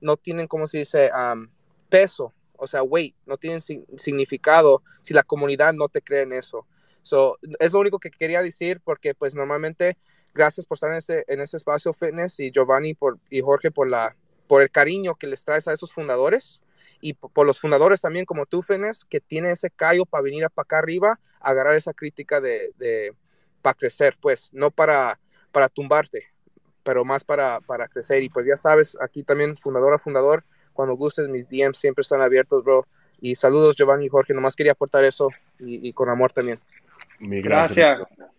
no 0.00 0.16
tienen, 0.16 0.46
como 0.46 0.66
se 0.66 0.78
dice, 0.78 1.10
um, 1.12 1.48
peso 1.88 2.32
o 2.58 2.66
sea, 2.66 2.82
wait, 2.82 3.14
no 3.26 3.36
tienen 3.36 3.60
significado 3.60 4.82
si 5.02 5.14
la 5.14 5.22
comunidad 5.22 5.72
no 5.74 5.88
te 5.88 6.02
cree 6.02 6.22
en 6.22 6.32
eso. 6.32 6.66
So, 7.02 7.38
es 7.60 7.72
lo 7.72 7.80
único 7.80 7.98
que 7.98 8.10
quería 8.10 8.42
decir 8.42 8.80
porque 8.82 9.14
pues 9.14 9.34
normalmente 9.34 9.96
gracias 10.36 10.66
por 10.66 10.76
estar 10.76 10.90
en 10.90 10.98
ese, 10.98 11.24
en 11.26 11.40
ese 11.40 11.56
espacio 11.56 11.92
fitness 11.92 12.38
y 12.40 12.50
Giovanni 12.50 12.94
por, 12.94 13.18
y 13.30 13.40
Jorge 13.40 13.70
por, 13.70 13.88
la, 13.88 14.14
por 14.46 14.62
el 14.62 14.70
cariño 14.70 15.14
que 15.14 15.26
les 15.26 15.44
traes 15.44 15.66
a 15.66 15.72
esos 15.72 15.92
fundadores 15.92 16.62
y 17.00 17.14
por, 17.14 17.46
los 17.46 17.60
fundadores 17.60 18.00
también 18.00 18.24
como 18.24 18.46
tú, 18.46 18.62
Fitness, 18.62 19.04
que 19.04 19.20
tiene 19.20 19.50
ese 19.50 19.70
callo 19.70 20.04
para 20.04 20.22
venir 20.22 20.46
para 20.54 20.64
acá 20.64 20.78
arriba, 20.78 21.20
agarrar 21.40 21.76
esa 21.76 21.92
crítica 21.92 22.40
de, 22.40 22.72
de 22.78 23.14
para 23.62 23.74
crecer, 23.74 24.16
pues, 24.20 24.50
no 24.52 24.70
para, 24.70 25.18
para 25.52 25.68
tumbarte, 25.68 26.24
pero 26.82 27.04
más 27.04 27.24
para, 27.24 27.60
para 27.60 27.88
crecer. 27.88 28.22
Y 28.22 28.28
pues 28.28 28.46
ya 28.46 28.56
sabes, 28.56 28.96
aquí 29.00 29.22
también 29.22 29.56
fundador 29.56 29.94
a 29.94 29.98
fundador, 29.98 30.44
cuando 30.72 30.94
gustes, 30.94 31.28
mis 31.28 31.48
DMs 31.48 31.78
siempre 31.78 32.02
están 32.02 32.20
abiertos, 32.20 32.62
bro. 32.62 32.86
Y 33.20 33.34
saludos, 33.34 33.74
Giovanni 33.76 34.06
y 34.06 34.08
Jorge. 34.10 34.34
Nomás 34.34 34.54
quería 34.54 34.72
aportar 34.72 35.04
eso 35.04 35.30
y, 35.58 35.90
con 35.94 36.10
amor 36.10 36.32
también. 36.32 36.60
Gracias. 37.18 37.98
Gracias, 37.98 38.35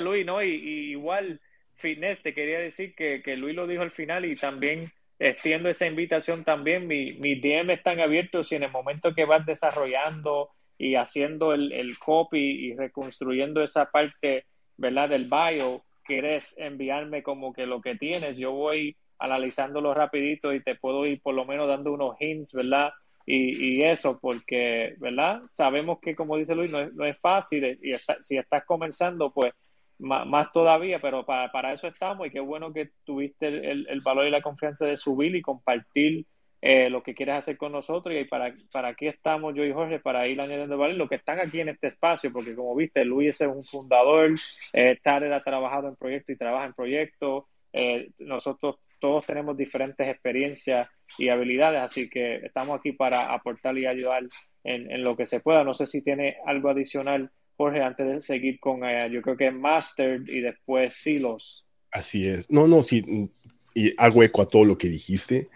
Luis. 0.00 0.26
¿no? 0.26 0.42
Y, 0.42 0.90
igual, 0.90 1.40
Fitness, 1.74 2.22
te 2.22 2.34
quería 2.34 2.58
decir 2.58 2.94
que, 2.94 3.22
que, 3.22 3.36
Luis 3.36 3.54
lo 3.54 3.66
dijo 3.66 3.82
al 3.82 3.90
final 3.90 4.24
y 4.24 4.36
también 4.36 4.92
extiendo 5.18 5.68
esa 5.68 5.86
invitación 5.86 6.44
también. 6.44 6.86
Mi, 6.86 7.12
mis 7.14 7.40
DM 7.40 7.70
están 7.70 8.00
abiertos 8.00 8.50
y 8.52 8.56
en 8.56 8.64
el 8.64 8.70
momento 8.70 9.14
que 9.14 9.24
vas 9.24 9.44
desarrollando 9.46 10.50
y 10.76 10.94
haciendo 10.94 11.52
el, 11.52 11.72
el 11.72 11.98
copy 11.98 12.38
y 12.38 12.76
reconstruyendo 12.76 13.62
esa 13.62 13.90
parte, 13.90 14.46
¿verdad? 14.76 15.08
Del 15.08 15.28
bio, 15.28 15.84
quieres 16.04 16.54
enviarme 16.58 17.22
como 17.22 17.52
que 17.52 17.66
lo 17.66 17.80
que 17.80 17.96
tienes, 17.96 18.36
yo 18.36 18.52
voy 18.52 18.96
analizándolo 19.18 19.92
rapidito 19.94 20.54
y 20.54 20.62
te 20.62 20.76
puedo 20.76 21.04
ir 21.06 21.20
por 21.20 21.34
lo 21.34 21.44
menos 21.44 21.68
dando 21.68 21.92
unos 21.92 22.16
hints, 22.20 22.52
¿verdad? 22.54 22.90
Y, 23.30 23.76
y 23.76 23.82
eso, 23.84 24.18
porque, 24.18 24.94
¿verdad? 24.96 25.42
Sabemos 25.48 25.98
que, 26.00 26.16
como 26.16 26.38
dice 26.38 26.54
Luis, 26.54 26.70
no 26.70 26.80
es, 26.80 26.94
no 26.94 27.04
es 27.04 27.20
fácil 27.20 27.78
y 27.82 27.92
si 28.22 28.38
estás 28.38 28.64
comenzando, 28.64 29.30
pues 29.30 29.52
más, 29.98 30.50
todavía, 30.50 30.98
pero 30.98 31.26
para, 31.26 31.52
para, 31.52 31.74
eso 31.74 31.88
estamos 31.88 32.26
y 32.26 32.30
qué 32.30 32.40
bueno 32.40 32.72
que 32.72 32.90
tuviste 33.04 33.48
el, 33.48 33.86
el, 33.86 34.00
valor 34.00 34.26
y 34.26 34.30
la 34.30 34.40
confianza 34.40 34.86
de 34.86 34.96
subir 34.96 35.36
y 35.36 35.42
compartir 35.42 36.24
eh, 36.62 36.88
lo 36.88 37.02
que 37.02 37.14
quieres 37.14 37.34
hacer 37.34 37.58
con 37.58 37.72
nosotros 37.72 38.14
y 38.16 38.24
para, 38.24 38.54
para 38.72 38.88
aquí 38.88 39.06
estamos 39.06 39.54
yo 39.54 39.62
y 39.62 39.72
Jorge 39.74 39.98
para 39.98 40.26
ir 40.26 40.40
añadiendo 40.40 40.78
valor, 40.78 40.96
lo 40.96 41.08
que 41.08 41.16
están 41.16 41.38
aquí 41.38 41.60
en 41.60 41.68
este 41.68 41.88
espacio, 41.88 42.32
porque 42.32 42.54
como 42.54 42.74
viste, 42.74 43.04
Luis 43.04 43.38
es 43.42 43.48
un 43.48 43.62
fundador, 43.62 44.30
eh, 44.72 44.98
Tarek 45.02 45.32
ha 45.32 45.42
trabajado 45.42 45.88
en 45.88 45.96
proyectos 45.96 46.34
y 46.34 46.38
trabaja 46.38 46.64
en 46.64 46.72
proyectos, 46.72 47.44
eh, 47.74 48.08
nosotros 48.20 48.76
todos 48.98 49.26
tenemos 49.26 49.56
diferentes 49.56 50.06
experiencias 50.06 50.88
y 51.18 51.28
habilidades, 51.28 51.80
así 51.80 52.08
que 52.08 52.36
estamos 52.36 52.78
aquí 52.78 52.92
para 52.92 53.32
aportar 53.32 53.76
y 53.78 53.86
ayudar 53.86 54.24
en, 54.64 55.02
lo 55.02 55.16
que 55.16 55.26
se 55.26 55.40
pueda. 55.40 55.64
No 55.64 55.74
sé 55.74 55.86
si 55.86 56.02
tiene 56.02 56.36
algo 56.46 56.68
adicional, 56.68 57.30
Jorge, 57.56 57.80
antes 57.80 58.06
de 58.06 58.20
seguir 58.20 58.60
con, 58.60 58.84
eh, 58.84 59.08
yo 59.10 59.22
creo 59.22 59.36
que 59.36 59.50
Master 59.50 60.22
y 60.26 60.40
después 60.40 60.94
Silos. 60.94 61.66
Así 61.90 62.28
es. 62.28 62.50
No, 62.50 62.68
no, 62.68 62.82
sí. 62.82 63.30
y 63.74 63.94
hago 63.96 64.22
eco 64.22 64.42
a 64.42 64.48
todo 64.48 64.64
lo 64.64 64.76
que 64.76 64.88
dijiste. 64.88 65.48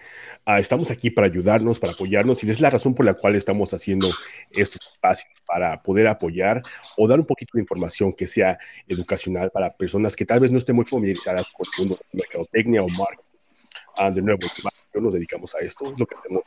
Ah, 0.45 0.59
estamos 0.59 0.91
aquí 0.91 1.11
para 1.11 1.27
ayudarnos, 1.27 1.79
para 1.79 1.93
apoyarnos, 1.93 2.43
y 2.43 2.51
es 2.51 2.61
la 2.61 2.71
razón 2.71 2.95
por 2.95 3.05
la 3.05 3.15
cual 3.15 3.37
estamos 3.37 3.75
haciendo 3.75 4.09
estos 4.51 4.81
espacios, 4.93 5.31
para 5.47 5.83
poder 5.83 6.09
apoyar 6.09 6.63
o 6.97 7.07
dar 7.07 7.21
un 7.21 7.27
poquito 7.27 7.53
de 7.55 7.61
información 7.61 8.13
que 8.13 8.27
sea 8.27 8.59
educacional 8.89 9.51
para 9.51 9.77
personas 9.77 10.17
que 10.17 10.25
tal 10.25 10.41
vez 10.41 10.51
no 10.51 10.59
estén 10.59 10.77
muy 10.77 10.87
familiarizadas 10.87 11.47
con 11.53 11.67
el 11.67 11.79
mundo 11.79 12.01
de 12.13 12.19
mercadotecnia 12.19 12.83
o 12.83 12.89
marketing. 12.89 13.32
Ah, 13.97 14.11
de 14.11 14.23
nuevo, 14.23 14.41
nos 14.95 15.15
dedicamos 15.15 15.55
a 15.55 15.59
esto, 15.59 15.91
es 15.91 15.99
lo 15.99 16.07
que 16.07 16.15
hacemos 16.15 16.43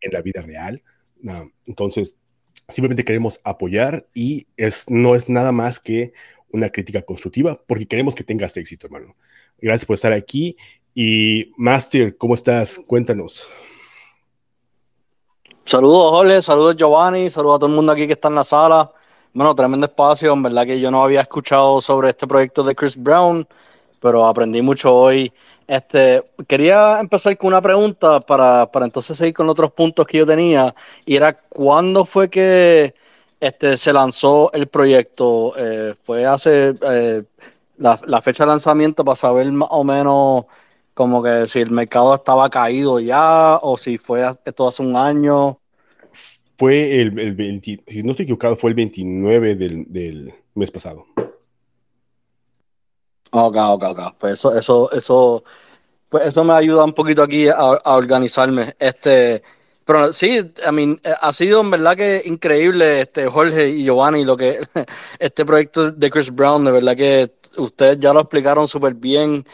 en 0.00 0.12
la 0.12 0.22
vida 0.22 0.42
real. 0.42 0.82
Ah, 1.28 1.44
entonces, 1.66 2.16
simplemente 2.68 3.04
queremos 3.04 3.40
apoyar 3.44 4.06
y 4.14 4.46
es, 4.56 4.88
no 4.88 5.14
es 5.14 5.28
nada 5.28 5.52
más 5.52 5.80
que 5.80 6.12
una 6.50 6.70
crítica 6.70 7.02
constructiva, 7.02 7.60
porque 7.66 7.86
queremos 7.86 8.14
que 8.14 8.24
tengas 8.24 8.56
éxito, 8.56 8.86
hermano. 8.86 9.16
Gracias 9.58 9.86
por 9.86 9.94
estar 9.94 10.12
aquí. 10.12 10.56
Y 10.94 11.52
Master, 11.56 12.16
¿cómo 12.16 12.34
estás? 12.34 12.80
Cuéntanos. 12.86 13.46
Saludos, 15.64 16.10
Jorge, 16.12 16.42
saludos, 16.42 16.76
Giovanni, 16.76 17.28
saludos 17.28 17.56
a 17.56 17.58
todo 17.58 17.70
el 17.70 17.76
mundo 17.76 17.92
aquí 17.92 18.06
que 18.06 18.12
está 18.12 18.28
en 18.28 18.36
la 18.36 18.44
sala. 18.44 18.92
Bueno, 19.34 19.54
tremendo 19.54 19.86
espacio, 19.86 20.32
en 20.32 20.42
verdad 20.42 20.64
que 20.64 20.80
yo 20.80 20.90
no 20.90 21.02
había 21.02 21.20
escuchado 21.20 21.80
sobre 21.80 22.10
este 22.10 22.26
proyecto 22.26 22.62
de 22.62 22.74
Chris 22.74 22.96
Brown, 22.96 23.46
pero 24.00 24.26
aprendí 24.26 24.62
mucho 24.62 24.94
hoy. 24.94 25.32
Este, 25.66 26.22
quería 26.46 27.00
empezar 27.00 27.36
con 27.36 27.48
una 27.48 27.60
pregunta 27.60 28.20
para, 28.20 28.70
para 28.70 28.86
entonces 28.86 29.16
seguir 29.16 29.34
con 29.34 29.48
otros 29.48 29.72
puntos 29.72 30.06
que 30.06 30.18
yo 30.18 30.26
tenía, 30.26 30.74
y 31.04 31.16
era, 31.16 31.32
¿cuándo 31.32 32.04
fue 32.04 32.30
que 32.30 32.94
este, 33.40 33.76
se 33.76 33.92
lanzó 33.92 34.52
el 34.52 34.68
proyecto? 34.68 35.54
Eh, 35.56 35.94
¿Fue 36.04 36.24
hace 36.24 36.74
eh, 36.88 37.22
la, 37.78 38.22
fecha 38.22 38.44
de 38.44 38.48
lanzamiento 38.48 39.04
para 39.04 39.16
saber 39.16 39.50
más 39.52 39.68
o 39.72 39.84
menos 39.84 40.44
como 40.94 41.22
que 41.22 41.46
si 41.46 41.60
el 41.60 41.70
mercado 41.70 42.14
estaba 42.14 42.48
caído 42.48 43.00
ya 43.00 43.56
o 43.60 43.76
si 43.76 43.98
fue 43.98 44.24
esto 44.44 44.68
hace 44.68 44.82
un 44.82 44.96
año? 44.96 45.58
Fue 46.56 47.02
el, 47.02 47.18
el 47.18 47.34
20, 47.34 47.82
si 47.86 48.02
no 48.02 48.12
estoy 48.12 48.24
equivocado, 48.24 48.56
fue 48.56 48.70
el 48.70 48.76
29 48.76 49.56
del, 49.56 49.92
del 49.92 50.32
mes 50.54 50.70
pasado. 50.70 51.06
Ok, 53.30 53.56
ok, 53.56 53.82
ok. 53.84 54.00
Pues 54.18 54.34
eso, 54.34 54.56
eso, 54.56 54.90
eso, 54.92 55.44
pues 56.08 56.26
eso 56.26 56.44
me 56.44 56.54
ayuda 56.54 56.84
un 56.84 56.92
poquito 56.92 57.22
aquí 57.22 57.48
a, 57.48 57.78
organizarme. 57.84 58.74
Este, 58.78 59.42
pero 59.84 60.12
sí, 60.12 60.52
I 60.66 60.72
mean, 60.72 60.98
eh, 61.04 61.12
ha 61.20 61.32
sido 61.32 61.60
en 61.60 61.70
verdad 61.70 61.96
que 61.96 62.22
increíble, 62.26 63.00
este, 63.00 63.26
Jorge 63.26 63.68
y 63.70 63.84
Giovanni, 63.84 64.24
lo 64.24 64.36
que 64.36 64.58
este 65.18 65.44
proyecto 65.44 65.90
de 65.90 66.10
Chris 66.10 66.34
Brown, 66.34 66.64
de 66.64 66.72
verdad 66.72 66.96
que 66.96 67.32
ustedes 67.58 67.98
ya 68.00 68.12
lo 68.12 68.20
explicaron 68.20 68.68
súper 68.68 68.94
bien, 68.94 69.44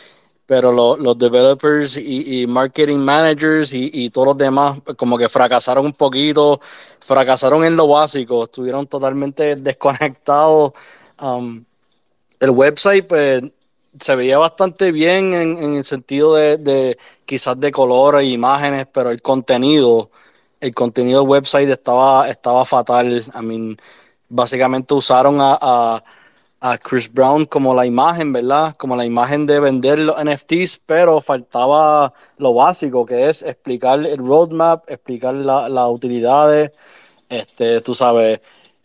pero 0.46 0.72
lo, 0.72 0.96
los 0.96 1.16
developers 1.18 1.96
y, 1.96 2.46
marketing 2.46 2.98
managers 2.98 3.72
y, 3.72 3.90
y, 3.92 4.10
todos 4.10 4.28
los 4.28 4.38
demás 4.38 4.80
como 4.96 5.16
que 5.16 5.28
fracasaron 5.28 5.86
un 5.86 5.92
poquito, 5.92 6.60
fracasaron 7.00 7.64
en 7.64 7.76
lo 7.76 7.88
básico, 7.88 8.44
estuvieron 8.44 8.86
totalmente 8.86 9.56
desconectados. 9.56 10.72
Um, 11.20 11.64
el 12.40 12.50
website, 12.50 13.06
pues 13.06 13.42
se 13.98 14.16
veía 14.16 14.38
bastante 14.38 14.92
bien 14.92 15.34
en, 15.34 15.56
en 15.56 15.74
el 15.74 15.84
sentido 15.84 16.34
de, 16.34 16.58
de, 16.58 16.96
quizás 17.24 17.58
de 17.60 17.70
colores 17.70 18.22
e 18.22 18.30
imágenes, 18.30 18.86
pero 18.92 19.10
el 19.10 19.20
contenido, 19.22 20.10
el 20.60 20.74
contenido 20.74 21.20
del 21.20 21.30
website 21.30 21.68
estaba, 21.68 22.28
estaba 22.28 22.64
fatal. 22.64 23.22
I 23.34 23.42
mean, 23.42 23.76
básicamente 24.28 24.94
usaron 24.94 25.40
a, 25.40 25.58
a, 25.60 26.02
a, 26.60 26.78
Chris 26.78 27.12
Brown 27.12 27.44
como 27.46 27.74
la 27.74 27.86
imagen, 27.86 28.32
¿verdad? 28.32 28.74
Como 28.76 28.96
la 28.96 29.04
imagen 29.04 29.46
de 29.46 29.60
vender 29.60 29.98
los 29.98 30.16
NFTs, 30.22 30.80
pero 30.86 31.20
faltaba 31.20 32.12
lo 32.38 32.54
básico, 32.54 33.04
que 33.04 33.28
es 33.28 33.42
explicar 33.42 34.04
el 34.06 34.18
roadmap, 34.18 34.88
explicar 34.90 35.34
las 35.34 35.70
la 35.70 35.88
utilidades, 35.88 36.72
este, 37.28 37.80
tú 37.82 37.94
sabes, 37.94 38.40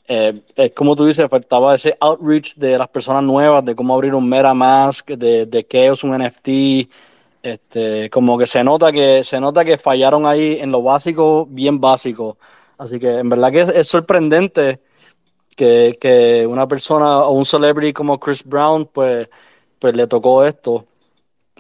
eh, 0.07 0.41
es 0.55 0.73
como 0.73 0.95
tú 0.95 1.05
dices, 1.05 1.29
faltaba 1.29 1.75
ese 1.75 1.97
outreach 1.99 2.55
de 2.55 2.77
las 2.77 2.87
personas 2.87 3.23
nuevas, 3.23 3.63
de 3.65 3.75
cómo 3.75 3.93
abrir 3.93 4.15
un 4.15 4.27
MetaMask, 4.27 5.09
de, 5.09 5.45
de 5.45 5.65
qué 5.65 5.87
es 5.87 6.03
un 6.03 6.17
NFT. 6.17 6.89
Este, 7.43 8.09
como 8.09 8.37
que 8.37 8.47
se 8.47 8.63
nota 8.63 8.91
que 8.91 9.23
se 9.23 9.39
nota 9.39 9.63
que 9.63 9.77
fallaron 9.77 10.25
ahí 10.25 10.57
en 10.59 10.71
lo 10.71 10.81
básico, 10.81 11.45
bien 11.49 11.79
básico. 11.79 12.37
Así 12.77 12.99
que 12.99 13.19
en 13.19 13.29
verdad 13.29 13.51
que 13.51 13.61
es, 13.61 13.87
sorprendente 13.87 14.81
que, 15.55 15.97
que, 15.99 16.45
una 16.47 16.67
persona 16.67 17.19
o 17.19 17.31
un 17.31 17.45
celebrity 17.45 17.93
como 17.93 18.19
Chris 18.19 18.43
Brown, 18.43 18.85
pues, 18.87 19.29
pues 19.79 19.95
le 19.95 20.07
tocó 20.07 20.45
esto. 20.45 20.85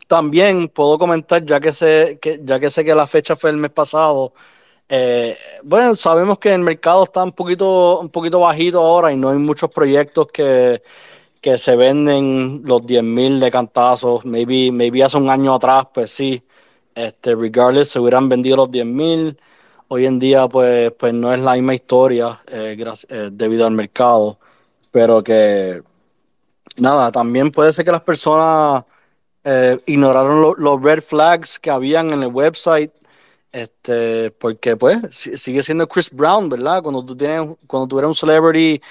También 0.07 0.69
puedo 0.69 0.97
comentar, 0.97 1.45
ya 1.45 1.59
que 1.59 1.73
sé 1.73 2.19
que, 2.21 2.39
ya 2.43 2.59
que 2.59 2.69
sé 2.69 2.83
que 2.85 2.95
la 2.95 3.07
fecha 3.07 3.35
fue 3.35 3.49
el 3.51 3.57
mes 3.57 3.71
pasado, 3.71 4.33
eh, 4.89 5.37
bueno, 5.63 5.95
sabemos 5.97 6.39
que 6.39 6.53
el 6.53 6.61
mercado 6.61 7.03
está 7.03 7.23
un 7.23 7.33
poquito, 7.33 7.99
un 7.99 8.09
poquito 8.09 8.39
bajito 8.39 8.79
ahora 8.79 9.11
y 9.11 9.17
no 9.17 9.29
hay 9.29 9.37
muchos 9.37 9.69
proyectos 9.69 10.27
que, 10.31 10.81
que 11.41 11.57
se 11.57 11.75
venden 11.75 12.61
los 12.65 12.81
10.000 12.83 13.39
de 13.39 13.51
cantazos. 13.51 14.25
Maybe, 14.25 14.71
maybe 14.71 15.03
hace 15.03 15.17
un 15.17 15.29
año 15.29 15.53
atrás, 15.55 15.87
pues 15.93 16.11
sí, 16.11 16.41
este, 16.95 17.35
regardless, 17.35 17.89
se 17.89 17.99
hubieran 17.99 18.29
vendido 18.29 18.57
los 18.57 18.69
10.000. 18.69 19.37
Hoy 19.89 20.05
en 20.05 20.19
día, 20.19 20.47
pues, 20.47 20.91
pues 20.93 21.13
no 21.13 21.33
es 21.33 21.39
la 21.39 21.53
misma 21.53 21.75
historia 21.75 22.41
eh, 22.47 22.77
eh, 23.09 23.29
debido 23.31 23.65
al 23.65 23.71
mercado, 23.73 24.39
pero 24.91 25.23
que 25.23 25.81
nada, 26.77 27.11
también 27.11 27.51
puede 27.51 27.73
ser 27.73 27.85
que 27.85 27.91
las 27.91 28.01
personas 28.01 28.83
ignoraron 29.85 30.41
lo, 30.41 30.55
los 30.55 30.81
red 30.83 31.01
flags 31.01 31.57
que 31.57 31.69
habían 31.69 32.11
en 32.11 32.21
el 32.21 32.27
website 32.27 32.91
este, 33.57 34.31
porque 34.31 34.77
pues 34.77 34.99
sigue 35.11 35.63
siendo 35.63 35.87
Chris 35.87 36.11
Brown, 36.11 36.49
¿verdad? 36.49 36.81
Cuando 36.83 37.03
tú 37.03 37.15
tienes, 37.15 37.55
cuando 37.67 37.87
tú 37.87 37.99
eres 37.99 38.07
un 38.09 38.15
celebrity 38.15 38.81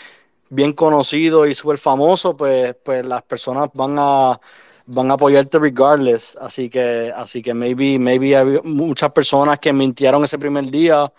bien 0.51 0.73
conocido 0.73 1.47
y 1.47 1.55
súper 1.55 1.79
famoso, 1.79 2.37
pues, 2.37 2.75
pues 2.85 3.05
las 3.07 3.23
personas 3.23 3.71
van 3.75 3.97
a 3.99 4.41
van 4.87 5.11
a 5.11 5.15
apoyarte 5.15 5.59
regardless. 5.59 6.37
Así 6.41 6.69
que, 6.69 7.13
así 7.15 7.43
que 7.43 7.55
maybe, 7.55 7.99
maybe 7.99 8.61
muchas 8.65 9.13
personas 9.13 9.59
que 9.59 9.73
mintieron 9.73 10.25
ese 10.25 10.39
primer 10.39 10.71
día, 10.71 11.13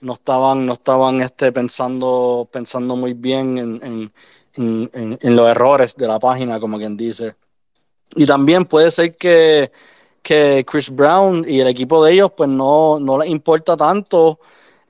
no 0.00 0.14
estaban, 0.14 0.66
no 0.66 0.72
estaban 0.74 1.20
este, 1.20 1.52
pensando, 1.52 2.48
pensando 2.52 2.96
muy 2.96 3.14
bien 3.14 3.58
en, 3.58 3.80
en, 4.56 4.90
en, 4.92 5.18
en 5.20 5.36
los 5.36 5.48
errores 5.48 5.94
de 5.96 6.08
la 6.08 6.18
página, 6.18 6.58
como 6.60 6.78
quien 6.78 6.96
dice. 6.96 7.36
Y 8.16 8.26
también 8.26 8.64
puede 8.66 8.90
ser 8.90 9.16
que 9.16 9.70
que 10.22 10.64
Chris 10.66 10.90
Brown 10.90 11.44
y 11.46 11.60
el 11.60 11.68
equipo 11.68 12.04
de 12.04 12.12
ellos 12.12 12.32
pues 12.36 12.48
no, 12.48 12.98
no 13.00 13.18
les 13.18 13.28
importa 13.28 13.76
tanto 13.76 14.38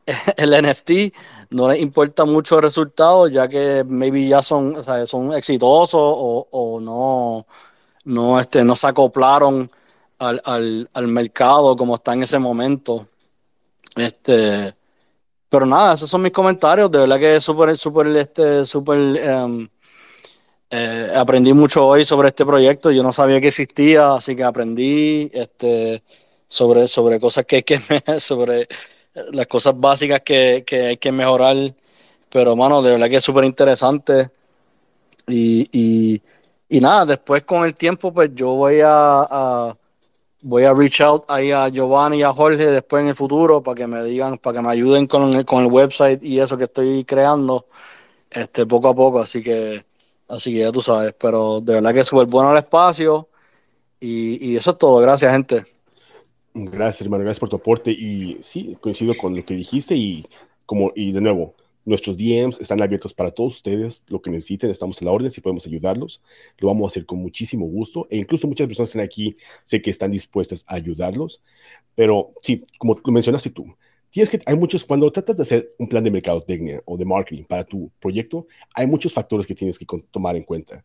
el 0.36 0.50
NFT, 0.50 0.90
no 1.50 1.68
les 1.68 1.80
importa 1.80 2.24
mucho 2.24 2.56
el 2.56 2.62
resultado, 2.62 3.28
ya 3.28 3.48
que 3.48 3.84
maybe 3.86 4.26
ya 4.26 4.42
son, 4.42 4.76
son 5.06 5.32
exitosos 5.32 6.00
o, 6.02 6.46
o, 6.50 6.80
no, 6.80 7.46
no, 8.04 8.40
este, 8.40 8.64
no 8.64 8.76
se 8.76 8.86
acoplaron 8.88 9.70
al, 10.18 10.40
al, 10.44 10.90
al, 10.92 11.06
mercado 11.08 11.76
como 11.76 11.96
está 11.96 12.12
en 12.14 12.22
ese 12.24 12.38
momento. 12.38 13.06
Este, 13.96 14.74
pero 15.48 15.66
nada, 15.66 15.94
esos 15.94 16.08
son 16.10 16.22
mis 16.22 16.32
comentarios, 16.32 16.90
de 16.90 16.98
verdad 16.98 17.18
que 17.18 17.36
es 17.36 17.44
súper, 17.44 17.76
súper, 17.76 18.06
este, 18.16 18.64
súper... 18.66 18.98
Um, 18.98 19.68
eh, 20.74 21.12
aprendí 21.14 21.52
mucho 21.52 21.86
hoy 21.86 22.02
sobre 22.06 22.28
este 22.28 22.46
proyecto, 22.46 22.90
yo 22.90 23.02
no 23.02 23.12
sabía 23.12 23.42
que 23.42 23.48
existía, 23.48 24.14
así 24.14 24.34
que 24.34 24.42
aprendí 24.42 25.30
este, 25.34 26.02
sobre, 26.46 26.88
sobre 26.88 27.20
cosas 27.20 27.44
que 27.44 27.56
hay 27.56 27.62
que, 27.62 27.78
sobre 28.18 28.66
las 29.32 29.46
cosas 29.48 29.78
básicas 29.78 30.22
que, 30.22 30.64
que 30.66 30.86
hay 30.86 30.96
que 30.96 31.12
mejorar, 31.12 31.74
pero 32.30 32.56
mano, 32.56 32.80
de 32.80 32.92
verdad 32.92 33.10
que 33.10 33.16
es 33.16 33.24
súper 33.24 33.44
interesante. 33.44 34.30
Y, 35.28 36.22
y, 36.70 36.80
nada, 36.80 37.04
después 37.04 37.42
con 37.42 37.66
el 37.66 37.74
tiempo, 37.74 38.10
pues 38.12 38.30
yo 38.34 38.54
voy 38.54 38.80
a, 38.80 39.26
a, 39.30 39.76
voy 40.40 40.64
a 40.64 40.72
reach 40.72 41.02
out 41.02 41.24
ahí 41.28 41.52
a 41.52 41.68
Giovanni 41.68 42.20
y 42.20 42.22
a 42.22 42.32
Jorge 42.32 42.64
después 42.66 43.02
en 43.02 43.08
el 43.10 43.14
futuro 43.14 43.62
para 43.62 43.74
que 43.74 43.86
me 43.86 44.02
digan, 44.04 44.38
para 44.38 44.56
que 44.56 44.62
me 44.62 44.70
ayuden 44.70 45.06
con 45.06 45.34
el, 45.34 45.44
con 45.44 45.62
el 45.64 45.70
website 45.70 46.22
y 46.22 46.40
eso 46.40 46.56
que 46.56 46.64
estoy 46.64 47.04
creando 47.04 47.66
este, 48.30 48.64
poco 48.64 48.88
a 48.88 48.94
poco, 48.94 49.20
así 49.20 49.42
que 49.42 49.84
Así 50.32 50.50
que 50.50 50.60
ya 50.60 50.72
tú 50.72 50.80
sabes, 50.80 51.14
pero 51.20 51.60
de 51.60 51.74
verdad 51.74 51.92
que 51.92 52.00
es 52.00 52.06
súper 52.06 52.26
bueno 52.26 52.52
el 52.52 52.56
espacio. 52.56 53.28
Y, 54.00 54.52
y, 54.52 54.56
eso 54.56 54.70
es 54.70 54.78
todo. 54.78 54.98
Gracias, 54.98 55.30
gente. 55.30 55.62
Gracias, 56.54 57.02
hermano. 57.02 57.22
Gracias 57.22 57.38
por 57.38 57.50
tu 57.50 57.56
aporte. 57.56 57.90
Y 57.90 58.38
sí, 58.40 58.74
coincido 58.80 59.14
con 59.14 59.36
lo 59.36 59.44
que 59.44 59.54
dijiste. 59.54 59.94
Y 59.94 60.26
como, 60.64 60.90
y 60.96 61.12
de 61.12 61.20
nuevo, 61.20 61.54
nuestros 61.84 62.16
DMs 62.16 62.62
están 62.62 62.80
abiertos 62.80 63.12
para 63.12 63.30
todos 63.30 63.56
ustedes. 63.56 64.04
Lo 64.08 64.22
que 64.22 64.30
necesiten, 64.30 64.70
estamos 64.70 65.02
en 65.02 65.06
la 65.06 65.12
orden. 65.12 65.30
Si 65.30 65.42
podemos 65.42 65.66
ayudarlos, 65.66 66.22
lo 66.56 66.68
vamos 66.68 66.84
a 66.84 66.86
hacer 66.88 67.04
con 67.04 67.18
muchísimo 67.18 67.66
gusto. 67.66 68.06
E 68.08 68.16
incluso 68.16 68.48
muchas 68.48 68.66
personas 68.66 68.88
que 68.88 68.98
están 68.98 69.04
aquí, 69.04 69.36
sé 69.64 69.82
que 69.82 69.90
están 69.90 70.10
dispuestas 70.10 70.64
a 70.66 70.76
ayudarlos. 70.76 71.42
Pero 71.94 72.32
sí, 72.42 72.64
como 72.78 72.98
mencionaste 73.04 73.50
tú, 73.50 73.66
tienes 74.12 74.28
que, 74.30 74.40
hay 74.44 74.56
muchos, 74.56 74.84
cuando 74.84 75.10
tratas 75.10 75.38
de 75.38 75.42
hacer 75.42 75.74
un 75.78 75.88
plan 75.88 76.04
de 76.04 76.10
mercadotecnia 76.10 76.82
o 76.84 76.98
de 76.98 77.04
marketing 77.06 77.44
para 77.44 77.64
tu 77.64 77.90
proyecto, 77.98 78.46
hay 78.74 78.86
muchos 78.86 79.12
factores 79.12 79.46
que 79.46 79.54
tienes 79.54 79.78
que 79.78 79.86
tomar 80.10 80.36
en 80.36 80.44
cuenta. 80.44 80.84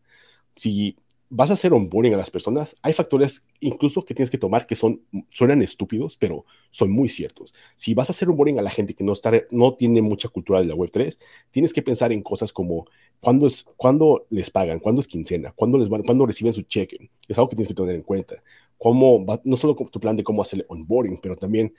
Si 0.56 0.96
vas 1.28 1.50
a 1.50 1.52
hacer 1.52 1.74
onboarding 1.74 2.14
a 2.14 2.16
las 2.16 2.30
personas, 2.30 2.74
hay 2.80 2.94
factores 2.94 3.46
incluso 3.60 4.02
que 4.02 4.14
tienes 4.14 4.30
que 4.30 4.38
tomar 4.38 4.66
que 4.66 4.74
son, 4.74 5.02
suenan 5.28 5.60
estúpidos, 5.60 6.16
pero 6.16 6.46
son 6.70 6.90
muy 6.90 7.10
ciertos. 7.10 7.52
Si 7.74 7.92
vas 7.92 8.08
a 8.08 8.12
hacer 8.12 8.30
onboarding 8.30 8.58
a 8.58 8.62
la 8.62 8.70
gente 8.70 8.94
que 8.94 9.04
no, 9.04 9.12
está, 9.12 9.30
no 9.50 9.74
tiene 9.74 10.00
mucha 10.00 10.30
cultura 10.30 10.60
de 10.60 10.66
la 10.66 10.74
Web3, 10.74 11.18
tienes 11.50 11.74
que 11.74 11.82
pensar 11.82 12.12
en 12.12 12.22
cosas 12.22 12.50
como 12.50 12.86
cuándo, 13.20 13.46
es, 13.46 13.66
cuándo 13.76 14.26
les 14.30 14.48
pagan, 14.48 14.78
cuándo 14.78 15.02
es 15.02 15.06
quincena, 15.06 15.52
cuándo, 15.54 15.76
les 15.76 15.90
van, 15.90 16.02
cuándo 16.02 16.24
reciben 16.24 16.54
su 16.54 16.62
cheque. 16.62 17.10
Es 17.28 17.36
algo 17.36 17.50
que 17.50 17.56
tienes 17.56 17.68
que 17.68 17.74
tener 17.74 17.94
en 17.94 18.02
cuenta. 18.02 18.42
Cómo 18.78 19.26
no 19.44 19.56
solo 19.58 19.74
tu 19.74 20.00
plan 20.00 20.16
de 20.16 20.24
cómo 20.24 20.40
hacer 20.40 20.64
onboarding, 20.66 21.20
pero 21.20 21.36
también 21.36 21.74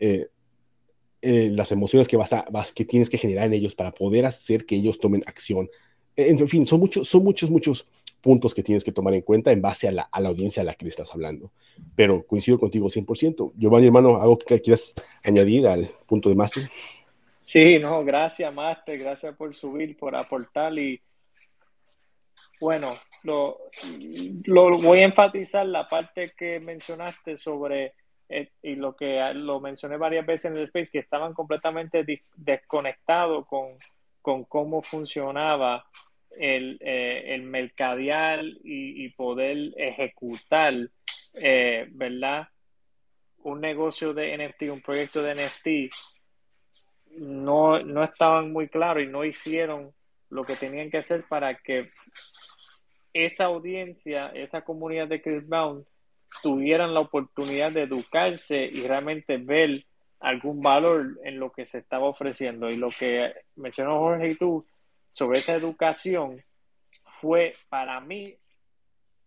eh, 0.00 0.28
eh, 1.22 1.50
las 1.52 1.72
emociones 1.72 2.08
que, 2.08 2.16
vas 2.16 2.32
a, 2.32 2.44
vas, 2.50 2.72
que 2.72 2.84
tienes 2.84 3.10
que 3.10 3.18
generar 3.18 3.46
en 3.46 3.54
ellos 3.54 3.74
para 3.74 3.92
poder 3.92 4.26
hacer 4.26 4.66
que 4.66 4.76
ellos 4.76 4.98
tomen 4.98 5.24
acción. 5.26 5.68
En 6.16 6.48
fin, 6.48 6.66
son 6.66 6.80
muchos, 6.80 7.08
son 7.08 7.22
muchos, 7.22 7.50
muchos 7.50 7.86
puntos 8.20 8.54
que 8.54 8.62
tienes 8.62 8.82
que 8.82 8.92
tomar 8.92 9.14
en 9.14 9.22
cuenta 9.22 9.52
en 9.52 9.62
base 9.62 9.86
a 9.86 9.92
la, 9.92 10.02
a 10.10 10.20
la 10.20 10.28
audiencia 10.28 10.62
a 10.62 10.64
la 10.64 10.74
que 10.74 10.84
le 10.84 10.90
estás 10.90 11.12
hablando. 11.14 11.52
Pero 11.94 12.24
coincido 12.26 12.58
contigo 12.58 12.88
100%. 12.88 13.52
Giovanni, 13.56 13.86
hermano, 13.86 14.20
¿algo 14.20 14.38
que 14.38 14.60
quieras 14.60 14.94
añadir 15.22 15.66
al 15.68 15.90
punto 16.06 16.28
de 16.28 16.34
máster? 16.34 16.68
Sí, 17.44 17.78
no, 17.78 18.04
gracias, 18.04 18.52
Master, 18.52 18.98
gracias 18.98 19.34
por 19.34 19.54
subir, 19.54 19.96
por 19.96 20.14
aportar 20.14 20.78
y 20.78 21.00
bueno, 22.60 22.94
lo, 23.22 23.58
lo 24.44 24.78
voy 24.82 24.98
a 24.98 25.04
enfatizar 25.04 25.64
la 25.64 25.88
parte 25.88 26.34
que 26.36 26.60
mencionaste 26.60 27.38
sobre 27.38 27.94
eh, 28.28 28.50
y 28.62 28.74
lo 28.74 28.94
que 28.94 29.20
lo 29.34 29.60
mencioné 29.60 29.96
varias 29.96 30.26
veces 30.26 30.50
en 30.50 30.58
el 30.58 30.64
space 30.64 30.90
que 30.90 30.98
estaban 30.98 31.32
completamente 31.32 32.04
desconectados 32.36 33.46
con, 33.46 33.78
con 34.20 34.44
cómo 34.44 34.82
funcionaba 34.82 35.86
el, 36.36 36.78
eh, 36.80 37.34
el 37.34 37.42
mercadear 37.42 38.42
y, 38.44 39.08
poder 39.10 39.74
ejecutar, 39.76 40.74
eh, 41.34 41.88
¿verdad? 41.90 42.48
Un 43.38 43.60
negocio 43.60 44.12
de 44.12 44.36
NFT, 44.36 44.70
un 44.70 44.82
proyecto 44.82 45.22
de 45.22 45.34
NFT, 45.34 45.94
no, 47.18 47.82
no 47.82 48.04
estaban 48.04 48.52
muy 48.52 48.68
claros 48.68 49.02
y 49.02 49.06
no 49.06 49.24
hicieron 49.24 49.92
lo 50.30 50.44
que 50.44 50.56
tenían 50.56 50.90
que 50.90 50.98
hacer 50.98 51.24
para 51.26 51.56
que 51.56 51.90
esa 53.12 53.46
audiencia, 53.46 54.28
esa 54.28 54.62
comunidad 54.62 55.08
de 55.08 55.22
Chris 55.22 55.48
Brown, 55.48 55.84
tuvieran 56.42 56.94
la 56.94 57.00
oportunidad 57.00 57.72
de 57.72 57.82
educarse 57.82 58.64
y 58.64 58.86
realmente 58.86 59.36
ver 59.38 59.84
algún 60.20 60.60
valor 60.60 61.18
en 61.24 61.38
lo 61.38 61.52
que 61.52 61.64
se 61.64 61.78
estaba 61.78 62.06
ofreciendo. 62.06 62.70
Y 62.70 62.76
lo 62.76 62.88
que 62.90 63.32
mencionó 63.56 63.98
Jorge 63.98 64.30
y 64.30 64.36
tú 64.36 64.64
sobre 65.12 65.38
esa 65.38 65.54
educación 65.54 66.42
fue 67.02 67.54
para 67.68 68.00
mí 68.00 68.36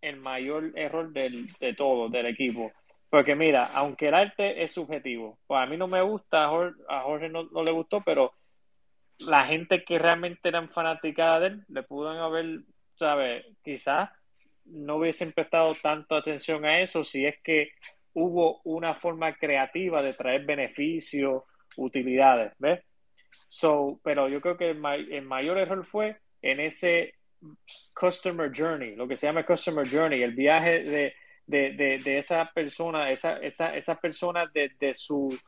el 0.00 0.16
mayor 0.16 0.72
error 0.74 1.12
del, 1.12 1.52
de 1.60 1.74
todo, 1.74 2.08
del 2.08 2.26
equipo. 2.26 2.72
Porque 3.08 3.34
mira, 3.34 3.66
aunque 3.74 4.08
el 4.08 4.14
arte 4.14 4.62
es 4.62 4.72
subjetivo, 4.72 5.38
pues 5.46 5.60
a 5.60 5.66
mí 5.66 5.76
no 5.76 5.86
me 5.86 6.00
gusta, 6.00 6.44
a 6.44 7.02
Jorge, 7.02 7.28
no, 7.28 7.44
le 7.62 7.70
gustó, 7.70 8.00
pero 8.00 8.32
la 9.18 9.44
gente 9.44 9.84
que 9.84 9.98
realmente 9.98 10.48
eran 10.48 10.70
fanáticas 10.70 11.40
de 11.40 11.46
él, 11.48 11.64
le 11.68 11.82
pudieron 11.82 12.18
haber, 12.18 12.60
¿sabes? 12.94 13.44
Quizás 13.62 14.10
no 14.64 14.96
hubiesen 14.96 15.32
prestado 15.32 15.74
tanto 15.82 16.16
atención 16.16 16.64
a 16.64 16.80
eso 16.80 17.04
si 17.04 17.26
es 17.26 17.36
que 17.42 17.70
hubo 18.14 18.60
una 18.64 18.94
forma 18.94 19.34
creativa 19.34 20.02
de 20.02 20.12
traer 20.12 20.44
beneficios, 20.44 21.44
utilidades, 21.76 22.52
¿ves? 22.58 22.80
So, 23.48 24.00
pero 24.02 24.28
yo 24.28 24.40
creo 24.40 24.56
que 24.56 24.70
el, 24.70 25.22
mayor 25.22 25.58
error 25.58 25.84
fue 25.84 26.18
en 26.40 26.60
ese 26.60 27.14
customer 27.92 28.50
journey, 28.54 28.94
lo 28.94 29.08
que 29.08 29.16
se 29.16 29.26
llama 29.26 29.44
customer 29.44 29.88
journey, 29.88 30.22
el 30.22 30.32
viaje 30.32 30.82
de, 30.84 31.14
de, 31.46 31.72
de, 31.72 31.98
de 31.98 32.18
esa 32.18 32.50
persona, 32.52 33.10
esa, 33.10 33.38
esa, 33.38 33.74
esa 33.76 33.96
persona 33.96 34.50
desde 34.52 34.94
su, 34.94 35.38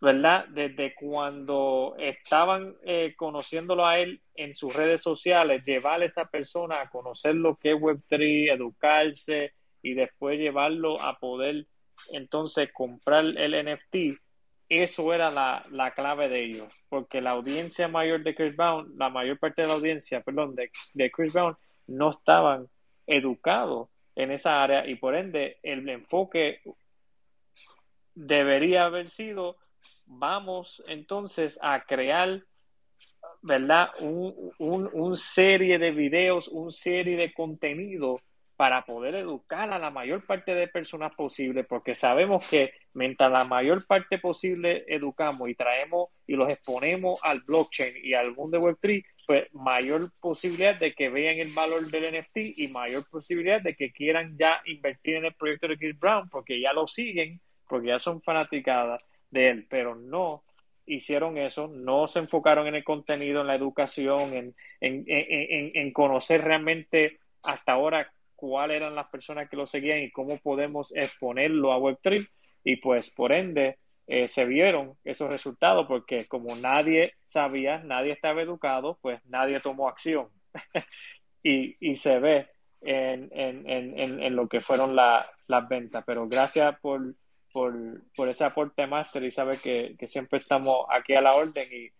¿verdad? 0.00 0.46
Desde 0.48 0.94
cuando 0.94 1.94
estaban 1.98 2.74
eh, 2.84 3.14
conociéndolo 3.16 3.86
a 3.86 3.98
él 3.98 4.20
en 4.34 4.54
sus 4.54 4.74
redes 4.74 5.02
sociales, 5.02 5.62
llevar 5.64 6.02
a 6.02 6.06
esa 6.06 6.26
persona 6.26 6.80
a 6.80 6.88
conocer 6.88 7.34
lo 7.34 7.56
que 7.56 7.72
es 7.72 7.76
Web3, 7.76 8.52
educarse 8.52 9.52
y 9.82 9.94
después 9.94 10.38
llevarlo 10.38 11.00
a 11.00 11.18
poder 11.18 11.66
entonces 12.12 12.70
comprar 12.72 13.24
el 13.24 13.72
NFT 13.72 14.20
eso 14.70 15.12
era 15.12 15.32
la, 15.32 15.66
la, 15.72 15.90
clave 15.90 16.28
de 16.28 16.44
ellos, 16.44 16.72
porque 16.88 17.20
la 17.20 17.30
audiencia 17.30 17.88
mayor 17.88 18.22
de 18.22 18.36
Chris 18.36 18.56
Brown, 18.56 18.94
la 18.96 19.10
mayor 19.10 19.36
parte 19.36 19.62
de 19.62 19.68
la 19.68 19.74
audiencia, 19.74 20.20
perdón, 20.20 20.54
de, 20.54 20.70
de 20.94 21.10
Chris 21.10 21.32
Brown, 21.32 21.56
no 21.88 22.10
estaban 22.10 22.68
educados 23.04 23.88
en 24.14 24.30
esa 24.30 24.62
área 24.62 24.86
y 24.86 24.94
por 24.94 25.16
ende 25.16 25.58
el 25.64 25.88
enfoque 25.88 26.60
debería 28.14 28.84
haber 28.84 29.08
sido, 29.08 29.56
vamos 30.10 30.82
entonces 30.88 31.58
a 31.62 31.84
crear, 31.84 32.42
¿verdad? 33.42 33.90
Un, 34.00 34.52
un, 34.58 35.16
serie 35.16 35.78
de 35.78 35.92
videos, 35.92 36.48
un 36.48 36.70
serie 36.70 37.16
de 37.16 37.32
contenido 37.32 38.20
para 38.56 38.84
poder 38.84 39.14
educar 39.14 39.72
a 39.72 39.78
la 39.78 39.90
mayor 39.90 40.26
parte 40.26 40.54
de 40.54 40.68
personas 40.68 41.14
posible, 41.14 41.64
porque 41.64 41.94
sabemos 41.94 42.46
que 42.46 42.74
mientras 42.92 43.30
la 43.32 43.44
mayor 43.44 43.86
parte 43.86 44.18
posible 44.18 44.84
educamos 44.88 45.48
y 45.48 45.54
traemos 45.54 46.08
y 46.26 46.34
los 46.34 46.50
exponemos 46.50 47.18
al 47.22 47.40
blockchain 47.40 47.94
y 48.02 48.12
al 48.12 48.34
mundo 48.34 48.58
de 48.58 48.64
Web3, 48.64 49.04
pues 49.26 49.54
mayor 49.54 50.10
posibilidad 50.20 50.78
de 50.78 50.92
que 50.92 51.08
vean 51.08 51.38
el 51.38 51.52
valor 51.52 51.90
del 51.90 52.20
NFT 52.20 52.58
y 52.58 52.68
mayor 52.68 53.08
posibilidad 53.08 53.62
de 53.62 53.76
que 53.76 53.92
quieran 53.92 54.36
ya 54.36 54.60
invertir 54.66 55.16
en 55.16 55.26
el 55.26 55.34
proyecto 55.34 55.68
de 55.68 55.78
Chris 55.78 55.98
Brown, 55.98 56.28
porque 56.28 56.60
ya 56.60 56.74
lo 56.74 56.86
siguen, 56.86 57.40
porque 57.66 57.88
ya 57.88 57.98
son 57.98 58.20
fanaticadas 58.20 59.02
de 59.30 59.50
él, 59.50 59.66
pero 59.68 59.94
no 59.94 60.42
hicieron 60.86 61.38
eso, 61.38 61.68
no 61.68 62.08
se 62.08 62.18
enfocaron 62.18 62.66
en 62.66 62.74
el 62.74 62.84
contenido, 62.84 63.40
en 63.40 63.46
la 63.46 63.54
educación, 63.54 64.34
en, 64.34 64.54
en, 64.80 65.04
en, 65.06 65.70
en 65.74 65.92
conocer 65.92 66.42
realmente 66.42 67.18
hasta 67.42 67.72
ahora 67.72 68.12
cuáles 68.40 68.78
eran 68.78 68.94
las 68.94 69.08
personas 69.08 69.48
que 69.48 69.56
lo 69.56 69.66
seguían 69.66 70.00
y 70.00 70.10
cómo 70.10 70.38
podemos 70.38 70.92
exponerlo 70.96 71.72
a 71.72 71.78
Web3. 71.78 72.26
Y 72.64 72.76
pues 72.76 73.10
por 73.10 73.32
ende 73.32 73.78
eh, 74.06 74.28
se 74.28 74.44
vieron 74.46 74.96
esos 75.04 75.30
resultados 75.30 75.86
porque 75.86 76.26
como 76.26 76.56
nadie 76.56 77.14
sabía, 77.28 77.78
nadie 77.78 78.12
estaba 78.12 78.42
educado, 78.42 78.98
pues 79.00 79.20
nadie 79.26 79.60
tomó 79.60 79.88
acción. 79.88 80.28
y, 81.42 81.76
y, 81.80 81.96
se 81.96 82.18
ve 82.18 82.48
en, 82.80 83.28
en, 83.32 83.68
en, 83.68 84.22
en 84.22 84.36
lo 84.36 84.48
que 84.48 84.60
fueron 84.60 84.96
las 84.96 85.68
ventas. 85.68 86.02
Pero 86.06 86.26
gracias 86.26 86.78
por, 86.80 87.00
por, 87.52 87.74
por 88.14 88.28
ese 88.28 88.44
aporte, 88.44 88.86
Master, 88.86 89.22
y 89.24 89.30
sabe 89.30 89.58
que, 89.58 89.96
que 89.98 90.06
siempre 90.06 90.38
estamos 90.38 90.86
aquí 90.90 91.14
a 91.14 91.20
la 91.20 91.34
orden 91.34 91.68
y 91.72 91.90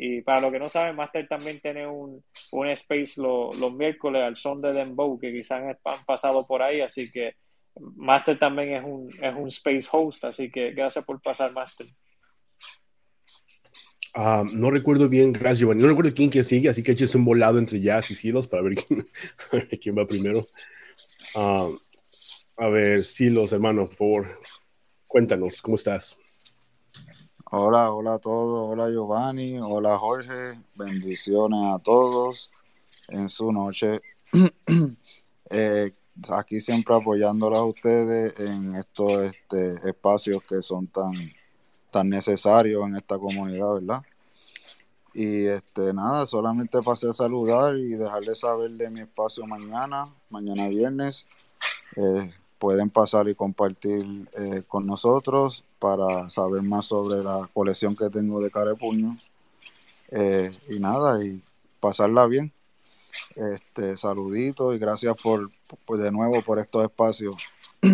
y 0.00 0.22
para 0.22 0.40
los 0.40 0.52
que 0.52 0.60
no 0.60 0.68
saben, 0.68 0.94
Master 0.94 1.26
también 1.26 1.60
tiene 1.60 1.84
un, 1.84 2.22
un 2.52 2.68
space 2.68 3.14
los 3.16 3.74
miércoles 3.74 4.22
al 4.22 4.36
son 4.36 4.62
de 4.62 4.72
Dembow, 4.72 5.18
que 5.18 5.32
quizás 5.32 5.60
han 5.84 6.04
pasado 6.04 6.46
por 6.46 6.62
ahí, 6.62 6.80
así 6.80 7.10
que 7.10 7.34
Master 7.96 8.38
también 8.38 8.74
es 8.74 8.84
un, 8.84 9.12
es 9.20 9.34
un 9.34 9.48
space 9.48 9.88
host, 9.90 10.24
así 10.24 10.52
que 10.52 10.70
gracias 10.70 11.04
por 11.04 11.20
pasar, 11.20 11.52
Master. 11.52 11.88
Ah, 14.14 14.44
no 14.48 14.70
recuerdo 14.70 15.08
bien, 15.08 15.32
gracias 15.32 15.58
Giovanni, 15.58 15.82
no 15.82 15.88
recuerdo 15.88 16.14
quién 16.14 16.30
que 16.30 16.44
sigue, 16.44 16.68
así 16.68 16.84
que 16.84 16.92
eches 16.92 17.16
un 17.16 17.24
volado 17.24 17.58
entre 17.58 17.80
Jazz 17.80 18.12
y 18.12 18.14
Silos 18.14 18.46
para 18.48 18.62
ver 18.62 18.76
quién, 19.80 19.98
va 19.98 20.06
primero. 20.06 20.46
Ah, 21.34 21.68
a 22.56 22.68
ver, 22.68 23.02
Silos, 23.02 23.52
hermano, 23.52 23.88
por 23.88 23.96
favor, 23.96 24.40
cuéntanos, 25.08 25.62
¿cómo 25.62 25.76
estás? 25.76 26.18
Hola, 27.50 27.90
hola 27.92 28.14
a 28.14 28.18
todos, 28.18 28.70
hola 28.70 28.90
Giovanni, 28.90 29.58
hola 29.58 29.96
Jorge, 29.96 30.60
bendiciones 30.76 31.60
a 31.64 31.78
todos 31.78 32.50
en 33.08 33.28
su 33.28 33.50
noche. 33.50 34.00
Eh, 35.50 35.92
aquí 36.28 36.60
siempre 36.60 36.94
apoyándolos 36.94 37.58
a 37.58 37.64
ustedes 37.64 38.38
en 38.38 38.74
estos 38.74 39.22
este, 39.22 39.76
espacios 39.88 40.42
que 40.46 40.60
son 40.60 40.88
tan, 40.88 41.10
tan 41.90 42.10
necesarios 42.10 42.86
en 42.86 42.96
esta 42.96 43.16
comunidad, 43.16 43.76
¿verdad? 43.76 44.02
Y 45.14 45.46
este 45.46 45.94
nada, 45.94 46.26
solamente 46.26 46.82
pasé 46.82 47.08
a 47.08 47.14
saludar 47.14 47.78
y 47.78 47.94
dejarles 47.94 48.40
saber 48.40 48.72
de 48.72 48.90
mi 48.90 49.00
espacio 49.00 49.46
mañana, 49.46 50.14
mañana 50.28 50.68
viernes. 50.68 51.26
Eh, 51.96 52.30
pueden 52.58 52.90
pasar 52.90 53.28
y 53.28 53.34
compartir 53.34 54.04
eh, 54.38 54.62
con 54.66 54.86
nosotros 54.86 55.64
para 55.78 56.28
saber 56.30 56.62
más 56.62 56.86
sobre 56.86 57.22
la 57.22 57.48
colección 57.52 57.94
que 57.94 58.10
tengo 58.10 58.40
de 58.40 58.50
cara 58.50 58.70
de 58.70 58.76
puño. 58.76 59.16
Eh, 60.10 60.50
y 60.68 60.78
nada, 60.78 61.24
y 61.24 61.40
pasarla 61.80 62.26
bien. 62.26 62.52
Este, 63.34 63.96
saludito 63.96 64.74
y 64.74 64.78
gracias 64.78 65.16
por, 65.22 65.50
pues 65.84 66.00
de 66.00 66.12
nuevo 66.12 66.42
por 66.42 66.58
estos 66.58 66.82
espacios 66.82 67.36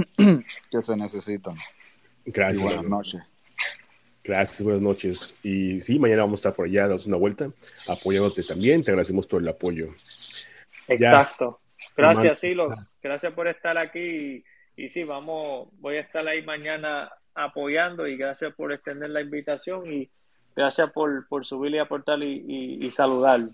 que 0.71 0.83
se 0.83 0.97
necesitan. 0.97 1.55
Gracias. 2.27 2.63
buenas 2.63 2.85
noches. 2.85 3.23
Gracias, 4.23 4.63
buenas 4.63 4.81
noches. 4.81 5.35
Y 5.43 5.81
sí, 5.83 5.99
mañana 5.99 6.23
vamos 6.23 6.39
a 6.39 6.49
estar 6.49 6.55
por 6.55 6.67
allá, 6.67 6.89
damos 6.89 7.07
una 7.07 7.19
vuelta, 7.19 7.51
apoyándote 7.89 8.43
también. 8.43 8.83
Te 8.83 8.91
agradecemos 8.91 9.29
todo 9.29 9.41
el 9.41 9.49
apoyo. 9.49 9.89
Exacto. 10.89 11.61
Gracias, 11.97 12.39
Silos. 12.39 12.75
Gracias 13.03 13.33
por 13.35 13.49
estar 13.49 13.77
aquí. 13.77 14.43
Y, 14.77 14.85
y, 14.85 14.89
sí, 14.89 15.05
vamos, 15.05 15.69
voy 15.81 15.97
a 15.97 16.01
estar 16.01 16.27
ahí 16.27 16.43
mañana 16.43 17.11
apoyando 17.35 18.07
y 18.07 18.17
gracias 18.17 18.55
por 18.55 18.73
extender 18.73 19.11
la 19.11 19.21
invitación 19.21 19.93
y 19.93 20.11
gracias 20.55 20.91
por, 20.93 21.27
por 21.29 21.45
subir 21.45 21.73
y 21.75 21.79
aportar 21.79 22.23
y, 22.23 22.79
y 22.81 22.91
saludar. 22.91 23.49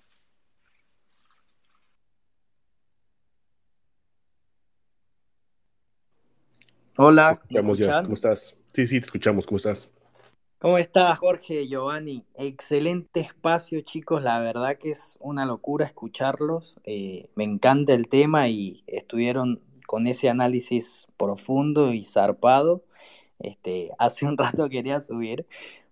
Hola. 7.02 7.40
¿Cómo 7.51 7.72
estás? 7.72 8.55
Sí, 8.74 8.86
sí, 8.86 9.01
te 9.01 9.06
escuchamos. 9.06 9.47
¿Cómo 9.47 9.56
estás? 9.56 9.88
¿Cómo 10.59 10.76
estás, 10.76 11.18
Jorge, 11.18 11.66
Giovanni? 11.66 12.26
Excelente 12.34 13.20
espacio, 13.20 13.80
chicos. 13.80 14.22
La 14.22 14.38
verdad 14.40 14.76
que 14.76 14.90
es 14.90 15.16
una 15.18 15.47
locura 15.47 15.86
escucharlos. 15.86 16.76
Eh, 16.84 17.30
me 17.34 17.44
encanta 17.44 17.94
el 17.94 18.10
tema 18.10 18.48
y 18.48 18.84
estuvieron 18.86 19.62
con 19.90 20.06
ese 20.06 20.28
análisis 20.28 21.08
profundo 21.16 21.92
y 21.92 22.04
zarpado. 22.04 22.84
Este, 23.40 23.90
hace 23.98 24.24
un 24.24 24.38
rato 24.38 24.68
quería 24.68 25.00
subir, 25.00 25.46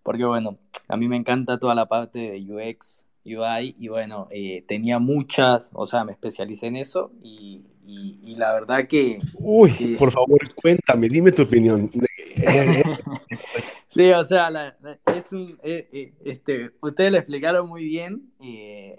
porque 0.04 0.24
bueno, 0.24 0.56
a 0.86 0.96
mí 0.96 1.08
me 1.08 1.16
encanta 1.16 1.58
toda 1.58 1.74
la 1.74 1.86
parte 1.86 2.20
de 2.20 2.38
UX, 2.38 3.04
UI, 3.24 3.74
y 3.76 3.88
bueno, 3.88 4.28
eh, 4.30 4.62
tenía 4.68 5.00
muchas, 5.00 5.70
o 5.72 5.88
sea, 5.88 6.04
me 6.04 6.12
especialicé 6.12 6.68
en 6.68 6.76
eso 6.76 7.10
y, 7.24 7.64
y, 7.84 8.36
la 8.36 8.52
verdad 8.52 8.86
que... 8.86 9.18
Uy, 9.34 9.96
por 9.98 10.12
favor, 10.12 10.38
cuéntame, 10.54 11.08
dime 11.08 11.32
tu 11.32 11.42
opinión. 11.42 11.90
sí, 13.88 14.10
o 14.12 14.22
sea, 14.22 14.76
es 15.06 15.32
un, 15.32 15.58
eh, 15.64 15.88
eh, 15.92 16.12
este, 16.24 16.70
ustedes 16.82 17.10
lo 17.10 17.18
explicaron 17.18 17.68
muy 17.68 17.82
bien. 17.82 18.30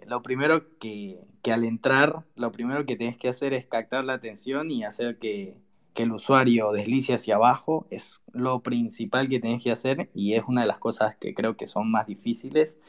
lo 0.08 0.22
primero 0.22 0.78
que, 0.78 1.20
que, 1.42 1.52
al 1.52 1.64
entrar, 1.64 2.24
lo 2.36 2.52
primero 2.52 2.86
que 2.86 2.96
tienes 2.96 3.18
que 3.18 3.30
hacer 3.30 3.54
es 3.54 3.66
captar 3.66 4.06
la 4.06 4.14
atención 4.14 4.72
y 4.72 4.84
hacer 4.84 5.18
que, 5.20 5.58
que 5.94 6.04
el 6.04 6.12
usuario 6.12 6.72
deslice 6.72 7.14
hacia 7.14 7.36
abajo. 7.36 7.86
Es 7.90 8.22
lo 8.34 8.62
principal 8.62 9.30
que 9.30 9.40
tienes 9.40 9.64
que 9.64 9.72
hacer 9.72 10.10
y 10.14 10.34
es 10.34 10.44
una 10.48 10.62
de 10.62 10.68
las 10.68 10.80
cosas 10.80 11.16
que 11.16 11.34
creo 11.34 11.58
que 11.58 11.68
son 11.68 11.92
más 11.92 12.08
difíciles. 12.08 12.80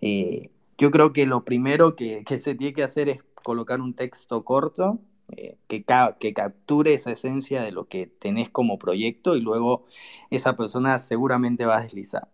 Eh, 0.00 0.50
yo 0.78 0.90
creo 0.90 1.12
que 1.12 1.26
lo 1.26 1.44
primero 1.44 1.96
que, 1.96 2.24
que 2.24 2.38
se 2.38 2.54
tiene 2.54 2.74
que 2.74 2.82
hacer 2.82 3.08
es 3.08 3.22
colocar 3.42 3.80
un 3.80 3.94
texto 3.94 4.44
corto 4.44 5.00
eh, 5.36 5.56
que, 5.66 5.84
que, 6.20 6.34
capture 6.34 6.94
esa 6.94 7.10
esencia 7.10 7.62
de 7.62 7.72
lo 7.72 7.88
que 7.88 8.06
tenés 8.06 8.48
como 8.48 8.78
proyecto 8.78 9.36
y 9.36 9.40
luego 9.40 9.84
esa 10.30 10.56
persona 10.56 10.98
seguramente 11.00 11.66
va 11.66 11.78
a 11.78 11.82
deslizar. 11.82 12.28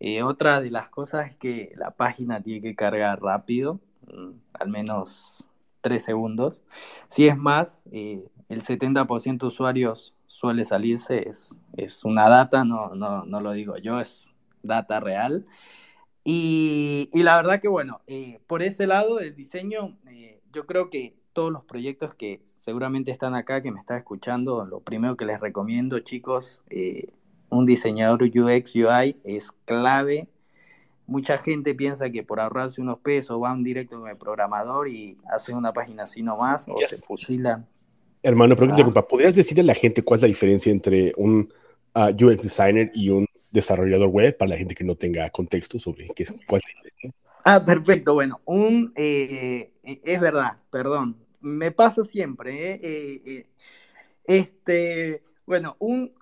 Eh, 0.00 0.22
otra 0.22 0.60
de 0.60 0.70
las 0.70 0.88
cosas 0.88 1.28
es 1.28 1.36
que 1.36 1.72
la 1.76 1.90
página 1.92 2.42
tiene 2.42 2.60
que 2.62 2.74
cargar 2.74 3.22
rápido, 3.22 3.80
al 4.54 4.68
menos 4.68 5.46
tres 5.80 6.04
segundos. 6.04 6.62
Si 7.08 7.26
es 7.26 7.36
más, 7.36 7.82
eh, 7.90 8.24
el 8.48 8.62
70% 8.62 9.38
de 9.38 9.46
usuarios 9.46 10.14
suele 10.26 10.64
salirse, 10.64 11.28
es, 11.28 11.56
es 11.76 12.04
una 12.04 12.28
data, 12.28 12.64
no, 12.64 12.94
no, 12.94 13.24
no, 13.24 13.40
lo 13.40 13.52
digo 13.52 13.76
yo, 13.76 14.00
es 14.00 14.28
data 14.62 15.00
real. 15.00 15.46
Y, 16.24 17.10
y 17.12 17.22
la 17.22 17.36
verdad 17.36 17.60
que 17.60 17.68
bueno, 17.68 18.00
por 18.46 18.62
ese 18.62 18.86
lado 18.86 19.16
del 19.16 19.34
diseño, 19.34 19.96
yo 20.52 20.66
creo 20.66 20.88
que 20.88 21.16
todos 21.32 21.50
los 21.50 21.64
proyectos 21.64 22.14
que 22.14 22.40
seguramente 22.44 23.10
están 23.10 23.34
acá, 23.34 23.62
que 23.62 23.72
me 23.72 23.80
están 23.80 23.98
escuchando, 23.98 24.64
lo 24.66 24.80
primero 24.80 25.16
que 25.16 25.24
les 25.24 25.40
recomiendo, 25.40 25.98
chicos, 26.00 26.60
eh, 26.70 27.08
un 27.48 27.66
diseñador 27.66 28.22
UX, 28.22 28.74
UI 28.74 29.16
es 29.24 29.52
clave. 29.64 30.28
Mucha 31.06 31.38
gente 31.38 31.74
piensa 31.74 32.10
que 32.10 32.22
por 32.22 32.40
ahorrarse 32.40 32.80
unos 32.80 32.98
pesos 33.00 33.40
van 33.40 33.62
directo 33.62 34.00
con 34.00 34.08
el 34.08 34.16
programador 34.16 34.88
y 34.88 35.18
hacen 35.30 35.56
una 35.56 35.72
página 35.72 36.04
así 36.04 36.22
nomás 36.22 36.66
o 36.68 36.76
se 36.86 36.96
fusilan. 36.96 37.66
Hermano, 38.22 38.54
pero 38.54 38.72
ah. 38.72 39.08
¿podrías 39.08 39.34
decirle 39.34 39.62
a 39.62 39.66
la 39.66 39.74
gente 39.74 40.02
cuál 40.02 40.18
es 40.18 40.22
la 40.22 40.28
diferencia 40.28 40.70
entre 40.70 41.12
un 41.16 41.52
ah, 41.94 42.10
UX 42.10 42.42
designer 42.42 42.90
y 42.94 43.10
un 43.10 43.26
desarrollador 43.50 44.08
web 44.08 44.36
para 44.36 44.50
la 44.50 44.56
gente 44.56 44.74
que 44.74 44.84
no 44.84 44.94
tenga 44.94 45.28
contexto 45.30 45.78
sobre 45.78 46.08
qué, 46.14 46.24
cuál 46.46 46.62
es 46.64 46.74
la 46.76 46.82
diferencia? 46.84 47.20
Ah, 47.44 47.64
perfecto. 47.64 48.14
Bueno, 48.14 48.40
un 48.44 48.92
eh, 48.94 49.72
es 49.82 50.20
verdad, 50.20 50.58
perdón, 50.70 51.16
me 51.40 51.72
pasa 51.72 52.04
siempre. 52.04 52.72
¿eh? 52.72 52.80
Eh, 52.82 53.22
eh, 53.26 53.46
este, 54.24 55.22
bueno, 55.44 55.76
un 55.80 56.12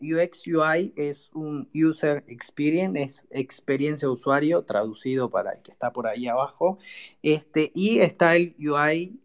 UX 0.00 0.46
UI 0.46 0.92
es 0.96 1.30
un 1.34 1.68
User 1.74 2.24
Experience, 2.28 3.00
es 3.00 3.26
experiencia 3.30 4.08
usuario, 4.10 4.64
traducido 4.64 5.30
para 5.30 5.52
el 5.52 5.62
que 5.62 5.70
está 5.70 5.92
por 5.92 6.06
ahí 6.06 6.26
abajo. 6.26 6.78
Este, 7.22 7.70
y 7.74 7.98
está 7.98 8.36
el 8.36 8.54
UI, 8.58 9.20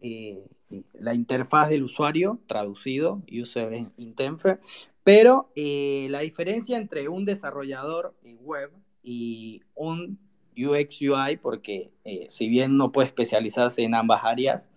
la 0.92 1.14
interfaz 1.14 1.68
del 1.68 1.84
usuario, 1.84 2.40
traducido, 2.46 3.22
User 3.30 3.86
Interface. 3.96 4.60
Pero 5.02 5.50
la 5.56 6.20
diferencia 6.20 6.76
entre 6.76 7.08
un 7.08 7.24
desarrollador 7.24 8.14
web 8.40 8.70
y 9.02 9.62
un 9.74 10.18
UX 10.56 11.00
UI, 11.02 11.36
porque 11.40 11.90
si 12.28 12.48
bien 12.48 12.76
no 12.76 12.92
puede 12.92 13.08
especializarse 13.08 13.82
en 13.82 13.94
ambas 13.94 14.24
áreas, 14.24 14.68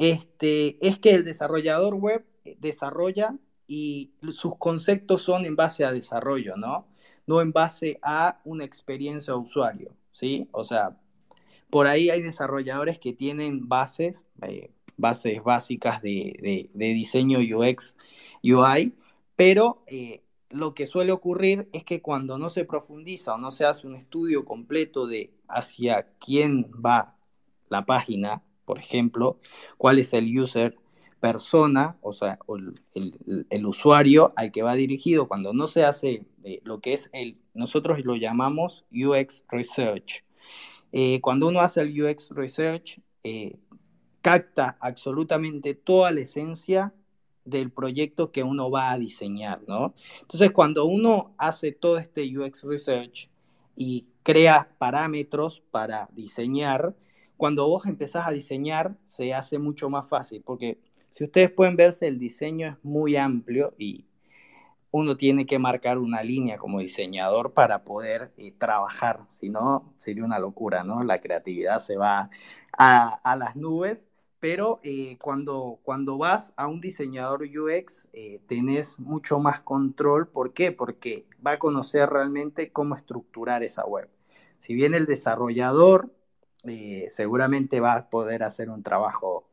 este, 0.00 0.78
es 0.80 0.98
que 0.98 1.10
el 1.10 1.24
desarrollador 1.26 1.94
web 1.94 2.24
eh, 2.46 2.56
desarrolla 2.58 3.36
y 3.70 4.10
sus 4.32 4.56
conceptos 4.56 5.22
son 5.22 5.46
en 5.46 5.54
base 5.54 5.84
a 5.84 5.92
desarrollo, 5.92 6.56
¿no? 6.56 6.88
No 7.28 7.40
en 7.40 7.52
base 7.52 8.00
a 8.02 8.40
una 8.44 8.64
experiencia 8.64 9.32
de 9.32 9.38
usuario, 9.38 9.94
¿sí? 10.10 10.48
O 10.50 10.64
sea, 10.64 10.98
por 11.70 11.86
ahí 11.86 12.10
hay 12.10 12.20
desarrolladores 12.20 12.98
que 12.98 13.12
tienen 13.12 13.68
bases, 13.68 14.24
eh, 14.42 14.72
bases 14.96 15.40
básicas 15.44 16.02
de, 16.02 16.68
diseño 16.74 17.38
UX, 17.38 17.94
UI, 18.42 18.92
pero 19.36 19.84
eh, 19.86 20.24
lo 20.48 20.74
que 20.74 20.84
suele 20.84 21.12
ocurrir 21.12 21.68
es 21.72 21.84
que 21.84 22.02
cuando 22.02 22.38
no 22.38 22.50
se 22.50 22.64
profundiza 22.64 23.36
o 23.36 23.38
no 23.38 23.52
se 23.52 23.66
hace 23.66 23.86
un 23.86 23.94
estudio 23.94 24.44
completo 24.44 25.06
de 25.06 25.30
hacia 25.46 26.08
quién 26.18 26.68
va 26.84 27.14
la 27.68 27.86
página, 27.86 28.42
por 28.64 28.80
ejemplo, 28.80 29.38
cuál 29.78 30.00
es 30.00 30.12
el 30.12 30.36
user 30.36 30.76
persona, 31.20 31.98
o 32.00 32.12
sea, 32.12 32.38
el, 32.94 33.66
usuario 33.66 34.32
al 34.36 34.50
que 34.50 34.62
va 34.62 34.74
dirigido 34.74 35.28
cuando 35.28 35.52
no 35.52 35.66
se 35.66 35.84
hace 35.84 36.24
eh, 36.44 36.60
lo 36.64 36.80
que 36.80 36.94
es 36.94 37.10
el, 37.12 37.36
nosotros 37.54 38.04
lo 38.04 38.16
llamamos 38.16 38.84
UX 38.90 39.44
Research. 39.48 40.24
Eh, 40.92 41.20
cuando 41.20 41.48
uno 41.48 41.60
hace 41.60 41.82
el 41.82 42.02
UX 42.02 42.30
Research, 42.30 43.00
eh, 43.22 43.56
capta 44.22 44.76
absolutamente 44.80 45.74
toda 45.74 46.10
la 46.10 46.20
esencia 46.20 46.92
del 47.44 47.70
proyecto 47.70 48.32
que 48.32 48.42
uno 48.42 48.70
va 48.70 48.90
a 48.90 48.98
diseñar, 48.98 49.62
¿no? 49.66 49.94
Entonces, 50.20 50.50
cuando 50.50 50.84
uno 50.84 51.34
hace 51.38 51.72
todo 51.72 51.98
este 51.98 52.36
UX 52.36 52.64
Research 52.64 53.28
y 53.76 54.06
crea 54.22 54.70
parámetros 54.78 55.62
para 55.70 56.08
diseñar, 56.12 56.94
cuando 57.36 57.66
vos 57.68 57.86
empezás 57.86 58.26
a 58.26 58.30
diseñar 58.30 58.96
se 59.06 59.32
hace 59.32 59.58
mucho 59.58 59.88
más 59.88 60.06
fácil, 60.06 60.42
porque 60.44 60.78
si 61.10 61.24
ustedes 61.24 61.50
pueden 61.50 61.76
verse, 61.76 62.06
el 62.06 62.18
diseño 62.18 62.68
es 62.68 62.76
muy 62.84 63.16
amplio 63.16 63.74
y 63.78 64.06
uno 64.92 65.16
tiene 65.16 65.46
que 65.46 65.58
marcar 65.58 65.98
una 65.98 66.22
línea 66.22 66.58
como 66.58 66.80
diseñador 66.80 67.52
para 67.52 67.84
poder 67.84 68.32
eh, 68.36 68.52
trabajar, 68.58 69.20
si 69.28 69.48
no 69.48 69.92
sería 69.96 70.24
una 70.24 70.38
locura, 70.38 70.82
¿no? 70.84 71.02
La 71.04 71.20
creatividad 71.20 71.78
se 71.78 71.96
va 71.96 72.30
a, 72.76 73.36
las 73.36 73.56
nubes, 73.56 74.08
pero 74.40 74.80
eh, 74.82 75.16
cuando, 75.20 75.78
cuando 75.82 76.18
vas 76.18 76.52
a 76.56 76.66
un 76.66 76.80
diseñador 76.80 77.42
UX 77.44 78.08
eh, 78.12 78.40
tenés 78.46 78.98
mucho 78.98 79.38
más 79.38 79.60
control, 79.60 80.28
¿por 80.28 80.52
qué? 80.52 80.72
Porque 80.72 81.26
va 81.46 81.52
a 81.52 81.58
conocer 81.58 82.08
realmente 82.10 82.72
cómo 82.72 82.96
estructurar 82.96 83.62
esa 83.62 83.84
web. 83.84 84.08
Si 84.58 84.74
bien 84.74 84.94
el 84.94 85.06
desarrollador 85.06 86.10
eh, 86.64 87.06
seguramente 87.08 87.80
va 87.80 87.94
a 87.94 88.10
poder 88.10 88.42
hacer 88.42 88.68
un 88.70 88.82
trabajo 88.82 89.49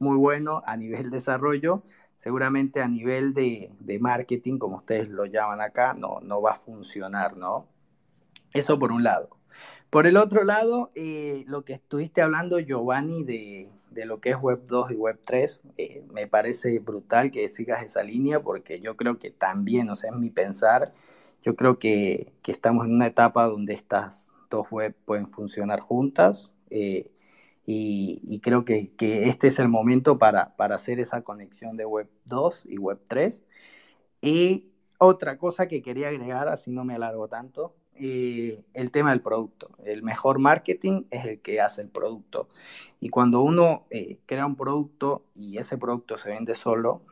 muy 0.00 0.16
bueno 0.16 0.62
a 0.66 0.76
nivel 0.76 1.10
desarrollo, 1.10 1.82
seguramente 2.16 2.80
a 2.80 2.88
nivel 2.88 3.34
de, 3.34 3.70
marketing, 4.00 4.58
como 4.58 4.78
ustedes 4.78 5.08
lo 5.08 5.26
llaman 5.26 5.60
acá, 5.60 5.94
no, 5.94 6.20
no 6.20 6.42
va 6.42 6.52
a 6.52 6.54
funcionar, 6.54 7.36
¿no? 7.36 7.68
Eso 8.52 8.78
por 8.78 8.92
un 8.92 9.04
lado. 9.04 9.28
Por 9.90 10.06
el 10.06 10.16
otro 10.16 10.42
lado, 10.42 10.90
eh, 10.94 11.44
lo 11.46 11.64
que 11.64 11.74
estuviste 11.74 12.22
hablando, 12.22 12.58
Giovanni, 12.58 13.24
de, 13.24 13.68
lo 14.06 14.20
que 14.20 14.30
es 14.30 14.36
Web 14.40 14.64
2 14.66 14.92
y 14.92 14.94
Web 14.94 15.20
3, 15.24 15.62
eh, 15.76 16.04
me 16.12 16.26
parece 16.26 16.78
brutal 16.78 17.30
que 17.30 17.48
sigas 17.48 17.84
esa 17.84 18.02
línea 18.02 18.42
porque 18.42 18.80
yo 18.80 18.96
creo 18.96 19.18
que 19.18 19.30
también, 19.30 19.90
o 19.90 19.96
sea, 19.96 20.10
es 20.10 20.16
mi 20.16 20.30
pensar, 20.30 20.94
yo 21.42 21.56
creo 21.56 21.78
que, 21.78 22.32
que 22.42 22.52
estamos 22.52 22.86
en 22.86 22.94
una 22.94 23.06
etapa 23.06 23.46
donde 23.46 23.74
estas 23.74 24.32
dos 24.48 24.66
web 24.70 24.94
pueden 25.04 25.26
funcionar 25.26 25.80
juntas. 25.80 26.52
Eh, 26.70 27.10
y, 27.64 28.40
creo 28.40 28.64
que, 28.64 28.92
este 28.98 29.48
es 29.48 29.58
el 29.58 29.68
momento 29.68 30.18
para, 30.18 30.54
hacer 30.58 31.00
esa 31.00 31.22
conexión 31.22 31.76
de 31.76 31.84
Web 31.84 32.08
2 32.26 32.66
y 32.66 32.78
Web 32.78 33.00
3. 33.08 33.44
Y 34.22 34.70
otra 34.98 35.38
cosa 35.38 35.68
que 35.68 35.82
quería 35.82 36.08
agregar, 36.08 36.48
así 36.48 36.70
no 36.70 36.84
me 36.84 36.94
alargo 36.94 37.28
tanto, 37.28 37.74
eh, 37.94 38.62
el 38.74 38.90
tema 38.90 39.10
del 39.10 39.20
producto. 39.20 39.70
El 39.84 40.02
mejor 40.02 40.38
marketing 40.38 41.04
es 41.10 41.24
el 41.26 41.40
que 41.40 41.60
hace 41.60 41.82
el 41.82 41.88
producto. 41.88 42.48
Y 43.00 43.08
cuando 43.10 43.40
uno 43.42 43.86
eh, 43.90 44.18
crea 44.26 44.46
un 44.46 44.56
producto 44.56 45.24
y 45.34 45.58
ese 45.58 45.78
producto 45.78 46.16
se 46.16 46.30
vende 46.30 46.54
solo, 46.54 47.02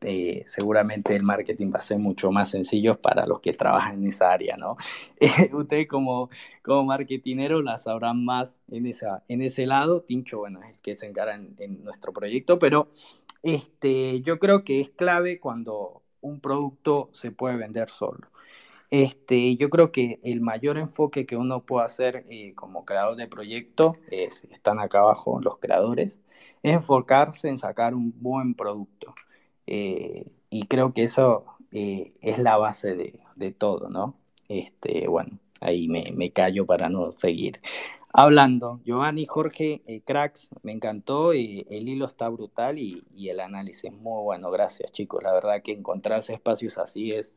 eh, 0.00 0.44
seguramente 0.46 1.16
el 1.16 1.24
marketing 1.24 1.72
va 1.74 1.80
a 1.80 1.82
ser 1.82 1.98
mucho 1.98 2.30
más 2.30 2.50
sencillo 2.50 3.00
para 3.00 3.26
los 3.26 3.40
que 3.40 3.52
trabajan 3.52 3.96
en 4.02 4.08
esa 4.08 4.30
área, 4.30 4.56
¿no? 4.56 4.76
ustedes 5.52 5.88
como, 5.88 6.30
como 6.62 6.84
marketinero 6.84 7.62
la 7.62 7.78
sabrán 7.78 8.24
más 8.24 8.58
en, 8.70 8.86
esa, 8.86 9.24
en 9.28 9.42
ese 9.42 9.66
lado. 9.66 10.02
Tincho, 10.02 10.38
bueno, 10.38 10.62
es 10.62 10.76
el 10.76 10.78
que 10.80 10.94
se 10.96 11.06
encarga 11.06 11.34
en, 11.34 11.82
nuestro 11.82 12.12
proyecto, 12.12 12.58
pero 12.58 12.88
este, 13.42 14.20
yo 14.22 14.38
creo 14.38 14.64
que 14.64 14.80
es 14.80 14.90
clave 14.90 15.40
cuando 15.40 16.02
un 16.20 16.40
producto 16.40 17.08
se 17.12 17.32
puede 17.32 17.56
vender 17.56 17.88
solo. 17.88 18.28
Este, 18.90 19.56
yo 19.56 19.68
creo 19.68 19.92
que 19.92 20.18
el 20.22 20.40
mayor 20.40 20.78
enfoque 20.78 21.26
que 21.26 21.36
uno 21.36 21.64
puede 21.66 21.86
hacer 21.86 22.24
eh, 22.30 22.54
como 22.54 22.84
creador 22.84 23.16
de 23.16 23.26
proyecto, 23.26 23.96
es, 24.10 24.44
están 24.44 24.78
acá 24.78 25.00
abajo 25.00 25.40
los 25.42 25.58
creadores, 25.58 26.22
es 26.62 26.74
enfocarse 26.74 27.48
en 27.48 27.58
sacar 27.58 27.94
un 27.94 28.14
buen 28.20 28.54
producto. 28.54 29.14
Eh, 29.70 30.24
y 30.48 30.66
creo 30.66 30.94
que 30.94 31.02
eso 31.04 31.44
eh, 31.72 32.14
es 32.22 32.38
la 32.38 32.56
base 32.56 32.94
de, 32.96 33.20
de, 33.36 33.52
todo, 33.52 33.90
¿no? 33.90 34.16
Este, 34.48 35.06
bueno, 35.08 35.38
ahí 35.60 35.88
me, 35.88 36.10
me 36.16 36.30
callo 36.30 36.64
para 36.64 36.88
no 36.88 37.12
seguir 37.12 37.60
hablando. 38.14 38.80
Giovanni, 38.86 39.26
Jorge, 39.26 39.82
cracks, 40.06 40.48
me 40.62 40.72
encantó, 40.72 41.32
el 41.32 41.66
hilo 41.70 42.06
está 42.06 42.30
brutal 42.30 42.78
y, 42.78 43.04
y, 43.14 43.28
el 43.28 43.40
análisis 43.40 43.92
muy 43.92 44.22
bueno. 44.22 44.50
Gracias, 44.50 44.90
chicos. 44.90 45.22
La 45.22 45.34
verdad 45.34 45.62
que 45.62 45.72
encontrarse 45.72 46.32
espacios 46.32 46.78
así 46.78 47.12
es 47.12 47.36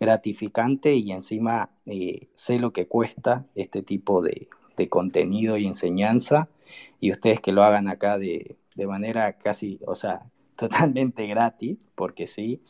gratificante 0.00 0.94
y 0.94 1.12
encima 1.12 1.70
eh, 1.86 2.28
sé 2.34 2.58
lo 2.58 2.72
que 2.72 2.86
cuesta 2.86 3.46
este 3.54 3.80
tipo 3.82 4.20
de, 4.20 4.48
de, 4.76 4.88
contenido 4.90 5.56
y 5.56 5.66
enseñanza 5.66 6.48
y 7.00 7.12
ustedes 7.12 7.40
que 7.40 7.52
lo 7.52 7.62
hagan 7.62 7.88
acá 7.88 8.18
de, 8.18 8.56
de 8.74 8.86
manera 8.86 9.38
casi, 9.38 9.80
o 9.86 9.94
sea, 9.94 10.30
totalmente 10.56 11.26
gratis, 11.26 11.88
porque 11.94 12.26
sí, 12.26 12.60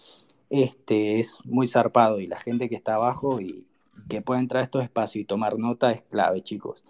este 0.51 1.21
es 1.21 1.39
muy 1.45 1.67
zarpado 1.69 2.21
y 2.21 2.27
la 2.27 2.39
gente 2.39 2.69
que 2.69 2.75
está 2.75 2.95
abajo 2.95 3.41
y 3.41 3.67
que 4.09 4.23
pueda 4.23 4.41
entrar 4.41 4.61
a 4.61 4.65
estos 4.65 4.83
espacios 4.83 5.23
y 5.23 5.27
tomar 5.27 5.59
nota 5.59 5.93
es 5.93 6.03
clave, 6.03 6.43
chicos. 6.43 6.85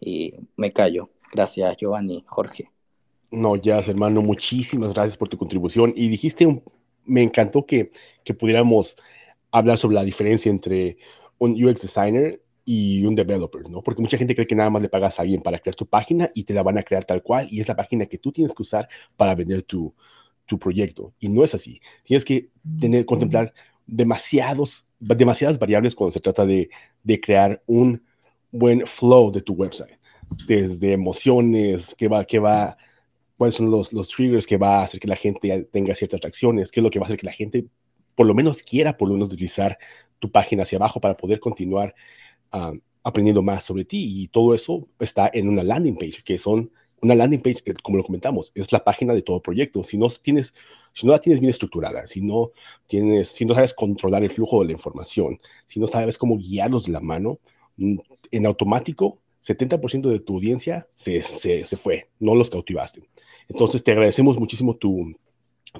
Y 0.00 0.34
me 0.56 0.70
callo. 0.70 1.10
Gracias, 1.32 1.76
Giovanni, 1.76 2.24
Jorge. 2.26 2.70
No, 3.30 3.56
ya, 3.56 3.78
hermano, 3.80 4.22
muchísimas 4.22 4.94
gracias 4.94 5.16
por 5.16 5.28
tu 5.28 5.36
contribución. 5.36 5.92
Y 5.96 6.08
dijiste, 6.08 6.62
me 7.04 7.22
encantó 7.22 7.66
que, 7.66 7.90
que 8.22 8.34
pudiéramos 8.34 8.96
hablar 9.50 9.78
sobre 9.78 9.96
la 9.96 10.04
diferencia 10.04 10.50
entre 10.50 10.98
un 11.38 11.52
UX 11.52 11.82
designer 11.82 12.42
y 12.64 13.04
un 13.04 13.14
developer, 13.14 13.68
¿no? 13.68 13.82
Porque 13.82 14.00
mucha 14.00 14.16
gente 14.16 14.34
cree 14.34 14.46
que 14.46 14.54
nada 14.54 14.70
más 14.70 14.82
le 14.82 14.88
pagas 14.88 15.18
a 15.18 15.22
alguien 15.22 15.42
para 15.42 15.58
crear 15.58 15.74
tu 15.74 15.86
página 15.86 16.30
y 16.34 16.44
te 16.44 16.54
la 16.54 16.62
van 16.62 16.78
a 16.78 16.82
crear 16.82 17.04
tal 17.04 17.22
cual 17.22 17.46
y 17.50 17.60
es 17.60 17.68
la 17.68 17.76
página 17.76 18.06
que 18.06 18.18
tú 18.18 18.32
tienes 18.32 18.54
que 18.54 18.62
usar 18.62 18.88
para 19.16 19.34
vender 19.34 19.62
tu, 19.62 19.94
tu 20.46 20.58
proyecto. 20.58 21.14
Y 21.18 21.28
no 21.28 21.44
es 21.44 21.54
así. 21.54 21.80
Tienes 22.04 22.24
que 22.24 22.50
tener, 22.80 23.04
contemplar 23.04 23.52
demasiados, 23.86 24.86
demasiadas 24.98 25.58
variables 25.58 25.94
cuando 25.94 26.12
se 26.12 26.20
trata 26.20 26.46
de, 26.46 26.70
de 27.02 27.20
crear 27.20 27.62
un 27.66 28.02
buen 28.50 28.86
flow 28.86 29.30
de 29.30 29.40
tu 29.40 29.54
website. 29.54 29.98
Desde 30.46 30.92
emociones, 30.92 31.94
qué 31.96 32.08
va, 32.08 32.24
qué 32.24 32.38
va, 32.38 32.76
cuáles 33.36 33.56
son 33.56 33.70
los, 33.70 33.92
los 33.92 34.08
triggers 34.08 34.46
que 34.46 34.56
va 34.56 34.80
a 34.80 34.84
hacer 34.84 35.00
que 35.00 35.08
la 35.08 35.16
gente 35.16 35.68
tenga 35.70 35.94
ciertas 35.94 36.18
atracciones, 36.18 36.70
qué 36.70 36.80
es 36.80 36.84
lo 36.84 36.90
que 36.90 36.98
va 36.98 37.04
a 37.04 37.08
hacer 37.08 37.18
que 37.18 37.26
la 37.26 37.32
gente 37.32 37.66
por 38.14 38.26
lo 38.26 38.34
menos 38.34 38.62
quiera 38.62 38.96
por 38.96 39.08
lo 39.08 39.14
menos 39.14 39.30
deslizar 39.30 39.78
tu 40.18 40.30
página 40.30 40.62
hacia 40.62 40.78
abajo 40.78 41.00
para 41.00 41.16
poder 41.16 41.40
continuar 41.40 41.94
uh, 42.52 42.78
aprendiendo 43.02 43.42
más 43.42 43.64
sobre 43.64 43.84
ti. 43.84 44.22
Y 44.22 44.28
todo 44.28 44.54
eso 44.54 44.88
está 44.98 45.30
en 45.32 45.48
una 45.48 45.62
landing 45.62 45.96
page, 45.96 46.22
que 46.24 46.38
son 46.38 46.70
una 47.02 47.14
landing 47.14 47.40
page 47.40 47.62
como 47.82 47.98
lo 47.98 48.04
comentamos, 48.04 48.52
es 48.54 48.72
la 48.72 48.82
página 48.84 49.14
de 49.14 49.22
todo 49.22 49.42
proyecto. 49.42 49.84
Si 49.84 49.98
no 49.98 50.08
tienes, 50.08 50.54
si 50.92 51.06
no 51.06 51.12
la 51.12 51.20
tienes 51.20 51.40
bien 51.40 51.50
estructurada, 51.50 52.06
si 52.06 52.20
no 52.20 52.52
tienes, 52.86 53.28
si 53.28 53.44
no 53.44 53.54
sabes 53.54 53.74
controlar 53.74 54.22
el 54.22 54.30
flujo 54.30 54.60
de 54.60 54.66
la 54.66 54.72
información, 54.72 55.40
si 55.66 55.80
no 55.80 55.86
sabes 55.86 56.18
cómo 56.18 56.38
guiarlos 56.38 56.86
de 56.86 56.92
la 56.92 57.00
mano, 57.00 57.38
mm, 57.76 57.98
en 58.30 58.46
automático, 58.46 59.18
70% 59.40 60.08
de 60.08 60.20
tu 60.20 60.36
audiencia 60.36 60.88
se, 60.94 61.22
se, 61.22 61.64
se 61.64 61.76
fue, 61.76 62.08
no 62.18 62.34
los 62.34 62.50
cautivaste. 62.50 63.02
Entonces, 63.48 63.84
te 63.84 63.92
agradecemos 63.92 64.38
muchísimo 64.38 64.76
tu, 64.76 65.14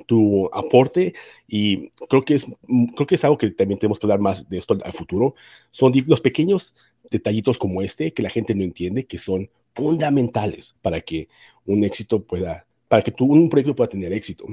tu 0.06 0.50
aporte 0.52 1.14
y 1.46 1.90
creo 2.08 2.22
que 2.22 2.34
es 2.34 2.46
creo 2.94 3.06
que 3.06 3.14
es 3.14 3.24
algo 3.24 3.38
que 3.38 3.50
también 3.50 3.78
tenemos 3.78 3.98
que 3.98 4.06
hablar 4.06 4.20
más 4.20 4.48
de 4.48 4.58
esto 4.58 4.76
al 4.84 4.92
futuro 4.92 5.34
son 5.70 5.92
los 6.06 6.20
pequeños 6.20 6.74
detallitos 7.10 7.58
como 7.58 7.82
este 7.82 8.12
que 8.12 8.22
la 8.22 8.30
gente 8.30 8.54
no 8.54 8.64
entiende 8.64 9.06
que 9.06 9.18
son 9.18 9.50
fundamentales 9.74 10.76
para 10.82 11.00
que 11.00 11.28
un 11.66 11.84
éxito 11.84 12.22
pueda 12.22 12.66
para 12.88 13.02
que 13.02 13.10
tu, 13.10 13.24
un 13.24 13.48
proyecto 13.48 13.74
pueda 13.74 13.88
tener 13.88 14.12
éxito. 14.12 14.44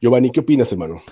Giovanni 0.00 0.30
qué 0.30 0.40
opinas 0.40 0.70
hermano 0.72 1.02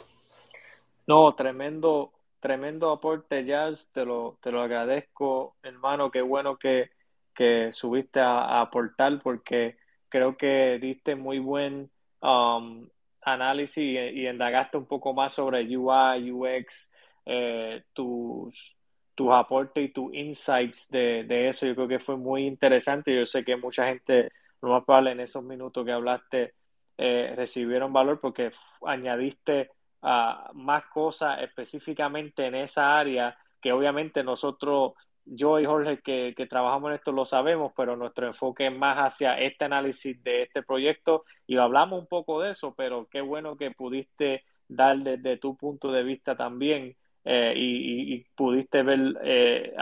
no 1.07 1.35
tremendo 1.35 2.13
tremendo 2.41 2.91
aporte 2.91 3.45
Jazz 3.45 3.89
te 3.93 4.05
lo 4.05 4.39
te 4.43 4.51
lo 4.51 4.63
agradezco 4.63 5.57
hermano 5.63 6.11
qué 6.11 6.23
bueno 6.23 6.59
que, 6.59 6.91
que 7.35 7.73
subiste 7.73 8.21
a, 8.21 8.61
aportar 8.61 9.21
porque 9.23 9.77
creo 10.09 10.37
que 10.37 10.79
diste 10.79 11.17
muy 11.17 11.39
buen 11.39 11.91
um, 12.21 12.87
análisis 13.27 13.79
y, 13.79 13.99
y, 13.99 14.29
indagaste 14.29 14.79
un 14.79 14.87
poco 14.87 15.13
más 15.13 15.35
sobre 15.35 15.77
UI, 15.77 16.31
UX, 16.31 16.91
eh, 17.27 17.83
tus, 17.93 18.76
tus 19.17 19.33
aportes 19.33 19.85
y 19.85 19.89
tus 19.89 20.15
insights 20.15 20.89
de, 20.91 21.25
de, 21.25 21.49
eso. 21.49 21.67
Yo 21.67 21.75
creo 21.75 21.89
que 21.89 21.99
fue 21.99 22.17
muy 22.17 22.47
interesante. 22.47 23.17
Yo 23.17 23.27
sé 23.27 23.45
que 23.45 23.57
mucha 23.57 23.87
gente, 23.87 24.31
lo 24.63 24.71
más 24.71 24.85
probable 24.85 25.13
en 25.13 25.21
esos 25.21 25.43
minutos 25.43 25.85
que 25.85 25.93
hablaste, 25.93 26.55
eh, 26.99 27.33
recibieron 27.37 27.93
valor 27.93 28.21
porque 28.21 28.53
añadiste 28.87 29.71
uh, 30.03 30.55
más 30.55 30.87
cosas 30.87 31.43
específicamente 31.43 32.47
en 32.47 32.55
esa 32.55 32.99
área 32.99 33.37
que 33.61 33.73
obviamente 33.73 34.23
nosotros 34.23 34.93
yo 35.27 35.59
y 35.59 35.67
Jorge 35.67 36.01
que, 36.01 36.35
que, 36.37 36.47
trabajamos 36.47 36.91
en 36.91 36.97
esto 36.97 37.13
lo 37.13 37.27
sabemos, 37.27 37.73
pero 37.77 37.97
nuestro 37.97 38.27
enfoque 38.27 38.69
es 38.69 38.77
más 38.77 38.97
hacia 38.99 39.39
este 39.39 39.65
análisis 39.65 40.23
de 40.23 40.43
este 40.45 40.63
proyecto 40.63 41.25
y 41.47 41.57
hablamos 41.57 42.01
un 42.01 42.07
poco 42.07 42.41
de 42.41 42.53
eso, 42.53 42.75
pero 42.77 43.09
qué 43.11 43.21
bueno 43.21 43.57
que 43.57 43.73
pudiste 43.73 44.45
dar 44.69 44.97
desde 44.99 45.37
tu 45.37 45.57
punto 45.57 45.93
de 45.93 46.03
vista 46.03 46.37
también 46.37 46.97
eh, 47.29 47.53
y, 47.57 48.25
pudiste 48.37 48.83
ver, 48.85 49.19
eh, 49.23 49.75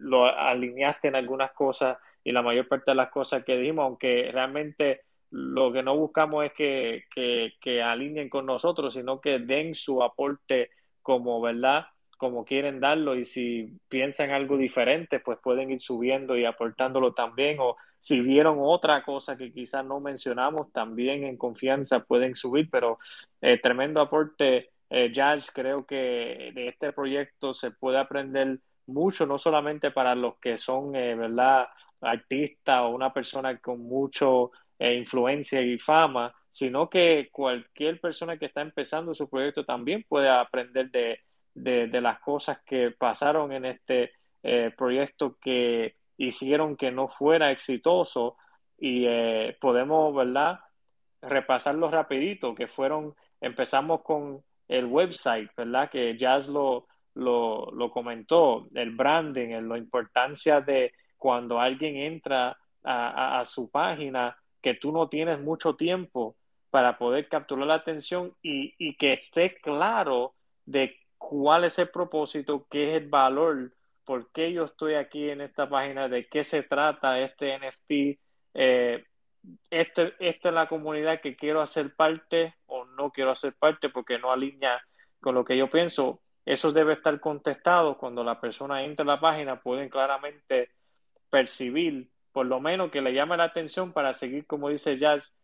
lo 0.00 0.24
alineaste 0.24 1.08
en 1.08 1.16
algunas 1.16 1.52
cosas 1.52 1.98
y 2.24 2.32
la 2.32 2.42
mayor 2.42 2.66
parte 2.66 2.90
de 2.90 2.96
las 2.96 3.10
cosas 3.10 3.44
que 3.44 3.56
dijimos, 3.56 3.84
aunque 3.84 4.30
realmente 4.32 5.02
lo 5.30 5.72
que 5.72 5.82
no 5.82 5.96
buscamos 5.96 6.46
es 6.46 6.52
que, 6.54 7.04
que, 7.14 7.52
que 7.60 7.82
alineen 7.82 8.30
con 8.30 8.46
nosotros, 8.46 8.94
sino 8.94 9.20
que 9.20 9.38
den 9.38 9.74
su 9.74 10.02
aporte 10.02 10.70
como, 11.02 11.40
¿verdad? 11.40 11.86
como 12.16 12.44
quieren 12.44 12.80
darlo 12.80 13.14
y 13.14 13.24
si 13.24 13.78
piensan 13.88 14.30
algo 14.30 14.56
diferente, 14.56 15.20
pues 15.20 15.38
pueden 15.42 15.70
ir 15.70 15.80
subiendo 15.80 16.36
y 16.36 16.44
aportándolo 16.44 17.12
también 17.12 17.58
o 17.60 17.76
si 17.98 18.20
vieron 18.20 18.58
otra 18.60 19.02
cosa 19.02 19.36
que 19.36 19.52
quizás 19.52 19.84
no 19.84 20.00
mencionamos, 20.00 20.72
también 20.72 21.24
en 21.24 21.36
confianza 21.36 22.04
pueden 22.04 22.34
subir, 22.34 22.68
pero 22.70 22.98
eh, 23.40 23.58
tremendo 23.60 24.00
aporte, 24.00 24.70
eh, 24.90 25.10
Jazz, 25.12 25.50
creo 25.52 25.86
que 25.86 26.52
de 26.54 26.68
este 26.68 26.92
proyecto 26.92 27.52
se 27.52 27.70
puede 27.70 27.98
aprender 27.98 28.60
mucho, 28.86 29.26
no 29.26 29.38
solamente 29.38 29.90
para 29.90 30.14
los 30.14 30.38
que 30.38 30.58
son, 30.58 30.94
eh, 30.94 31.14
¿verdad?, 31.14 31.66
artistas 32.00 32.82
o 32.82 32.90
una 32.90 33.12
persona 33.12 33.58
con 33.58 33.80
mucho 33.80 34.52
eh, 34.78 34.94
influencia 34.94 35.60
y 35.60 35.78
fama, 35.78 36.34
sino 36.50 36.88
que 36.88 37.28
cualquier 37.32 38.00
persona 38.00 38.38
que 38.38 38.46
está 38.46 38.60
empezando 38.60 39.14
su 39.14 39.28
proyecto 39.28 39.64
también 39.64 40.04
puede 40.08 40.28
aprender 40.28 40.90
de 40.90 41.16
de, 41.56 42.00
las 42.00 42.20
cosas 42.20 42.58
que 42.66 42.90
pasaron 42.90 43.52
en 43.52 43.64
este 43.64 44.12
eh, 44.42 44.70
proyecto 44.76 45.38
que 45.40 45.96
hicieron 46.18 46.76
que 46.76 46.90
no 46.90 47.08
fuera 47.08 47.50
exitoso 47.50 48.36
y 48.78 49.06
podemos, 49.58 50.14
¿verdad? 50.14 50.60
Repasarlo 51.22 51.90
rapidito, 51.90 52.54
que 52.54 52.66
fueron, 52.66 53.14
empezamos 53.40 54.02
con 54.02 54.44
el 54.68 54.86
website, 54.86 55.50
¿verdad? 55.56 55.90
Que 55.90 56.16
Jazz 56.16 56.48
lo, 56.48 56.86
lo, 57.14 57.90
comentó, 57.92 58.66
el 58.74 58.90
branding, 58.90 59.68
la 59.68 59.78
importancia 59.78 60.60
de 60.60 60.92
cuando 61.16 61.60
alguien 61.60 61.96
entra 61.96 62.56
a, 62.82 63.40
a, 63.40 63.44
su 63.44 63.70
página, 63.70 64.36
que 64.60 64.74
tú 64.74 64.92
no 64.92 65.08
tienes 65.08 65.40
mucho 65.40 65.74
tiempo 65.76 66.36
para 66.70 66.98
poder 66.98 67.28
capturar 67.28 67.66
la 67.66 67.74
atención 67.74 68.34
y, 68.42 68.74
y 68.78 68.96
que 68.96 69.14
esté 69.14 69.56
claro 69.60 70.34
de 70.64 70.96
cuál 71.16 71.64
es 71.64 71.78
el 71.78 71.88
propósito, 71.88 72.66
qué 72.70 72.90
es 72.90 73.02
el 73.02 73.08
valor, 73.08 73.72
por 74.04 74.30
qué 74.32 74.52
yo 74.52 74.64
estoy 74.64 74.94
aquí 74.94 75.30
en 75.30 75.40
esta 75.40 75.68
página, 75.68 76.08
de 76.08 76.28
qué 76.28 76.44
se 76.44 76.62
trata 76.62 77.20
este 77.20 77.58
NFT, 77.58 78.18
eh, 78.54 79.04
este, 79.70 80.14
esta 80.18 80.48
es 80.48 80.54
la 80.54 80.68
comunidad 80.68 81.20
que 81.20 81.36
quiero 81.36 81.60
hacer 81.60 81.94
parte 81.94 82.54
no 82.96 83.10
quiero 83.10 83.30
hacer 83.30 83.54
parte 83.54 83.88
porque 83.88 84.18
no 84.18 84.32
alinea 84.32 84.80
con 85.20 85.34
lo 85.34 85.44
que 85.44 85.56
yo 85.56 85.70
pienso. 85.70 86.20
eso 86.44 86.72
debe 86.72 86.94
estar 86.94 87.18
contestado 87.20 87.98
cuando 87.98 88.22
la 88.24 88.40
persona 88.40 88.84
entra 88.84 89.02
a 89.04 89.06
la 89.06 89.20
página, 89.20 89.60
pueden 89.60 89.88
claramente 89.88 90.70
percibir, 91.30 92.08
por 92.32 92.46
lo 92.46 92.60
menos 92.60 92.90
que 92.90 93.00
le 93.00 93.12
llame 93.12 93.36
la 93.36 93.44
atención 93.44 93.92
para 93.92 94.14
seguir, 94.14 94.46
como 94.46 94.68
dice 94.68 94.98
Jazz, 94.98 95.34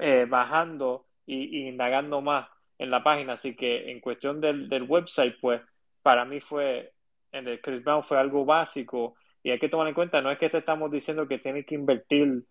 eh, 0.00 0.26
bajando 0.28 1.06
y, 1.26 1.68
indagando 1.68 2.20
más 2.20 2.48
en 2.78 2.90
la 2.90 3.02
página. 3.02 3.34
Así 3.34 3.56
que 3.56 3.90
en 3.90 4.00
cuestión 4.00 4.40
del, 4.40 4.68
del 4.68 4.82
website, 4.82 5.36
pues 5.40 5.62
para 6.02 6.24
mí 6.24 6.40
fue, 6.40 6.92
en 7.32 7.48
el 7.48 7.60
Chris 7.60 7.82
Brown 7.84 8.04
fue 8.04 8.18
algo 8.18 8.44
básico 8.44 9.14
y 9.42 9.50
hay 9.50 9.58
que 9.58 9.68
tomar 9.68 9.88
en 9.88 9.94
cuenta, 9.94 10.20
no 10.20 10.30
es 10.30 10.38
que 10.38 10.50
te 10.50 10.58
estamos 10.58 10.90
diciendo 10.90 11.26
que 11.26 11.38
tienes 11.38 11.64
que 11.64 11.74
invertir 11.74 12.44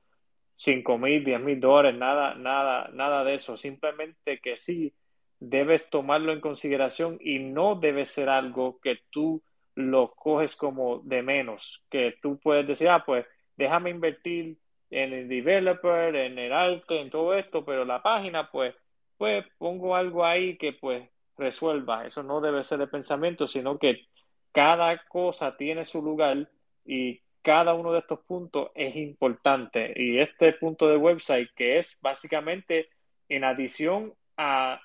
5 0.58 0.98
mil, 0.98 1.24
10 1.24 1.40
mil 1.40 1.60
dólares, 1.60 1.98
nada, 1.98 2.36
nada, 2.36 2.90
nada 2.94 3.24
de 3.24 3.36
eso. 3.36 3.58
Simplemente 3.58 4.40
que 4.40 4.58
sí 4.58 4.94
debes 5.40 5.90
tomarlo 5.90 6.34
en 6.34 6.42
consideración 6.42 7.18
y 7.22 7.40
no 7.40 7.76
debe 7.76 8.06
ser 8.06 8.28
algo 8.28 8.80
que 8.82 9.00
tú 9.12 9.42
lo 9.76 10.14
coges 10.16 10.56
como 10.56 11.00
de 11.00 11.22
menos, 11.22 11.86
que 11.90 12.16
tú 12.22 12.40
puedes 12.40 12.68
decir, 12.68 12.90
ah, 12.90 13.04
pues 13.06 13.26
déjame 13.56 13.92
invertir 13.92 14.58
en 14.90 15.14
el 15.14 15.30
developer, 15.30 16.16
en 16.16 16.40
el 16.40 16.52
arte, 16.52 17.00
en 17.00 17.12
todo 17.12 17.36
esto, 17.36 17.64
pero 17.64 17.86
la 17.86 18.02
página, 18.02 18.50
pues, 18.50 18.74
pues 19.18 19.46
pongo 19.60 19.96
algo 19.96 20.26
ahí 20.26 20.58
que 20.58 20.74
pues 20.74 21.08
resuelva. 21.38 22.06
Eso 22.06 22.24
no 22.24 22.42
debe 22.42 22.64
ser 22.64 22.80
de 22.80 22.88
pensamiento, 22.88 23.48
sino 23.48 23.78
que 23.78 24.08
cada 24.52 24.98
cosa 25.08 25.56
tiene 25.56 25.86
su 25.86 26.02
lugar 26.02 26.50
y 26.84 27.22
cada 27.48 27.74
uno 27.76 27.94
de 27.94 28.00
estos 28.00 28.20
puntos 28.26 28.72
es 28.76 28.94
importante. 28.98 29.94
Y 29.96 30.20
este 30.20 30.52
punto 30.52 30.90
de 30.90 30.98
website, 30.98 31.48
que 31.56 31.80
es 31.80 31.98
básicamente 32.02 32.90
en 33.30 33.46
adición 33.46 34.14
a 34.36 34.82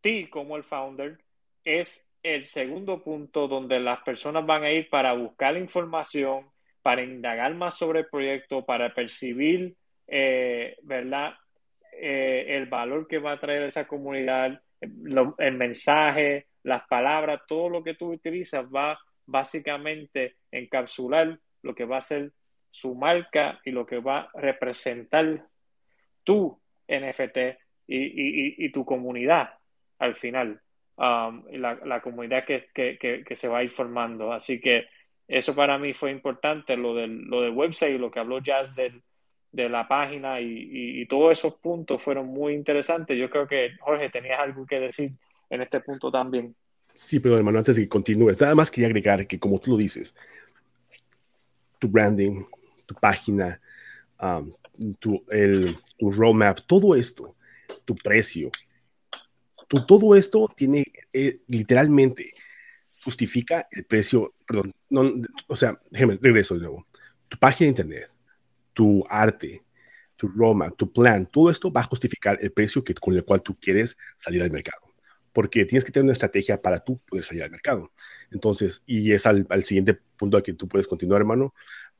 ti 0.00 0.26
como 0.26 0.56
el 0.56 0.64
founder, 0.64 1.16
es 1.62 2.12
el 2.24 2.42
segundo 2.42 3.04
punto 3.04 3.46
donde 3.46 3.78
las 3.78 4.02
personas 4.02 4.44
van 4.44 4.64
a 4.64 4.72
ir 4.72 4.90
para 4.90 5.12
buscar 5.12 5.56
información, 5.56 6.50
para 6.82 7.04
indagar 7.04 7.54
más 7.54 7.76
sobre 7.76 8.00
el 8.00 8.08
proyecto, 8.08 8.66
para 8.66 8.92
percibir, 8.92 9.76
eh, 10.08 10.76
¿verdad? 10.82 11.34
Eh, 11.92 12.46
el 12.48 12.66
valor 12.66 13.06
que 13.06 13.18
va 13.18 13.34
a 13.34 13.38
traer 13.38 13.62
esa 13.62 13.86
comunidad, 13.86 14.60
el 14.80 15.54
mensaje, 15.54 16.48
las 16.64 16.84
palabras, 16.88 17.42
todo 17.46 17.68
lo 17.68 17.84
que 17.84 17.94
tú 17.94 18.10
utilizas 18.12 18.66
va 18.66 18.98
básicamente 19.24 20.34
encapsular 20.50 21.38
lo 21.62 21.74
que 21.74 21.84
va 21.84 21.98
a 21.98 22.00
ser 22.00 22.32
su 22.70 22.94
marca 22.94 23.60
y 23.64 23.70
lo 23.70 23.86
que 23.86 23.98
va 23.98 24.30
a 24.34 24.40
representar 24.40 25.46
tu 26.24 26.58
NFT 26.88 27.38
y, 27.88 28.70
tu 28.70 28.84
comunidad 28.84 29.50
al 29.98 30.16
final, 30.16 30.60
um, 30.96 31.44
la, 31.52 32.00
comunidad 32.02 32.44
que, 32.44 32.68
que, 32.74 33.34
se 33.34 33.48
va 33.48 33.58
a 33.58 33.64
ir 33.64 33.70
formando. 33.70 34.32
Así 34.32 34.60
que 34.60 34.86
eso 35.28 35.54
para 35.54 35.78
mí 35.78 35.94
fue 35.94 36.10
importante, 36.10 36.76
lo 36.76 36.94
del, 36.94 37.22
lo 37.22 37.42
del 37.42 37.52
website 37.52 37.94
y 37.94 37.98
lo 37.98 38.10
que 38.10 38.20
habló 38.20 38.40
Jazz 38.40 38.74
del, 38.74 39.02
de 39.52 39.68
la 39.68 39.88
página 39.88 40.40
y, 40.40 41.00
y, 41.00 41.06
todos 41.06 41.32
esos 41.32 41.54
puntos 41.54 42.02
fueron 42.02 42.26
muy 42.26 42.52
interesantes. 42.54 43.18
Yo 43.18 43.30
creo 43.30 43.48
que, 43.48 43.70
Jorge, 43.80 44.10
tenías 44.10 44.40
algo 44.40 44.66
que 44.66 44.80
decir 44.80 45.12
en 45.48 45.62
este 45.62 45.80
punto 45.80 46.10
también. 46.10 46.54
Sí, 46.92 47.20
pero 47.20 47.36
hermano, 47.36 47.58
antes 47.58 47.76
de 47.76 47.82
que 47.82 47.88
continúes, 47.88 48.40
nada 48.40 48.54
más 48.54 48.70
quería 48.70 48.88
agregar 48.88 49.26
que 49.26 49.38
como 49.38 49.58
tú 49.58 49.72
lo 49.72 49.76
dices, 49.76 50.14
tu 51.86 51.92
branding, 51.92 52.44
tu 52.84 52.94
página, 52.94 53.60
um, 54.20 54.52
tu, 54.98 55.24
el, 55.30 55.76
tu 55.96 56.10
roadmap, 56.10 56.58
todo 56.66 56.94
esto, 56.94 57.36
tu 57.84 57.94
precio, 57.94 58.50
tu, 59.68 59.86
todo 59.86 60.14
esto 60.14 60.48
tiene 60.56 60.84
eh, 61.12 61.40
literalmente 61.46 62.32
justifica 63.02 63.68
el 63.70 63.84
precio, 63.84 64.34
perdón, 64.46 64.74
no, 64.90 65.12
o 65.46 65.54
sea, 65.54 65.80
déjeme, 65.90 66.18
regreso 66.20 66.54
de 66.54 66.60
nuevo. 66.60 66.84
Tu 67.28 67.38
página 67.38 67.66
de 67.66 67.70
internet, 67.70 68.10
tu 68.72 69.04
arte, 69.08 69.62
tu 70.16 70.26
roadmap, 70.26 70.76
tu 70.76 70.90
plan, 70.92 71.26
todo 71.26 71.50
esto 71.50 71.70
va 71.70 71.82
a 71.82 71.84
justificar 71.84 72.36
el 72.40 72.50
precio 72.50 72.82
que, 72.82 72.94
con 72.94 73.14
el 73.14 73.24
cual 73.24 73.42
tú 73.42 73.56
quieres 73.60 73.96
salir 74.16 74.42
al 74.42 74.50
mercado. 74.50 74.92
Porque 75.36 75.66
tienes 75.66 75.84
que 75.84 75.92
tener 75.92 76.04
una 76.04 76.14
estrategia 76.14 76.56
para 76.56 76.78
tú 76.78 76.96
poder 76.96 77.22
salir 77.22 77.42
al 77.42 77.50
mercado. 77.50 77.92
Entonces, 78.30 78.82
y 78.86 79.12
es 79.12 79.26
al, 79.26 79.46
siguiente 79.64 79.92
punto 79.92 80.38
al 80.38 80.42
que 80.42 80.54
tú 80.54 80.66
puedes 80.66 80.88
continuar, 80.88 81.20
hermano. 81.20 81.52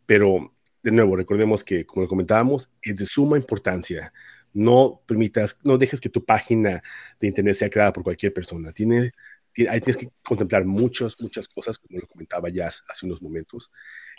Pero, 0.06 0.54
de 0.82 0.90
nuevo, 0.90 1.16
recordemos 1.16 1.62
que, 1.62 1.84
como 1.84 2.04
lo 2.04 2.08
comentábamos, 2.08 2.70
es 2.80 2.96
de 2.96 3.04
suma 3.04 3.36
importancia. 3.36 4.10
No 4.54 5.02
permitas, 5.06 5.58
no 5.64 5.76
dejes 5.76 6.00
que 6.00 6.08
tu 6.08 6.24
página 6.24 6.82
de 7.20 7.26
internet 7.26 7.56
sea 7.56 7.68
creada 7.68 7.92
por 7.92 8.04
cualquier 8.04 8.32
persona. 8.32 8.72
Tiene, 8.72 9.12
ahí 9.68 9.82
tienes 9.82 9.98
que 9.98 10.08
contemplar 10.22 10.64
muchas, 10.64 11.20
muchas 11.20 11.46
cosas, 11.46 11.78
como 11.78 12.00
lo 12.00 12.06
comentaba 12.06 12.48
ya 12.48 12.68
hace 12.68 13.04
unos 13.04 13.20
momentos, 13.20 13.70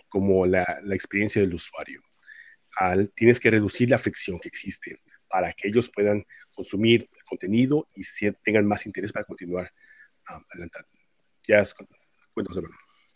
como 0.10 0.46
la, 0.46 0.78
la 0.84 0.94
experiencia 0.94 1.42
del 1.42 1.56
usuario. 1.56 2.04
Al, 2.78 3.10
tienes 3.16 3.40
que 3.40 3.50
reducir 3.50 3.90
la 3.90 3.98
fricción 3.98 4.38
que 4.38 4.48
existe 4.48 5.02
para 5.28 5.54
que 5.54 5.70
ellos 5.70 5.90
puedan 5.90 6.24
consumir 6.58 7.08
el 7.16 7.24
contenido 7.24 7.88
y 7.96 8.02
tengan 8.44 8.66
más 8.66 8.86
interés 8.88 9.14
para 9.14 9.26
continuar 9.26 9.72
um, 10.30 10.44
adelantando. 10.52 10.90
Ya 11.48 11.64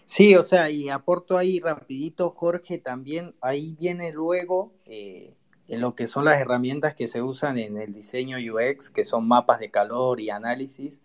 Sí, 0.06 0.36
o 0.36 0.44
sea, 0.44 0.70
y 0.70 0.90
aporto 0.90 1.38
ahí 1.38 1.60
rapidito, 1.60 2.30
Jorge, 2.30 2.78
también 2.78 3.34
ahí 3.42 3.76
viene 3.80 4.12
luego 4.12 4.74
eh, 4.86 5.34
en 5.68 5.82
lo 5.82 5.96
que 5.96 6.08
son 6.08 6.26
las 6.26 6.40
herramientas 6.40 6.96
que 6.96 7.08
se 7.08 7.22
usan 7.22 7.58
en 7.58 7.78
el 7.78 7.94
diseño 7.94 8.38
UX, 8.38 8.90
que 8.90 9.06
son 9.06 9.28
mapas 9.28 9.60
de 9.60 9.72
calor 9.72 10.20
y 10.20 10.30
análisis, 10.30 11.02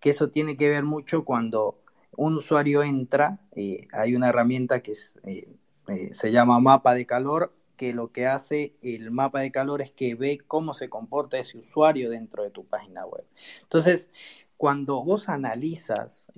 que 0.00 0.10
eso 0.10 0.28
tiene 0.30 0.56
que 0.56 0.68
ver 0.68 0.84
mucho 0.84 1.24
cuando 1.24 1.80
un 2.16 2.34
usuario 2.34 2.82
entra, 2.82 3.38
eh, 3.54 3.86
hay 3.92 4.14
una 4.14 4.28
herramienta 4.28 4.80
que 4.80 4.92
eh, 5.24 5.48
se 6.12 6.32
llama 6.32 6.60
mapa 6.60 6.94
de 6.94 7.06
calor, 7.06 7.54
que 7.78 7.94
lo 7.94 8.12
que 8.12 8.26
hace 8.26 8.74
el 8.82 9.10
mapa 9.10 9.40
de 9.40 9.50
calor 9.50 9.80
es 9.80 9.92
que 9.92 10.14
ve 10.14 10.38
cómo 10.46 10.74
se 10.74 10.90
comporta 10.90 11.38
ese 11.38 11.56
usuario 11.56 12.10
dentro 12.10 12.42
de 12.42 12.50
tu 12.50 12.66
página 12.66 13.06
web. 13.06 13.24
Entonces, 13.62 14.10
cuando 14.58 15.02
vos 15.02 15.30
analizas 15.30 16.28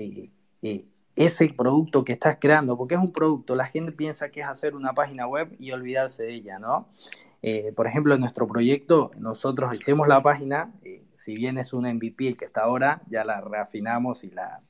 ese 1.17 1.49
producto 1.49 2.05
que 2.05 2.12
estás 2.12 2.37
creando, 2.41 2.77
porque 2.77 2.95
es 2.95 3.01
un 3.01 3.12
producto, 3.12 3.57
la 3.57 3.65
gente 3.65 3.91
piensa 3.93 4.31
que 4.31 4.41
es 4.41 4.47
hacer 4.47 4.77
una 4.77 4.93
página 4.93 5.27
web 5.27 5.57
y 5.59 5.73
olvidarse 5.73 6.23
de 6.25 6.35
ella, 6.35 6.59
¿no? 6.59 6.89
Eh, 7.43 7.73
por 7.73 7.87
ejemplo, 7.87 8.15
en 8.15 8.21
nuestro 8.21 8.47
proyecto, 8.47 9.11
nosotros 9.19 9.75
hicimos 9.75 10.07
la 10.07 10.23
página, 10.23 10.75
eh, 10.83 11.03
si 11.15 11.35
bien 11.35 11.57
es 11.57 11.73
una 11.73 11.93
MVP 11.93 12.29
el 12.29 12.37
que 12.37 12.45
está 12.45 12.62
ahora, 12.62 13.03
ya 13.09 13.25
la 13.25 13.41
reafinamos 13.41 14.23
y 14.25 14.31
la 14.31 14.61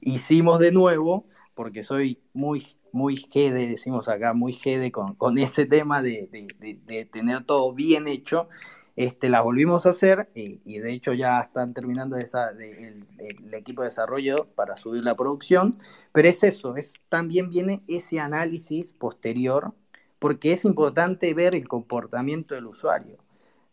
hicimos 0.00 0.60
de 0.60 0.70
nuevo, 0.70 1.26
porque 1.60 1.82
soy 1.82 2.18
muy, 2.32 2.66
muy 2.90 3.16
gede, 3.16 3.68
decimos 3.68 4.08
acá, 4.08 4.32
muy 4.32 4.54
gede 4.54 4.90
con, 4.90 5.14
con 5.14 5.36
ese 5.36 5.66
tema 5.66 6.00
de, 6.00 6.48
de 6.86 7.04
tener 7.04 7.44
todo 7.44 7.74
bien 7.74 8.08
hecho 8.08 8.48
este, 8.96 9.28
la 9.28 9.40
volvimos 9.40 9.86
a 9.86 9.90
hacer 9.90 10.28
y, 10.34 10.78
de 10.78 10.92
hecho 10.92 11.12
ya 11.12 11.40
están 11.40 11.72
terminando 11.72 12.16
esa, 12.16 12.50
el, 12.50 13.06
equipo 13.54 13.82
de 13.82 13.88
desarrollo 13.88 14.48
para 14.54 14.76
subir 14.76 15.04
la 15.04 15.16
producción, 15.16 15.74
pero 16.12 16.28
es 16.28 16.42
eso, 16.42 16.76
es, 16.76 16.94
también 17.08 17.48
viene 17.48 17.82
ese 17.88 18.20
análisis 18.20 18.92
posterior 18.92 19.72
porque 20.18 20.52
es 20.52 20.66
importante 20.66 21.32
ver 21.32 21.56
el 21.56 21.66
comportamiento 21.66 22.54
del 22.54 22.66
usuario. 22.66 23.16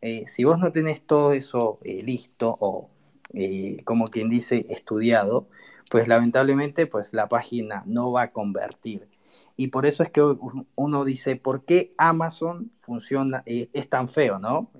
Eh, 0.02 0.26
si 0.28 0.46
vos 0.46 0.60
no 0.60 0.72
tenés 0.72 1.02
todo 1.02 1.34
eso 1.34 1.80
eh, 1.84 2.02
listo 2.04 2.56
o 2.62 2.90
eh, 3.34 3.84
como 3.84 4.08
quien 4.08 4.30
dice 4.30 4.66
estudiado, 4.70 5.48
pues 5.90 6.08
lamentablemente 6.08 6.88
pues 6.88 7.14
la 7.14 7.28
página 7.28 7.84
no 7.86 8.12
va 8.12 8.24
a 8.24 8.32
convertir. 8.32 9.08
Y 9.56 9.68
por 9.68 9.86
eso 9.86 10.04
es 10.04 10.12
que 10.12 10.22
uno 10.76 11.06
dice, 11.06 11.36
¿por 11.36 11.66
qué 11.66 11.94
Amazon 11.98 12.72
funciona, 12.78 13.44
es 13.46 13.90
tan 13.90 14.08
feo, 14.08 14.40
no? 14.40 14.72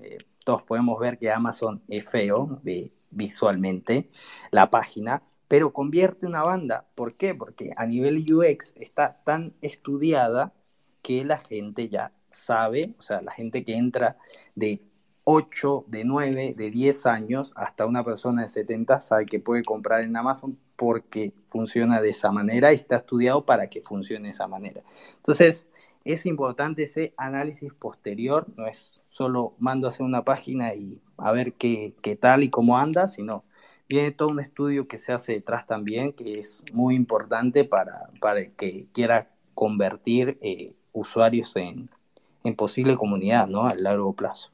todos 0.48 0.62
podemos 0.62 0.98
ver 0.98 1.18
que 1.18 1.30
Amazon 1.30 1.82
es 1.88 2.08
feo 2.08 2.62
visualmente, 3.10 4.10
la 4.50 4.70
página, 4.70 5.22
pero 5.46 5.74
convierte 5.74 6.26
una 6.26 6.42
banda. 6.42 6.86
¿Por 6.94 7.16
qué? 7.16 7.34
Porque 7.34 7.72
a 7.76 7.84
nivel 7.84 8.24
UX 8.32 8.72
está 8.76 9.20
tan 9.24 9.52
estudiada 9.60 10.54
que 11.02 11.22
la 11.26 11.38
gente 11.38 11.90
ya 11.90 12.12
sabe, 12.30 12.94
o 12.98 13.02
sea, 13.02 13.20
la 13.20 13.32
gente 13.32 13.62
que 13.62 13.76
entra 13.76 14.16
de 14.54 14.82
8, 15.24 15.84
de 15.88 16.04
9, 16.04 16.54
de 16.56 16.70
10 16.70 17.04
años 17.04 17.52
hasta 17.54 17.84
una 17.84 18.02
persona 18.02 18.40
de 18.40 18.48
70 18.48 19.02
sabe 19.02 19.26
que 19.26 19.40
puede 19.40 19.62
comprar 19.62 20.00
en 20.00 20.16
Amazon 20.16 20.58
porque 20.78 21.32
funciona 21.46 22.00
de 22.00 22.10
esa 22.10 22.30
manera 22.30 22.72
y 22.72 22.76
está 22.76 22.96
estudiado 22.96 23.44
para 23.44 23.68
que 23.68 23.82
funcione 23.82 24.28
de 24.28 24.30
esa 24.30 24.46
manera. 24.46 24.80
Entonces, 25.16 25.68
es 26.04 26.24
importante 26.24 26.84
ese 26.84 27.12
análisis 27.16 27.74
posterior, 27.74 28.46
no 28.56 28.68
es 28.68 29.00
solo 29.10 29.54
mando 29.58 29.88
a 29.88 29.90
hacer 29.90 30.06
una 30.06 30.24
página 30.24 30.74
y 30.74 31.00
a 31.16 31.32
ver 31.32 31.54
qué, 31.54 31.92
tal 32.20 32.44
y 32.44 32.48
cómo 32.48 32.78
anda, 32.78 33.08
sino 33.08 33.42
viene 33.88 34.12
todo 34.12 34.28
un 34.28 34.38
estudio 34.38 34.86
que 34.86 34.98
se 34.98 35.12
hace 35.12 35.32
detrás 35.32 35.66
también, 35.66 36.12
que 36.12 36.38
es 36.38 36.62
muy 36.72 36.94
importante 36.94 37.64
para, 37.64 38.08
para 38.20 38.38
el 38.38 38.52
que 38.52 38.86
quiera 38.92 39.30
convertir 39.54 40.38
eh, 40.42 40.74
usuarios 40.92 41.56
en, 41.56 41.90
en 42.44 42.54
posible 42.54 42.96
comunidad, 42.96 43.48
¿no? 43.48 43.66
A 43.66 43.74
largo 43.74 44.12
plazo. 44.12 44.52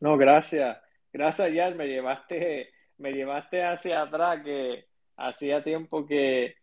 No, 0.00 0.16
gracias. 0.16 0.78
Gracias, 1.12 1.52
ya 1.52 1.70
me 1.70 1.86
llevaste 1.86 2.73
me 2.98 3.12
llevaste 3.12 3.64
hacia 3.64 4.02
atrás 4.02 4.42
que 4.44 4.86
hacía 5.16 5.62
tiempo 5.62 6.06
que, 6.06 6.56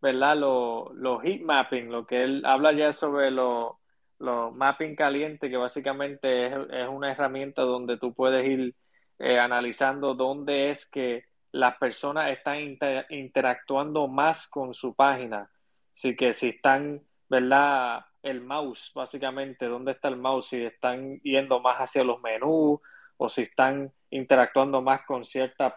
¿verdad? 0.00 0.36
Los 0.36 0.94
lo 0.94 1.20
heat 1.20 1.40
mapping, 1.42 1.90
lo 1.90 2.06
que 2.06 2.24
él 2.24 2.44
habla 2.44 2.72
ya 2.72 2.92
sobre 2.92 3.30
los 3.30 3.72
lo 4.18 4.52
mapping 4.52 4.94
caliente, 4.94 5.50
que 5.50 5.56
básicamente 5.56 6.46
es, 6.46 6.88
una 6.88 7.12
herramienta 7.12 7.62
donde 7.62 7.98
tú 7.98 8.14
puedes 8.14 8.46
ir 8.46 8.74
eh, 9.18 9.38
analizando 9.38 10.14
dónde 10.14 10.70
es 10.70 10.86
que 10.88 11.24
las 11.52 11.76
personas 11.76 12.30
están 12.30 12.76
interactuando 13.10 14.08
más 14.08 14.48
con 14.48 14.74
su 14.74 14.94
página. 14.94 15.50
Así 15.96 16.16
que 16.16 16.32
si 16.32 16.48
están, 16.48 17.02
¿verdad? 17.28 18.04
El 18.22 18.40
mouse, 18.40 18.90
básicamente, 18.94 19.66
dónde 19.66 19.92
está 19.92 20.08
el 20.08 20.16
mouse, 20.16 20.48
si 20.48 20.64
están 20.64 21.20
yendo 21.20 21.60
más 21.60 21.76
hacia 21.76 22.02
los 22.02 22.20
menús 22.22 22.80
o 23.16 23.28
si 23.28 23.42
están 23.42 23.92
interactuando 24.14 24.80
más 24.80 25.04
con 25.04 25.24
cierta... 25.24 25.76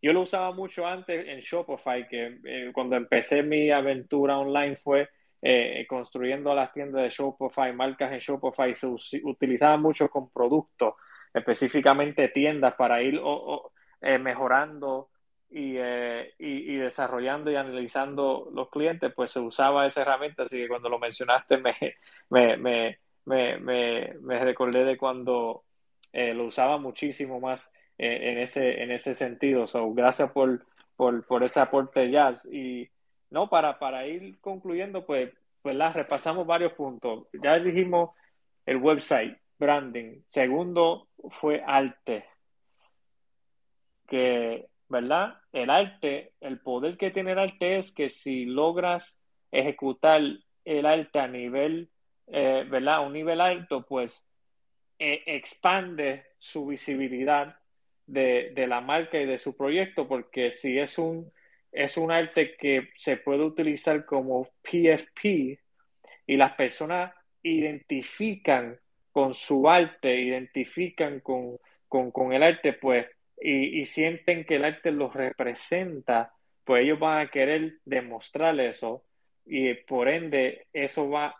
Yo 0.00 0.12
lo 0.12 0.22
usaba 0.22 0.52
mucho 0.52 0.86
antes 0.86 1.26
en 1.28 1.40
Shopify, 1.40 2.06
que 2.08 2.38
eh, 2.44 2.70
cuando 2.72 2.96
empecé 2.96 3.42
mi 3.42 3.70
aventura 3.70 4.36
online 4.38 4.76
fue 4.76 5.08
eh, 5.40 5.86
construyendo 5.88 6.54
las 6.54 6.72
tiendas 6.72 7.02
de 7.02 7.08
Shopify, 7.08 7.72
marcas 7.72 8.12
en 8.12 8.18
Shopify, 8.18 8.74
se 8.74 8.88
utilizaba 9.22 9.76
mucho 9.76 10.08
con 10.08 10.30
productos, 10.30 10.94
específicamente 11.32 12.28
tiendas 12.28 12.74
para 12.74 13.00
ir 13.02 13.20
eh, 14.00 14.18
mejorando 14.18 15.08
y, 15.48 15.76
y, 16.38 16.76
desarrollando 16.76 17.50
y 17.50 17.56
analizando 17.56 18.50
los 18.52 18.70
clientes, 18.70 19.12
pues 19.14 19.30
se 19.30 19.40
usaba 19.40 19.86
esa 19.86 20.02
herramienta, 20.02 20.44
así 20.44 20.58
que 20.58 20.68
cuando 20.68 20.88
lo 20.88 20.98
mencionaste 20.98 21.58
me, 21.58 21.74
me, 22.30 22.56
me, 22.56 23.58
me, 23.58 24.14
me 24.20 24.38
recordé 24.40 24.84
de 24.84 24.96
cuando 24.96 25.64
lo 26.12 26.46
usaba 26.46 26.78
muchísimo 26.78 27.40
más 27.40 27.72
en, 27.98 28.38
ese, 28.38 28.82
en 28.82 28.90
ese 28.90 29.14
sentido. 29.14 29.66
So, 29.66 29.92
gracias 29.92 30.30
por, 30.32 30.64
por, 30.96 31.26
por 31.26 31.42
ese 31.42 31.60
aporte, 31.60 32.10
Jazz. 32.10 32.46
Y 32.50 32.88
no, 33.30 33.48
para, 33.48 33.78
para 33.78 34.06
ir 34.06 34.38
concluyendo, 34.40 35.06
pues, 35.06 35.32
pues 35.62 35.76
la 35.76 35.92
repasamos 35.92 36.46
varios 36.46 36.72
puntos. 36.72 37.26
Ya 37.42 37.58
dijimos 37.58 38.10
el 38.66 38.76
website, 38.78 39.38
branding. 39.58 40.22
Segundo 40.26 41.08
fue 41.30 41.62
arte. 41.64 42.24
Que, 44.06 44.68
¿verdad? 44.88 45.38
El 45.52 45.70
arte, 45.70 46.32
el 46.40 46.60
poder 46.60 46.98
que 46.98 47.10
tiene 47.10 47.32
el 47.32 47.38
arte 47.38 47.78
es 47.78 47.92
que 47.92 48.10
si 48.10 48.44
logras 48.44 49.20
ejecutar 49.50 50.20
el 50.64 50.86
arte 50.86 51.18
a 51.18 51.28
nivel, 51.28 51.90
eh, 52.26 52.66
¿verdad? 52.68 52.96
A 52.96 53.00
un 53.00 53.12
nivel 53.12 53.40
alto, 53.40 53.86
pues 53.86 54.26
eh, 55.04 55.24
expande 55.26 56.26
su 56.38 56.64
visibilidad 56.64 57.56
de, 58.06 58.54
la 58.68 58.80
marca 58.80 59.18
y 59.18 59.26
de 59.26 59.36
su 59.36 59.56
proyecto, 59.56 60.06
porque 60.06 60.52
si 60.52 60.78
es 60.78 60.96
un, 60.96 61.32
es 61.72 61.96
un 61.96 62.12
arte 62.12 62.54
que 62.56 62.90
se 62.94 63.16
puede 63.16 63.42
utilizar 63.42 64.04
como 64.04 64.44
PFP 64.62 65.58
y 66.24 66.36
las 66.36 66.52
personas 66.52 67.12
identifican 67.42 68.78
con 69.10 69.34
su 69.34 69.68
arte, 69.68 70.20
identifican 70.20 71.18
con, 71.18 71.58
con, 71.88 72.32
el 72.32 72.44
arte, 72.44 72.72
pues, 72.72 73.04
y, 73.40 73.80
y, 73.80 73.84
sienten 73.84 74.44
que 74.44 74.54
el 74.54 74.64
arte 74.64 74.92
los 74.92 75.12
representa, 75.12 76.32
pues 76.62 76.84
ellos 76.84 77.00
van 77.00 77.26
a 77.26 77.28
querer 77.28 77.78
demostrar 77.84 78.60
eso 78.60 79.02
y 79.44 79.74
por 79.74 80.08
ende 80.08 80.68
eso 80.72 81.10
va 81.10 81.26
a 81.26 81.36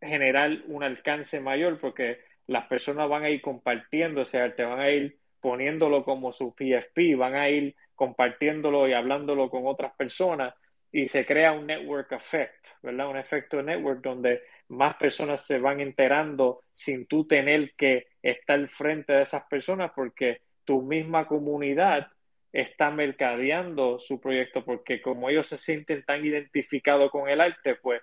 generar 0.00 0.62
un 0.68 0.84
alcance 0.84 1.40
mayor 1.40 1.80
porque 1.80 2.27
las 2.48 2.66
personas 2.66 3.08
van 3.08 3.24
a 3.24 3.30
ir 3.30 3.40
compartiendo 3.40 4.22
ese 4.22 4.40
arte, 4.40 4.64
van 4.64 4.80
a 4.80 4.90
ir 4.90 5.18
poniéndolo 5.40 6.02
como 6.02 6.32
su 6.32 6.54
PFP, 6.54 7.14
van 7.16 7.36
a 7.36 7.48
ir 7.48 7.76
compartiéndolo 7.94 8.88
y 8.88 8.94
hablándolo 8.94 9.48
con 9.50 9.66
otras 9.66 9.94
personas 9.94 10.54
y 10.90 11.06
se 11.06 11.26
crea 11.26 11.52
un 11.52 11.66
network 11.66 12.10
effect, 12.12 12.68
¿verdad? 12.82 13.10
Un 13.10 13.18
efecto 13.18 13.58
de 13.58 13.64
network 13.64 14.02
donde 14.02 14.42
más 14.68 14.96
personas 14.96 15.44
se 15.46 15.58
van 15.58 15.80
enterando 15.80 16.62
sin 16.72 17.06
tú 17.06 17.26
tener 17.26 17.74
que 17.76 18.08
estar 18.22 18.66
frente 18.68 19.12
de 19.12 19.22
esas 19.22 19.44
personas 19.44 19.92
porque 19.94 20.40
tu 20.64 20.82
misma 20.82 21.26
comunidad 21.26 22.08
está 22.52 22.90
mercadeando 22.90 23.98
su 23.98 24.20
proyecto 24.20 24.64
porque 24.64 25.02
como 25.02 25.28
ellos 25.28 25.46
se 25.46 25.58
sienten 25.58 26.02
tan 26.04 26.24
identificados 26.24 27.10
con 27.10 27.28
el 27.28 27.42
arte, 27.42 27.74
pues 27.74 28.00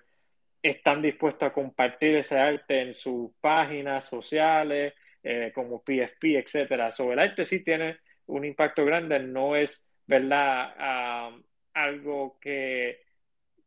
están 0.62 1.02
dispuestos 1.02 1.48
a 1.48 1.52
compartir 1.52 2.16
ese 2.16 2.38
arte 2.38 2.80
en 2.82 2.94
sus 2.94 3.32
páginas 3.40 4.04
sociales, 4.04 4.94
eh, 5.22 5.52
como 5.54 5.82
PFP, 5.82 6.38
etcétera. 6.38 6.90
Sobre 6.90 7.14
el 7.14 7.18
arte 7.20 7.44
sí 7.44 7.62
tiene 7.64 7.98
un 8.26 8.44
impacto 8.44 8.84
grande, 8.84 9.18
no 9.20 9.56
es, 9.56 9.86
¿verdad? 10.06 10.74
Ah, 10.78 11.36
algo 11.74 12.38
que 12.40 13.00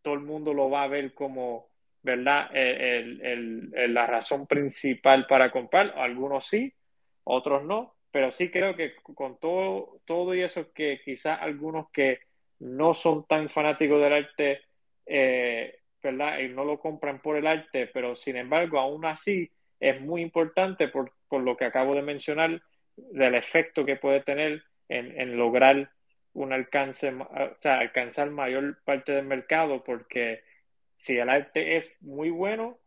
todo 0.02 0.14
el 0.16 0.22
mundo 0.22 0.53
lo 0.53 0.70
va 0.70 0.84
a 0.84 0.88
ver 0.88 1.14
como, 1.14 1.70
¿verdad? 2.02 2.49
la 2.53 4.07
razón 4.07 4.48
principal 4.48 5.28
para 5.28 5.52
comprar. 5.52 5.94
Algunos 5.98 6.45
sí, 6.48 6.74
otros 7.24 7.64
no, 7.64 7.95
pero 8.11 8.32
sí 8.32 8.49
creo 8.49 8.76
que 8.76 8.95
con 8.95 9.40
todo, 9.40 10.02
todo 10.06 10.34
y 10.34 10.41
eso 10.41 10.72
que 10.74 11.02
quizás 11.03 11.40
algunos 11.41 11.90
que 11.91 12.20
no 12.60 12.94
son 12.94 13.26
tan 13.26 13.49
fanáticos 13.49 14.02
del 14.02 14.14
arte, 14.14 14.61
eh, 15.06 15.79
¿verdad? 16.02 16.40
Y 16.40 16.50
no 16.50 16.66
lo 16.66 16.80
compran 16.80 17.22
por 17.22 17.38
el 17.38 17.48
arte, 17.48 17.88
pero 17.88 18.16
sin 18.16 18.38
embargo, 18.38 18.80
aún 18.80 19.06
así 19.06 19.52
es 19.80 20.00
muy 20.02 20.22
importante 20.22 20.88
por, 20.88 21.12
lo 21.32 21.58
que 21.58 21.66
acabo 21.66 21.96
de 21.96 22.02
mencionar, 22.02 22.62
del 22.96 23.36
efecto 23.36 23.86
que 23.86 23.96
puede 23.96 24.22
tener 24.22 24.64
en, 24.90 25.38
lograr 25.38 25.92
un 26.34 26.52
alcance, 26.54 27.10
o 27.10 27.56
sea, 27.60 27.80
alcanzar 27.80 28.30
mayor 28.30 28.82
parte 28.84 29.14
del 29.14 29.26
mercado, 29.26 29.84
porque 29.84 30.44
si 30.98 31.18
el 31.18 31.30
arte 31.30 31.78
es 31.78 31.94
muy 32.02 32.30
bueno, 32.30 32.78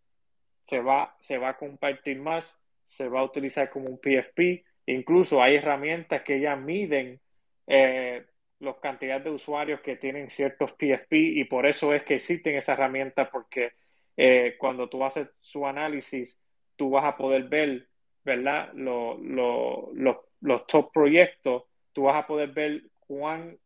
se 0.62 0.80
va, 0.80 1.16
se 1.20 1.38
va 1.38 1.50
a 1.50 1.56
compartir 1.56 2.18
más, 2.18 2.58
se 2.84 3.08
va 3.08 3.20
a 3.20 3.24
utilizar 3.24 3.70
como 3.70 3.88
un 3.88 3.98
PFP, 3.98 4.64
incluso 4.86 5.42
hay 5.42 5.56
herramientas 5.56 6.22
que 6.22 6.40
ya 6.40 6.56
miden 6.56 7.20
eh, 7.66 8.26
las 8.62 8.76
cantidades 8.76 9.24
de 9.24 9.30
usuarios 9.30 9.80
que 9.80 9.96
tienen 9.96 10.30
ciertos 10.30 10.72
PFP 10.72 11.12
y 11.12 11.44
por 11.44 11.66
eso 11.66 11.92
es 11.92 12.04
que 12.04 12.14
existen 12.14 12.54
esas 12.54 12.78
herramientas, 12.78 13.28
porque 13.30 13.72
eh, 14.16 14.56
cuando 14.58 14.88
tú 14.88 15.04
haces 15.04 15.28
su 15.40 15.66
análisis, 15.66 16.40
tú 16.76 16.90
vas 16.90 17.04
a 17.04 17.16
poder 17.16 17.44
ver, 17.44 17.88
¿verdad? 18.24 18.72
los 18.74 20.66
top 20.68 20.92
proyectos, 20.92 21.64
tú 21.92 22.04
vas 22.04 22.22
a 22.22 22.26
poder 22.26 22.50
ver 22.50 22.82
cuán, 23.00 23.58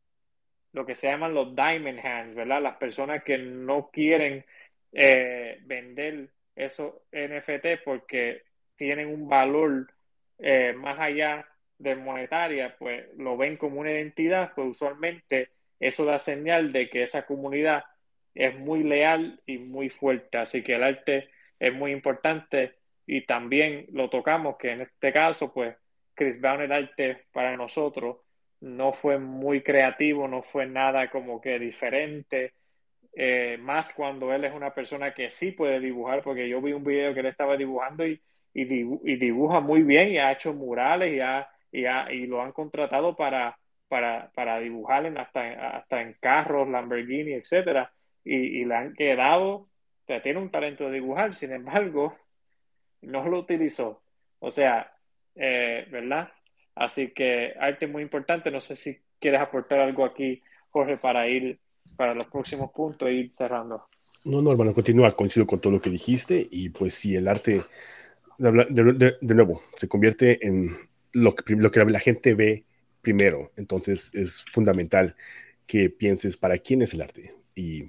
lo 0.72 0.86
que 0.86 0.94
se 0.94 1.08
llaman 1.08 1.34
los 1.34 1.54
diamond 1.54 1.98
hands, 1.98 2.34
¿verdad? 2.34 2.62
Las 2.62 2.76
personas 2.76 3.22
que 3.22 3.36
no 3.36 3.90
quieren 3.90 4.44
eh, 4.92 5.58
vender 5.64 6.30
esos 6.54 6.94
NFT 7.12 7.84
porque 7.84 8.44
tienen 8.76 9.08
un 9.08 9.28
valor 9.28 9.92
eh, 10.38 10.72
más 10.74 10.98
allá 10.98 11.46
de 11.78 11.96
monetaria, 11.96 12.76
pues 12.78 13.06
lo 13.16 13.36
ven 13.36 13.56
como 13.56 13.80
una 13.80 13.92
identidad, 13.92 14.52
pues 14.54 14.68
usualmente 14.68 15.50
eso 15.78 16.04
da 16.04 16.18
señal 16.18 16.72
de 16.72 16.88
que 16.88 17.02
esa 17.02 17.26
comunidad 17.26 17.84
es 18.34 18.58
muy 18.58 18.82
leal 18.82 19.40
y 19.46 19.58
muy 19.58 19.90
fuerte. 19.90 20.38
Así 20.38 20.62
que 20.62 20.74
el 20.74 20.82
arte 20.82 21.28
es 21.58 21.74
muy 21.74 21.92
importante 21.92 22.74
y 23.06 23.24
también 23.26 23.86
lo 23.92 24.10
tocamos, 24.10 24.56
que 24.56 24.72
en 24.72 24.82
este 24.82 25.12
caso, 25.12 25.52
pues 25.52 25.76
Chris 26.14 26.40
Brown 26.40 26.62
el 26.62 26.72
arte 26.72 27.26
para 27.32 27.56
nosotros 27.56 28.18
no 28.60 28.92
fue 28.92 29.18
muy 29.18 29.62
creativo, 29.62 30.28
no 30.28 30.42
fue 30.42 30.66
nada 30.66 31.10
como 31.10 31.40
que 31.40 31.58
diferente, 31.58 32.54
eh, 33.18 33.56
más 33.60 33.92
cuando 33.94 34.32
él 34.34 34.44
es 34.44 34.52
una 34.52 34.74
persona 34.74 35.14
que 35.14 35.30
sí 35.30 35.52
puede 35.52 35.80
dibujar, 35.80 36.22
porque 36.22 36.48
yo 36.48 36.60
vi 36.60 36.72
un 36.72 36.84
video 36.84 37.14
que 37.14 37.20
él 37.20 37.26
estaba 37.26 37.56
dibujando 37.56 38.06
y, 38.06 38.20
y, 38.52 39.16
dibuja 39.16 39.60
muy 39.60 39.82
bien 39.82 40.08
y 40.10 40.18
ha 40.18 40.32
hecho 40.32 40.52
murales 40.52 41.12
y, 41.14 41.20
y, 41.72 41.86
y 41.86 42.26
lo 42.26 42.42
han 42.42 42.52
contratado 42.52 43.16
para, 43.16 43.58
para, 43.88 44.30
para 44.34 44.60
dibujar 44.60 45.06
en, 45.06 45.18
hasta, 45.18 45.76
hasta 45.76 46.00
en 46.00 46.16
carros, 46.20 46.68
Lamborghini, 46.68 47.32
etcétera, 47.32 47.92
y, 48.24 48.34
y 48.34 48.64
le 48.64 48.74
han 48.74 48.94
quedado, 48.94 49.48
o 49.48 49.68
sea, 50.06 50.22
tiene 50.22 50.40
un 50.40 50.50
talento 50.50 50.84
de 50.86 50.94
dibujar, 50.94 51.34
sin 51.34 51.52
embargo, 51.52 52.16
no 53.02 53.28
lo 53.28 53.40
utilizó. 53.40 54.02
O 54.38 54.50
sea, 54.50 54.92
eh, 55.34 55.86
¿verdad? 55.90 56.30
Así 56.74 57.08
que 57.08 57.54
arte 57.58 57.86
muy 57.86 58.02
importante. 58.02 58.50
No 58.50 58.60
sé 58.60 58.74
si 58.74 58.98
quieres 59.18 59.40
aportar 59.40 59.80
algo 59.80 60.04
aquí, 60.04 60.42
Jorge, 60.70 60.96
para 60.96 61.28
ir 61.28 61.58
para 61.96 62.14
los 62.14 62.24
próximos 62.26 62.70
puntos 62.72 63.08
e 63.08 63.12
ir 63.12 63.34
cerrando. 63.34 63.86
No, 64.24 64.42
no, 64.42 64.50
hermano, 64.50 64.74
continúa, 64.74 65.10
coincido 65.12 65.46
con 65.46 65.60
todo 65.60 65.72
lo 65.72 65.80
que 65.80 65.90
dijiste 65.90 66.46
y 66.50 66.68
pues 66.70 66.94
si 66.94 67.14
el 67.14 67.28
arte, 67.28 67.62
de, 68.38 69.34
nuevo, 69.34 69.62
se 69.76 69.88
convierte 69.88 70.44
en 70.44 70.76
lo 71.12 71.34
que, 71.34 71.54
la 71.86 72.00
gente 72.00 72.34
ve 72.34 72.64
primero, 73.02 73.52
entonces 73.56 74.10
es 74.14 74.44
fundamental 74.52 75.16
que 75.66 75.90
pienses 75.90 76.36
para 76.36 76.58
quién 76.58 76.82
es 76.82 76.94
el 76.94 77.02
arte. 77.02 77.34
Y, 77.54 77.84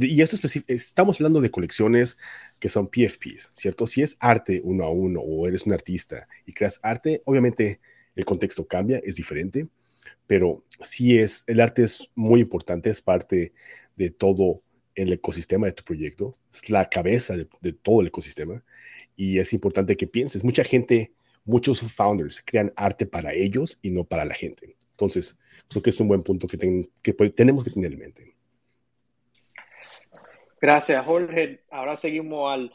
y 0.00 0.22
esto 0.22 0.36
estamos 0.66 1.16
hablando 1.16 1.40
de 1.40 1.50
colecciones 1.50 2.18
que 2.58 2.68
son 2.68 2.88
PFPs, 2.88 3.50
¿cierto? 3.52 3.86
Si 3.86 4.02
es 4.02 4.16
arte 4.20 4.60
uno 4.64 4.84
a 4.84 4.90
uno 4.90 5.20
o 5.20 5.46
eres 5.46 5.66
un 5.66 5.72
artista 5.72 6.28
y 6.46 6.52
creas 6.52 6.80
arte, 6.82 7.22
obviamente 7.24 7.80
el 8.16 8.24
contexto 8.24 8.66
cambia, 8.66 9.00
es 9.04 9.16
diferente, 9.16 9.68
pero 10.26 10.64
sí 10.82 11.18
es, 11.18 11.44
el 11.46 11.60
arte 11.60 11.84
es 11.84 12.10
muy 12.14 12.40
importante, 12.40 12.90
es 12.90 13.00
parte 13.00 13.52
de 13.96 14.10
todo 14.10 14.62
el 14.94 15.12
ecosistema 15.12 15.66
de 15.66 15.72
tu 15.72 15.84
proyecto, 15.84 16.36
es 16.52 16.68
la 16.70 16.88
cabeza 16.88 17.36
de 17.36 17.72
todo 17.72 18.00
el 18.00 18.08
ecosistema 18.08 18.64
y 19.18 19.40
es 19.40 19.52
importante 19.52 19.96
que 19.96 20.06
pienses. 20.06 20.44
Mucha 20.44 20.62
gente, 20.62 21.12
muchos 21.48 21.80
founders 21.80 22.42
crean 22.44 22.72
arte 22.76 23.06
para 23.06 23.32
ellos 23.32 23.78
y 23.82 23.90
no 23.90 24.04
para 24.04 24.24
la 24.24 24.34
gente. 24.34 24.76
Entonces, 24.90 25.36
creo 25.68 25.82
que 25.82 25.90
es 25.90 26.00
un 26.00 26.08
buen 26.08 26.22
punto 26.22 26.46
que, 26.46 26.88
que 27.02 27.12
tenemos 27.30 27.64
que 27.64 27.70
tener 27.70 27.92
en 27.92 27.98
mente. 27.98 28.34
Gracias, 30.60 31.04
Jorge. 31.04 31.64
Ahora 31.70 31.96
seguimos 31.96 32.52
al 32.52 32.72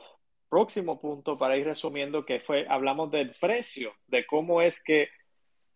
próximo 0.50 1.00
punto 1.00 1.38
para 1.38 1.56
ir 1.58 1.66
resumiendo 1.66 2.26
que 2.26 2.40
fue, 2.40 2.66
hablamos 2.68 3.12
del 3.12 3.36
precio, 3.40 3.94
de 4.08 4.26
cómo 4.26 4.62
es 4.62 4.84
que 4.84 5.10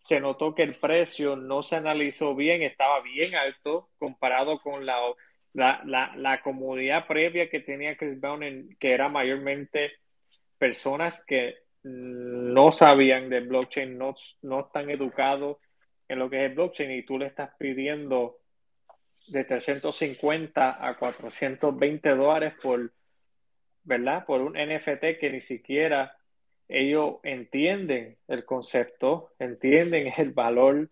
se 0.04 0.20
notó 0.20 0.56
que 0.56 0.64
el 0.64 0.76
precio 0.76 1.36
no 1.36 1.64
se 1.64 1.76
analizó 1.76 2.34
bien, 2.34 2.64
estaba 2.64 3.02
bien 3.02 3.36
alto 3.36 3.90
comparado 4.00 4.60
con 4.62 4.86
la, 4.86 4.98
la, 5.54 5.82
la, 5.86 6.16
la 6.16 6.42
comodidad 6.42 7.06
previa 7.08 7.50
que 7.50 7.60
tenía 7.60 7.98
Chris 7.98 8.20
Brown, 8.20 8.76
que 8.80 8.92
era 8.92 9.10
mayormente 9.10 9.92
personas 10.58 11.24
que 11.26 11.67
no 11.88 12.72
sabían 12.72 13.30
de 13.30 13.42
blockchain, 13.42 13.98
no, 13.98 14.16
están 14.60 14.90
educados 14.90 15.58
en 16.08 16.20
lo 16.20 16.30
que 16.30 16.46
es 16.46 16.56
blockchain 16.56 16.92
y 16.92 17.04
tú 17.04 17.18
le 17.18 17.28
estás 17.28 17.52
pidiendo 17.58 18.40
de 19.28 19.44
350 19.44 20.88
a 20.88 20.98
420 20.98 22.10
dólares 22.16 22.54
por, 22.62 22.94
¿verdad? 23.84 24.26
Por 24.26 24.42
un 24.42 24.54
NFT 24.54 25.20
que 25.20 25.30
ni 25.32 25.42
siquiera 25.42 26.18
ellos 26.68 27.16
entienden 27.24 28.18
el 28.28 28.46
concepto, 28.46 29.34
entienden 29.40 30.14
el 30.18 30.32
valor, 30.32 30.90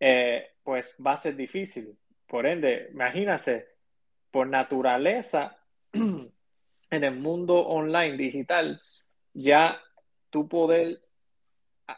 eh, 0.00 0.50
pues 0.62 0.96
va 1.04 1.12
a 1.12 1.16
ser 1.16 1.36
difícil. 1.36 1.96
Por 2.26 2.46
ende, 2.46 2.88
imagínase, 2.92 3.68
por 4.30 4.48
naturaleza, 4.48 5.56
en 5.92 7.04
el 7.04 7.16
mundo 7.16 7.56
online 7.58 8.16
digital, 8.16 8.80
ya 9.32 9.80
tú 10.34 10.48
poder 10.48 11.00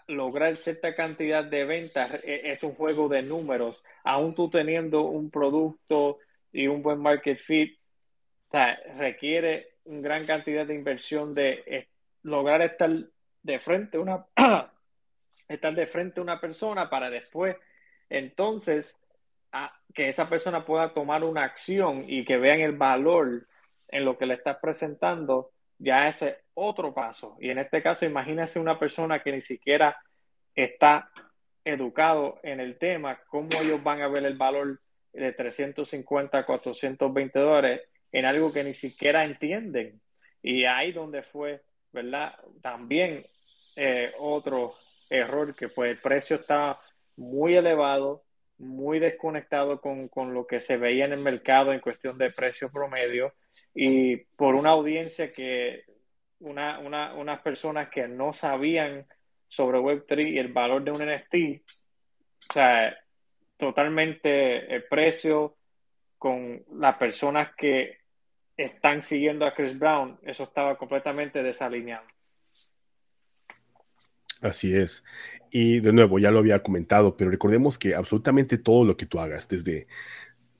lograr 0.08 0.58
cierta 0.58 0.94
cantidad 0.94 1.42
de 1.42 1.64
ventas 1.64 2.20
e, 2.22 2.50
es 2.50 2.62
un 2.62 2.74
juego 2.74 3.08
de 3.08 3.22
números, 3.22 3.82
aún 4.04 4.34
tú 4.34 4.50
teniendo 4.50 5.04
un 5.04 5.30
producto 5.30 6.18
y 6.52 6.66
un 6.66 6.82
buen 6.82 7.00
market 7.00 7.38
fit, 7.38 7.78
requiere 8.98 9.76
una 9.84 10.02
gran 10.02 10.26
cantidad 10.26 10.66
de 10.66 10.74
inversión 10.74 11.32
de 11.32 11.64
eh, 11.66 11.88
lograr 12.24 12.60
estar 12.60 12.90
de 13.42 13.58
frente 13.58 13.96
una 13.96 14.26
estar 15.48 15.74
de 15.74 15.86
frente 15.86 16.20
a 16.20 16.22
una 16.22 16.38
persona 16.38 16.90
para 16.90 17.08
después 17.08 17.56
entonces 18.10 18.98
que 19.94 20.08
esa 20.08 20.28
persona 20.28 20.66
pueda 20.66 20.92
tomar 20.92 21.24
una 21.24 21.44
acción 21.44 22.04
y 22.06 22.26
que 22.26 22.36
vean 22.36 22.60
el 22.60 22.72
valor 22.72 23.46
en 23.88 24.04
lo 24.04 24.18
que 24.18 24.26
le 24.26 24.34
estás 24.34 24.58
presentando 24.60 25.52
ya 25.78 26.09
ese 26.09 26.39
otro 26.55 26.94
paso. 26.94 27.36
Y 27.40 27.51
en 27.51 27.59
este 27.59 27.82
caso, 27.82 28.07
imagínese 28.07 28.59
una 28.59 28.78
persona 28.78 29.23
que 29.23 29.32
ni 29.32 29.40
siquiera 29.40 29.97
está 30.55 31.11
educado 31.65 32.39
en 32.43 32.61
el 32.61 32.78
tema, 32.78 33.20
cómo 33.28 33.48
ellos 33.61 33.82
van 33.82 34.01
a 34.01 34.09
ver 34.09 34.24
el 34.24 34.36
valor 34.36 34.81
de 35.12 35.32
350, 35.32 36.47
420 36.47 37.39
dólares 37.39 37.82
en 38.12 38.24
algo 38.24 38.53
que 38.53 38.65
ni 38.65 38.73
siquiera 38.73 39.24
entienden. 39.24 40.01
Y 40.43 40.65
ahí 40.65 40.93
donde 40.93 41.23
fue, 41.23 41.62
¿verdad? 41.93 42.35
También 42.62 43.27
eh, 43.77 44.12
otro 44.19 44.74
error 45.11 45.55
que 45.55 45.69
pues 45.69 45.90
el 45.90 45.98
precio 45.98 46.36
está 46.36 46.78
muy 47.16 47.57
elevado, 47.57 48.23
muy 48.59 48.98
desconectado 48.98 49.81
con, 49.81 50.09
con, 50.09 50.35
lo 50.35 50.47
que 50.47 50.61
se 50.61 50.77
veía 50.77 51.05
en 51.05 51.12
el 51.12 51.20
mercado 51.20 51.73
en 51.73 51.81
cuestión 51.81 52.16
de 52.16 52.31
precio 52.31 52.70
promedio 52.70 53.35
y 53.78 54.16
por 54.16 54.55
una 54.55 54.70
audiencia 54.70 55.31
que 55.31 55.85
una, 56.40 56.78
una, 56.78 57.15
unas 57.15 57.40
personas 57.43 57.90
que 57.90 58.09
no 58.09 58.32
sabían 58.32 59.07
sobre 59.47 59.78
Web3 59.78 60.32
y 60.32 60.39
el 60.39 60.51
valor 60.51 60.82
de 60.82 60.90
un 60.93 60.98
NFT, 60.98 61.62
o 62.48 62.53
sea, 62.55 62.97
totalmente 63.59 64.74
el 64.74 64.85
precio 64.85 65.59
con 66.16 66.65
las 66.73 66.97
personas 66.97 67.51
que 67.55 67.98
están 68.57 69.03
siguiendo 69.03 69.44
a 69.44 69.55
Chris 69.55 69.78
Brown, 69.78 70.19
eso 70.23 70.44
estaba 70.44 70.78
completamente 70.78 71.43
desalineado. 71.43 72.07
Así 74.40 74.74
es. 74.74 75.05
Y 75.51 75.81
de 75.81 75.93
nuevo, 75.93 76.19
ya 76.19 76.31
lo 76.31 76.39
había 76.39 76.62
comentado, 76.62 77.15
pero 77.15 77.31
recordemos 77.31 77.77
que 77.77 77.94
absolutamente 77.94 78.57
todo 78.57 78.85
lo 78.86 78.97
que 78.97 79.05
tú 79.05 79.20
hagas, 79.20 79.47
desde 79.48 79.86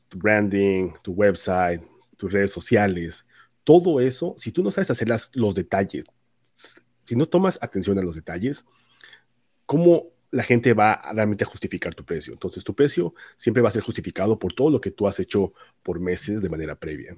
tu 0.09 0.19
branding, 0.19 0.93
tu 1.03 1.13
website, 1.13 1.83
tus 2.17 2.33
redes 2.33 2.51
sociales, 2.51 3.27
todo 3.65 4.01
eso, 4.01 4.35
si 4.37 4.53
tú 4.53 4.63
no 4.63 4.71
sabes 4.71 4.91
hacer 4.91 5.09
los 5.35 5.55
detalles, 5.55 6.05
si 7.05 7.17
no 7.17 7.27
tomas 7.27 7.59
atención 7.63 7.99
a 7.99 8.03
los 8.03 8.15
detalles, 8.15 8.67
¿cómo 9.65 10.09
la 10.31 10.43
gente 10.43 10.73
va 10.73 11.03
realmente 11.13 11.45
a 11.45 11.47
justificar 11.47 11.95
tu 11.95 12.05
precio? 12.05 12.33
Entonces, 12.33 12.65
tu 12.65 12.75
precio 12.75 13.15
siempre 13.37 13.63
va 13.63 13.69
a 13.69 13.73
ser 13.73 13.83
justificado 13.83 14.39
por 14.39 14.53
todo 14.53 14.71
lo 14.71 14.81
que 14.81 14.91
tú 14.91 15.07
has 15.07 15.19
hecho 15.21 15.53
por 15.83 16.01
meses 16.01 16.43
de 16.43 16.49
manera 16.49 16.75
previa. 16.75 17.17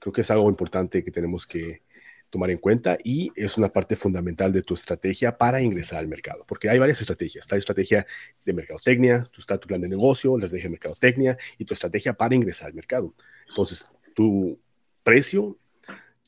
Creo 0.00 0.12
que 0.12 0.22
es 0.22 0.30
algo 0.30 0.48
importante 0.48 1.04
que 1.04 1.10
tenemos 1.10 1.46
que 1.46 1.82
tomar 2.30 2.50
en 2.50 2.58
cuenta 2.58 2.98
y 3.02 3.32
es 3.36 3.56
una 3.56 3.70
parte 3.70 3.96
fundamental 3.96 4.52
de 4.52 4.62
tu 4.62 4.74
estrategia 4.74 5.36
para 5.36 5.62
ingresar 5.62 5.98
al 5.98 6.08
mercado, 6.08 6.44
porque 6.46 6.68
hay 6.68 6.78
varias 6.78 7.00
estrategias. 7.00 7.44
Está 7.44 7.56
la 7.56 7.60
estrategia 7.60 8.06
de 8.44 8.52
mercadotecnia, 8.52 9.28
tu, 9.30 9.40
está 9.40 9.58
tu 9.58 9.68
plan 9.68 9.80
de 9.80 9.88
negocio, 9.88 10.32
la 10.36 10.46
estrategia 10.46 10.68
de 10.68 10.72
mercadotecnia 10.72 11.38
y 11.56 11.64
tu 11.64 11.74
estrategia 11.74 12.12
para 12.12 12.34
ingresar 12.34 12.68
al 12.68 12.74
mercado. 12.74 13.14
Entonces, 13.48 13.90
tu 14.18 14.58
precio 15.04 15.56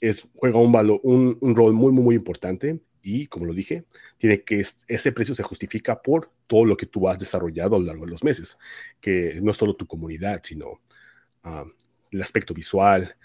es, 0.00 0.28
juega 0.36 0.60
un, 0.60 0.70
valor, 0.70 1.00
un, 1.02 1.56
rol 1.56 1.72
muy, 1.72 1.90
muy, 1.90 2.04
muy 2.04 2.14
importante 2.14 2.78
y, 3.02 3.26
como 3.26 3.46
lo 3.46 3.52
dije, 3.52 3.82
tiene 4.16 4.44
que 4.44 4.60
ese 4.60 5.10
precio 5.10 5.34
se 5.34 5.42
justifica 5.42 6.00
por 6.00 6.30
todo 6.46 6.66
lo 6.66 6.76
que 6.76 6.86
tú 6.86 7.08
has 7.08 7.18
desarrollado 7.18 7.74
a 7.74 7.78
lo 7.80 7.86
largo 7.86 8.04
de 8.04 8.12
los 8.12 8.22
meses, 8.22 8.56
que 9.00 9.40
no 9.42 9.52
solo 9.52 9.74
tu 9.74 9.88
comunidad, 9.88 10.40
sino 10.44 10.82
ah, 11.42 11.64
el 12.12 12.22
aspecto 12.22 12.54
visual, 12.54 13.16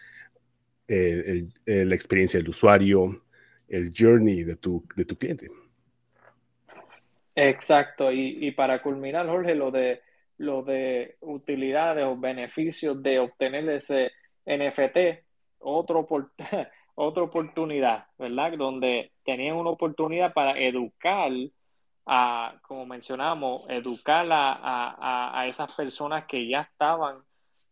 la 0.88 1.96
experiencia 1.96 2.40
del 2.40 2.50
usuario, 2.50 3.24
el 3.68 3.94
journey 3.96 4.44
de 4.44 4.56
tu, 4.56 4.84
de 4.96 5.06
tu 5.06 5.16
cliente. 5.16 5.52
Exacto, 7.36 8.12
y, 8.12 8.48
y, 8.48 8.50
para 8.50 8.82
culminar, 8.82 9.28
Jorge, 9.28 9.54
lo 9.54 9.70
de, 9.70 10.02
lo 10.40 10.64
de 10.64 11.18
utilidades 11.22 12.04
o 12.04 12.18
beneficios 12.18 13.04
de 13.04 13.20
obtener 13.20 13.70
ese 13.70 14.12
NFT, 14.46 15.24
otro 15.60 16.08
otra 16.96 17.24
oportunidad, 17.24 18.08
¿verdad? 18.18 18.54
Donde 18.58 19.12
tenían 19.24 19.58
una 19.58 19.72
oportunidad 19.72 20.34
para 20.34 20.58
educar 20.58 21.32
a, 22.06 22.56
como 22.62 22.86
mencionamos, 22.86 23.66
educar 23.70 24.28
a, 24.32 25.40
a, 25.40 25.48
esas 25.48 25.74
personas 25.74 26.26
que 26.26 26.48
ya 26.48 26.62
estaban 26.62 27.16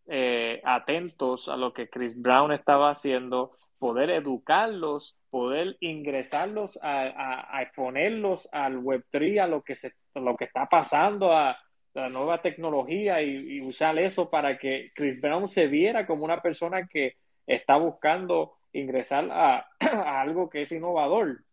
eh, 0.07 0.61
atentos 0.65 1.47
a 1.47 1.55
lo 1.55 1.73
que 1.73 1.89
Chris 1.89 2.19
Brown 2.19 2.51
estaba 2.51 2.89
haciendo, 2.89 3.51
poder 3.77 4.09
educarlos, 4.09 5.17
poder 5.29 5.77
ingresarlos 5.79 6.79
a, 6.81 7.61
exponerlos 7.61 8.49
al 8.51 8.81
Web3, 8.81 9.41
a 9.41 9.47
lo 9.47 9.63
que, 9.63 9.75
se, 9.75 9.93
lo 10.15 10.35
que 10.35 10.45
está 10.45 10.67
pasando, 10.67 11.31
a, 11.31 11.57
la 11.93 12.09
nueva 12.09 12.41
tecnología 12.41 13.21
y, 13.21 13.61
usar 13.61 13.97
eso 13.99 14.29
para 14.29 14.57
que 14.57 14.91
Chris 14.95 15.19
Brown 15.21 15.47
se 15.47 15.67
viera 15.67 16.05
como 16.05 16.25
una 16.25 16.41
persona 16.41 16.87
que 16.87 17.17
está 17.45 17.77
buscando 17.77 18.55
ingresar 18.73 19.29
a, 19.31 19.67
algo 20.21 20.49
que 20.49 20.61
es 20.61 20.71
innovador. 20.71 21.43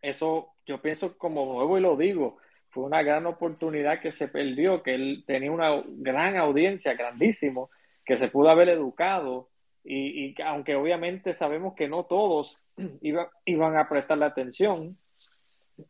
Eso 0.00 0.50
yo 0.66 0.80
pienso 0.82 1.16
como 1.16 1.44
nuevo 1.46 1.78
y 1.78 1.80
lo 1.80 1.96
digo, 1.96 2.38
fue 2.68 2.84
una 2.84 3.02
gran 3.02 3.26
oportunidad 3.26 4.00
que 4.00 4.12
se 4.12 4.28
perdió, 4.28 4.82
que 4.82 4.94
él 4.94 5.24
tenía 5.26 5.50
una 5.50 5.82
gran 5.86 6.36
audiencia, 6.36 6.94
grandísimo, 6.94 7.70
que 8.04 8.16
se 8.16 8.28
pudo 8.28 8.50
haber 8.50 8.68
educado 8.68 9.48
y, 9.84 10.40
aunque 10.42 10.76
obviamente 10.76 11.34
sabemos 11.34 11.74
que 11.74 11.88
no 11.88 12.04
todos 12.04 12.58
iba, 13.00 13.30
iban 13.46 13.76
a 13.76 13.88
prestarle 13.88 14.26
atención 14.26 14.98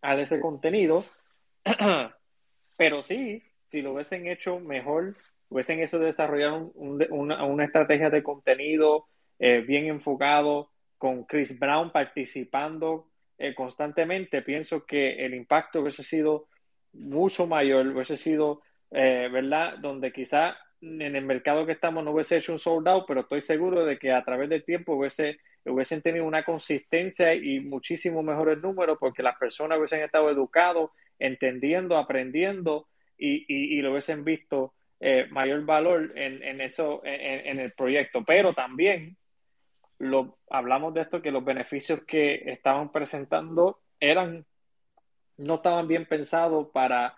a 0.01 0.15
ese 0.15 0.41
contenido, 0.41 1.05
pero 2.77 3.03
sí 3.03 3.43
si 3.73 3.81
lo 3.81 3.95
hubiesen 3.95 4.27
hecho 4.27 4.61
mejor, 4.61 5.17
hubiesen 5.49 5.81
eso 5.81 5.99
desarrollado 5.99 6.73
una, 6.75 7.65
estrategia 7.65 8.11
de 8.11 8.23
contenido 8.23 9.07
eh, 9.39 9.65
bien 9.67 9.87
enfocado, 9.87 10.69
con 10.99 11.25
Chris 11.25 11.59
Brown 11.59 11.91
participando 11.91 13.09
eh, 13.39 13.55
constantemente, 13.55 14.43
pienso 14.43 14.85
que 14.85 15.25
el 15.25 15.33
impacto 15.35 15.81
hubiese 15.81 16.03
sido 16.03 16.49
mucho 16.93 17.47
mayor, 17.47 17.87
hubiese 17.87 18.19
sido, 18.19 18.61
eh, 18.91 19.31
¿verdad? 19.33 19.79
Donde 19.79 20.13
quizá 20.13 20.55
en 20.83 21.17
el 21.17 21.25
mercado 21.25 21.65
que 21.65 21.73
estamos 21.73 22.05
no 22.05 22.13
hubiese 22.13 22.37
hecho 22.37 22.53
un 22.53 22.59
sold 22.59 22.87
out, 22.89 23.05
pero 23.09 23.23
estoy 23.23 23.41
seguro 23.41 23.87
de 23.87 23.99
que 23.99 24.13
a 24.13 24.23
través 24.23 24.51
del 24.51 24.65
tiempo 24.65 24.97
hubiese, 24.97 25.39
hubiesen 25.65 26.03
tenido 26.03 26.27
una 26.27 26.45
consistencia 26.45 27.35
y 27.35 27.61
muchísimo 27.61 28.23
mejores 28.23 28.59
números 28.59 28.99
porque 29.01 29.23
las 29.23 29.39
personas 29.39 29.79
hubiesen 29.79 30.03
estado 30.03 30.29
educados, 30.29 30.91
entendiendo, 31.19 31.97
aprendiendo 31.97 32.87
y, 33.23 33.79
y, 33.79 33.81
lo 33.83 33.93
hubiesen 33.93 34.25
visto 34.25 34.75
eh, 34.99 35.27
mayor 35.31 35.65
valor 35.65 36.13
en, 36.17 36.43
en 36.43 36.61
eso, 36.61 37.01
en, 37.05 37.47
en, 37.47 37.61
el 37.61 37.73
proyecto. 37.73 38.25
Pero 38.25 38.53
también 38.53 39.17
lo, 39.99 40.39
hablamos 40.51 40.93
de 40.95 41.03
esto, 41.03 41.23
que 41.23 41.31
los 41.31 41.45
beneficios 41.45 42.03
que 42.05 42.43
estaban 42.51 42.91
presentando 42.91 43.81
eran, 44.01 44.45
no 45.37 45.57
estaban 45.57 45.87
bien 45.87 46.07
pensados 46.07 46.69
para, 46.73 47.15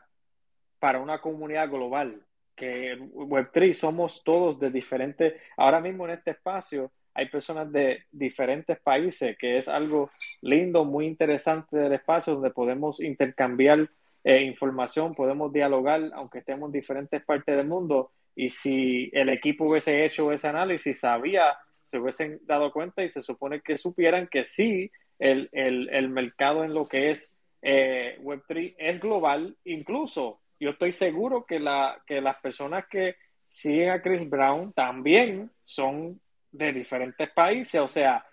para 0.79 1.01
una 1.01 1.21
comunidad 1.21 1.71
global, 1.71 2.23
que 2.55 2.99
Web3 2.99 3.73
somos 3.73 4.23
todos 4.25 4.61
de 4.61 4.71
diferentes, 4.71 5.41
ahora 5.57 5.81
mismo 5.81 6.05
en 6.05 6.13
este 6.13 6.33
espacio 6.33 6.93
hay 7.15 7.29
personas 7.29 7.71
de 7.73 8.05
diferentes 8.11 8.79
países, 8.81 9.37
que 9.39 9.57
es 9.57 9.69
algo 9.69 10.11
lindo, 10.43 10.85
muy 10.85 11.07
interesante 11.07 11.77
del 11.77 11.93
espacio, 11.93 12.35
donde 12.35 12.51
podemos 12.51 13.01
intercambiar 13.01 13.89
eh, 14.25 14.43
información, 14.43 15.15
podemos 15.15 15.53
dialogar, 15.53 16.11
aunque 16.15 16.39
estemos 16.39 16.69
en 16.69 16.73
diferentes 16.73 17.23
partes 17.25 17.57
del 17.57 17.67
mundo. 17.67 18.11
Y 18.35 18.49
si 18.49 19.11
el 19.13 19.29
equipo 19.29 19.67
hubiese 19.67 20.05
hecho 20.05 20.33
ese 20.33 20.49
análisis, 20.49 20.99
sabía, 20.99 21.57
se 21.85 21.99
hubiesen 21.99 22.41
dado 22.45 22.73
cuenta 22.73 23.05
y 23.05 23.11
se 23.11 23.23
supone 23.23 23.61
que 23.61 23.77
supieran 23.77 24.27
que 24.29 24.45
sí, 24.45 24.91
el, 25.19 25.49
el, 25.53 25.89
el 25.91 26.09
mercado 26.09 26.65
en 26.65 26.75
lo 26.75 26.87
que 26.87 27.11
es 27.11 27.35
eh, 27.63 28.19
Web3 28.23 28.75
es 28.79 29.01
global. 29.01 29.57
Incluso 29.65 30.41
yo 30.59 30.71
estoy 30.71 30.93
seguro 30.93 31.45
que, 31.45 31.61
la, 31.61 32.03
que 32.07 32.21
las 32.21 32.37
personas 32.37 32.87
que 32.89 33.17
siguen 33.47 33.91
a 33.91 34.03
Chris 34.03 34.29
Brown 34.29 34.73
también 34.73 35.51
son 35.63 36.21
de 36.51 36.73
diferentes 36.73 37.31
países, 37.31 37.81
o 37.81 37.89
sea, 37.89 38.25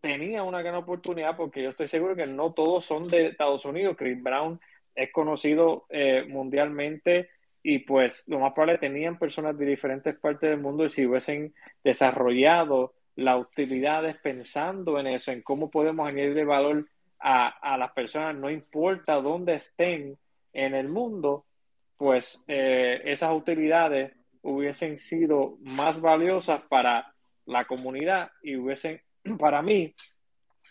tenía 0.00 0.42
una 0.42 0.62
gran 0.62 0.74
oportunidad 0.74 1.36
porque 1.36 1.62
yo 1.62 1.68
estoy 1.68 1.86
seguro 1.86 2.16
que 2.16 2.26
no 2.26 2.52
todos 2.52 2.84
son 2.84 3.08
de 3.08 3.28
Estados 3.28 3.64
Unidos. 3.64 3.96
Chris 3.96 4.20
Brown 4.20 4.60
es 4.94 5.12
conocido 5.12 5.86
eh, 5.88 6.24
mundialmente 6.28 7.30
y 7.62 7.80
pues 7.80 8.24
lo 8.28 8.40
más 8.40 8.52
probable 8.52 8.78
tenían 8.78 9.18
personas 9.18 9.56
de 9.56 9.66
diferentes 9.66 10.18
partes 10.18 10.50
del 10.50 10.60
mundo 10.60 10.84
y 10.84 10.88
si 10.88 11.06
hubiesen 11.06 11.54
desarrollado 11.84 12.94
las 13.14 13.40
utilidades 13.40 14.16
pensando 14.16 14.98
en 14.98 15.06
eso, 15.06 15.30
en 15.32 15.42
cómo 15.42 15.70
podemos 15.70 16.08
añadirle 16.08 16.44
valor 16.44 16.88
a, 17.20 17.48
a 17.48 17.78
las 17.78 17.92
personas, 17.92 18.34
no 18.34 18.50
importa 18.50 19.14
dónde 19.20 19.54
estén 19.54 20.18
en 20.52 20.74
el 20.74 20.88
mundo, 20.88 21.46
pues 21.96 22.42
eh, 22.48 23.00
esas 23.04 23.32
utilidades 23.32 24.12
hubiesen 24.42 24.98
sido 24.98 25.56
más 25.60 26.00
valiosas 26.00 26.62
para 26.62 27.14
la 27.46 27.64
comunidad 27.66 28.30
y 28.42 28.56
hubiesen, 28.56 29.00
para 29.38 29.62
mí, 29.62 29.94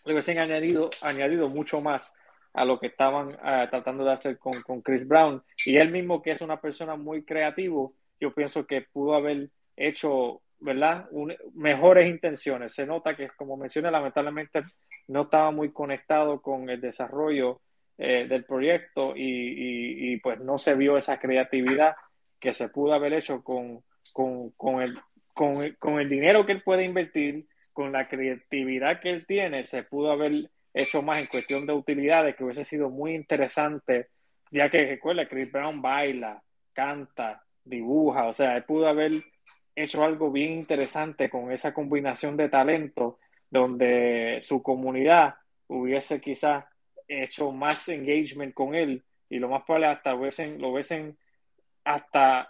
hubiesen 0.05 0.39
añadido, 0.39 0.89
añadido 1.01 1.47
mucho 1.47 1.79
más 1.79 2.13
a 2.53 2.65
lo 2.65 2.79
que 2.79 2.87
estaban 2.87 3.29
uh, 3.29 3.69
tratando 3.69 4.03
de 4.03 4.11
hacer 4.11 4.37
con, 4.37 4.61
con, 4.61 4.81
Chris 4.81 5.07
Brown. 5.07 5.41
Y 5.65 5.77
él 5.77 5.91
mismo, 5.91 6.21
que 6.21 6.31
es 6.31 6.41
una 6.41 6.59
persona 6.59 6.95
muy 6.95 7.23
creativo, 7.23 7.93
yo 8.19 8.33
pienso 8.33 8.65
que 8.65 8.81
pudo 8.81 9.15
haber 9.15 9.49
hecho, 9.75 10.41
¿verdad? 10.59 11.09
Mejores 11.53 12.07
intenciones. 12.07 12.73
Se 12.73 12.85
nota 12.85 13.15
que, 13.15 13.29
como 13.29 13.57
mencioné, 13.57 13.89
lamentablemente 13.89 14.63
no 15.07 15.23
estaba 15.23 15.51
muy 15.51 15.71
conectado 15.71 16.41
con 16.41 16.69
el 16.69 16.81
desarrollo 16.81 17.61
eh, 17.97 18.25
del 18.27 18.45
proyecto 18.45 19.15
y, 19.15 19.21
y, 19.21 20.13
y, 20.13 20.17
pues 20.17 20.39
no 20.39 20.57
se 20.57 20.75
vio 20.75 20.97
esa 20.97 21.19
creatividad 21.19 21.95
que 22.39 22.53
se 22.53 22.69
pudo 22.69 22.93
haber 22.93 23.13
hecho 23.13 23.43
con, 23.43 23.83
con, 24.13 24.49
con 24.51 24.81
el 24.81 24.99
con, 25.33 25.71
con, 25.79 25.99
el 25.99 26.09
dinero 26.09 26.45
que 26.45 26.51
él 26.51 26.63
puede 26.63 26.83
invertir, 26.83 27.47
con 27.73 27.91
la 27.91 28.07
creatividad 28.07 28.99
que 28.99 29.11
él 29.11 29.25
tiene, 29.25 29.63
se 29.63 29.83
pudo 29.83 30.11
haber 30.11 30.49
hecho 30.73 31.01
más 31.01 31.19
en 31.19 31.27
cuestión 31.27 31.65
de 31.65 31.73
utilidades, 31.73 32.35
que 32.35 32.43
hubiese 32.43 32.63
sido 32.63 32.89
muy 32.89 33.13
interesante, 33.13 34.09
ya 34.51 34.69
que 34.69 34.85
recuerda, 34.85 35.27
Chris 35.27 35.51
Brown 35.51 35.81
baila, 35.81 36.41
canta, 36.73 37.43
dibuja, 37.63 38.27
o 38.27 38.33
sea, 38.33 38.57
él 38.57 38.63
pudo 38.63 38.87
haber 38.87 39.11
hecho 39.75 40.03
algo 40.03 40.31
bien 40.31 40.53
interesante 40.53 41.29
con 41.29 41.51
esa 41.51 41.73
combinación 41.73 42.37
de 42.37 42.49
talento, 42.49 43.19
donde 43.49 44.39
su 44.41 44.61
comunidad 44.61 45.35
hubiese 45.67 46.19
quizás 46.19 46.65
hecho 47.07 47.51
más 47.51 47.87
engagement 47.89 48.53
con 48.53 48.75
él 48.75 49.03
y 49.29 49.39
lo 49.39 49.49
más 49.49 49.63
probable 49.63 49.87
hasta 49.87 50.15
hubiesen, 50.15 50.61
lo 50.61 50.69
hubiesen 50.69 51.17
hasta 51.83 52.49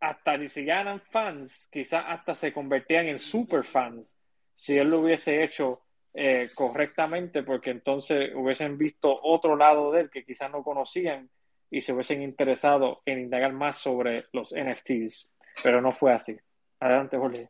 hasta 0.00 0.36
si 0.36 0.48
se 0.48 0.64
ganan 0.64 1.00
fans, 1.00 1.68
quizás 1.70 2.04
hasta 2.08 2.34
se 2.34 2.52
convertían 2.52 3.06
en 3.06 3.20
super 3.20 3.62
fans 3.62 4.18
si 4.52 4.76
él 4.76 4.90
lo 4.90 4.98
hubiese 5.00 5.44
hecho 5.44 5.81
eh, 6.14 6.50
correctamente, 6.54 7.42
porque 7.42 7.70
entonces 7.70 8.32
hubiesen 8.34 8.76
visto 8.76 9.18
otro 9.22 9.56
lado 9.56 9.92
de 9.92 10.02
él 10.02 10.10
que 10.10 10.24
quizás 10.24 10.50
no 10.50 10.62
conocían 10.62 11.30
y 11.70 11.80
se 11.80 11.92
hubiesen 11.92 12.22
interesado 12.22 13.00
en 13.06 13.20
indagar 13.20 13.52
más 13.54 13.78
sobre 13.78 14.26
los 14.32 14.54
NFTs, 14.54 15.30
pero 15.62 15.80
no 15.80 15.92
fue 15.92 16.12
así. 16.12 16.36
Adelante, 16.80 17.16
Jorge. 17.16 17.48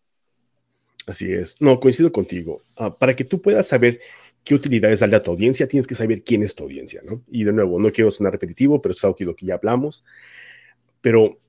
Así 1.07 1.33
es. 1.33 1.61
No, 1.61 1.81
coincido 1.81 2.13
contigo. 2.13 2.63
Uh, 2.79 2.91
para 2.91 3.17
que 3.17 3.25
tú 3.25 3.43
puedas 3.43 3.67
saber 3.67 4.01
qué 4.45 4.55
utilidades 4.55 5.01
darle 5.01 5.17
a 5.17 5.23
tu 5.23 5.33
audiencia, 5.33 5.67
tienes 5.67 5.87
que 5.87 5.95
saber 5.95 6.23
quién 6.23 6.43
es 6.43 6.55
tu 6.55 6.65
audiencia, 6.65 7.01
¿no? 7.05 7.23
Y 7.29 7.45
de 7.45 7.53
nuevo, 7.53 7.79
no 7.79 7.91
quiero 7.91 8.11
sonar 8.11 8.33
repetitivo, 8.33 8.81
pero 8.81 8.93
es 8.93 9.05
algo 9.05 9.17
que, 9.17 9.47
ya 9.47 9.55
hablamos. 9.55 10.05
Pero 11.01 11.41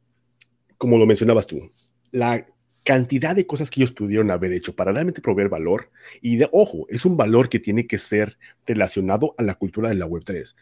como 0.78 0.98
lo 0.98 1.06
mencionabas 1.06 1.48
tú, 1.48 1.72
la 2.12 2.46
cantidad 2.84 3.36
de 3.36 3.48
cosas 3.48 3.70
que 3.70 3.82
ellos 3.82 3.94
pudieron 3.94 4.30
haber 4.32 4.52
hecho 4.52 4.76
para 4.76 4.92
realmente 4.92 5.22
proveer 5.22 5.50
valor, 5.50 5.90
y 6.22 6.38
de, 6.38 6.50
ojo, 6.52 6.86
es 6.90 7.06
un 7.06 7.18
valor 7.18 7.50
que 7.50 7.60
tiene 7.60 7.88
que 7.88 7.98
ser 7.98 8.38
relacionado 8.66 9.34
a 9.38 9.44
la 9.44 9.56
cultura 9.56 9.90
de 9.90 9.96
la 9.96 10.06
Web 10.06 10.24
3. 10.26 10.56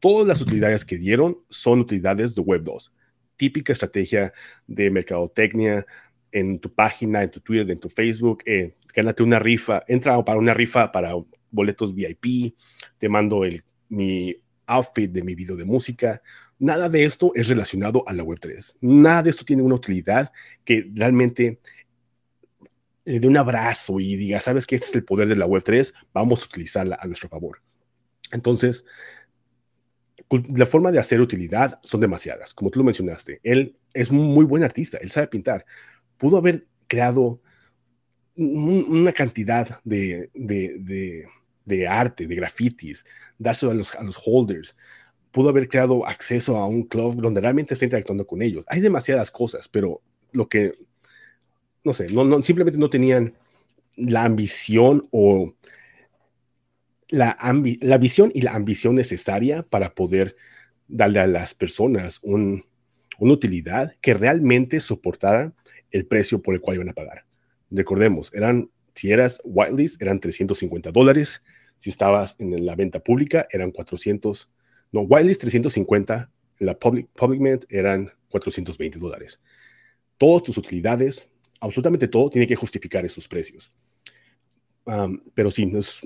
Todas 0.00 0.26
las 0.26 0.40
utilidades 0.40 0.84
que 0.84 0.98
dieron 0.98 1.38
son 1.48 1.80
utilidades 1.80 2.34
de 2.34 2.40
Web 2.40 2.62
2. 2.62 2.92
Típica 3.36 3.72
estrategia 3.72 4.32
de 4.66 4.90
mercadotecnia 4.90 5.86
en 6.32 6.58
tu 6.58 6.72
página, 6.72 7.22
en 7.22 7.30
tu 7.30 7.40
Twitter, 7.40 7.70
en 7.70 7.80
tu 7.80 7.88
Facebook. 7.88 8.42
Eh, 8.46 8.74
gánate 8.94 9.22
una 9.22 9.38
rifa, 9.38 9.84
entra 9.86 10.22
para 10.24 10.38
una 10.38 10.54
rifa 10.54 10.90
para 10.92 11.12
boletos 11.50 11.94
VIP, 11.94 12.54
te 12.98 13.08
mando 13.08 13.44
el, 13.44 13.62
mi 13.88 14.34
outfit 14.66 15.10
de 15.10 15.22
mi 15.22 15.34
video 15.34 15.56
de 15.56 15.64
música, 15.64 16.22
Nada 16.58 16.88
de 16.88 17.04
esto 17.04 17.32
es 17.34 17.48
relacionado 17.48 18.02
a 18.06 18.12
la 18.12 18.24
Web3. 18.24 18.76
Nada 18.80 19.22
de 19.24 19.30
esto 19.30 19.44
tiene 19.44 19.62
una 19.62 19.74
utilidad 19.74 20.32
que 20.64 20.90
realmente 20.94 21.60
le 23.04 23.20
dé 23.20 23.28
un 23.28 23.36
abrazo 23.36 24.00
y 24.00 24.16
diga, 24.16 24.40
sabes 24.40 24.66
que 24.66 24.74
este 24.74 24.88
es 24.88 24.94
el 24.94 25.04
poder 25.04 25.28
de 25.28 25.36
la 25.36 25.46
Web3, 25.46 25.92
vamos 26.12 26.42
a 26.42 26.46
utilizarla 26.46 26.98
a 27.00 27.06
nuestro 27.06 27.28
favor. 27.28 27.62
Entonces, 28.32 28.84
la 30.30 30.66
forma 30.66 30.90
de 30.90 30.98
hacer 30.98 31.20
utilidad 31.20 31.78
son 31.82 32.00
demasiadas, 32.00 32.52
como 32.52 32.70
tú 32.70 32.80
lo 32.80 32.84
mencionaste. 32.84 33.40
Él 33.44 33.76
es 33.94 34.10
un 34.10 34.18
muy 34.18 34.44
buen 34.44 34.64
artista, 34.64 34.98
él 34.98 35.10
sabe 35.10 35.28
pintar. 35.28 35.64
Pudo 36.16 36.38
haber 36.38 36.66
creado 36.88 37.40
una 38.34 39.12
cantidad 39.12 39.80
de, 39.84 40.30
arte, 41.88 42.26
de 42.26 42.34
grafitis, 42.34 43.04
dárselo 43.38 43.72
a 43.72 43.74
los 43.74 44.22
holders, 44.24 44.76
pudo 45.36 45.50
haber 45.50 45.68
creado 45.68 46.06
acceso 46.06 46.56
a 46.56 46.66
un 46.66 46.84
club 46.84 47.20
donde 47.20 47.42
realmente 47.42 47.74
está 47.74 47.84
interactuando 47.84 48.26
con 48.26 48.40
ellos. 48.40 48.64
Hay 48.68 48.80
demasiadas 48.80 49.30
cosas, 49.30 49.68
pero 49.68 50.00
lo 50.32 50.48
que, 50.48 50.72
no 51.84 51.92
sé, 51.92 52.06
no, 52.06 52.42
simplemente 52.42 52.78
no 52.78 52.88
tenían 52.88 53.34
la 53.96 54.24
ambición 54.24 55.06
o 55.10 55.52
la, 57.10 57.36
la 57.82 57.98
visión 57.98 58.32
y 58.34 58.40
la 58.40 58.54
ambición 58.54 58.94
necesaria 58.94 59.62
para 59.62 59.94
poder 59.94 60.36
darle 60.88 61.20
a 61.20 61.26
las 61.26 61.52
personas 61.52 62.18
un, 62.22 62.64
una 63.18 63.34
utilidad 63.34 63.92
que 64.00 64.14
realmente 64.14 64.80
soportara 64.80 65.52
el 65.90 66.06
precio 66.06 66.40
por 66.40 66.54
el 66.54 66.62
cual 66.62 66.76
iban 66.76 66.88
a 66.88 66.94
pagar. 66.94 67.26
Recordemos, 67.70 68.32
eran, 68.32 68.70
si 68.94 69.12
eras 69.12 69.42
whitelist, 69.44 70.00
eran 70.00 70.18
350 70.18 70.92
dólares. 70.92 71.42
Si 71.76 71.90
estabas 71.90 72.36
en 72.38 72.64
la 72.64 72.74
venta 72.74 73.00
pública, 73.00 73.46
eran 73.50 73.70
400 73.70 74.48
no, 74.92 75.02
Whitelist 75.02 75.40
350, 75.42 76.30
la 76.58 76.78
Public, 76.78 77.08
Public 77.14 77.66
eran 77.68 78.10
420 78.28 78.98
dólares. 78.98 79.40
Todas 80.18 80.42
tus 80.42 80.56
utilidades, 80.56 81.28
absolutamente 81.60 82.08
todo, 82.08 82.30
tiene 82.30 82.46
que 82.46 82.56
justificar 82.56 83.04
esos 83.04 83.28
precios. 83.28 83.72
Um, 84.84 85.20
pero 85.34 85.50
sí, 85.50 85.70
es, 85.74 86.00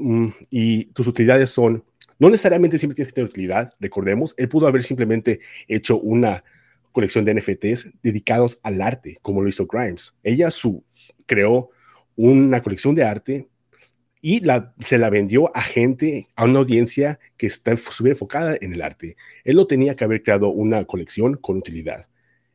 y 0.50 0.86
tus 0.86 1.06
utilidades 1.06 1.50
son, 1.50 1.84
no 2.18 2.30
necesariamente 2.30 2.78
siempre 2.78 2.94
tienes 2.94 3.08
que 3.08 3.14
tener 3.14 3.28
utilidad, 3.28 3.72
recordemos, 3.78 4.34
él 4.38 4.48
pudo 4.48 4.66
haber 4.66 4.84
simplemente 4.84 5.40
hecho 5.68 6.00
una 6.00 6.42
colección 6.92 7.24
de 7.24 7.34
NFTs 7.34 7.90
dedicados 8.02 8.58
al 8.62 8.80
arte, 8.80 9.18
como 9.22 9.42
lo 9.42 9.48
hizo 9.48 9.66
Grimes. 9.66 10.14
Ella 10.22 10.50
su, 10.50 10.82
creó 11.26 11.70
una 12.16 12.62
colección 12.62 12.94
de 12.94 13.04
arte 13.04 13.49
y 14.20 14.40
la, 14.40 14.74
se 14.80 14.98
la 14.98 15.10
vendió 15.10 15.54
a 15.56 15.62
gente, 15.62 16.28
a 16.36 16.44
una 16.44 16.58
audiencia 16.58 17.18
que 17.36 17.46
está 17.46 17.76
súper 17.76 18.12
enfocada 18.12 18.56
en 18.60 18.72
el 18.72 18.82
arte. 18.82 19.16
Él 19.44 19.56
no 19.56 19.66
tenía 19.66 19.94
que 19.94 20.04
haber 20.04 20.22
creado 20.22 20.50
una 20.50 20.84
colección 20.84 21.36
con 21.36 21.56
utilidad. 21.56 22.06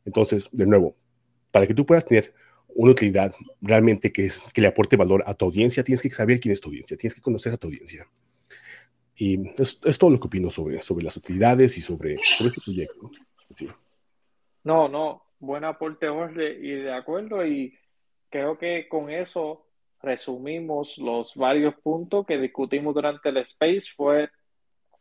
Entonces, 0.04 0.48
de 0.52 0.66
nuevo, 0.66 0.96
para 1.50 1.66
que 1.66 1.74
tú 1.74 1.84
puedas 1.84 2.06
tener 2.06 2.32
una 2.68 2.92
utilidad 2.92 3.34
realmente 3.60 4.12
que, 4.12 4.26
es, 4.26 4.42
que 4.52 4.60
le 4.60 4.68
aporte 4.68 4.96
valor 4.96 5.24
a 5.26 5.34
tu 5.34 5.46
audiencia, 5.46 5.82
tienes 5.82 6.02
que 6.02 6.10
saber 6.10 6.38
quién 6.38 6.52
es 6.52 6.60
tu 6.60 6.68
audiencia, 6.68 6.96
tienes 6.96 7.14
que 7.14 7.22
conocer 7.22 7.52
a 7.52 7.56
tu 7.56 7.66
audiencia. 7.66 8.06
Y 9.16 9.48
es, 9.58 9.80
es 9.82 9.98
todo 9.98 10.10
lo 10.10 10.20
que 10.20 10.26
opino 10.26 10.50
sobre, 10.50 10.82
sobre 10.82 11.04
las 11.04 11.16
utilidades 11.16 11.76
y 11.78 11.80
sobre, 11.80 12.16
sobre 12.36 12.48
este 12.48 12.60
proyecto. 12.60 13.10
Sí. 13.54 13.68
No, 14.62 14.88
no, 14.88 15.22
buen 15.40 15.64
aporte, 15.64 16.06
Jorge, 16.06 16.58
y 16.60 16.82
de 16.82 16.92
acuerdo, 16.92 17.44
y 17.46 17.74
creo 18.28 18.58
que 18.58 18.86
con 18.88 19.10
eso 19.10 19.65
resumimos 20.06 20.96
los 20.98 21.34
varios 21.36 21.74
puntos 21.74 22.24
que 22.24 22.38
discutimos 22.38 22.94
durante 22.94 23.28
el 23.28 23.38
space. 23.38 23.92
Fue, 23.94 24.30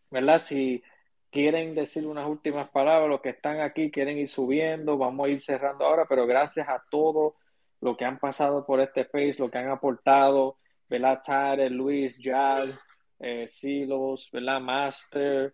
¿verdad? 0.10 0.40
Si 0.40 0.84
quieren 1.32 1.76
decir 1.76 2.08
unas 2.08 2.28
últimas 2.28 2.70
palabras, 2.70 3.10
los 3.10 3.22
que 3.22 3.30
están 3.30 3.62
aquí 3.62 3.92
quieren 3.92 4.18
ir 4.18 4.28
subiendo, 4.28 4.98
vamos 4.98 5.28
a 5.28 5.30
ir 5.30 5.40
cerrando 5.40 5.86
ahora, 5.86 6.06
pero 6.10 6.26
gracias 6.26 6.68
a 6.68 6.84
todos 6.90 7.34
los 7.82 7.96
que 7.98 8.06
han 8.06 8.20
pasado 8.20 8.66
por 8.66 8.80
este 8.82 9.02
space, 9.02 9.36
lo 9.40 9.50
que 9.50 9.58
han 9.60 9.70
aportado, 9.70 10.58
¿verdad? 10.90 11.22
Tare, 11.26 11.70
Luis, 11.70 12.18
Jazz, 12.20 12.84
eh, 13.20 13.48
Silos, 13.48 14.30
¿verdad? 14.32 14.60
Master, 14.60 15.54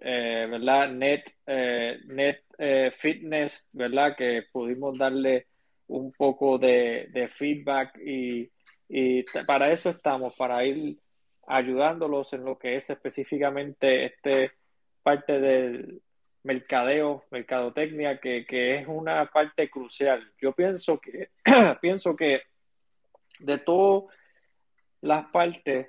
eh, 0.00 0.46
¿verdad? 0.48 0.90
Net, 0.90 1.22
eh, 1.46 1.98
Net 2.06 2.44
eh, 2.58 2.90
Fitness, 2.92 3.68
¿verdad? 3.72 4.16
Que 4.16 4.44
pudimos 4.52 4.96
darle 4.96 5.46
un 5.88 6.12
poco 6.12 6.58
de, 6.58 7.28
feedback 7.34 7.98
y, 7.98 8.50
para 9.46 9.72
eso 9.72 9.90
estamos, 9.90 10.36
para 10.36 10.64
ir 10.64 10.98
ayudándolos 11.46 12.32
en 12.32 12.44
lo 12.44 12.58
que 12.58 12.76
es 12.76 12.90
específicamente 12.90 14.06
este 14.06 14.52
parte 15.02 15.40
del 15.40 16.02
mercadeo, 16.42 17.24
mercadotecnia, 17.30 18.18
que, 18.20 18.44
que 18.44 18.76
es 18.76 18.86
una 18.86 19.26
parte 19.26 19.68
crucial. 19.70 20.32
Yo 20.40 20.52
pienso 20.52 21.00
que, 21.00 21.30
pienso 21.80 22.14
que 22.16 22.42
de 23.40 23.58
todas 23.58 24.04
las 25.00 25.30
partes 25.30 25.88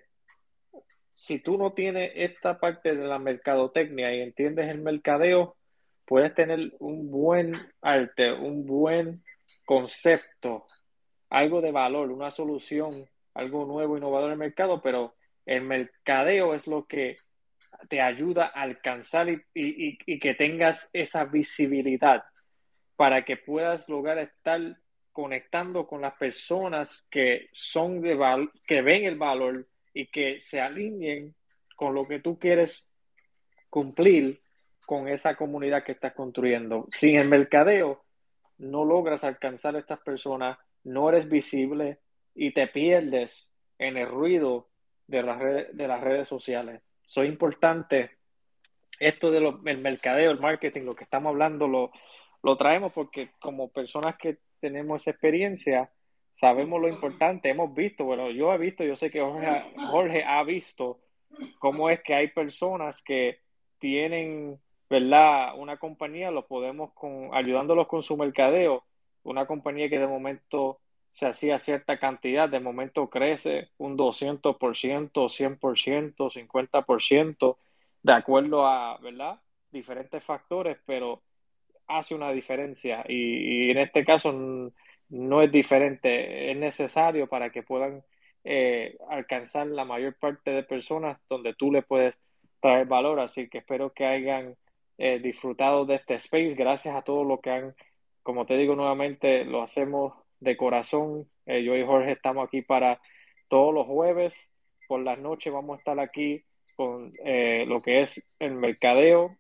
si 1.20 1.40
tú 1.40 1.58
no 1.58 1.74
tienes 1.74 2.14
esta 2.16 2.58
parte 2.62 2.96
de 2.96 3.06
la 3.06 3.20
mercadotecnia 3.20 4.16
y 4.16 4.22
entiendes 4.22 4.70
el 4.70 4.80
mercadeo, 4.80 5.58
puedes 6.06 6.34
tener 6.34 6.72
un 6.80 7.12
buen 7.12 7.56
arte, 7.82 8.32
un 8.32 8.66
buen 8.66 9.22
concepto, 9.66 10.66
algo 11.30 11.62
de 11.62 11.72
valor, 11.72 12.12
una 12.12 12.32
solución, 12.32 13.08
algo 13.34 13.66
nuevo, 13.66 13.98
innovador 13.98 14.28
en 14.28 14.34
el 14.34 14.40
mercado, 14.40 14.82
pero 14.82 15.16
el 15.46 15.62
mercadeo 15.62 16.54
es 16.54 16.68
lo 16.68 16.86
que 16.86 17.18
te 17.90 18.02
ayuda 18.02 18.52
a 18.54 18.62
alcanzar 18.62 19.28
y, 19.54 20.20
que 20.20 20.34
tengas 20.34 20.90
esa 20.94 21.26
visibilidad 21.26 22.24
para 22.96 23.24
que 23.24 23.38
puedas 23.38 23.90
lograr 23.90 24.18
estar 24.20 24.78
conectando 25.12 25.88
con 25.88 26.02
las 26.02 26.14
personas 26.16 27.06
que 27.10 27.50
son 27.52 28.02
de 28.02 28.50
que 28.68 28.82
ven 28.82 29.06
el 29.06 29.18
valor 29.18 29.68
y 29.94 30.08
que 30.08 30.40
se 30.40 30.62
alineen 30.62 31.36
con 31.76 31.94
lo 31.94 32.04
que 32.04 32.20
tú 32.20 32.38
quieres 32.38 32.92
cumplir 33.70 34.42
con 34.86 35.08
esa 35.08 35.36
comunidad 35.36 35.84
que 35.84 35.92
estás 35.94 36.14
construyendo. 36.14 36.88
Sin 36.92 37.20
el 37.20 37.28
mercadeo, 37.28 38.04
no 38.58 38.84
logras 38.84 39.24
alcanzar 39.24 39.76
a 39.76 39.80
estas 39.80 40.00
personas, 40.00 40.58
no 40.84 41.10
eres 41.10 41.30
visible 41.30 42.00
y 42.36 42.54
te 42.54 42.68
pierdes 42.68 43.52
en 43.78 43.98
el 43.98 44.08
ruido 44.08 44.70
de 45.08 45.24
las 45.24 45.40
redes, 45.40 45.76
de 45.76 45.88
las 45.88 46.02
redes 46.02 46.28
sociales. 46.28 46.82
Soy 47.04 47.28
importante. 47.28 48.18
Esto 49.00 49.32
del 49.32 49.60
mercadeo, 49.60 50.32
el 50.32 50.40
marketing, 50.40 50.82
lo 50.82 50.96
que 50.96 51.06
estamos 51.06 51.30
hablando, 51.30 51.68
lo, 51.68 51.92
lo 52.44 52.58
traemos 52.58 52.92
porque 52.92 53.32
como 53.40 53.72
personas 53.72 54.18
que 54.18 54.40
tenemos 54.60 55.08
experiencia, 55.08 55.90
sabemos 56.36 56.82
lo 56.82 56.88
importante, 56.88 57.50
hemos 57.50 57.74
visto, 57.74 58.06
bueno, 58.06 58.30
yo 58.30 58.54
he 58.54 58.58
visto, 58.58 58.84
yo 58.84 58.96
sé 58.96 59.10
que 59.10 59.22
Jorge, 59.22 60.24
ha 60.24 60.44
visto 60.44 61.00
cómo 61.60 61.90
es 61.90 62.02
que 62.02 62.14
hay 62.14 62.30
personas 62.30 63.02
que 63.04 63.40
tienen, 63.78 64.60
¿verdad? 64.90 65.58
Una 65.58 65.78
compañía, 65.78 66.32
lo 66.32 66.48
podemos 66.48 66.94
con, 66.94 67.30
ayudándolos 67.34 67.88
con 67.88 68.04
su 68.04 68.16
mercadeo, 68.16 68.84
una 69.32 69.46
compañía 69.48 69.90
que 69.90 70.00
de 70.00 70.08
momento 70.08 70.80
se 71.12 71.28
hacía 71.28 71.60
cierta 71.60 72.00
cantidad, 72.00 72.50
de 72.50 72.60
momento 72.60 73.10
crece 73.10 73.70
un 73.78 73.98
200%, 73.98 75.30
100%, 75.30 76.30
50%, 76.30 77.58
de 78.04 78.14
acuerdo 78.14 78.66
a, 78.66 78.98
¿verdad? 79.00 79.40
Diferentes 79.72 80.24
factores, 80.24 80.78
pero 80.86 81.22
hace 81.88 82.16
una 82.16 82.32
diferencia 82.32 83.04
y, 83.08 83.68
y 83.68 83.72
en 83.72 83.80
este 83.80 84.06
caso 84.06 84.32
no 85.10 85.42
es 85.42 85.52
diferente, 85.52 86.52
es 86.52 86.58
necesario 86.58 87.28
para 87.28 87.52
que 87.52 87.64
puedan 87.64 88.04
eh, 88.44 88.98
alcanzar 89.10 89.68
la 89.68 89.86
mayor 89.86 90.16
parte 90.16 90.52
de 90.52 90.64
personas 90.64 91.20
donde 91.28 91.54
tú 91.54 91.72
le 91.72 91.82
puedes 91.82 92.16
traer 92.62 92.88
valor. 92.88 93.20
Así 93.20 93.50
que 93.50 93.60
espero 93.60 93.94
que 93.94 94.06
hayan 94.06 94.56
eh, 94.98 95.20
disfrutado 95.20 95.86
de 95.86 95.96
este 95.96 96.16
space. 96.16 96.56
Gracias 96.56 96.96
a 96.96 97.02
todos 97.02 97.28
los 97.28 97.42
que 97.42 97.50
han, 97.52 97.76
como 98.24 98.46
te 98.46 98.58
digo 98.58 98.76
nuevamente, 98.76 99.46
lo 99.46 99.62
hacemos 99.62 100.14
de 100.40 100.58
corazón. 100.58 101.30
Eh, 101.46 101.64
yo 101.64 101.76
y 101.76 101.86
Jorge 101.86 102.14
estamos 102.14 102.48
aquí 102.48 102.62
para 102.62 103.02
todos 103.48 103.74
los 103.74 103.88
jueves. 103.88 104.52
Por 104.88 105.02
las 105.02 105.20
noches 105.20 105.54
vamos 105.54 105.76
a 105.76 105.80
estar 105.80 106.00
aquí 106.00 106.44
con 106.76 107.12
lo 107.68 107.82
que 107.82 108.02
es 108.02 108.24
el 108.40 108.56
mercadeo 108.56 109.38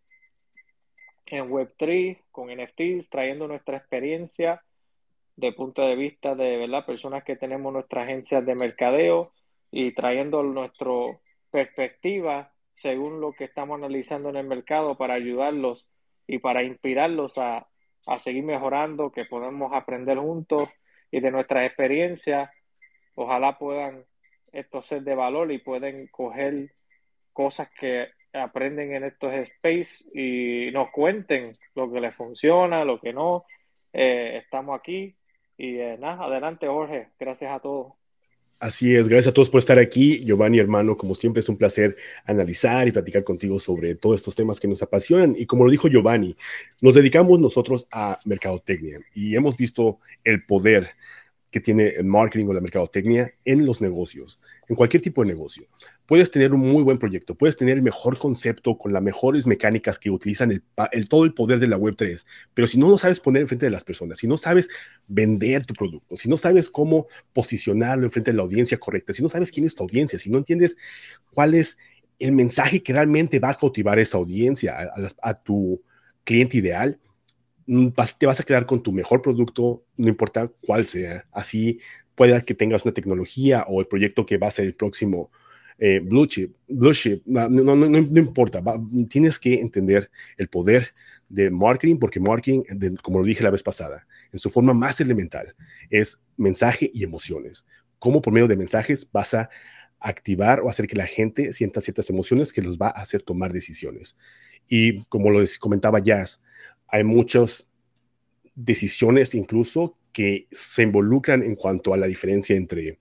en 1.25 1.49
Web3, 1.49 2.17
con 2.31 2.49
NFTs, 2.49 3.09
trayendo 3.09 3.47
nuestra 3.47 3.77
experiencia 3.77 4.61
de 5.39 5.53
punto 5.53 5.83
de 5.83 5.95
vista 5.95 6.35
de 6.35 6.57
¿verdad? 6.57 6.85
personas 6.85 7.23
que 7.23 7.35
tenemos 7.35 7.71
nuestras 7.71 8.03
agencias 8.03 8.45
de 8.45 8.55
mercadeo 8.55 9.31
y 9.71 9.91
trayendo 9.93 10.43
nuestra 10.43 10.91
perspectiva 11.49 12.51
según 12.73 13.21
lo 13.21 13.31
que 13.33 13.45
estamos 13.45 13.77
analizando 13.77 14.29
en 14.29 14.35
el 14.35 14.47
mercado 14.47 14.97
para 14.97 15.13
ayudarlos 15.13 15.89
y 16.27 16.39
para 16.39 16.63
inspirarlos 16.63 17.37
a, 17.37 17.68
a 18.07 18.17
seguir 18.17 18.43
mejorando, 18.43 19.11
que 19.11 19.25
podamos 19.25 19.73
aprender 19.73 20.17
juntos 20.17 20.69
y 21.11 21.19
de 21.19 21.31
nuestras 21.31 21.65
experiencias, 21.65 22.49
ojalá 23.15 23.57
puedan 23.57 23.99
esto 24.51 24.81
ser 24.81 25.03
de 25.03 25.15
valor 25.15 25.51
y 25.51 25.59
pueden 25.59 26.07
coger 26.07 26.71
cosas 27.33 27.69
que 27.79 28.09
aprenden 28.33 28.93
en 28.93 29.03
estos 29.03 29.33
space 29.33 30.05
y 30.13 30.71
nos 30.71 30.89
cuenten 30.91 31.57
lo 31.75 31.91
que 31.91 31.99
les 31.99 32.15
funciona, 32.15 32.85
lo 32.85 32.99
que 32.99 33.13
no. 33.13 33.45
Eh, 33.91 34.37
estamos 34.43 34.79
aquí 34.79 35.15
y 35.57 35.77
eh, 35.79 35.97
nada, 35.99 36.25
adelante 36.25 36.67
Jorge, 36.67 37.09
gracias 37.19 37.51
a 37.51 37.59
todos. 37.59 37.98
Así 38.59 38.93
es, 38.93 39.07
gracias 39.07 39.31
a 39.31 39.33
todos 39.33 39.49
por 39.49 39.59
estar 39.59 39.79
aquí. 39.79 40.19
Giovanni, 40.19 40.59
hermano, 40.59 40.97
como 40.97 41.15
siempre 41.15 41.39
es 41.39 41.47
un 41.47 41.55
placer 41.55 41.95
analizar 42.25 42.89
y 42.89 42.91
platicar 42.91 43.23
contigo 43.23 43.57
sobre 43.57 43.95
todos 43.95 44.17
estos 44.17 44.35
temas 44.35 44.59
que 44.59 44.67
nos 44.67 44.81
apasionan. 44.81 45.33
Y 45.37 45.45
como 45.45 45.63
lo 45.63 45.71
dijo 45.71 45.87
Giovanni, 45.87 46.35
nos 46.81 46.95
dedicamos 46.95 47.39
nosotros 47.39 47.87
a 47.89 48.19
mercadotecnia 48.25 48.97
y 49.15 49.33
hemos 49.33 49.55
visto 49.55 49.99
el 50.25 50.43
poder 50.45 50.89
que 51.51 51.59
tiene 51.59 51.87
el 51.87 52.05
marketing 52.05 52.45
o 52.47 52.53
la 52.53 52.61
mercadotecnia 52.61 53.27
en 53.43 53.65
los 53.65 53.81
negocios, 53.81 54.39
en 54.67 54.75
cualquier 54.75 55.01
tipo 55.01 55.23
de 55.23 55.29
negocio. 55.29 55.65
Puedes 56.05 56.29
tener 56.29 56.53
un 56.53 56.59
muy 56.59 56.83
buen 56.83 56.99
proyecto, 56.99 57.35
puedes 57.35 57.57
tener 57.57 57.77
el 57.77 57.81
mejor 57.81 58.17
concepto 58.17 58.77
con 58.77 58.93
las 58.93 59.01
mejores 59.01 59.47
mecánicas 59.47 59.97
que 59.97 60.11
utilizan 60.11 60.51
el, 60.51 61.09
todo 61.09 61.23
el 61.23 61.33
poder 61.33 61.59
de 61.59 61.67
la 61.67 61.77
Web3, 61.77 62.25
pero 62.53 62.67
si 62.67 62.77
no 62.77 62.89
lo 62.89 62.97
sabes 62.97 63.19
poner 63.19 63.43
enfrente 63.43 63.65
de 63.65 63.71
las 63.71 63.83
personas, 63.83 64.19
si 64.19 64.27
no 64.27 64.37
sabes 64.37 64.69
vender 65.07 65.65
tu 65.65 65.73
producto, 65.73 66.15
si 66.15 66.29
no 66.29 66.37
sabes 66.37 66.69
cómo 66.69 67.07
posicionarlo 67.33 68.05
enfrente 68.05 68.31
de 68.31 68.37
la 68.37 68.43
audiencia 68.43 68.77
correcta, 68.77 69.13
si 69.13 69.23
no 69.23 69.29
sabes 69.29 69.51
quién 69.51 69.65
es 69.65 69.75
tu 69.75 69.83
audiencia, 69.83 70.19
si 70.19 70.29
no 70.29 70.37
entiendes 70.37 70.77
cuál 71.33 71.55
es 71.55 71.77
el 72.19 72.33
mensaje 72.33 72.83
que 72.83 72.93
realmente 72.93 73.39
va 73.39 73.51
a 73.51 73.57
cautivar 73.57 73.97
a 73.97 74.01
esa 74.01 74.17
audiencia, 74.17 74.91
a 75.21 75.33
tu 75.33 75.81
cliente 76.23 76.57
ideal, 76.57 76.99
Mm, 77.71 77.89
te 78.17 78.25
vas 78.25 78.39
a 78.39 78.43
quedar 78.43 78.65
con 78.65 78.81
tu 78.81 78.91
mejor 78.91 79.21
producto, 79.21 79.85
no 79.95 80.07
importa 80.07 80.51
cuál 80.65 80.87
sea. 80.87 81.27
Así 81.31 81.79
pueda 82.15 82.41
que 82.41 82.55
tengas 82.55 82.83
una 82.83 82.95
tecnología 82.95 83.63
o 83.67 83.79
el 83.79 83.85
proyecto 83.85 84.25
que 84.25 84.39
va 84.39 84.47
a 84.47 84.51
ser 84.51 84.65
el 84.65 84.73
próximo 84.73 85.29
eh, 85.77 85.99
blue 85.99 86.25
chip, 86.25 86.55
blue 86.67 86.93
chip 86.93 87.21
no, 87.27 87.97
importa. 88.17 88.63
tienes 89.07 89.37
que 89.37 89.61
entender 89.61 90.09
el 90.37 90.49
poder 90.49 90.95
de 91.29 91.51
marketing, 91.51 91.97
porque 91.99 92.19
marketing, 92.19 92.63
como 93.03 93.19
lo 93.19 93.25
dije 93.25 93.43
la 93.43 93.51
vez 93.51 93.61
pasada, 93.61 94.07
en 94.33 94.39
su 94.39 94.49
forma 94.49 94.73
más 94.73 94.99
elemental, 94.99 95.53
es 95.91 96.25
mensaje 96.37 96.89
y 96.91 97.03
emociones. 97.03 97.67
Cómo 97.99 98.19
por 98.19 98.33
medio 98.33 98.47
de 98.47 98.57
mensajes 98.57 99.07
vas 99.11 99.35
a 99.35 99.47
activar 99.99 100.61
o 100.61 100.69
hacer 100.69 100.87
que 100.87 100.95
la 100.95 101.05
gente 101.05 101.53
sienta 101.53 101.81
ciertas 101.81 102.09
emociones 102.09 102.51
que 102.51 102.63
los 102.63 102.79
va 102.79 102.87
a 102.87 103.01
hacer 103.01 103.21
tomar 103.21 103.53
decisiones. 103.53 104.17
Y 104.67 105.03
como 105.03 105.29
lo 105.29 105.45
comentaba 105.59 105.99
Jazz, 105.99 106.41
hay 106.91 107.03
muchas 107.03 107.71
decisiones 108.55 109.35
incluso 109.35 109.97
que 110.11 110.47
se 110.51 110.83
involucran 110.83 111.43
en 111.43 111.55
cuanto 111.55 111.93
a 111.93 111.97
la 111.97 112.07
diferencia 112.07 112.55
entre 112.55 112.97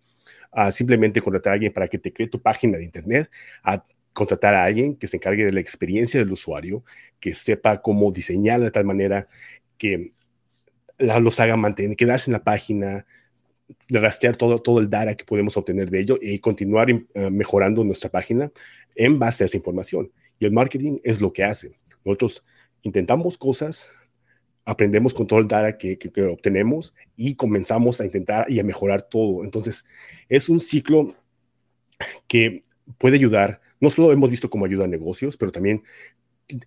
ah, 0.53 0.71
simplemente 0.73 1.21
contratar 1.21 1.53
a 1.53 1.55
alguien 1.55 1.73
para 1.73 1.89
que 1.89 1.99
te 1.99 2.13
cree 2.13 2.29
tu 2.29 2.41
página 2.41 2.79
de 2.79 2.85
internet, 2.85 3.31
a 3.63 3.85
contratar 4.13 4.55
a 4.55 4.65
alguien 4.65 4.97
que 4.97 5.07
se 5.07 5.17
encargue 5.17 5.45
de 5.45 5.53
la 5.53 5.61
experiencia 5.61 6.21
del 6.21 6.33
usuario, 6.33 6.85
que 7.21 7.35
sepa 7.35 7.81
cómo 7.83 8.11
diseñar 8.13 8.61
de 8.61 8.71
tal 8.71 8.85
manera 8.85 9.29
que 9.77 10.11
los 10.99 11.41
haga 11.41 11.57
mantener, 11.57 11.97
quedarse 11.97 12.31
en 12.31 12.33
la 12.33 12.45
página, 12.45 13.07
rastrear 13.89 14.37
todo, 14.37 14.59
todo 14.59 14.81
el 14.81 14.91
data 14.91 15.15
que 15.15 15.25
podemos 15.25 15.57
obtener 15.57 15.91
de 15.91 16.01
ello 16.01 16.19
y 16.21 16.39
continuar 16.39 16.89
ah, 16.91 17.31
mejorando 17.31 17.85
nuestra 17.85 18.11
página 18.11 18.51
en 18.95 19.19
base 19.19 19.45
a 19.45 19.47
esa 19.47 19.57
información. 19.57 20.11
Y 20.39 20.47
el 20.47 20.53
marketing 20.53 20.99
es 21.05 21.21
lo 21.21 21.33
que 21.33 21.45
hace. 21.45 21.73
Nosotros 22.05 22.45
intentamos 22.89 23.39
cosas, 23.39 23.91
aprendemos 24.65 25.15
con 25.15 25.27
todo 25.27 25.39
el 25.39 25.49
data 25.49 25.79
que, 25.79 25.99
que, 25.99 26.23
obtenemos 26.23 26.95
y 27.17 27.37
comenzamos 27.37 28.01
a 28.01 28.05
intentar 28.05 28.51
y 28.51 28.59
a 28.59 28.65
mejorar 28.65 29.03
todo. 29.03 29.45
Entonces, 29.45 29.87
es 30.29 30.49
un 30.49 30.61
ciclo 30.61 31.15
que 32.27 32.63
puede 32.99 33.17
ayudar, 33.17 33.61
no 33.81 33.91
solo 33.91 34.13
hemos 34.13 34.31
visto 34.31 34.51
cómo 34.51 34.67
ayuda 34.67 34.85
a 34.85 34.89
negocios, 34.89 35.37
pero 35.37 35.53
también 35.53 35.83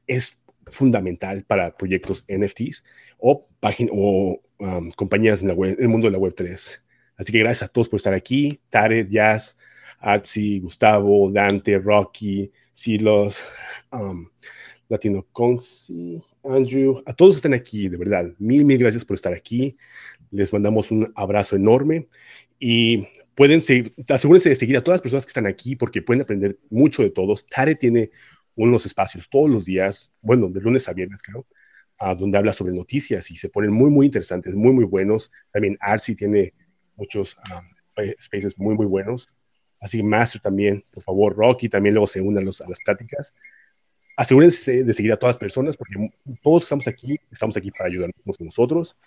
es 0.08 0.42
fundamental 0.68 1.44
para 1.44 1.76
proyectos 1.76 2.26
NFTs 2.28 2.84
o, 3.18 3.46
o 3.92 4.42
um, 4.60 4.92
compañías 4.92 5.42
en, 5.42 5.50
la 5.50 5.54
web, 5.54 5.76
en 5.78 5.84
el 5.84 5.90
mundo 5.90 6.08
de 6.08 6.12
la 6.12 6.18
Web 6.18 6.34
3. 6.36 6.84
Así 7.18 7.32
que 7.32 7.40
gracias 7.40 7.70
a 7.70 7.74
todos 7.74 7.90
por 7.90 7.98
estar 7.98 8.14
aquí. 8.14 8.60
Tare, 8.70 9.08
Jazz, 9.08 9.58
Artsy, 10.00 10.60
Gustavo, 10.60 11.30
Dante, 11.32 11.78
Rocky, 11.78 12.52
Silos, 12.74 13.44
um, 13.92 14.28
Latino 14.92 15.26
Conci, 15.32 16.22
Andrew, 16.44 17.02
a 17.06 17.14
todos 17.14 17.38
están 17.38 17.54
aquí, 17.54 17.88
de 17.88 17.96
verdad. 17.96 18.30
Mil, 18.40 18.66
mil 18.66 18.78
gracias 18.78 19.06
por 19.06 19.16
estar 19.16 19.34
aquí. 19.34 19.78
Les 20.32 20.52
mandamos 20.52 20.92
un 20.92 21.10
abrazo 21.16 21.56
enorme 21.56 22.08
y 22.60 23.08
pueden 23.34 23.62
seguir, 23.62 23.94
asegúrense 24.10 24.50
de 24.50 24.56
seguir 24.58 24.76
a 24.76 24.84
todas 24.84 24.98
las 24.98 25.02
personas 25.02 25.26
que 25.26 25.30
están 25.30 25.48
aquí 25.48 25.78
porque 25.78 26.02
pueden 26.02 26.24
aprender 26.24 26.60
mucho 26.70 27.04
de 27.04 27.10
todos. 27.10 27.46
Tare 27.46 27.76
tiene 27.76 28.12
unos 28.56 28.86
espacios 28.86 29.30
todos 29.30 29.50
los 29.50 29.64
días, 29.64 30.12
bueno, 30.22 30.50
de 30.50 30.60
lunes 30.60 30.90
a 30.90 30.94
viernes, 30.94 31.22
creo, 31.24 31.48
donde 32.18 32.38
habla 32.38 32.52
sobre 32.52 32.74
noticias 32.74 33.32
y 33.32 33.38
se 33.38 33.48
ponen 33.48 33.72
muy, 33.72 33.90
muy 33.90 34.08
interesantes, 34.08 34.54
muy, 34.54 34.74
muy 34.74 34.84
buenos. 34.84 35.32
También 35.52 35.78
Arsi 35.80 36.16
tiene 36.16 36.54
muchos 36.98 37.38
um, 37.38 38.04
spaces 38.20 38.60
muy, 38.60 38.76
muy 38.76 38.88
buenos. 38.88 39.34
Así 39.80 40.04
Master 40.04 40.42
también, 40.42 40.84
por 40.92 41.02
favor, 41.02 41.34
Rocky 41.34 41.70
también 41.70 41.96
luego 41.96 42.08
se 42.08 42.20
unen 42.20 42.44
a, 42.44 42.68
las 42.68 42.80
pláticas. 42.84 43.34
Asegúrense 44.18 44.84
de 44.84 44.94
seguir 44.94 45.12
a 45.14 45.18
todas 45.18 45.36
las 45.36 45.40
personas 45.40 45.78
porque 45.78 45.94
todos 46.42 46.64
estamos 46.64 46.88
aquí, 46.88 47.20
estamos 47.32 47.58
aquí 47.58 47.72
para 47.72 47.90
ayudarnos 47.90 48.40
nosotros. 48.40 48.98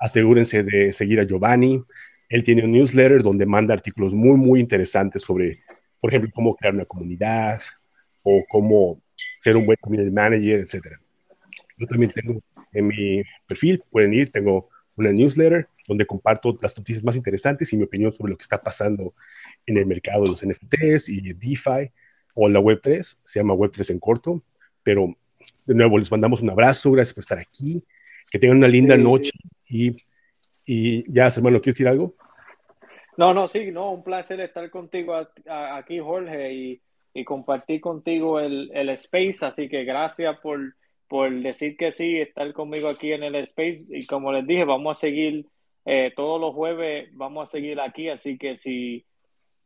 Asegúrense 0.00 0.62
de 0.62 0.92
seguir 0.92 1.20
a 1.20 1.24
Giovanni. 1.24 1.82
Él 2.28 2.44
tiene 2.44 2.64
un 2.64 2.72
newsletter 2.72 3.22
donde 3.22 3.46
manda 3.46 3.74
artículos 3.74 4.14
muy, 4.14 4.36
muy 4.36 4.60
interesantes 4.60 5.22
sobre, 5.22 5.52
por 6.00 6.10
ejemplo, 6.10 6.30
cómo 6.34 6.56
crear 6.56 6.74
una 6.74 6.84
comunidad, 6.84 7.60
o 8.24 8.42
cómo 8.48 9.00
ser 9.40 9.56
un 9.56 9.66
buen 9.66 9.78
community 9.80 10.10
manager, 10.10 10.60
etc. 10.60 10.98
Yo 11.76 11.86
también 11.86 12.10
tengo 12.12 12.42
en 12.72 12.88
mi 12.88 13.22
perfil, 13.46 13.82
pueden 13.90 14.12
ir, 14.12 14.30
tengo 14.30 14.70
una 14.96 15.12
newsletter 15.12 15.68
donde 15.86 16.06
comparto 16.06 16.58
las 16.60 16.76
noticias 16.76 17.04
más 17.04 17.14
interesantes 17.14 17.72
y 17.72 17.76
mi 17.76 17.84
opinión 17.84 18.12
sobre 18.12 18.32
lo 18.32 18.38
que 18.38 18.42
está 18.42 18.60
pasando 18.60 19.14
en 19.66 19.76
el 19.76 19.86
mercado 19.86 20.24
de 20.24 20.30
los 20.30 20.44
NFTs 20.44 21.10
y 21.10 21.32
DeFi 21.34 21.92
o 22.34 22.48
la 22.48 22.60
Web3, 22.60 23.18
se 23.24 23.40
llama 23.40 23.54
Web3 23.54 23.90
en 23.90 23.98
corto, 23.98 24.42
pero 24.82 25.14
de 25.64 25.74
nuevo 25.74 25.98
les 25.98 26.10
mandamos 26.10 26.42
un 26.42 26.50
abrazo, 26.50 26.90
gracias 26.92 27.14
por 27.14 27.22
estar 27.22 27.38
aquí, 27.38 27.82
que 28.30 28.38
tengan 28.38 28.58
una 28.58 28.68
linda 28.68 28.96
noche 28.96 29.32
y, 29.68 29.96
y 30.66 31.10
ya, 31.12 31.28
hermano, 31.28 31.60
¿quieres 31.60 31.76
decir 31.76 31.88
algo? 31.88 32.14
No, 33.16 33.32
no, 33.32 33.46
sí, 33.46 33.70
no, 33.70 33.92
un 33.92 34.02
placer 34.02 34.40
estar 34.40 34.68
contigo 34.70 35.14
aquí, 35.46 36.00
Jorge, 36.00 36.52
y 36.52 36.82
y 37.14 37.24
compartir 37.24 37.80
contigo 37.80 38.40
el, 38.40 38.70
el 38.74 38.88
space. 38.90 39.46
Así 39.46 39.68
que 39.68 39.84
gracias 39.84 40.38
por, 40.40 40.74
por 41.08 41.30
decir 41.30 41.76
que 41.76 41.92
sí, 41.92 42.18
estar 42.18 42.52
conmigo 42.52 42.88
aquí 42.88 43.12
en 43.12 43.22
el 43.22 43.36
space. 43.36 43.84
Y 43.88 44.04
como 44.06 44.32
les 44.32 44.46
dije, 44.46 44.64
vamos 44.64 44.98
a 44.98 45.00
seguir 45.00 45.46
eh, 45.86 46.12
todos 46.14 46.40
los 46.40 46.54
jueves, 46.54 47.08
vamos 47.12 47.48
a 47.48 47.52
seguir 47.52 47.80
aquí. 47.80 48.08
Así 48.08 48.36
que 48.36 48.56
si 48.56 49.06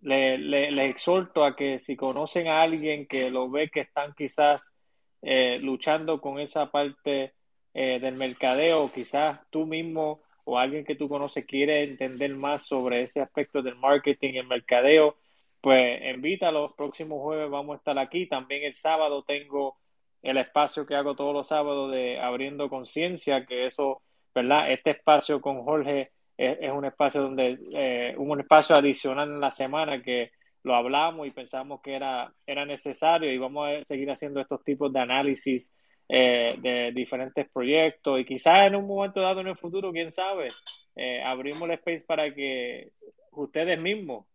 les 0.00 0.38
le, 0.40 0.88
exhorto 0.88 1.44
a 1.44 1.56
que 1.56 1.78
si 1.78 1.96
conocen 1.96 2.48
a 2.48 2.62
alguien 2.62 3.06
que 3.06 3.30
lo 3.30 3.50
ve 3.50 3.70
que 3.70 3.80
están 3.80 4.14
quizás 4.14 4.74
eh, 5.22 5.58
luchando 5.60 6.20
con 6.20 6.38
esa 6.38 6.70
parte 6.70 7.34
eh, 7.74 7.98
del 8.00 8.14
mercadeo, 8.14 8.90
quizás 8.92 9.40
tú 9.50 9.66
mismo 9.66 10.22
o 10.44 10.58
alguien 10.58 10.84
que 10.84 10.94
tú 10.94 11.08
conoces 11.08 11.44
quiere 11.44 11.82
entender 11.82 12.34
más 12.34 12.66
sobre 12.66 13.02
ese 13.02 13.20
aspecto 13.20 13.60
del 13.60 13.76
marketing 13.76 14.34
y 14.34 14.38
el 14.38 14.46
mercadeo, 14.46 15.16
pues 15.60 16.00
invítalo, 16.14 16.62
los 16.62 16.72
próximos 16.72 17.20
jueves 17.20 17.50
vamos 17.50 17.74
a 17.74 17.78
estar 17.78 17.98
aquí. 17.98 18.26
También 18.26 18.64
el 18.64 18.74
sábado 18.74 19.22
tengo 19.24 19.76
el 20.22 20.38
espacio 20.38 20.86
que 20.86 20.94
hago 20.94 21.14
todos 21.14 21.34
los 21.34 21.48
sábados 21.48 21.92
de 21.92 22.18
Abriendo 22.18 22.70
Conciencia, 22.70 23.44
que 23.44 23.66
eso, 23.66 24.02
¿verdad? 24.34 24.72
Este 24.72 24.90
espacio 24.90 25.40
con 25.40 25.62
Jorge 25.62 26.12
es, 26.38 26.70
un 26.70 26.84
espacio 26.84 27.22
donde, 27.22 27.58
eh, 27.72 28.14
un 28.16 28.40
espacio 28.40 28.76
adicional 28.76 29.28
en 29.28 29.40
la 29.40 29.50
semana 29.50 30.00
que 30.00 30.30
lo 30.62 30.74
hablamos 30.74 31.26
y 31.26 31.32
pensamos 31.32 31.80
que 31.82 31.94
era, 31.94 32.32
era 32.46 32.64
necesario 32.64 33.32
y 33.32 33.38
vamos 33.38 33.68
a 33.68 33.84
seguir 33.84 34.10
haciendo 34.10 34.40
estos 34.40 34.62
tipos 34.62 34.92
de 34.92 35.00
análisis 35.00 35.74
eh, 36.08 36.54
de 36.58 36.92
diferentes 36.92 37.48
proyectos 37.50 38.20
y 38.20 38.24
quizás 38.24 38.68
en 38.68 38.76
un 38.76 38.86
momento 38.86 39.20
dado 39.20 39.40
en 39.40 39.48
el 39.48 39.56
futuro, 39.56 39.92
quién 39.92 40.10
sabe, 40.10 40.48
eh, 40.94 41.22
abrimos 41.22 41.62
el 41.62 41.72
space 41.72 42.04
para 42.06 42.32
que 42.32 42.92
ustedes 43.32 43.78
mismos 43.78 44.26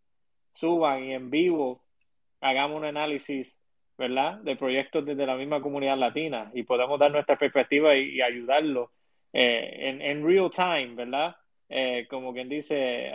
suban 0.53 1.05
y 1.05 1.13
en 1.13 1.29
vivo 1.29 1.83
hagamos 2.41 2.77
un 2.77 2.85
análisis, 2.85 3.59
¿verdad?, 3.97 4.39
de 4.39 4.57
proyectos 4.57 5.05
desde 5.05 5.25
la 5.25 5.35
misma 5.35 5.61
comunidad 5.61 5.97
latina 5.97 6.51
y 6.53 6.63
podemos 6.63 6.99
dar 6.99 7.11
nuestra 7.11 7.37
perspectiva 7.37 7.95
y, 7.95 8.21
ayudarlo 8.21 8.91
eh, 9.31 9.89
en, 9.89 10.01
en, 10.01 10.25
real 10.25 10.49
time, 10.51 10.95
¿verdad? 10.95 11.35
Eh, 11.69 12.05
como 12.09 12.33
quien 12.33 12.49
dice, 12.49 13.11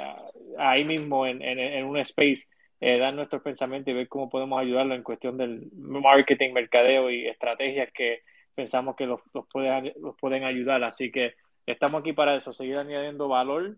ahí 0.59 0.85
mismo 0.85 1.27
en, 1.27 1.43
en, 1.43 1.85
un 1.85 1.97
space, 1.99 2.49
eh, 2.81 2.99
dar 2.99 3.15
nuestros 3.15 3.43
pensamientos 3.43 3.93
y 3.93 3.97
ver 3.97 4.09
cómo 4.09 4.29
podemos 4.29 4.61
ayudarlo 4.61 4.95
en 4.95 5.03
cuestión 5.03 5.37
del 5.37 5.69
marketing, 5.73 6.53
mercadeo 6.53 7.11
y 7.11 7.27
estrategias 7.27 7.93
que 7.93 8.23
pensamos 8.55 8.97
que 8.97 9.07
los, 9.07 9.21
los, 9.33 9.47
pueden, 9.47 9.93
los 10.01 10.17
pueden 10.17 10.45
ayudar. 10.45 10.83
Así 10.83 11.13
que 11.13 11.35
estamos 11.67 12.01
aquí 12.01 12.13
para 12.13 12.35
eso, 12.37 12.53
seguir 12.53 12.77
añadiendo 12.77 13.29
valor 13.29 13.77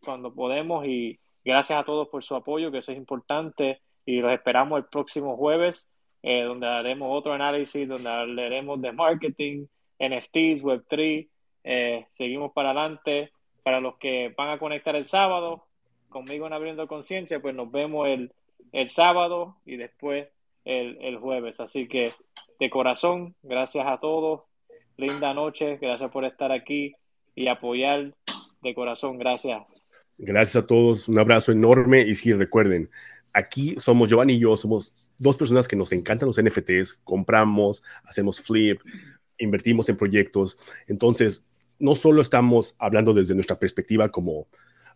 cuando 0.00 0.32
podemos 0.32 0.86
y, 0.86 1.18
Gracias 1.44 1.80
a 1.80 1.84
todos 1.84 2.08
por 2.08 2.22
su 2.22 2.34
apoyo, 2.34 2.70
que 2.70 2.78
eso 2.78 2.92
es 2.92 2.98
importante, 2.98 3.80
y 4.04 4.20
los 4.20 4.32
esperamos 4.32 4.78
el 4.78 4.84
próximo 4.86 5.36
jueves, 5.36 5.88
eh, 6.22 6.42
donde 6.42 6.66
haremos 6.66 7.08
otro 7.10 7.32
análisis, 7.32 7.88
donde 7.88 8.10
hablaremos 8.10 8.80
de 8.82 8.92
marketing, 8.92 9.66
NFTs, 9.98 10.62
Web3, 10.62 11.28
eh, 11.64 12.06
seguimos 12.16 12.52
para 12.52 12.70
adelante. 12.70 13.32
Para 13.62 13.80
los 13.80 13.96
que 13.98 14.32
van 14.36 14.50
a 14.50 14.58
conectar 14.58 14.96
el 14.96 15.06
sábado, 15.06 15.66
conmigo 16.08 16.46
en 16.46 16.52
Abriendo 16.52 16.86
Conciencia, 16.86 17.40
pues 17.40 17.54
nos 17.54 17.70
vemos 17.70 18.08
el, 18.08 18.32
el 18.72 18.88
sábado 18.88 19.56
y 19.64 19.76
después 19.76 20.28
el, 20.64 20.98
el 21.00 21.18
jueves. 21.18 21.60
Así 21.60 21.88
que 21.88 22.12
de 22.58 22.70
corazón, 22.70 23.34
gracias 23.42 23.86
a 23.86 23.98
todos, 23.98 24.42
linda 24.96 25.32
noche, 25.32 25.78
gracias 25.80 26.10
por 26.10 26.24
estar 26.24 26.52
aquí 26.52 26.94
y 27.34 27.48
apoyar 27.48 28.14
de 28.62 28.74
corazón, 28.74 29.18
gracias. 29.18 29.62
Gracias 30.18 30.62
a 30.62 30.66
todos, 30.66 31.08
un 31.08 31.18
abrazo 31.18 31.52
enorme 31.52 32.02
y 32.02 32.14
sí, 32.14 32.34
recuerden, 32.34 32.90
aquí 33.32 33.76
somos 33.78 34.08
Giovanni 34.08 34.34
y 34.34 34.40
yo, 34.40 34.56
somos 34.56 34.94
dos 35.16 35.36
personas 35.36 35.66
que 35.66 35.76
nos 35.76 35.92
encantan 35.92 36.26
los 36.26 36.42
NFTs, 36.42 37.00
compramos, 37.04 37.82
hacemos 38.04 38.38
flip, 38.40 38.80
invertimos 39.38 39.88
en 39.88 39.96
proyectos, 39.96 40.58
entonces 40.86 41.46
no 41.80 41.94
solo 41.94 42.22
estamos 42.22 42.76
hablando 42.78 43.12
desde 43.12 43.34
nuestra 43.34 43.58
perspectiva 43.58 44.10
como 44.10 44.46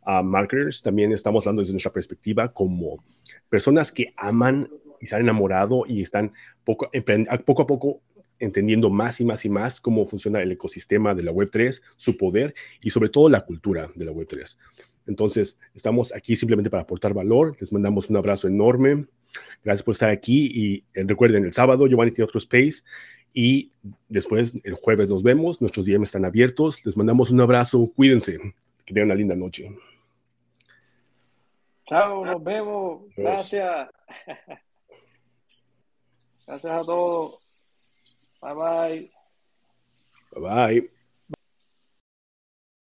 uh, 0.06 0.22
marketers, 0.22 0.82
también 0.82 1.12
estamos 1.12 1.44
hablando 1.46 1.62
desde 1.62 1.72
nuestra 1.72 1.92
perspectiva 1.92 2.52
como 2.52 3.02
personas 3.48 3.90
que 3.90 4.12
aman 4.16 4.68
y 5.00 5.06
se 5.06 5.16
han 5.16 5.22
enamorado 5.22 5.84
y 5.86 6.02
están 6.02 6.32
poco, 6.62 6.88
a 7.28 7.66
poco 7.66 8.00
entendiendo 8.38 8.90
más 8.90 9.20
y 9.20 9.24
más 9.24 9.44
y 9.44 9.48
más 9.48 9.80
cómo 9.80 10.06
funciona 10.06 10.42
el 10.42 10.52
ecosistema 10.52 11.14
de 11.14 11.22
la 11.22 11.32
Web3, 11.32 11.80
su 11.96 12.16
poder 12.16 12.54
y 12.82 12.90
sobre 12.90 13.08
todo 13.08 13.28
la 13.28 13.44
cultura 13.44 13.90
de 13.94 14.04
la 14.04 14.12
Web3. 14.12 14.56
Entonces, 15.06 15.58
estamos 15.74 16.14
aquí 16.14 16.36
simplemente 16.36 16.70
para 16.70 16.82
aportar 16.82 17.12
valor. 17.12 17.56
Les 17.60 17.72
mandamos 17.72 18.08
un 18.08 18.16
abrazo 18.16 18.48
enorme. 18.48 19.06
Gracias 19.62 19.82
por 19.82 19.92
estar 19.92 20.10
aquí 20.10 20.50
y 20.54 20.84
eh, 20.94 21.04
recuerden, 21.06 21.44
el 21.44 21.52
sábado 21.52 21.86
Giovanni 21.86 22.12
tiene 22.12 22.24
otro 22.24 22.38
space 22.38 22.82
y 23.34 23.72
después 24.08 24.54
el 24.62 24.74
jueves 24.74 25.08
nos 25.08 25.22
vemos. 25.22 25.60
Nuestros 25.60 25.84
DM 25.86 26.04
están 26.04 26.24
abiertos. 26.24 26.84
Les 26.86 26.96
mandamos 26.96 27.30
un 27.30 27.40
abrazo. 27.40 27.92
Cuídense. 27.94 28.38
Que 28.86 28.94
tengan 28.94 29.08
una 29.08 29.16
linda 29.16 29.34
noche. 29.34 29.76
Chao, 31.86 32.24
nos 32.24 32.42
vemos. 32.42 33.02
Gracias. 33.16 33.90
Gracias 36.46 36.72
a 36.72 36.82
todos. 36.84 37.40
Bye 38.40 38.54
bye. 38.54 39.10
Bye 40.32 40.40
bye. 40.40 40.94